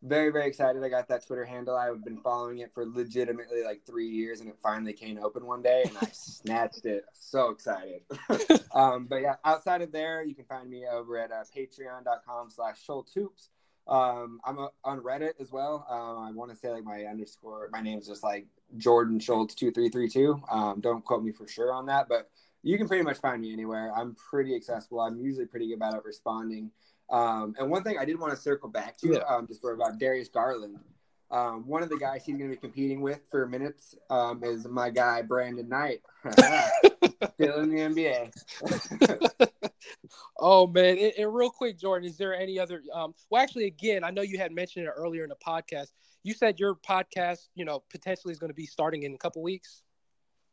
very 0.02 0.32
very 0.32 0.48
excited. 0.48 0.84
I 0.84 0.90
got 0.90 1.08
that 1.10 1.26
Twitter 1.26 1.44
handle. 1.44 1.76
I've 1.76 2.04
been 2.04 2.18
following 2.18 2.60
it 2.60 2.72
for 2.74 2.86
legitimately 2.86 3.64
like 3.64 3.82
three 3.86 4.08
years, 4.08 4.40
and 4.40 4.50
it 4.50 4.56
finally 4.62 4.94
came 4.94 5.18
open 5.22 5.46
one 5.46 5.62
day, 5.62 5.84
and 5.86 5.98
I 6.02 6.08
snatched 6.14 6.86
it. 6.86 7.06
So 7.14 7.50
excited. 7.50 8.02
um, 8.74 9.08
but 9.08 9.18
yeah, 9.18 9.36
outside 9.44 9.82
of 9.82 9.92
there, 9.92 10.24
you 10.24 10.36
can 10.36 10.46
find 10.46 10.70
me 10.70 10.86
over 10.86 11.18
at 11.18 11.32
uh, 11.32 11.44
Patreon.com/slash 11.56 12.82
Schultz 12.84 13.18
um, 13.90 14.40
I'm 14.46 14.60
a, 14.60 14.70
on 14.84 15.00
Reddit 15.02 15.34
as 15.40 15.52
well. 15.52 15.86
Um, 15.90 16.24
I 16.24 16.32
want 16.32 16.52
to 16.52 16.58
say 16.58 16.70
like 16.70 16.84
my 16.84 17.06
underscore, 17.06 17.70
my 17.72 17.82
name's 17.82 18.08
just 18.08 18.24
like 18.24 18.46
Jordan 18.78 19.20
Schultz 19.20 19.56
two 19.56 19.72
three 19.72 19.90
three 19.90 20.08
two. 20.08 20.42
Um, 20.50 20.80
don't 20.80 21.04
quote 21.04 21.24
me 21.24 21.32
for 21.32 21.48
sure 21.48 21.74
on 21.74 21.88
that, 21.88 22.08
but 22.08 22.30
you 22.64 22.78
can 22.78 22.88
pretty 22.88 23.03
much 23.03 23.18
find 23.18 23.41
me 23.41 23.53
anywhere. 23.53 23.91
I'm 23.95 24.16
pretty 24.16 24.55
accessible. 24.55 25.01
I'm 25.01 25.20
usually 25.20 25.45
pretty 25.45 25.68
good 25.68 25.76
about 25.76 26.03
responding. 26.05 26.72
Um, 27.10 27.55
and 27.57 27.70
one 27.70 27.84
thing 27.84 27.97
I 27.97 28.05
did 28.05 28.20
want 28.20 28.34
to 28.34 28.39
circle 28.39 28.70
back 28.70 28.97
to, 28.97 29.14
yeah. 29.14 29.20
um, 29.20 29.47
just 29.47 29.62
for 29.62 29.74
about 29.74 29.97
Darius 29.99 30.30
Garland. 30.30 30.78
Um, 31.32 31.68
one 31.68 31.84
of 31.84 31.89
the 31.89 31.97
guys 31.97 32.26
he's 32.26 32.38
going 32.38 32.49
to 32.49 32.55
be 32.55 32.60
competing 32.60 33.01
with 33.01 33.22
for 33.30 33.47
minutes 33.47 33.95
um, 34.10 34.43
is 34.43 34.68
my 34.68 34.89
guy 34.89 35.22
Brandon 35.22 35.70
Knight, 35.70 36.01
still 37.36 37.60
in 37.60 37.70
the 37.70 37.82
NBA. 37.82 39.49
oh 40.39 40.66
man! 40.66 40.97
And, 40.97 41.14
and, 41.20 41.34
real 41.34 41.51
quick, 41.51 41.78
Jordan, 41.78 42.10
is 42.10 42.18
there 42.18 42.34
any 42.34 42.57
other? 42.57 42.82
Um, 42.91 43.14
well, 43.30 43.43
actually, 43.43 43.66
again, 43.66 44.03
I 44.03 44.10
know 44.10 44.24
you 44.24 44.39
had 44.39 44.51
mentioned 44.51 44.88
it 44.88 44.89
earlier 44.95 45.24
in 45.24 45.30
the 45.30 45.36
podcast. 45.36 45.89
You 46.24 46.34
said 46.34 46.60
your 46.60 46.74
podcast, 46.76 47.49
you 47.53 47.64
know, 47.64 47.84
potentially 47.91 48.32
is 48.32 48.39
going 48.39 48.49
to 48.49 48.55
be 48.55 48.66
starting 48.66 49.03
in 49.03 49.14
a 49.14 49.18
couple 49.18 49.43
weeks. 49.43 49.84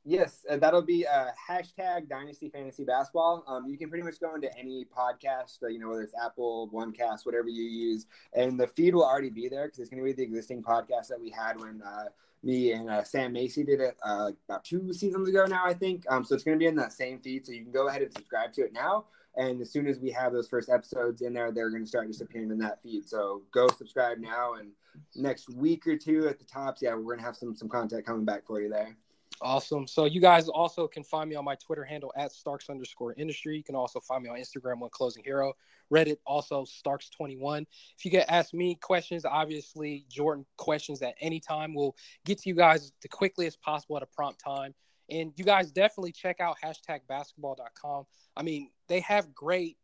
Yes, 0.08 0.46
uh, 0.48 0.56
that'll 0.56 0.82
be 0.82 1.04
uh, 1.04 1.30
hashtag 1.50 2.08
Dynasty 2.08 2.48
Fantasy 2.48 2.84
Basketball. 2.84 3.42
Um, 3.48 3.66
you 3.68 3.76
can 3.76 3.88
pretty 3.88 4.04
much 4.04 4.20
go 4.20 4.36
into 4.36 4.56
any 4.56 4.86
podcast, 4.96 5.60
uh, 5.64 5.66
you 5.66 5.80
know, 5.80 5.88
whether 5.88 6.02
it's 6.02 6.14
Apple, 6.24 6.70
OneCast, 6.72 7.26
whatever 7.26 7.48
you 7.48 7.64
use, 7.64 8.06
and 8.32 8.58
the 8.58 8.68
feed 8.68 8.94
will 8.94 9.04
already 9.04 9.30
be 9.30 9.48
there 9.48 9.66
because 9.66 9.80
it's 9.80 9.90
going 9.90 10.00
to 10.00 10.04
be 10.04 10.12
the 10.12 10.22
existing 10.22 10.62
podcast 10.62 11.08
that 11.08 11.20
we 11.20 11.28
had 11.28 11.58
when 11.58 11.82
uh, 11.82 12.04
me 12.44 12.70
and 12.70 12.88
uh, 12.88 13.02
Sam 13.02 13.32
Macy 13.32 13.64
did 13.64 13.80
it 13.80 13.96
uh, 14.04 14.30
about 14.48 14.62
two 14.62 14.92
seasons 14.92 15.28
ago 15.28 15.44
now, 15.44 15.64
I 15.66 15.74
think. 15.74 16.04
Um, 16.08 16.22
so 16.22 16.36
it's 16.36 16.44
going 16.44 16.56
to 16.56 16.62
be 16.62 16.68
in 16.68 16.76
that 16.76 16.92
same 16.92 17.18
feed, 17.18 17.44
so 17.44 17.50
you 17.50 17.64
can 17.64 17.72
go 17.72 17.88
ahead 17.88 18.02
and 18.02 18.12
subscribe 18.12 18.52
to 18.52 18.62
it 18.62 18.72
now. 18.72 19.06
And 19.34 19.60
as 19.60 19.72
soon 19.72 19.88
as 19.88 19.98
we 19.98 20.12
have 20.12 20.32
those 20.32 20.46
first 20.46 20.68
episodes 20.68 21.20
in 21.20 21.34
there, 21.34 21.50
they're 21.50 21.70
going 21.70 21.82
to 21.82 21.88
start 21.88 22.06
disappearing 22.06 22.52
in 22.52 22.58
that 22.58 22.80
feed. 22.80 23.08
So 23.08 23.42
go 23.50 23.66
subscribe 23.76 24.18
now, 24.18 24.54
and 24.54 24.70
next 25.16 25.50
week 25.50 25.84
or 25.88 25.96
two 25.96 26.28
at 26.28 26.38
the 26.38 26.44
tops, 26.44 26.80
yeah, 26.80 26.94
we're 26.94 27.02
going 27.02 27.18
to 27.18 27.24
have 27.24 27.36
some 27.36 27.56
some 27.56 27.68
content 27.68 28.06
coming 28.06 28.24
back 28.24 28.46
for 28.46 28.60
you 28.60 28.68
there. 28.68 28.96
Awesome. 29.42 29.86
So 29.86 30.06
you 30.06 30.20
guys 30.20 30.48
also 30.48 30.88
can 30.88 31.04
find 31.04 31.28
me 31.28 31.36
on 31.36 31.44
my 31.44 31.56
Twitter 31.56 31.84
handle 31.84 32.12
at 32.16 32.32
Starks 32.32 32.70
underscore 32.70 33.14
industry. 33.14 33.56
You 33.56 33.62
can 33.62 33.74
also 33.74 34.00
find 34.00 34.22
me 34.22 34.30
on 34.30 34.36
Instagram 34.36 34.82
on 34.82 34.88
Closing 34.90 35.22
Hero. 35.24 35.52
Reddit 35.92 36.16
also 36.26 36.64
Starks21. 36.64 37.66
If 37.98 38.04
you 38.04 38.10
get 38.10 38.30
asked 38.30 38.54
me 38.54 38.76
questions, 38.76 39.24
obviously 39.24 40.06
Jordan 40.08 40.46
questions 40.56 41.02
at 41.02 41.14
any 41.20 41.38
time. 41.38 41.74
We'll 41.74 41.94
get 42.24 42.38
to 42.38 42.48
you 42.48 42.54
guys 42.54 42.92
the 43.02 43.08
quickly 43.08 43.46
as 43.46 43.56
possible 43.56 43.96
at 43.96 44.02
a 44.02 44.06
prompt 44.06 44.42
time. 44.42 44.74
And 45.10 45.32
you 45.36 45.44
guys 45.44 45.70
definitely 45.70 46.12
check 46.12 46.40
out 46.40 46.56
hashtag 46.64 47.00
basketball.com. 47.06 48.04
I 48.36 48.42
mean, 48.42 48.70
they 48.88 49.00
have 49.00 49.34
great 49.34 49.76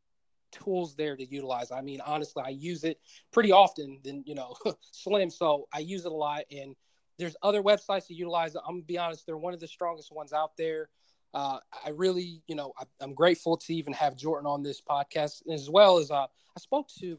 tools 0.50 0.96
there 0.96 1.16
to 1.16 1.24
utilize. 1.24 1.70
I 1.70 1.80
mean, 1.82 2.00
honestly, 2.04 2.42
I 2.44 2.50
use 2.50 2.84
it 2.84 3.00
pretty 3.32 3.52
often 3.52 4.00
than, 4.02 4.24
you 4.26 4.34
know, 4.34 4.54
Slim. 4.92 5.30
So 5.30 5.68
I 5.72 5.80
use 5.80 6.04
it 6.04 6.12
a 6.12 6.14
lot 6.14 6.42
and 6.50 6.74
there's 7.22 7.36
other 7.42 7.62
websites 7.62 8.08
to 8.08 8.14
utilize. 8.14 8.54
I'm 8.56 8.62
gonna 8.66 8.82
be 8.82 8.98
honest, 8.98 9.26
they're 9.26 9.36
one 9.36 9.54
of 9.54 9.60
the 9.60 9.68
strongest 9.68 10.12
ones 10.12 10.32
out 10.32 10.56
there. 10.56 10.88
Uh, 11.32 11.58
I 11.84 11.90
really, 11.90 12.42
you 12.46 12.54
know, 12.54 12.72
I, 12.78 12.84
am 13.02 13.14
grateful 13.14 13.56
to 13.56 13.74
even 13.74 13.92
have 13.94 14.16
Jordan 14.16 14.46
on 14.46 14.62
this 14.62 14.82
podcast 14.82 15.48
as 15.50 15.70
well 15.70 15.98
as 15.98 16.10
uh, 16.10 16.26
I 16.26 16.60
spoke 16.60 16.88
to. 17.00 17.18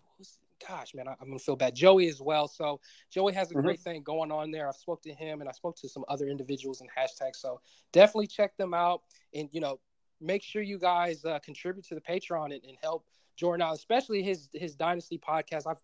Gosh, 0.67 0.93
man, 0.93 1.07
I, 1.07 1.11
am 1.13 1.27
gonna 1.27 1.39
feel 1.39 1.55
bad. 1.55 1.73
Joey 1.73 2.09
as 2.09 2.21
well. 2.21 2.47
So 2.47 2.79
Joey 3.09 3.33
has 3.33 3.49
a 3.49 3.53
mm-hmm. 3.53 3.65
great 3.65 3.79
thing 3.79 4.03
going 4.03 4.31
on 4.31 4.51
there. 4.51 4.67
I 4.67 4.71
spoke 4.71 5.01
to 5.03 5.13
him 5.13 5.39
and 5.39 5.49
I 5.49 5.53
spoke 5.53 5.77
to 5.77 5.89
some 5.89 6.03
other 6.09 6.27
individuals 6.27 6.81
and 6.81 6.89
hashtags. 6.89 7.37
So 7.37 7.61
definitely 7.91 8.27
check 8.27 8.55
them 8.57 8.73
out 8.73 9.03
and 9.33 9.49
you 9.51 9.61
know 9.61 9.79
make 10.21 10.43
sure 10.43 10.61
you 10.61 10.79
guys 10.79 11.23
uh, 11.25 11.39
contribute 11.39 11.85
to 11.85 11.95
the 11.95 12.01
Patreon 12.01 12.53
and, 12.53 12.63
and 12.63 12.77
help 12.81 13.05
Jordan 13.35 13.61
out, 13.61 13.73
especially 13.73 14.21
his 14.21 14.49
his 14.53 14.75
Dynasty 14.75 15.17
podcast. 15.17 15.65
I've 15.65 15.81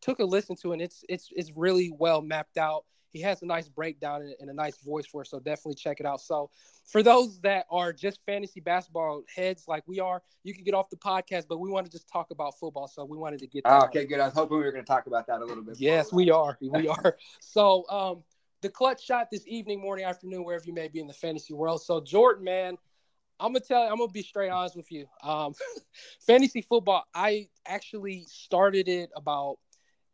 took 0.00 0.18
a 0.18 0.24
listen 0.24 0.56
to 0.56 0.72
and 0.72 0.82
it's 0.82 1.04
it's 1.08 1.30
it's 1.34 1.52
really 1.54 1.90
well 1.96 2.22
mapped 2.22 2.58
out. 2.58 2.84
He 3.12 3.20
has 3.22 3.42
a 3.42 3.46
nice 3.46 3.68
breakdown 3.68 4.22
and, 4.22 4.34
and 4.40 4.50
a 4.50 4.54
nice 4.54 4.76
voice 4.78 5.06
for 5.06 5.22
it, 5.22 5.28
so 5.28 5.38
definitely 5.38 5.74
check 5.74 6.00
it 6.00 6.06
out. 6.06 6.20
So, 6.20 6.50
for 6.84 7.02
those 7.02 7.40
that 7.40 7.66
are 7.70 7.92
just 7.92 8.20
fantasy 8.26 8.60
basketball 8.60 9.22
heads 9.34 9.64
like 9.66 9.82
we 9.86 10.00
are, 10.00 10.22
you 10.44 10.54
can 10.54 10.64
get 10.64 10.74
off 10.74 10.90
the 10.90 10.96
podcast, 10.96 11.44
but 11.48 11.58
we 11.58 11.70
want 11.70 11.86
to 11.86 11.92
just 11.92 12.08
talk 12.08 12.30
about 12.30 12.58
football, 12.58 12.88
so 12.88 13.04
we 13.04 13.16
wanted 13.16 13.40
to 13.40 13.46
get. 13.46 13.62
Oh, 13.64 13.84
okay, 13.84 14.04
good. 14.04 14.20
I 14.20 14.26
was 14.26 14.34
hoping 14.34 14.58
we 14.58 14.64
were 14.64 14.72
going 14.72 14.84
to 14.84 14.88
talk 14.88 15.06
about 15.06 15.26
that 15.26 15.40
a 15.40 15.44
little 15.44 15.62
bit. 15.62 15.80
Yes, 15.80 16.12
we 16.12 16.30
are. 16.30 16.58
We 16.60 16.88
are. 16.88 17.16
so, 17.40 17.88
um, 17.88 18.22
the 18.60 18.68
clutch 18.68 19.04
shot 19.04 19.28
this 19.30 19.46
evening, 19.46 19.80
morning, 19.80 20.04
afternoon, 20.04 20.44
wherever 20.44 20.64
you 20.64 20.74
may 20.74 20.88
be 20.88 21.00
in 21.00 21.06
the 21.06 21.12
fantasy 21.12 21.54
world. 21.54 21.82
So, 21.82 22.00
Jordan, 22.00 22.44
man, 22.44 22.76
I'm 23.40 23.52
gonna 23.52 23.60
tell 23.60 23.84
you, 23.84 23.90
I'm 23.90 23.98
gonna 23.98 24.10
be 24.10 24.22
straight 24.22 24.50
honest 24.50 24.76
with 24.76 24.90
you. 24.90 25.06
Um, 25.22 25.54
fantasy 26.26 26.62
football, 26.62 27.04
I 27.14 27.48
actually 27.66 28.26
started 28.28 28.88
it 28.88 29.10
about, 29.14 29.58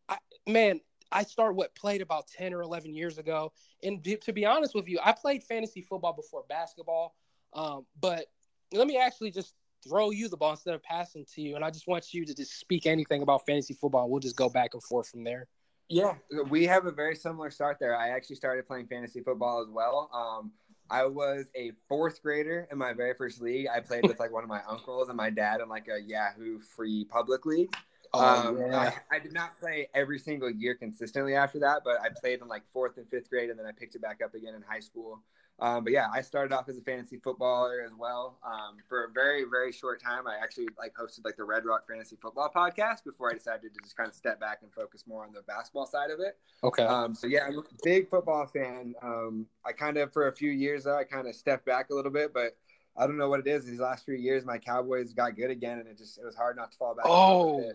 I, 0.08 0.18
man, 0.46 0.80
I 1.12 1.22
started 1.22 1.54
what 1.54 1.74
played 1.74 2.00
about 2.00 2.26
10 2.28 2.52
or 2.54 2.62
11 2.62 2.94
years 2.94 3.18
ago. 3.18 3.52
And 3.82 4.04
to 4.22 4.32
be 4.32 4.44
honest 4.44 4.74
with 4.74 4.88
you, 4.88 4.98
I 5.02 5.12
played 5.12 5.42
fantasy 5.44 5.82
football 5.82 6.12
before 6.12 6.44
basketball. 6.48 7.14
Um, 7.52 7.86
but 8.00 8.26
let 8.72 8.86
me 8.86 8.98
actually 8.98 9.30
just 9.30 9.54
throw 9.86 10.10
you 10.10 10.28
the 10.28 10.36
ball 10.36 10.52
instead 10.52 10.74
of 10.74 10.82
passing 10.82 11.24
to 11.34 11.40
you. 11.40 11.56
And 11.56 11.64
I 11.64 11.70
just 11.70 11.86
want 11.86 12.12
you 12.12 12.24
to 12.24 12.34
just 12.34 12.58
speak 12.58 12.86
anything 12.86 13.22
about 13.22 13.46
fantasy 13.46 13.74
football. 13.74 14.08
We'll 14.08 14.20
just 14.20 14.36
go 14.36 14.48
back 14.48 14.74
and 14.74 14.82
forth 14.82 15.08
from 15.08 15.24
there. 15.24 15.46
Yeah, 15.88 16.14
we 16.48 16.64
have 16.66 16.86
a 16.86 16.90
very 16.90 17.14
similar 17.14 17.50
start 17.50 17.76
there. 17.78 17.96
I 17.96 18.08
actually 18.08 18.36
started 18.36 18.66
playing 18.66 18.86
fantasy 18.86 19.20
football 19.20 19.60
as 19.60 19.68
well. 19.68 20.10
Um, 20.14 20.52
I 20.90 21.06
was 21.06 21.46
a 21.54 21.72
fourth 21.88 22.22
grader 22.22 22.66
in 22.70 22.78
my 22.78 22.92
very 22.92 23.14
first 23.14 23.40
league. 23.40 23.66
I 23.74 23.80
played 23.80 24.06
with 24.06 24.18
like 24.18 24.32
one 24.32 24.42
of 24.42 24.48
my 24.48 24.62
uncles 24.68 25.08
and 25.08 25.16
my 25.16 25.30
dad 25.30 25.60
in 25.60 25.68
like 25.68 25.88
a 25.88 26.00
Yahoo 26.00 26.58
free 26.58 27.04
public 27.04 27.44
league. 27.46 27.74
Oh, 28.14 28.48
um, 28.48 28.58
yeah. 28.58 28.92
I, 29.10 29.16
I, 29.16 29.18
did 29.18 29.32
not 29.32 29.58
play 29.58 29.88
every 29.94 30.18
single 30.18 30.50
year 30.50 30.74
consistently 30.74 31.34
after 31.34 31.58
that, 31.60 31.82
but 31.84 32.00
I 32.00 32.08
played 32.20 32.40
in 32.40 32.48
like 32.48 32.62
fourth 32.72 32.96
and 32.96 33.08
fifth 33.08 33.28
grade, 33.28 33.50
and 33.50 33.58
then 33.58 33.66
I 33.66 33.72
picked 33.72 33.94
it 33.94 34.02
back 34.02 34.20
up 34.24 34.34
again 34.34 34.54
in 34.54 34.62
high 34.62 34.80
school. 34.80 35.20
Um, 35.60 35.84
but 35.84 35.92
yeah, 35.92 36.08
I 36.12 36.20
started 36.20 36.52
off 36.52 36.68
as 36.68 36.76
a 36.78 36.80
fantasy 36.80 37.16
footballer 37.16 37.82
as 37.84 37.92
well. 37.96 38.38
Um, 38.44 38.76
for 38.88 39.04
a 39.04 39.12
very, 39.12 39.44
very 39.44 39.70
short 39.70 40.02
time, 40.02 40.26
I 40.26 40.36
actually 40.42 40.68
like 40.76 40.94
hosted 40.94 41.24
like 41.24 41.36
the 41.36 41.44
Red 41.44 41.64
Rock 41.64 41.86
Fantasy 41.88 42.16
Football 42.20 42.50
podcast 42.54 43.04
before 43.04 43.30
I 43.30 43.34
decided 43.34 43.72
to 43.72 43.80
just 43.82 43.96
kind 43.96 44.08
of 44.08 44.14
step 44.14 44.40
back 44.40 44.58
and 44.62 44.72
focus 44.72 45.04
more 45.06 45.24
on 45.24 45.32
the 45.32 45.42
basketball 45.42 45.86
side 45.86 46.10
of 46.10 46.18
it. 46.18 46.38
Okay. 46.64 46.82
Um, 46.82 47.14
so 47.14 47.28
yeah, 47.28 47.46
I'm 47.46 47.58
a 47.58 47.62
big 47.84 48.10
football 48.10 48.46
fan. 48.46 48.94
Um, 49.00 49.46
I 49.64 49.72
kind 49.72 49.96
of 49.96 50.12
for 50.12 50.26
a 50.26 50.32
few 50.32 50.50
years 50.50 50.84
though, 50.84 50.98
I 50.98 51.04
kind 51.04 51.28
of 51.28 51.36
stepped 51.36 51.66
back 51.66 51.90
a 51.90 51.94
little 51.94 52.10
bit, 52.10 52.34
but 52.34 52.56
I 52.96 53.06
don't 53.06 53.16
know 53.16 53.28
what 53.28 53.40
it 53.40 53.46
is. 53.46 53.64
These 53.64 53.80
last 53.80 54.04
few 54.04 54.14
years, 54.14 54.44
my 54.44 54.58
Cowboys 54.58 55.12
got 55.12 55.36
good 55.36 55.50
again, 55.50 55.78
and 55.78 55.88
it 55.88 55.98
just 55.98 56.18
it 56.18 56.24
was 56.24 56.36
hard 56.36 56.56
not 56.56 56.72
to 56.72 56.78
fall 56.78 56.94
back. 56.94 57.06
Oh, 57.08 57.72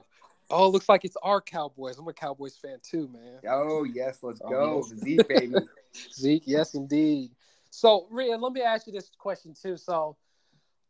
Oh, 0.52 0.68
it 0.68 0.70
looks 0.70 0.89
like 0.89 1.06
it's 1.06 1.18
our 1.22 1.41
Cowboys. 1.41 1.97
I'm 1.97 2.08
a 2.08 2.14
Cowboys 2.14 2.58
fan 2.58 2.78
too, 2.82 3.08
man. 3.14 3.39
Oh 3.47 3.84
yes, 3.84 4.20
let's 4.24 4.41
oh, 4.43 4.50
go, 4.50 4.86
yes. 4.89 5.00
Zeke 5.04 5.28
baby. 5.28 5.56
Zeke, 6.14 6.43
yes 6.45 6.74
indeed. 6.74 7.32
So, 7.70 8.08
Rian, 8.12 8.41
let 8.41 8.52
me 8.52 8.62
ask 8.62 8.88
you 8.88 8.93
this 8.93 9.12
question 9.18 9.54
too. 9.60 9.78
So, 9.78 10.18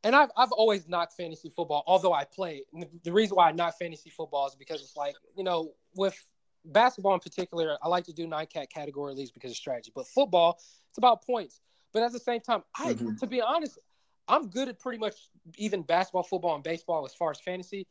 and 0.03 0.15
I've 0.15 0.29
I've 0.37 0.51
always 0.53 0.87
knocked 0.87 1.13
fantasy 1.13 1.49
football, 1.49 1.83
although 1.87 2.13
I 2.13 2.23
play. 2.23 2.63
The 3.03 3.11
reason 3.11 3.35
why 3.35 3.49
I 3.49 3.51
knock 3.51 3.77
fantasy 3.77 4.09
football 4.09 4.47
is 4.47 4.55
because 4.55 4.81
it's 4.81 4.95
like 4.95 5.15
you 5.35 5.43
know 5.43 5.73
with 5.95 6.15
basketball 6.63 7.13
in 7.13 7.19
particular, 7.19 7.77
I 7.83 7.89
like 7.89 8.05
to 8.05 8.13
do 8.13 8.27
nine 8.27 8.47
cat 8.47 8.69
category 8.69 9.13
leagues 9.13 9.31
because 9.31 9.51
of 9.51 9.57
strategy. 9.57 9.91
But 9.93 10.07
football, 10.07 10.57
it's 10.89 10.97
about 10.97 11.25
points. 11.25 11.59
But 11.91 12.03
at 12.03 12.13
the 12.13 12.19
same 12.19 12.39
time, 12.39 12.63
I 12.77 12.93
mm-hmm. 12.93 13.15
to 13.15 13.27
be 13.27 13.41
honest, 13.41 13.77
I'm 14.29 14.47
good 14.47 14.69
at 14.69 14.79
pretty 14.79 14.99
much 14.99 15.15
even 15.57 15.81
basketball, 15.81 16.23
football, 16.23 16.55
and 16.55 16.63
baseball 16.63 17.05
as 17.05 17.13
far 17.13 17.31
as 17.31 17.41
fantasy 17.41 17.85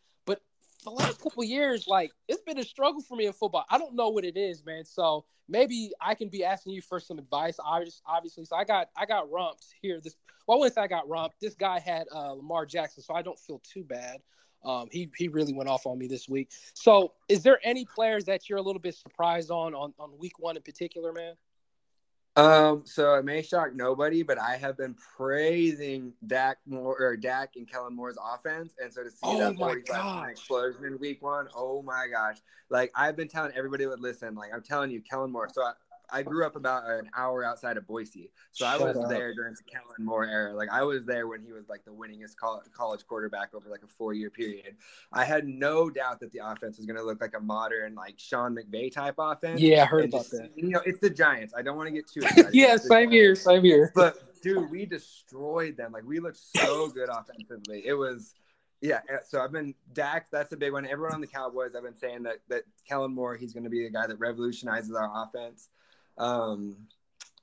the 0.88 1.02
last 1.02 1.20
couple 1.20 1.44
years, 1.44 1.86
like 1.86 2.12
it's 2.28 2.42
been 2.42 2.58
a 2.58 2.64
struggle 2.64 3.00
for 3.00 3.16
me 3.16 3.26
in 3.26 3.32
football. 3.32 3.64
I 3.70 3.78
don't 3.78 3.94
know 3.94 4.08
what 4.08 4.24
it 4.24 4.36
is, 4.36 4.64
man. 4.64 4.84
So 4.84 5.24
maybe 5.48 5.92
I 6.00 6.14
can 6.14 6.28
be 6.28 6.44
asking 6.44 6.72
you 6.72 6.82
for 6.82 7.00
some 7.00 7.18
advice. 7.18 7.58
Obviously, 7.62 8.44
so 8.44 8.56
I 8.56 8.64
got 8.64 8.88
I 8.96 9.06
got 9.06 9.30
rumped 9.30 9.66
here. 9.80 10.00
This 10.00 10.16
well, 10.46 10.68
say 10.70 10.80
I 10.80 10.86
got 10.86 11.08
rumped. 11.08 11.40
This 11.40 11.54
guy 11.54 11.78
had 11.78 12.06
uh, 12.14 12.32
Lamar 12.32 12.64
Jackson, 12.64 13.02
so 13.02 13.14
I 13.14 13.22
don't 13.22 13.38
feel 13.38 13.60
too 13.60 13.84
bad. 13.84 14.20
Um, 14.64 14.88
he 14.90 15.10
he 15.16 15.28
really 15.28 15.52
went 15.52 15.68
off 15.68 15.86
on 15.86 15.98
me 15.98 16.08
this 16.08 16.28
week. 16.28 16.50
So, 16.74 17.12
is 17.28 17.42
there 17.42 17.60
any 17.62 17.84
players 17.84 18.24
that 18.24 18.48
you're 18.48 18.58
a 18.58 18.62
little 18.62 18.80
bit 18.80 18.94
surprised 18.94 19.50
on 19.50 19.74
on 19.74 19.94
on 19.98 20.18
week 20.18 20.38
one 20.38 20.56
in 20.56 20.62
particular, 20.62 21.12
man? 21.12 21.34
Um, 22.38 22.82
so 22.84 23.14
it 23.14 23.24
may 23.24 23.42
shock 23.42 23.74
nobody, 23.74 24.22
but 24.22 24.38
I 24.38 24.56
have 24.56 24.76
been 24.76 24.94
praising 25.16 26.12
Dak 26.28 26.58
Moore 26.66 26.96
or 27.00 27.16
Dak 27.16 27.56
and 27.56 27.68
Kellen 27.68 27.96
Moore's 27.96 28.16
offense, 28.22 28.74
and 28.80 28.94
so 28.94 29.02
to 29.02 29.10
see 29.10 29.16
oh 29.24 29.38
that 29.38 29.56
45 29.56 30.28
explosion 30.28 30.84
in 30.84 30.98
week 31.00 31.20
one, 31.20 31.48
oh 31.56 31.82
my 31.82 32.06
gosh! 32.12 32.36
Like 32.70 32.92
I've 32.94 33.16
been 33.16 33.26
telling 33.26 33.50
everybody 33.56 33.86
would 33.86 34.00
listen. 34.00 34.36
Like 34.36 34.50
I'm 34.54 34.62
telling 34.62 34.92
you, 34.92 35.00
Kellen 35.00 35.32
Moore. 35.32 35.48
So 35.52 35.62
I, 35.64 35.72
I 36.10 36.22
grew 36.22 36.46
up 36.46 36.56
about 36.56 36.88
an 36.88 37.10
hour 37.16 37.44
outside 37.44 37.76
of 37.76 37.86
Boise, 37.86 38.30
so 38.52 38.64
Shut 38.64 38.80
I 38.80 38.84
was 38.84 38.96
up. 38.96 39.08
there 39.08 39.34
during 39.34 39.54
the 39.54 39.62
Kellen 39.62 40.04
Moore 40.04 40.26
era. 40.26 40.54
Like 40.54 40.70
I 40.70 40.82
was 40.82 41.04
there 41.04 41.26
when 41.26 41.42
he 41.42 41.52
was 41.52 41.68
like 41.68 41.84
the 41.84 41.90
winningest 41.90 42.36
college 42.36 43.06
quarterback 43.06 43.54
over 43.54 43.68
like 43.68 43.82
a 43.82 43.88
four-year 43.88 44.30
period. 44.30 44.76
I 45.12 45.24
had 45.24 45.46
no 45.46 45.90
doubt 45.90 46.20
that 46.20 46.32
the 46.32 46.40
offense 46.44 46.78
was 46.78 46.86
going 46.86 46.96
to 46.96 47.02
look 47.02 47.20
like 47.20 47.34
a 47.36 47.40
modern 47.40 47.94
like 47.94 48.14
Sean 48.18 48.56
McVay 48.56 48.92
type 48.92 49.16
offense. 49.18 49.60
Yeah, 49.60 49.82
I 49.82 49.86
heard 49.86 50.04
and 50.04 50.12
about 50.12 50.22
just, 50.22 50.32
that. 50.32 50.50
You 50.56 50.70
know, 50.70 50.80
it's 50.84 51.00
the 51.00 51.10
Giants. 51.10 51.54
I 51.56 51.62
don't 51.62 51.76
want 51.76 51.88
to 51.88 51.92
get 51.92 52.08
too 52.08 52.20
excited. 52.22 52.54
yeah, 52.54 52.76
same 52.76 53.10
here, 53.10 53.34
same 53.34 53.64
here. 53.64 53.92
But 53.94 54.16
dude, 54.42 54.70
we 54.70 54.86
destroyed 54.86 55.76
them. 55.76 55.92
Like 55.92 56.04
we 56.04 56.20
looked 56.20 56.38
so 56.38 56.88
good 56.88 57.08
offensively. 57.08 57.82
It 57.86 57.94
was. 57.94 58.34
Yeah, 58.80 59.00
uh, 59.12 59.16
so 59.26 59.40
I've 59.40 59.50
been 59.50 59.74
Dak. 59.92 60.28
That's 60.30 60.52
a 60.52 60.56
big 60.56 60.72
one. 60.72 60.86
Everyone 60.86 61.12
on 61.12 61.20
the 61.20 61.26
Cowboys, 61.26 61.74
I've 61.74 61.82
been 61.82 61.96
saying 61.96 62.22
that 62.22 62.36
that 62.48 62.62
Kellen 62.88 63.12
Moore, 63.12 63.34
he's 63.34 63.52
going 63.52 63.64
to 63.64 63.70
be 63.70 63.82
the 63.82 63.90
guy 63.90 64.06
that 64.06 64.20
revolutionizes 64.20 64.94
our 64.94 65.10
offense. 65.24 65.68
Um, 66.18 66.76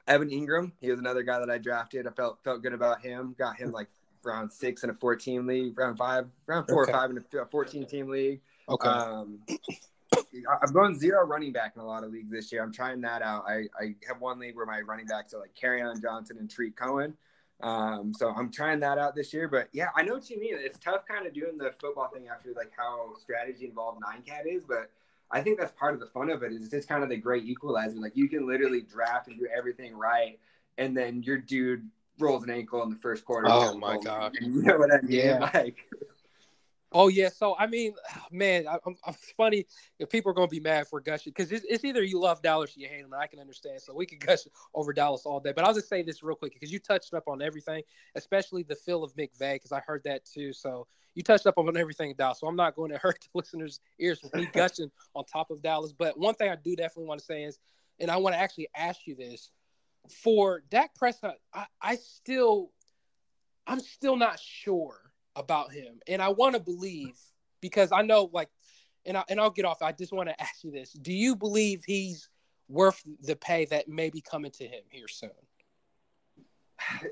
Evan 0.08 0.30
Engram, 0.30 0.72
he 0.82 0.92
was 0.92 1.00
another 1.00 1.24
guy 1.24 1.40
that 1.40 1.50
I 1.50 1.58
drafted. 1.58 2.08
I 2.08 2.12
felt 2.12 2.40
felt 2.44 2.62
good 2.62 2.74
about 2.74 3.02
him. 3.02 3.36
Got 3.38 3.58
him 3.58 3.72
like 3.72 3.88
round 4.24 4.52
six 4.52 4.84
in 4.84 4.90
a 4.90 4.94
14 4.94 5.46
league, 5.46 5.78
round 5.78 5.98
five, 5.98 6.28
round 6.46 6.68
four 6.68 6.84
okay. 6.84 6.92
or 6.92 6.96
five 6.96 7.10
in 7.10 7.18
a 7.18 7.46
14 7.46 7.86
team 7.86 8.10
league. 8.10 8.42
Okay. 8.70 8.88
Um, 8.88 9.40
I'm 10.62 10.74
going 10.74 10.98
zero 10.98 11.26
running 11.26 11.52
back 11.52 11.74
in 11.76 11.82
a 11.82 11.86
lot 11.86 12.04
of 12.04 12.12
leagues 12.12 12.32
this 12.32 12.52
year. 12.52 12.64
I'm 12.64 12.72
trying 12.72 13.02
that 13.02 13.22
out. 13.22 13.46
I, 13.48 13.64
I 13.80 13.96
have 14.08 14.20
one 14.20 14.40
league 14.40 14.56
where 14.56 14.66
my 14.66 14.82
running 14.82 15.06
backs 15.06 15.34
are 15.34 15.40
like 15.40 15.56
Kerryon 15.56 16.02
Johnson 16.02 16.38
and 16.40 16.50
Tarik 16.50 16.76
Cohen. 16.76 17.16
Um, 17.62 18.14
so 18.14 18.30
I'm 18.30 18.52
trying 18.52 18.80
that 18.82 18.98
out 18.98 19.16
this 19.16 19.34
year. 19.34 19.48
But 19.48 19.70
yeah, 19.72 19.88
I 19.96 20.04
know 20.04 20.14
what 20.14 20.30
you 20.30 20.40
mean. 20.40 20.56
It's 20.58 20.78
tough 20.80 21.06
kind 21.08 21.26
of 21.26 21.34
doing 21.34 21.58
the 21.58 21.74
football 21.80 22.10
thing 22.14 22.28
after 22.28 22.52
like 22.56 22.72
how 22.76 23.14
strategy 23.18 23.66
involved 23.66 24.02
nine 24.02 24.22
cat 24.24 24.46
is, 24.48 24.64
but 24.68 24.92
I 25.32 25.42
think 25.42 25.60
that's 25.60 25.72
part 25.74 25.94
of 25.94 26.00
the 26.00 26.08
fun 26.08 26.30
of 26.30 26.44
it. 26.44 26.52
Is 26.52 26.72
it's 26.72 26.86
kind 26.86 27.04
of 27.04 27.10
the 27.10 27.18
great 27.18 27.46
equalizer. 27.46 27.98
Like 27.98 28.16
you 28.16 28.30
can 28.30 28.48
literally 28.48 28.82
draft 28.82 29.28
and 29.28 29.38
do 29.38 29.48
everything 29.56 29.96
right, 29.96 30.40
and 30.78 30.96
then 30.96 31.24
your 31.24 31.38
dude 31.38 31.90
rolls 32.20 32.44
an 32.44 32.50
ankle 32.50 32.84
in 32.84 32.90
the 32.90 32.96
first 32.96 33.26
quarter. 33.26 33.48
Oh 33.50 33.78
my 33.78 33.98
god! 33.98 34.36
You 34.40 34.62
know 34.62 34.78
what 34.78 34.94
I 34.94 35.02
mean? 35.02 35.20
Yeah. 35.20 35.50
Like, 35.54 35.78
Oh 36.92 37.08
yeah, 37.08 37.30
so 37.30 37.56
I 37.58 37.68
mean, 37.68 37.94
man, 38.32 38.68
I, 38.68 38.78
I'm, 38.86 38.96
it's 39.08 39.32
funny 39.32 39.66
if 40.00 40.10
people 40.10 40.32
are 40.32 40.34
going 40.34 40.48
to 40.48 40.52
be 40.52 40.60
mad 40.60 40.88
for 40.88 41.00
gushing 41.00 41.34
because 41.36 41.52
it's, 41.52 41.66
it's, 41.68 41.84
either 41.84 42.04
you 42.04 42.20
love 42.20 42.42
Dallas 42.42 42.76
or 42.76 42.80
you 42.80 42.88
hate 42.88 43.00
him, 43.00 43.12
and 43.14 43.22
I 43.22 43.28
can 43.28 43.40
understand. 43.40 43.82
So 43.82 43.94
we 43.94 44.06
can 44.06 44.20
gush 44.26 44.40
over 44.74 44.94
Dallas 44.94 45.24
all 45.26 45.40
day, 45.40 45.54
but 45.56 45.66
I'll 45.66 45.74
just 45.74 45.90
say 45.90 46.04
this 46.04 46.24
real 46.24 46.36
quick 46.36 46.54
because 46.54 46.72
you 46.72 46.80
touched 46.80 47.14
up 47.14 47.28
on 47.28 47.42
everything, 47.42 47.84
especially 48.16 48.64
the 48.64 48.76
feel 48.76 49.04
of 49.04 49.14
McVay 49.16 49.56
because 49.56 49.72
I 49.72 49.80
heard 49.82 50.04
that 50.06 50.26
too. 50.26 50.54
So 50.54 50.88
you 51.16 51.24
touched 51.24 51.48
up 51.48 51.58
on 51.58 51.76
everything 51.76 52.14
Dallas, 52.18 52.40
so 52.40 52.48
I'm 52.48 52.56
not 52.56 52.76
going 52.76 52.92
to 52.92 52.98
hurt 53.02 53.20
the 53.22 53.30
listeners' 53.34 53.80
ears 54.00 54.22
with 54.22 54.34
me 54.36 54.48
gushing 54.54 54.92
on 55.16 55.26
top 55.26 55.52
of 55.52 55.62
Dallas. 55.62 55.92
But 55.92 56.18
one 56.18 56.36
thing 56.36 56.50
I 56.50 56.56
do 56.56 56.76
definitely 56.76 57.08
want 57.08 57.20
to 57.20 57.26
say 57.26 57.44
is, 57.44 57.60
and 58.00 58.12
I 58.12 58.18
want 58.18 58.36
to 58.36 58.40
actually 58.40 58.68
ask 58.76 59.08
you 59.08 59.16
this 59.16 59.52
for 60.24 60.64
Dak 60.70 60.94
Prescott, 60.96 61.36
I, 61.54 61.66
I 61.82 61.96
still, 61.96 62.72
I'm 63.66 63.80
still 63.80 64.18
not 64.18 64.40
sure 64.40 65.05
about 65.36 65.72
him. 65.72 66.00
And 66.08 66.22
I 66.22 66.30
want 66.30 66.56
to 66.56 66.62
believe 66.62 67.18
because 67.62 67.92
I 67.92 68.02
know 68.02 68.30
like 68.32 68.50
and 69.06 69.18
I 69.18 69.24
and 69.30 69.40
I'll 69.40 69.52
get 69.52 69.66
off. 69.66 69.82
I 69.82 69.92
just 69.92 70.14
want 70.14 70.30
to 70.30 70.42
ask 70.42 70.64
you 70.64 70.72
this. 70.72 70.92
Do 70.94 71.14
you 71.14 71.36
believe 71.36 71.84
he's 71.86 72.30
worth 72.68 73.02
the 73.22 73.36
pay 73.36 73.66
that 73.66 73.88
may 73.88 74.10
be 74.10 74.22
coming 74.22 74.52
to 74.52 74.66
him 74.66 74.84
here 74.90 75.08
soon? 75.08 75.32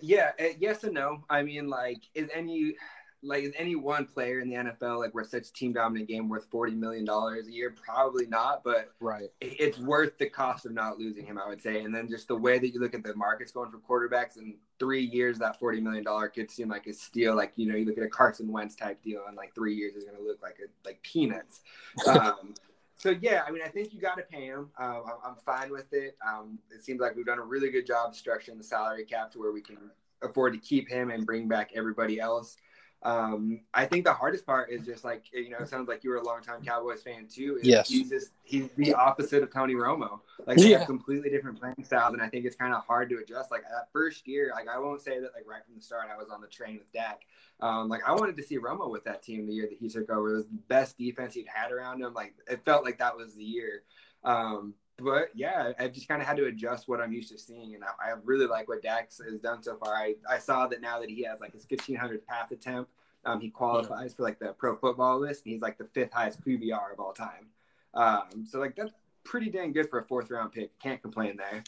Yeah, 0.01 0.31
uh, 0.39 0.45
yes 0.59 0.83
and 0.83 0.93
no. 0.93 1.23
I 1.29 1.41
mean 1.43 1.67
like 1.67 2.01
is 2.13 2.29
any 2.33 2.75
like 3.23 3.43
is 3.43 3.53
any 3.57 3.75
one 3.75 4.05
player 4.05 4.39
in 4.39 4.49
the 4.49 4.55
NFL 4.55 4.99
like 4.99 5.13
where 5.13 5.23
such 5.23 5.47
a 5.47 5.53
team 5.53 5.73
dominant 5.73 6.07
game 6.07 6.29
worth 6.29 6.45
forty 6.51 6.73
million 6.73 7.05
dollars 7.05 7.47
a 7.47 7.51
year? 7.51 7.73
Probably 7.83 8.25
not, 8.25 8.63
but 8.63 8.91
right, 8.99 9.29
it's 9.41 9.79
worth 9.79 10.17
the 10.17 10.29
cost 10.29 10.65
of 10.65 10.73
not 10.73 10.97
losing 10.97 11.25
him, 11.25 11.37
I 11.37 11.47
would 11.47 11.61
say. 11.61 11.81
And 11.81 11.93
then 11.93 12.09
just 12.09 12.27
the 12.27 12.35
way 12.35 12.59
that 12.59 12.69
you 12.69 12.79
look 12.79 12.93
at 12.93 13.03
the 13.03 13.15
markets 13.15 13.51
going 13.51 13.71
for 13.71 13.79
quarterbacks 13.79 14.37
in 14.37 14.55
three 14.79 15.03
years, 15.03 15.39
that 15.39 15.59
forty 15.59 15.79
million 15.79 16.03
dollar 16.03 16.27
could 16.27 16.51
seem 16.51 16.69
like 16.69 16.87
a 16.87 16.93
steal. 16.93 17.35
Like 17.35 17.53
you 17.55 17.65
know, 17.65 17.75
you 17.75 17.85
look 17.85 17.97
at 17.97 18.03
a 18.03 18.09
Carson 18.09 18.51
Wentz 18.51 18.75
type 18.75 19.01
deal, 19.01 19.21
and 19.27 19.37
like 19.37 19.55
three 19.55 19.75
years 19.75 19.95
is 19.95 20.03
going 20.03 20.17
to 20.17 20.23
look 20.23 20.41
like 20.41 20.57
a, 20.59 20.87
like 20.87 21.01
peanuts. 21.03 21.61
Um, 22.07 22.53
so 22.95 23.15
yeah, 23.21 23.43
I 23.45 23.51
mean, 23.51 23.61
I 23.65 23.67
think 23.67 23.93
you 23.93 23.99
got 23.99 24.15
to 24.15 24.23
pay 24.23 24.45
him. 24.45 24.69
Uh, 24.79 25.01
I'm 25.25 25.35
fine 25.45 25.71
with 25.71 25.91
it. 25.91 26.15
Um, 26.25 26.59
it 26.73 26.85
seems 26.85 27.01
like 27.01 27.15
we've 27.15 27.25
done 27.25 27.39
a 27.39 27.43
really 27.43 27.69
good 27.69 27.85
job 27.85 28.13
structuring 28.13 28.57
the 28.57 28.63
salary 28.63 29.03
cap 29.03 29.31
to 29.31 29.39
where 29.39 29.51
we 29.51 29.61
can 29.61 29.77
afford 30.21 30.53
to 30.53 30.59
keep 30.59 30.89
him 30.89 31.09
and 31.09 31.25
bring 31.25 31.47
back 31.47 31.71
everybody 31.75 32.19
else. 32.19 32.55
Um, 33.03 33.59
I 33.73 33.85
think 33.85 34.05
the 34.05 34.13
hardest 34.13 34.45
part 34.45 34.71
is 34.71 34.85
just 34.85 35.03
like 35.03 35.25
you 35.33 35.49
know, 35.49 35.57
it 35.59 35.67
sounds 35.67 35.89
like 35.89 36.05
you 36.05 36.09
were 36.09 36.17
a 36.17 36.23
longtime 36.23 36.63
Cowboys 36.63 37.01
fan 37.01 37.27
too. 37.27 37.59
Yes, 37.61 37.89
he's 37.89 38.09
just 38.09 38.31
he's 38.43 38.69
the 38.77 38.93
opposite 38.93 39.43
of 39.43 39.53
Tony 39.53 39.73
Romo. 39.73 40.21
Like 40.47 40.57
they 40.57 40.69
yeah. 40.69 40.79
have 40.79 40.87
completely 40.87 41.29
different 41.29 41.59
playing 41.59 41.83
styles, 41.83 42.13
and 42.13 42.21
I 42.21 42.29
think 42.29 42.45
it's 42.45 42.55
kind 42.55 42.73
of 42.73 42.85
hard 42.85 43.09
to 43.09 43.17
adjust. 43.17 43.51
Like 43.51 43.63
that 43.63 43.89
first 43.91 44.25
year, 44.25 44.51
like 44.55 44.69
I 44.69 44.79
won't 44.79 45.01
say 45.01 45.19
that 45.19 45.31
like 45.35 45.45
right 45.45 45.65
from 45.65 45.75
the 45.75 45.81
start 45.81 46.07
I 46.13 46.17
was 46.17 46.29
on 46.29 46.39
the 46.39 46.47
train 46.47 46.77
with 46.77 46.91
Dak. 46.93 47.23
Um, 47.59 47.89
like 47.89 48.01
I 48.07 48.13
wanted 48.13 48.37
to 48.37 48.43
see 48.43 48.57
Romo 48.57 48.89
with 48.89 49.03
that 49.03 49.21
team 49.21 49.47
the 49.47 49.53
year 49.53 49.67
that 49.69 49.77
he 49.77 49.89
took 49.89 50.09
over. 50.09 50.33
It 50.33 50.37
was 50.37 50.47
the 50.47 50.59
best 50.69 50.97
defense 50.97 51.33
he'd 51.33 51.47
had 51.53 51.73
around 51.73 52.01
him. 52.01 52.13
Like 52.13 52.35
it 52.49 52.63
felt 52.63 52.85
like 52.85 52.99
that 52.99 53.17
was 53.17 53.35
the 53.35 53.43
year. 53.43 53.83
Um, 54.23 54.75
but 54.97 55.29
yeah, 55.33 55.71
I've 55.79 55.93
just 55.93 56.07
kind 56.07 56.21
of 56.21 56.27
had 56.27 56.37
to 56.37 56.45
adjust 56.45 56.87
what 56.87 57.01
I'm 57.01 57.11
used 57.11 57.31
to 57.31 57.37
seeing, 57.37 57.75
and 57.75 57.83
I, 57.83 58.11
I 58.11 58.13
really 58.23 58.45
like 58.45 58.67
what 58.67 58.81
Dak 58.83 59.11
has 59.25 59.39
done 59.39 59.63
so 59.63 59.75
far. 59.77 59.93
I, 59.93 60.15
I 60.29 60.37
saw 60.37 60.67
that 60.67 60.81
now 60.81 60.99
that 60.99 61.09
he 61.09 61.23
has 61.23 61.39
like 61.39 61.53
his 61.53 61.65
1500 61.67 62.25
path 62.27 62.51
attempt, 62.51 62.91
um, 63.25 63.39
he 63.39 63.49
qualifies 63.49 64.11
yeah. 64.11 64.15
for 64.15 64.23
like 64.23 64.39
the 64.39 64.53
Pro 64.53 64.75
Football 64.75 65.19
list, 65.19 65.45
and 65.45 65.53
he's 65.53 65.61
like 65.61 65.77
the 65.77 65.87
fifth 65.93 66.13
highest 66.13 66.41
QBR 66.45 66.93
of 66.93 66.99
all 66.99 67.13
time. 67.13 67.47
Um, 67.93 68.45
so 68.45 68.59
like 68.59 68.75
that's 68.75 68.91
pretty 69.23 69.49
dang 69.49 69.71
good 69.71 69.89
for 69.89 69.99
a 69.99 70.03
fourth 70.05 70.29
round 70.29 70.51
pick. 70.51 70.77
Can't 70.79 71.01
complain 71.01 71.37
there. 71.37 71.63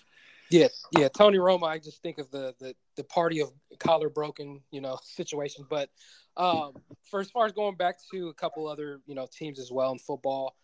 Yeah, 0.52 0.68
yeah. 0.98 1.08
Tony 1.08 1.38
Romo, 1.38 1.68
I 1.68 1.80
just 1.80 2.02
think 2.02 2.20
of 2.20 2.30
the 2.32 2.54
the, 2.60 2.76
the 2.96 3.04
party 3.04 3.42
of 3.42 3.52
collar 3.80 4.10
broken, 4.10 4.62
you 4.72 4.82
know, 4.82 4.98
situation. 5.04 5.66
But 5.70 5.90
um, 6.38 6.74
for 7.10 7.20
as 7.20 7.30
far 7.32 7.46
as 7.46 7.52
going 7.52 7.76
back 7.76 7.98
to 8.12 8.30
a 8.30 8.34
couple 8.34 8.68
other, 8.68 9.02
you 9.08 9.16
know, 9.16 9.28
teams 9.32 9.60
as 9.60 9.72
well 9.72 9.92
in 9.92 10.00
football, 10.00 10.56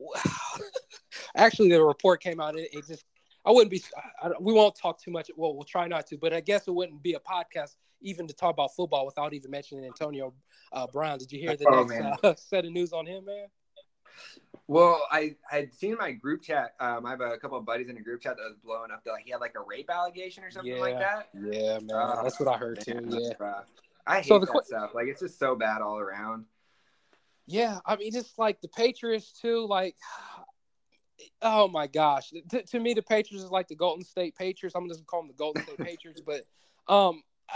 actually 1.36 1.70
the 1.70 1.82
report 1.82 2.22
came 2.22 2.40
out. 2.40 2.56
It, 2.56 2.68
it 2.72 2.86
just 2.86 3.04
I 3.44 3.50
wouldn't 3.50 3.70
be. 3.70 3.82
I, 4.22 4.30
we 4.40 4.52
won't 4.52 4.74
talk 4.74 5.00
too 5.00 5.10
much. 5.10 5.30
Well, 5.36 5.54
we'll 5.54 5.64
try 5.64 5.88
not 5.88 6.06
to. 6.08 6.18
But 6.18 6.32
I 6.32 6.40
guess 6.40 6.68
it 6.68 6.74
wouldn't 6.74 7.02
be 7.02 7.14
a 7.14 7.20
podcast 7.20 7.76
even 8.02 8.26
to 8.26 8.34
talk 8.34 8.54
about 8.54 8.74
football 8.74 9.06
without 9.06 9.34
even 9.34 9.50
mentioning 9.50 9.84
Antonio 9.84 10.34
uh, 10.72 10.86
Brown. 10.86 11.18
Did 11.18 11.32
you 11.32 11.40
hear 11.40 11.56
the 11.56 11.66
oh, 11.68 11.84
next 11.84 12.24
uh, 12.24 12.34
set 12.36 12.64
of 12.64 12.72
news 12.72 12.92
on 12.92 13.06
him, 13.06 13.24
man? 13.24 13.46
Well, 14.66 15.04
I 15.10 15.34
had 15.48 15.74
seen 15.74 15.96
my 15.98 16.12
group 16.12 16.42
chat. 16.42 16.74
Um, 16.78 17.04
I 17.04 17.10
have 17.10 17.20
a 17.20 17.36
couple 17.38 17.58
of 17.58 17.64
buddies 17.64 17.88
in 17.88 17.96
a 17.96 18.00
group 18.00 18.20
chat 18.20 18.36
that 18.36 18.44
was 18.44 18.56
blowing 18.62 18.90
up. 18.90 19.02
That 19.04 19.12
like 19.12 19.24
he 19.24 19.30
had 19.30 19.40
like 19.40 19.54
a 19.56 19.62
rape 19.62 19.90
allegation 19.90 20.44
or 20.44 20.50
something 20.50 20.74
yeah, 20.74 20.80
like 20.80 20.98
that. 20.98 21.28
Yeah, 21.34 21.78
man, 21.80 21.90
uh, 21.90 22.22
that's 22.22 22.38
what 22.38 22.54
I 22.54 22.58
heard 22.58 22.78
man, 22.86 23.08
too. 23.08 23.18
Yeah, 23.20 23.60
I 24.06 24.16
hate 24.16 24.26
so 24.26 24.38
that 24.38 24.64
stuff. 24.66 24.90
Like 24.94 25.08
it's 25.08 25.20
just 25.20 25.38
so 25.38 25.56
bad 25.56 25.82
all 25.82 25.98
around. 25.98 26.44
Yeah, 27.46 27.80
I 27.84 27.96
mean, 27.96 28.12
just 28.12 28.38
like 28.38 28.60
the 28.60 28.68
Patriots 28.68 29.32
too. 29.32 29.66
Like, 29.66 29.96
oh 31.42 31.68
my 31.68 31.86
gosh, 31.86 32.30
T- 32.50 32.62
to 32.62 32.80
me, 32.80 32.94
the 32.94 33.02
Patriots 33.02 33.44
is 33.44 33.50
like 33.50 33.68
the 33.68 33.74
Golden 33.74 34.04
State 34.04 34.36
Patriots. 34.36 34.74
I'm 34.74 34.82
gonna 34.82 34.94
just 34.94 35.06
call 35.06 35.22
them 35.22 35.28
the 35.28 35.34
Golden 35.34 35.62
State 35.62 35.78
Patriots, 35.78 36.20
but 36.20 36.46
um, 36.92 37.22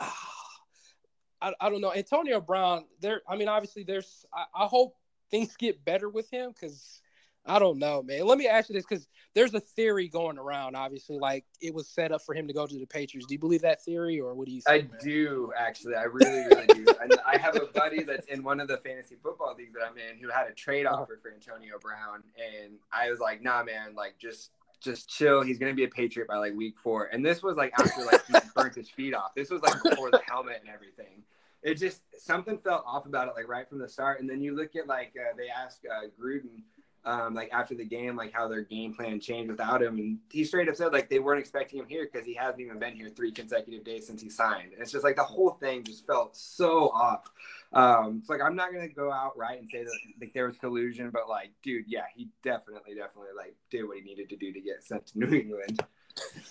I, 1.40 1.52
I 1.60 1.68
don't 1.68 1.80
know. 1.80 1.92
Antonio 1.92 2.40
Brown, 2.40 2.84
there. 3.00 3.22
I 3.28 3.36
mean, 3.36 3.48
obviously, 3.48 3.84
there's. 3.84 4.24
I, 4.32 4.64
I 4.64 4.66
hope 4.66 4.96
things 5.30 5.56
get 5.56 5.84
better 5.84 6.08
with 6.08 6.30
him 6.30 6.50
because 6.50 7.00
I 7.46 7.58
don't 7.58 7.78
know, 7.78 8.02
man. 8.02 8.26
Let 8.26 8.38
me 8.38 8.46
ask 8.46 8.70
you 8.70 8.74
this 8.74 8.86
because 8.88 9.06
there's 9.34 9.52
a 9.52 9.60
theory 9.60 10.08
going 10.08 10.38
around. 10.38 10.76
Obviously, 10.76 11.18
like 11.18 11.44
it 11.60 11.74
was 11.74 11.88
set 11.88 12.10
up 12.10 12.22
for 12.22 12.34
him 12.34 12.46
to 12.48 12.54
go 12.54 12.66
to 12.66 12.78
the 12.78 12.86
Patriots. 12.86 13.26
Do 13.26 13.34
you 13.34 13.38
believe 13.38 13.60
that 13.62 13.82
theory, 13.82 14.18
or 14.18 14.34
what 14.34 14.46
do 14.46 14.52
you? 14.52 14.62
Think, 14.62 14.84
I 14.84 14.88
man? 14.88 15.00
do 15.02 15.52
actually. 15.56 15.94
I 15.94 16.04
really, 16.04 16.46
really 16.46 16.66
do. 16.66 16.86
And 17.02 17.14
I 17.26 17.36
have 17.36 17.56
a 17.56 17.66
buddy 17.74 18.02
that's 18.02 18.26
in 18.26 18.42
one 18.42 18.60
of 18.60 18.68
the 18.68 18.78
fantasy 18.78 19.16
football 19.22 19.54
leagues 19.56 19.74
that 19.74 19.82
I'm 19.82 19.98
in 19.98 20.18
who 20.18 20.30
had 20.30 20.46
a 20.46 20.52
trade 20.52 20.86
uh-huh. 20.86 21.02
offer 21.02 21.18
for 21.22 21.32
Antonio 21.32 21.78
Brown, 21.80 22.22
and 22.38 22.74
I 22.92 23.10
was 23.10 23.20
like, 23.20 23.42
Nah, 23.42 23.62
man, 23.62 23.94
like 23.94 24.18
just 24.18 24.50
just 24.80 25.10
chill. 25.10 25.42
He's 25.42 25.58
gonna 25.58 25.74
be 25.74 25.84
a 25.84 25.88
Patriot 25.88 26.28
by 26.28 26.36
like 26.36 26.54
week 26.54 26.78
four. 26.78 27.06
And 27.06 27.24
this 27.24 27.42
was 27.42 27.56
like 27.56 27.72
after 27.78 28.04
like 28.04 28.24
he 28.26 28.34
burnt 28.54 28.74
his 28.74 28.88
feet 28.88 29.14
off. 29.14 29.34
This 29.34 29.50
was 29.50 29.60
like 29.60 29.82
before 29.82 30.10
the 30.10 30.20
helmet 30.26 30.60
and 30.62 30.70
everything 30.72 31.24
it 31.64 31.78
just 31.78 32.02
something 32.18 32.58
felt 32.58 32.84
off 32.86 33.06
about 33.06 33.26
it 33.26 33.34
like 33.34 33.48
right 33.48 33.68
from 33.68 33.78
the 33.78 33.88
start 33.88 34.20
and 34.20 34.28
then 34.28 34.42
you 34.42 34.54
look 34.54 34.76
at 34.76 34.86
like 34.86 35.14
uh, 35.18 35.34
they 35.34 35.48
asked 35.48 35.86
uh, 35.90 36.06
gruden 36.20 36.62
um, 37.06 37.34
like 37.34 37.50
after 37.52 37.74
the 37.74 37.84
game 37.84 38.16
like 38.16 38.32
how 38.32 38.48
their 38.48 38.62
game 38.62 38.94
plan 38.94 39.20
changed 39.20 39.50
without 39.50 39.82
him. 39.82 39.98
And 39.98 40.18
he 40.30 40.44
straight 40.44 40.68
up 40.68 40.76
said 40.76 40.92
like 40.92 41.10
they 41.10 41.18
weren't 41.18 41.40
expecting 41.40 41.78
him 41.78 41.86
here 41.88 42.08
because 42.10 42.26
he 42.26 42.34
hasn't 42.34 42.60
even 42.60 42.78
been 42.78 42.94
here 42.94 43.08
three 43.08 43.32
consecutive 43.32 43.84
days 43.84 44.06
since 44.06 44.22
he 44.22 44.30
signed. 44.30 44.72
And 44.72 44.80
it's 44.80 44.92
just 44.92 45.04
like 45.04 45.16
the 45.16 45.24
whole 45.24 45.50
thing 45.50 45.84
just 45.84 46.06
felt 46.06 46.36
so 46.36 46.88
off. 46.90 47.30
Um, 47.72 48.18
it's 48.20 48.30
like 48.30 48.40
i'm 48.40 48.54
not 48.54 48.72
gonna 48.72 48.86
go 48.86 49.10
out 49.10 49.36
right 49.36 49.58
and 49.58 49.68
say 49.68 49.82
that 49.82 49.90
like 50.20 50.32
there 50.32 50.46
was 50.46 50.56
collusion 50.56 51.10
but 51.10 51.28
like 51.28 51.50
dude 51.64 51.86
yeah 51.88 52.04
he 52.14 52.28
definitely 52.44 52.94
definitely 52.94 53.32
like 53.36 53.56
did 53.68 53.82
what 53.82 53.96
he 53.96 54.02
needed 54.04 54.28
to 54.28 54.36
do 54.36 54.52
to 54.52 54.60
get 54.60 54.84
sent 54.84 55.06
to 55.06 55.18
new 55.18 55.36
england. 55.36 55.82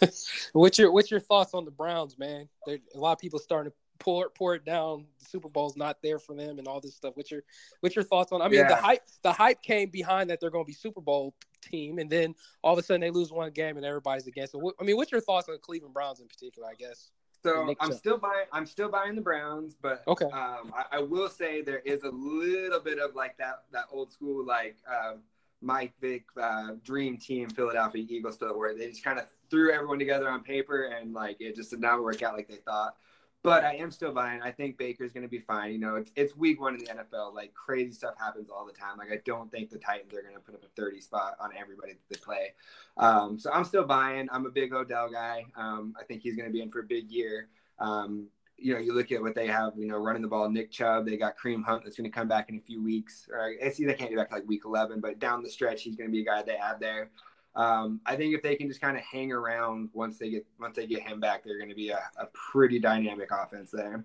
What's 0.54 0.78
your 0.78 0.92
what's 0.92 1.10
your 1.10 1.22
thoughts 1.22 1.54
on 1.54 1.64
the 1.64 1.72
browns 1.72 2.20
man? 2.20 2.50
A 2.68 2.80
lot 2.96 3.14
of 3.14 3.20
people 3.20 3.40
starting 3.40 3.72
to 3.72 3.78
pour 4.04 4.30
pour 4.30 4.56
it 4.56 4.66
down. 4.66 5.06
The 5.20 5.26
Super 5.26 5.50
Bowl's 5.50 5.78
not 5.78 6.02
there 6.02 6.20
for 6.20 6.36
them, 6.36 6.60
and 6.60 6.68
all 6.68 6.80
this 6.80 6.96
stuff. 6.96 7.14
What's 7.16 7.32
your 7.32 7.44
what's 7.80 7.96
your 7.96 8.04
thoughts 8.04 8.32
on? 8.32 8.42
I 8.42 8.48
mean, 8.48 8.60
yeah. 8.60 8.68
the 8.68 8.76
hype 8.76 9.04
the 9.24 9.34
hype 9.34 9.62
came 9.62 9.90
behind 9.90 10.30
that 10.30 10.40
they're 10.40 10.50
going 10.50 10.66
to 10.66 10.68
be 10.68 10.74
Super 10.74 11.02
Bowl 11.02 11.34
team, 11.62 12.00
and 12.00 12.10
then 12.10 12.36
all 12.64 12.74
of 12.74 12.80
a 12.80 12.84
sudden 12.84 13.02
they 13.02 13.10
lose 13.10 13.32
one 13.32 13.52
game 13.52 13.78
and 13.78 13.86
everybody's 13.86 14.28
against 14.28 14.54
it. 14.54 14.62
I 14.80 14.84
mean, 14.84 14.98
what's 14.98 15.12
your 15.12 15.22
thoughts 15.22 15.48
on 15.48 15.56
the 15.56 15.60
Cleveland 15.60 15.94
Browns 15.94 16.20
in 16.20 16.28
particular? 16.28 16.68
I 16.68 16.76
guess. 16.76 17.12
So 17.42 17.76
I'm 17.80 17.92
still 17.92 18.18
buying. 18.18 18.46
I'm 18.54 18.66
still 18.66 18.90
buying 18.90 19.16
the 19.16 19.22
Browns, 19.22 19.76
but 19.82 20.04
okay. 20.08 20.26
Um, 20.26 20.74
I, 20.76 20.86
I, 20.94 21.00
will 21.00 21.28
say 21.28 21.62
there 21.62 21.80
is 21.80 22.04
a 22.04 22.10
little 22.10 22.80
bit 22.80 23.00
of 23.00 23.16
like 23.16 23.38
that 23.38 23.64
that 23.74 23.86
old 23.92 24.14
school 24.14 24.46
like 24.46 24.78
uh, 24.90 25.16
Mike 25.62 25.94
Vick 26.00 26.24
uh, 26.42 26.72
dream 26.86 27.18
team 27.18 27.50
Philadelphia 27.50 28.06
Eagles 28.08 28.38
feel 28.38 28.58
where 28.58 28.74
they 28.78 28.88
just 28.88 29.04
kind 29.04 29.20
of 29.20 29.26
threw 29.50 29.74
everyone 29.74 30.00
together 30.00 30.30
on 30.30 30.42
paper 30.42 30.84
and 30.86 31.14
like 31.14 31.36
it 31.42 31.56
just 31.56 31.72
did 31.72 31.82
not 31.82 32.02
work 32.02 32.24
out 32.24 32.36
like 32.36 32.48
they 32.48 32.56
thought 32.56 32.96
but 33.44 33.66
I 33.66 33.76
am 33.76 33.92
still 33.92 34.14
buying. 34.14 34.42
I 34.42 34.52
think 34.52 34.78
Baker's 34.78 35.12
going 35.12 35.24
to 35.24 35.30
be 35.30 35.40
fine. 35.40 35.74
You 35.74 35.78
know, 35.78 35.96
it's, 35.98 36.12
it's 36.16 36.36
week 36.36 36.62
one 36.62 36.76
in 36.76 36.80
the 36.80 36.88
NFL. 36.88 37.36
Like 37.36 37.54
crazy 37.54 37.92
stuff 37.92 38.14
happens 38.18 38.50
all 38.50 38.66
the 38.66 38.72
time. 38.72 38.98
Like 38.98 39.12
I 39.12 39.20
don't 39.26 39.52
think 39.52 39.70
the 39.70 39.78
Titans 39.78 40.14
are 40.14 40.22
going 40.22 40.34
to 40.34 40.40
put 40.40 40.56
up 40.56 40.64
a 40.64 40.82
30 40.82 41.02
spot 41.02 41.36
on 41.42 41.50
everybody 41.60 41.94
that 41.94 42.10
they 42.10 42.16
play. 42.24 42.54
Um, 42.98 43.38
so 43.38 43.52
I'm 43.52 43.66
still 43.66 43.84
buying. 43.84 44.30
I'm 44.32 44.46
a 44.46 44.50
big 44.50 44.74
Odell 44.74 45.12
guy. 45.12 45.46
Um, 45.58 45.94
I 46.00 46.04
think 46.06 46.22
he's 46.22 46.38
going 46.38 46.48
to 46.48 46.54
be 46.54 46.62
in 46.62 46.72
for 46.72 46.80
a 46.80 46.84
big 46.84 47.12
year. 47.12 47.50
Um, 47.80 48.28
you 48.58 48.74
know, 48.74 48.80
you 48.80 48.94
look 48.94 49.12
at 49.12 49.22
what 49.22 49.36
they 49.36 49.48
have, 49.48 49.74
you 49.76 49.88
know, 49.88 49.98
running 49.98 50.22
the 50.22 50.28
ball, 50.28 50.50
Nick 50.50 50.72
Chubb, 50.72 51.06
they 51.06 51.18
got 51.18 51.38
Kareem 51.38 51.66
Hunt 51.66 51.84
that's 51.84 51.98
going 51.98 52.10
to 52.10 52.16
come 52.16 52.30
back 52.30 52.50
in 52.50 52.56
a 52.56 52.62
few 52.62 52.82
weeks. 52.82 53.28
Or 53.30 53.52
I 53.62 53.70
see 53.72 53.84
they 53.84 53.94
can't 53.94 54.10
be 54.10 54.16
back 54.16 54.30
to 54.30 54.36
like 54.36 54.48
week 54.48 54.62
11, 54.64 55.02
but 55.02 55.20
down 55.20 55.44
the 55.44 55.50
stretch, 55.50 55.84
he's 55.84 55.98
going 55.98 56.08
to 56.08 56.12
be 56.12 56.22
a 56.22 56.26
guy 56.26 56.44
they 56.44 56.56
add 56.56 56.80
there. 56.80 57.10
Um, 57.56 58.02
I 58.06 58.16
think 58.16 58.34
if 58.34 58.42
they 58.42 58.56
can 58.56 58.68
just 58.68 58.82
kind 58.82 58.98
of 58.98 59.04
hang 59.04 59.32
around 59.32 59.90
once 59.94 60.18
they 60.18 60.30
get 60.30 60.46
once 60.60 60.76
they 60.76 60.88
get 60.88 61.04
him 61.04 61.20
back, 61.20 61.44
they're 61.44 61.58
going 61.58 61.70
to 61.70 61.76
be 61.76 61.90
a, 61.90 62.04
a 62.18 62.26
pretty 62.34 62.80
dynamic 62.80 63.30
offense 63.32 63.72
there. 63.72 64.04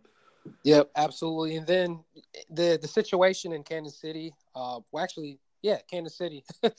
Yep, 0.64 0.90
absolutely. 0.96 1.56
And 1.56 1.66
then 1.66 2.00
the 2.50 2.78
the 2.80 2.88
situation 2.88 3.52
in 3.52 3.62
Kansas 3.62 3.96
City, 3.98 4.34
uh, 4.54 4.80
well, 4.92 5.02
actually, 5.02 5.38
yeah, 5.62 5.78
Kansas 5.90 6.16
City. 6.16 6.44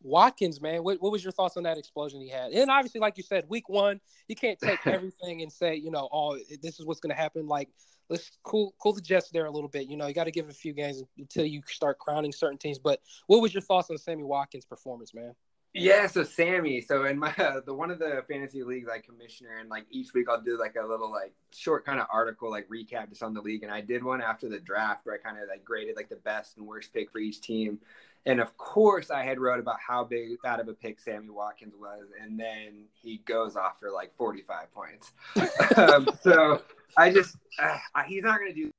Watkins, 0.00 0.60
man, 0.60 0.84
what, 0.84 1.02
what 1.02 1.10
was 1.10 1.24
your 1.24 1.32
thoughts 1.32 1.56
on 1.56 1.64
that 1.64 1.76
explosion 1.76 2.20
he 2.20 2.28
had? 2.28 2.52
And 2.52 2.70
obviously, 2.70 3.00
like 3.00 3.16
you 3.16 3.24
said, 3.24 3.44
week 3.48 3.68
one, 3.68 4.00
you 4.28 4.36
can't 4.36 4.58
take 4.58 4.78
everything 4.86 5.42
and 5.42 5.50
say, 5.50 5.74
you 5.74 5.90
know, 5.90 6.08
oh, 6.12 6.38
this 6.62 6.78
is 6.78 6.86
what's 6.86 7.00
going 7.00 7.10
to 7.10 7.20
happen. 7.20 7.48
Like, 7.48 7.68
let's 8.08 8.30
cool 8.44 8.74
cool 8.80 8.92
the 8.92 9.00
Jets 9.00 9.30
there 9.30 9.46
a 9.46 9.50
little 9.50 9.68
bit. 9.68 9.88
You 9.88 9.96
know, 9.96 10.06
you 10.06 10.14
got 10.14 10.24
to 10.24 10.30
give 10.30 10.48
a 10.48 10.52
few 10.52 10.72
games 10.72 11.02
until 11.18 11.46
you 11.46 11.62
start 11.66 11.98
crowning 11.98 12.32
certain 12.32 12.58
teams. 12.58 12.78
But 12.78 13.00
what 13.26 13.42
was 13.42 13.52
your 13.52 13.60
thoughts 13.60 13.90
on 13.90 13.98
Sammy 13.98 14.22
Watkins' 14.22 14.64
performance, 14.64 15.12
man? 15.14 15.34
Yeah, 15.78 16.06
so 16.06 16.24
Sammy, 16.24 16.80
so 16.80 17.04
in 17.04 17.18
my 17.18 17.32
uh, 17.38 17.60
the 17.66 17.74
one 17.74 17.90
of 17.90 17.98
the 17.98 18.24
fantasy 18.28 18.62
leagues 18.62 18.88
I 18.88 18.98
commissioner, 18.98 19.58
and 19.60 19.68
like 19.68 19.86
each 19.90 20.12
week 20.14 20.26
I'll 20.28 20.40
do 20.40 20.58
like 20.58 20.76
a 20.76 20.86
little 20.86 21.10
like 21.10 21.32
short 21.54 21.84
kind 21.84 22.00
of 22.00 22.06
article 22.12 22.50
like 22.50 22.68
recap 22.68 23.08
just 23.08 23.22
on 23.22 23.34
the 23.34 23.40
league, 23.40 23.62
and 23.62 23.72
I 23.72 23.80
did 23.80 24.02
one 24.02 24.20
after 24.20 24.48
the 24.48 24.58
draft 24.58 25.06
where 25.06 25.14
I 25.14 25.18
kind 25.18 25.40
of 25.40 25.48
like 25.48 25.64
graded 25.64 25.96
like 25.96 26.08
the 26.08 26.16
best 26.16 26.56
and 26.56 26.66
worst 26.66 26.92
pick 26.92 27.10
for 27.10 27.18
each 27.18 27.40
team, 27.40 27.78
and 28.26 28.40
of 28.40 28.56
course 28.56 29.10
I 29.10 29.24
had 29.24 29.38
wrote 29.38 29.60
about 29.60 29.78
how 29.86 30.04
big 30.04 30.30
out 30.44 30.60
of 30.60 30.68
a 30.68 30.74
pick 30.74 31.00
Sammy 31.00 31.30
Watkins 31.30 31.74
was, 31.78 32.08
and 32.20 32.38
then 32.38 32.84
he 32.92 33.18
goes 33.24 33.56
off 33.56 33.78
for 33.78 33.90
like 33.90 34.14
forty 34.16 34.42
five 34.42 34.72
points, 34.72 35.12
um, 35.76 36.08
so 36.20 36.62
I 36.96 37.12
just 37.12 37.36
uh, 37.58 37.78
he's 38.06 38.22
not 38.22 38.38
gonna 38.38 38.54
do 38.54 38.70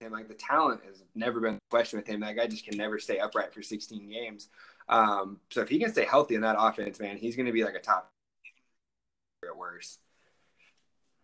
him. 0.00 0.12
Like 0.12 0.28
the 0.28 0.34
talent 0.34 0.80
has 0.86 1.02
never 1.14 1.40
been 1.40 1.54
a 1.56 1.70
question 1.70 1.98
with 1.98 2.06
him. 2.06 2.20
That 2.20 2.36
guy 2.36 2.46
just 2.46 2.64
can 2.64 2.76
never 2.76 2.98
stay 2.98 3.18
upright 3.18 3.52
for 3.52 3.62
16 3.62 4.08
games. 4.08 4.48
Um, 4.88 5.40
so 5.50 5.62
if 5.62 5.68
he 5.68 5.78
can 5.78 5.90
stay 5.90 6.04
healthy 6.04 6.34
in 6.34 6.42
that 6.42 6.56
offense, 6.58 7.00
man, 7.00 7.16
he's 7.16 7.36
going 7.36 7.46
to 7.46 7.52
be 7.52 7.64
like 7.64 7.74
a 7.74 7.80
top 7.80 8.10
or 9.44 9.56
worse. 9.56 9.98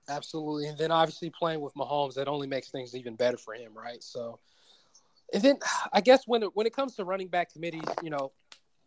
Absolutely, 0.08 0.66
and 0.66 0.76
then 0.76 0.90
obviously 0.90 1.30
playing 1.30 1.60
with 1.60 1.74
Mahomes 1.74 2.14
that 2.14 2.26
only 2.26 2.48
makes 2.48 2.70
things 2.70 2.96
even 2.96 3.14
better 3.14 3.36
for 3.36 3.54
him, 3.54 3.72
right? 3.72 4.02
So, 4.02 4.40
and 5.32 5.40
then 5.42 5.58
I 5.92 6.00
guess 6.00 6.26
when 6.26 6.42
it, 6.42 6.50
when 6.54 6.66
it 6.66 6.74
comes 6.74 6.96
to 6.96 7.04
running 7.04 7.28
back 7.28 7.52
committees, 7.52 7.84
you 8.02 8.10
know, 8.10 8.32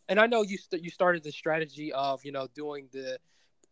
and 0.10 0.20
I 0.20 0.28
know 0.28 0.42
you 0.44 0.58
st- 0.58 0.84
you 0.84 0.90
started 0.90 1.24
the 1.24 1.32
strategy 1.32 1.94
of 1.94 2.24
you 2.26 2.34
know 2.34 2.48
doing 2.54 2.90
the 2.92 3.18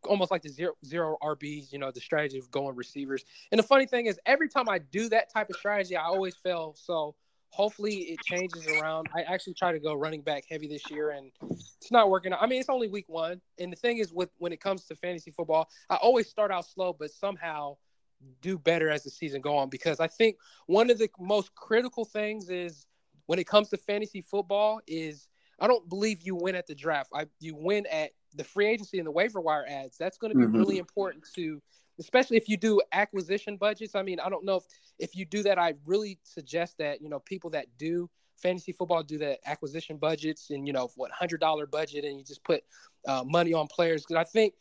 almost 0.08 0.32
like 0.32 0.42
the 0.42 0.50
zero 0.50 0.74
zero 0.86 1.18
RBs, 1.22 1.72
you 1.72 1.80
know, 1.80 1.92
the 1.92 2.02
strategy 2.02 2.38
of 2.38 2.50
going 2.52 2.76
receivers. 2.76 3.24
And 3.52 3.60
the 3.60 3.64
funny 3.64 3.86
thing 3.86 4.06
is, 4.08 4.20
every 4.26 4.50
time 4.50 4.70
I 4.70 4.80
do 4.80 5.10
that 5.10 5.32
type 5.32 5.50
of 5.50 5.56
strategy, 5.56 5.96
I 5.96 6.04
always 6.04 6.36
fail. 6.36 6.76
So 6.78 7.16
hopefully 7.50 7.96
it 7.96 8.22
changes 8.22 8.68
around. 8.68 9.08
I 9.16 9.22
actually 9.22 9.54
try 9.54 9.72
to 9.72 9.80
go 9.80 9.94
running 9.94 10.22
back 10.22 10.44
heavy 10.50 10.68
this 10.68 10.90
year, 10.90 11.12
and 11.12 11.32
it's 11.78 11.92
not 11.92 12.10
working. 12.10 12.34
I 12.34 12.48
mean, 12.48 12.60
it's 12.60 12.70
only 12.70 12.88
week 12.88 13.06
one, 13.08 13.42
and 13.60 13.72
the 13.72 13.76
thing 13.76 13.98
is, 13.98 14.12
with 14.12 14.30
when 14.38 14.52
it 14.52 14.60
comes 14.60 14.86
to 14.86 14.96
fantasy 14.96 15.32
football, 15.32 15.70
I 15.90 15.96
always 15.96 16.28
start 16.28 16.52
out 16.52 16.66
slow, 16.66 16.94
but 16.94 17.12
somehow 17.12 17.78
do 18.42 18.58
better 18.58 18.90
as 18.90 19.04
the 19.04 19.10
season 19.10 19.42
go 19.42 19.58
on. 19.58 19.70
Because 19.70 20.00
I 20.00 20.08
think 20.08 20.38
one 20.66 20.90
of 20.90 20.98
the 20.98 21.10
most 21.20 21.54
critical 21.56 22.06
things 22.06 22.50
is 22.50 22.88
when 23.26 23.40
it 23.40 23.48
comes 23.48 23.70
to 23.70 23.78
fantasy 23.78 24.22
football 24.22 24.82
is 24.88 25.28
I 25.60 25.68
don't 25.68 25.88
believe 25.88 26.22
you 26.24 26.36
win 26.36 26.56
at 26.56 26.68
the 26.68 26.76
draft. 26.76 27.12
I 27.14 27.28
you 27.40 27.56
win 27.56 27.86
at 27.88 28.12
the 28.36 28.44
free 28.44 28.68
agency 28.68 28.98
and 28.98 29.08
the 29.08 29.12
waiver 29.12 29.42
wire 29.42 29.66
ads. 29.68 29.98
That's 29.98 30.18
going 30.18 30.32
to 30.32 30.38
be 30.38 30.46
mm-hmm. 30.46 30.58
really 30.58 30.78
important 30.78 31.26
to, 31.36 31.62
especially 32.00 32.38
if 32.38 32.50
you 32.50 32.58
do 32.58 32.82
acquisition 32.92 33.58
budgets. 33.58 33.96
I 33.96 34.04
mean, 34.04 34.20
I 34.20 34.30
don't 34.30 34.46
know 34.46 34.58
if 34.58 34.64
if 35.00 35.16
you 35.16 35.26
do 35.26 35.44
that. 35.44 35.60
I 35.60 35.74
really 35.86 36.20
suggest 36.24 36.78
that 36.80 37.02
you 37.02 37.10
know 37.10 37.20
people 37.20 37.50
that 37.52 37.68
do 37.78 38.10
fantasy 38.38 38.72
football 38.72 39.04
do 39.04 39.18
that 39.20 39.40
acquisition 39.46 39.98
budgets 39.98 40.50
and 40.50 40.68
you 40.68 40.74
know 40.74 40.90
what 40.96 41.12
hundred 41.12 41.40
dollar 41.40 41.66
budget 41.66 42.04
and 42.04 42.18
you 42.18 42.24
just 42.24 42.44
put 42.44 42.64
uh, 43.08 43.24
money 43.26 43.54
on 43.54 43.68
players 43.68 44.04
because 44.04 44.20
I 44.20 44.24
think 44.24 44.54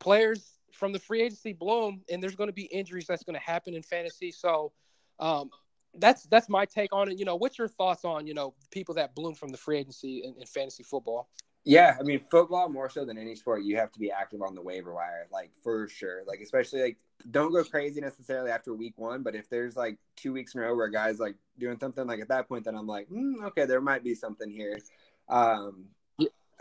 players 0.00 0.58
from 0.72 0.92
the 0.92 0.98
free 0.98 1.22
agency 1.22 1.52
bloom 1.52 2.02
and 2.10 2.22
there's 2.22 2.34
going 2.34 2.48
to 2.48 2.54
be 2.54 2.64
injuries 2.64 3.06
that's 3.06 3.22
going 3.22 3.34
to 3.34 3.40
happen 3.40 3.74
in 3.74 3.82
fantasy. 3.82 4.32
So 4.32 4.72
um, 5.18 5.50
that's 5.94 6.24
that's 6.24 6.48
my 6.48 6.64
take 6.64 6.92
on 6.92 7.10
it. 7.10 7.18
You 7.18 7.24
know, 7.24 7.36
what's 7.36 7.58
your 7.58 7.68
thoughts 7.68 8.04
on 8.04 8.26
you 8.26 8.34
know 8.34 8.54
people 8.70 8.94
that 8.94 9.14
bloom 9.14 9.34
from 9.34 9.50
the 9.50 9.58
free 9.58 9.78
agency 9.78 10.22
in, 10.24 10.34
in 10.38 10.46
fantasy 10.46 10.82
football? 10.82 11.28
Yeah, 11.64 11.96
I 12.00 12.02
mean, 12.02 12.20
football 12.30 12.70
more 12.70 12.88
so 12.88 13.04
than 13.04 13.18
any 13.18 13.36
sport, 13.36 13.62
you 13.62 13.76
have 13.76 13.92
to 13.92 13.98
be 13.98 14.10
active 14.10 14.40
on 14.40 14.54
the 14.54 14.62
waiver 14.62 14.94
wire, 14.94 15.26
like 15.30 15.50
for 15.62 15.88
sure. 15.88 16.22
Like 16.26 16.40
especially 16.40 16.82
like 16.82 16.96
don't 17.30 17.52
go 17.52 17.62
crazy 17.64 18.00
necessarily 18.00 18.50
after 18.50 18.74
week 18.74 18.94
one, 18.96 19.22
but 19.22 19.34
if 19.34 19.48
there's 19.50 19.76
like 19.76 19.98
two 20.16 20.32
weeks 20.32 20.54
in 20.54 20.60
a 20.62 20.64
row 20.64 20.74
where 20.74 20.88
guy's 20.88 21.18
like 21.20 21.36
doing 21.58 21.78
something, 21.78 22.06
like 22.06 22.20
at 22.20 22.28
that 22.28 22.48
point, 22.48 22.64
then 22.64 22.76
I'm 22.76 22.86
like, 22.86 23.08
mm, 23.10 23.44
okay, 23.48 23.66
there 23.66 23.82
might 23.82 24.02
be 24.02 24.14
something 24.14 24.50
here. 24.50 24.78
Um, 25.28 25.86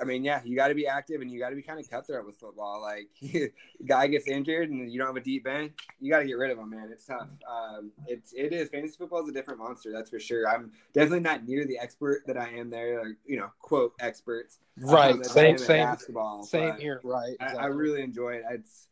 I 0.02 0.06
mean, 0.06 0.24
yeah, 0.24 0.42
you 0.44 0.56
got 0.56 0.70
to 0.70 0.76
be 0.76 0.88
active 0.88 1.22
and 1.22 1.30
you 1.30 1.40
got 1.40 1.50
to 1.50 1.56
be 1.56 1.62
kind 1.62 1.80
of 1.80 1.90
cutthroat 1.90 2.26
with 2.26 2.38
football. 2.38 2.82
Like, 2.82 3.10
guy 3.86 4.08
gets 4.08 4.28
injured 4.28 4.70
and 4.70 4.92
you 4.92 4.98
don't 4.98 5.08
have 5.08 5.18
a 5.18 5.22
deep 5.22 5.44
bench, 5.44 5.74
you 6.00 6.10
got 6.10 6.20
to 6.20 6.26
get 6.26 6.38
rid 6.38 6.52
of 6.52 6.58
him, 6.58 6.70
man. 6.70 6.90
It's 6.92 7.06
tough. 7.06 7.28
Um, 7.50 7.92
it's 8.08 8.34
it 8.34 8.54
is 8.54 8.70
fantasy 8.70 8.96
football 8.98 9.22
is 9.24 9.30
a 9.30 9.34
different 9.34 9.60
monster, 9.60 9.92
that's 9.92 10.10
for 10.10 10.20
sure. 10.20 10.48
I'm 10.48 10.72
definitely 10.94 11.22
not 11.22 11.46
near 11.48 11.66
the 11.66 11.78
expert 11.78 12.24
that 12.28 12.38
I 12.38 12.50
am 12.50 12.70
there, 12.70 13.04
like, 13.04 13.18
you 13.26 13.38
know, 13.38 13.52
quote 13.60 13.94
experts. 14.00 14.60
Right. 14.78 15.26
Same, 15.26 15.58
same, 15.58 15.86
basketball. 15.86 16.44
Same 16.44 16.78
here. 16.78 17.02
Right. 17.04 17.36
Exactly. 17.40 17.60
I, 17.60 17.64
I, 17.64 17.68
really 17.68 18.02
enjoy 18.02 18.36
it. 18.36 18.44
It's 18.50 18.88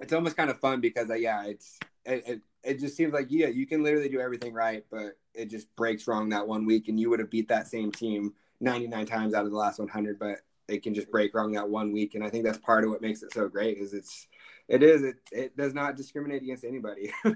it's 0.00 0.12
almost 0.12 0.36
kind 0.36 0.50
of 0.50 0.58
fun 0.58 0.80
because, 0.80 1.10
uh, 1.10 1.14
yeah, 1.14 1.44
it's 1.44 1.78
it, 2.04 2.24
it 2.26 2.40
it 2.62 2.80
just 2.80 2.96
seems 2.96 3.12
like 3.12 3.26
yeah, 3.30 3.48
you 3.48 3.66
can 3.66 3.82
literally 3.82 4.08
do 4.08 4.20
everything 4.20 4.52
right, 4.52 4.84
but 4.90 5.18
it 5.34 5.46
just 5.46 5.74
breaks 5.76 6.06
wrong 6.08 6.30
that 6.30 6.46
one 6.46 6.66
week, 6.66 6.88
and 6.88 6.98
you 6.98 7.10
would 7.10 7.20
have 7.20 7.30
beat 7.30 7.48
that 7.48 7.68
same 7.68 7.92
team 7.92 8.34
99 8.60 9.06
times 9.06 9.34
out 9.34 9.44
of 9.44 9.50
the 9.50 9.56
last 9.56 9.78
100, 9.78 10.18
but 10.18 10.38
it 10.68 10.82
can 10.82 10.94
just 10.94 11.10
break 11.10 11.34
wrong 11.34 11.52
that 11.52 11.68
one 11.68 11.92
week. 11.92 12.14
And 12.14 12.24
I 12.24 12.30
think 12.30 12.44
that's 12.44 12.58
part 12.58 12.84
of 12.84 12.90
what 12.90 13.02
makes 13.02 13.22
it 13.22 13.32
so 13.32 13.48
great 13.48 13.78
is 13.78 13.92
it's, 13.92 14.26
it 14.68 14.82
is, 14.82 15.02
it, 15.02 15.16
it 15.32 15.56
does 15.56 15.74
not 15.74 15.96
discriminate 15.96 16.42
against 16.42 16.64
anybody. 16.64 17.12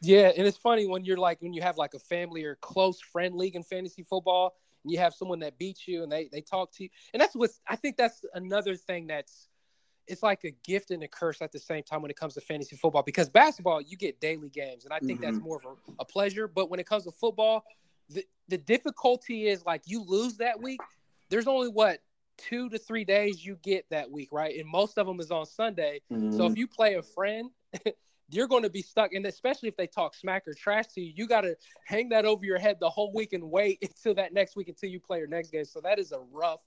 yeah. 0.00 0.32
And 0.36 0.46
it's 0.46 0.58
funny 0.58 0.86
when 0.86 1.04
you're 1.04 1.16
like, 1.16 1.40
when 1.40 1.52
you 1.52 1.62
have 1.62 1.78
like 1.78 1.94
a 1.94 1.98
family 1.98 2.44
or 2.44 2.56
close 2.56 3.00
friend 3.00 3.34
league 3.34 3.56
in 3.56 3.62
fantasy 3.62 4.02
football 4.02 4.54
and 4.82 4.92
you 4.92 4.98
have 4.98 5.14
someone 5.14 5.38
that 5.40 5.58
beats 5.58 5.88
you 5.88 6.02
and 6.02 6.12
they, 6.12 6.28
they 6.30 6.40
talk 6.40 6.72
to 6.74 6.84
you. 6.84 6.90
And 7.12 7.20
that's 7.20 7.34
what, 7.34 7.50
I 7.66 7.76
think 7.76 7.96
that's 7.96 8.24
another 8.34 8.76
thing 8.76 9.06
that's, 9.06 9.48
it's 10.06 10.22
like 10.22 10.44
a 10.44 10.50
gift 10.64 10.90
and 10.90 11.02
a 11.02 11.08
curse 11.08 11.40
at 11.40 11.50
the 11.50 11.58
same 11.58 11.82
time 11.82 12.02
when 12.02 12.10
it 12.10 12.16
comes 12.18 12.34
to 12.34 12.40
fantasy 12.42 12.76
football 12.76 13.02
because 13.02 13.30
basketball 13.30 13.80
you 13.80 13.96
get 13.96 14.20
daily 14.20 14.50
games 14.50 14.84
and 14.84 14.92
I 14.92 14.98
think 14.98 15.22
mm-hmm. 15.22 15.32
that's 15.32 15.42
more 15.42 15.56
of 15.56 15.64
a, 15.64 15.92
a 16.00 16.04
pleasure. 16.04 16.46
But 16.46 16.68
when 16.68 16.78
it 16.78 16.86
comes 16.86 17.04
to 17.04 17.10
football, 17.10 17.64
the, 18.10 18.24
the 18.48 18.58
difficulty 18.58 19.46
is 19.46 19.64
like 19.64 19.82
you 19.86 20.02
lose 20.04 20.36
that 20.38 20.60
week. 20.60 20.80
There's 21.30 21.46
only 21.46 21.68
what 21.68 22.00
two 22.36 22.68
to 22.70 22.78
three 22.78 23.04
days 23.04 23.44
you 23.44 23.56
get 23.62 23.86
that 23.90 24.10
week, 24.10 24.28
right? 24.32 24.58
And 24.58 24.68
most 24.68 24.98
of 24.98 25.06
them 25.06 25.20
is 25.20 25.30
on 25.30 25.46
Sunday. 25.46 26.00
Mm-hmm. 26.12 26.36
So 26.36 26.46
if 26.46 26.56
you 26.56 26.66
play 26.66 26.94
a 26.94 27.02
friend, 27.02 27.50
you're 28.30 28.48
going 28.48 28.62
to 28.62 28.70
be 28.70 28.82
stuck. 28.82 29.12
And 29.12 29.24
especially 29.26 29.68
if 29.68 29.76
they 29.76 29.86
talk 29.86 30.14
smack 30.14 30.46
or 30.46 30.54
trash 30.54 30.86
to 30.94 31.00
you, 31.00 31.12
you 31.14 31.26
got 31.26 31.42
to 31.42 31.56
hang 31.86 32.08
that 32.10 32.24
over 32.24 32.44
your 32.44 32.58
head 32.58 32.78
the 32.80 32.90
whole 32.90 33.12
week 33.12 33.32
and 33.32 33.50
wait 33.50 33.78
until 33.82 34.14
that 34.14 34.32
next 34.32 34.56
week 34.56 34.68
until 34.68 34.90
you 34.90 35.00
play 35.00 35.18
your 35.18 35.28
next 35.28 35.50
game. 35.50 35.64
So 35.64 35.80
that 35.82 35.98
is 35.98 36.12
a 36.12 36.20
rough 36.32 36.60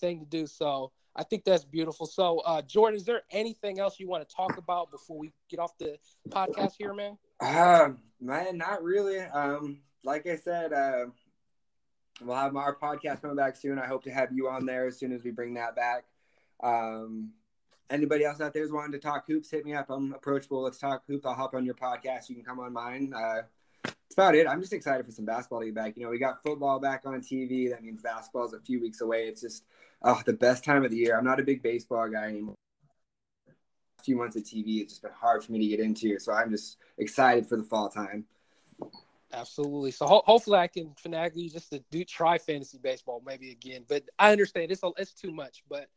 thing 0.00 0.20
to 0.20 0.26
do. 0.26 0.46
So 0.46 0.92
I 1.14 1.22
think 1.22 1.44
that's 1.44 1.64
beautiful. 1.64 2.06
So, 2.06 2.40
uh, 2.40 2.60
Jordan, 2.62 2.98
is 2.98 3.04
there 3.04 3.22
anything 3.30 3.80
else 3.80 3.98
you 3.98 4.08
want 4.08 4.28
to 4.28 4.34
talk 4.34 4.58
about 4.58 4.90
before 4.90 5.18
we 5.18 5.32
get 5.48 5.58
off 5.58 5.76
the 5.78 5.96
podcast 6.28 6.74
here, 6.78 6.92
man? 6.92 7.16
Um, 7.40 7.98
man, 8.20 8.58
not 8.58 8.82
really. 8.82 9.20
Um, 9.20 9.80
like 10.06 10.26
I 10.26 10.36
said, 10.36 10.72
uh, 10.72 11.06
we'll 12.22 12.36
have 12.36 12.56
our 12.56 12.76
podcast 12.76 13.22
coming 13.22 13.36
back 13.36 13.56
soon. 13.56 13.78
I 13.78 13.86
hope 13.86 14.04
to 14.04 14.10
have 14.10 14.32
you 14.32 14.48
on 14.48 14.64
there 14.64 14.86
as 14.86 14.98
soon 14.98 15.12
as 15.12 15.24
we 15.24 15.32
bring 15.32 15.54
that 15.54 15.74
back. 15.74 16.04
Um, 16.62 17.32
anybody 17.90 18.24
else 18.24 18.40
out 18.40 18.54
there 18.54 18.62
is 18.62 18.72
wanting 18.72 18.92
to 18.92 18.98
talk 18.98 19.24
hoops, 19.26 19.50
hit 19.50 19.66
me 19.66 19.74
up. 19.74 19.90
I'm 19.90 20.12
approachable. 20.12 20.62
Let's 20.62 20.78
talk 20.78 21.02
hoops. 21.08 21.26
I'll 21.26 21.34
hop 21.34 21.54
on 21.54 21.66
your 21.66 21.74
podcast. 21.74 22.28
You 22.28 22.36
can 22.36 22.44
come 22.44 22.60
on 22.60 22.72
mine. 22.72 23.12
Uh, 23.14 23.42
that's 23.82 24.14
about 24.14 24.36
it. 24.36 24.46
I'm 24.46 24.60
just 24.60 24.72
excited 24.72 25.04
for 25.04 25.12
some 25.12 25.24
basketball 25.24 25.60
to 25.60 25.66
be 25.66 25.72
back. 25.72 25.96
You 25.96 26.04
know, 26.04 26.10
we 26.10 26.18
got 26.18 26.42
football 26.42 26.78
back 26.78 27.02
on 27.04 27.20
TV. 27.20 27.68
That 27.70 27.82
means 27.82 28.00
basketball 28.00 28.46
is 28.46 28.52
a 28.52 28.60
few 28.60 28.80
weeks 28.80 29.00
away. 29.00 29.26
It's 29.26 29.40
just 29.40 29.64
oh, 30.02 30.22
the 30.24 30.32
best 30.32 30.64
time 30.64 30.84
of 30.84 30.92
the 30.92 30.96
year. 30.96 31.18
I'm 31.18 31.24
not 31.24 31.40
a 31.40 31.42
big 31.44 31.64
baseball 31.64 32.08
guy 32.08 32.28
anymore. 32.28 32.54
A 33.48 34.02
few 34.04 34.16
months 34.16 34.36
of 34.36 34.44
TV, 34.44 34.82
it's 34.82 34.92
just 34.92 35.02
been 35.02 35.10
hard 35.10 35.42
for 35.42 35.50
me 35.50 35.58
to 35.58 35.66
get 35.66 35.80
into. 35.80 36.20
So 36.20 36.32
I'm 36.32 36.52
just 36.52 36.76
excited 36.96 37.48
for 37.48 37.56
the 37.56 37.64
fall 37.64 37.88
time. 37.88 38.26
Absolutely. 39.32 39.90
So 39.90 40.06
ho- 40.06 40.22
hopefully 40.24 40.58
I 40.58 40.68
can 40.68 40.94
finagle 41.04 41.36
you 41.36 41.50
just 41.50 41.70
to 41.70 41.82
do 41.90 42.04
try 42.04 42.38
fantasy 42.38 42.78
baseball 42.78 43.22
maybe 43.26 43.50
again. 43.50 43.84
But 43.88 44.04
I 44.18 44.32
understand 44.32 44.70
it's 44.70 44.82
a, 44.82 44.90
it's 44.96 45.12
too 45.12 45.32
much. 45.32 45.62
But 45.68 45.88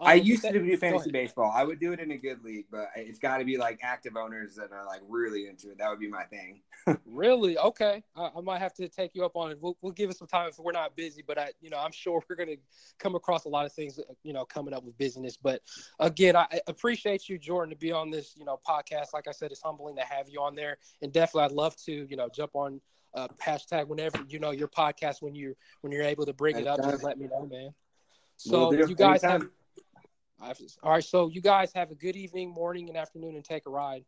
um, 0.00 0.06
I 0.06 0.14
used 0.14 0.42
to 0.42 0.52
do 0.52 0.76
fantasy 0.76 1.10
baseball. 1.10 1.52
I 1.52 1.64
would 1.64 1.80
do 1.80 1.92
it 1.92 1.98
in 1.98 2.12
a 2.12 2.16
good 2.16 2.44
league, 2.44 2.66
but 2.70 2.88
it's 2.94 3.18
got 3.18 3.38
to 3.38 3.44
be 3.44 3.56
like 3.56 3.80
active 3.82 4.16
owners 4.16 4.54
that 4.54 4.70
are 4.70 4.86
like 4.86 5.00
really 5.08 5.48
into 5.48 5.70
it. 5.70 5.78
That 5.78 5.90
would 5.90 5.98
be 5.98 6.08
my 6.08 6.22
thing. 6.24 6.62
really? 7.04 7.58
Okay. 7.58 8.04
I, 8.14 8.30
I, 8.36 8.40
might 8.40 8.60
have 8.60 8.72
to 8.74 8.88
take 8.88 9.14
you 9.14 9.24
up 9.24 9.34
on 9.34 9.50
it. 9.50 9.58
We'll, 9.60 9.76
we'll 9.82 9.92
give 9.92 10.08
it 10.08 10.16
some 10.16 10.28
time 10.28 10.48
if 10.48 10.58
we're 10.58 10.70
not 10.70 10.94
busy, 10.94 11.24
but 11.26 11.36
I, 11.36 11.50
you 11.60 11.68
know, 11.68 11.78
I'm 11.78 11.90
sure 11.90 12.22
we're 12.28 12.36
going 12.36 12.48
to 12.48 12.58
come 13.00 13.16
across 13.16 13.44
a 13.44 13.48
lot 13.48 13.66
of 13.66 13.72
things, 13.72 13.98
you 14.22 14.32
know, 14.32 14.44
coming 14.44 14.72
up 14.72 14.84
with 14.84 14.96
business. 14.98 15.36
But 15.36 15.62
again, 15.98 16.36
I 16.36 16.46
appreciate 16.68 17.28
you, 17.28 17.36
Jordan, 17.36 17.70
to 17.70 17.76
be 17.76 17.90
on 17.90 18.10
this, 18.10 18.34
you 18.36 18.44
know, 18.44 18.60
podcast. 18.66 19.06
Like 19.12 19.26
I 19.26 19.32
said, 19.32 19.50
it's 19.50 19.62
humbling 19.62 19.96
to 19.96 20.02
have 20.02 20.28
you 20.28 20.40
on 20.40 20.54
there, 20.54 20.78
and 21.02 21.12
definitely 21.12 21.42
I'd 21.42 21.52
love 21.52 21.74
to, 21.86 22.06
you 22.08 22.16
know, 22.16 22.28
jump 22.32 22.52
on 22.54 22.80
uh, 23.14 23.26
hashtag 23.44 23.88
whenever 23.88 24.22
you 24.28 24.38
know 24.38 24.50
your 24.50 24.68
podcast 24.68 25.22
when 25.22 25.34
you 25.34 25.56
when 25.80 25.92
you're 25.92 26.02
able 26.02 26.26
to 26.26 26.32
bring 26.32 26.56
it 26.56 26.66
up. 26.66 26.78
Just 26.82 27.02
let 27.02 27.18
me 27.18 27.26
know, 27.26 27.46
man. 27.46 27.74
So 28.36 28.72
you 28.72 28.94
guys 28.94 29.22
have 29.22 29.48
all 30.82 30.92
right, 30.92 31.04
so 31.04 31.28
you 31.28 31.40
guys 31.40 31.72
have 31.74 31.90
a 31.90 31.94
good 31.94 32.16
evening, 32.16 32.50
morning, 32.50 32.88
and 32.88 32.96
afternoon, 32.96 33.34
and 33.34 33.44
take 33.44 33.66
a 33.66 33.70
ride. 33.70 34.04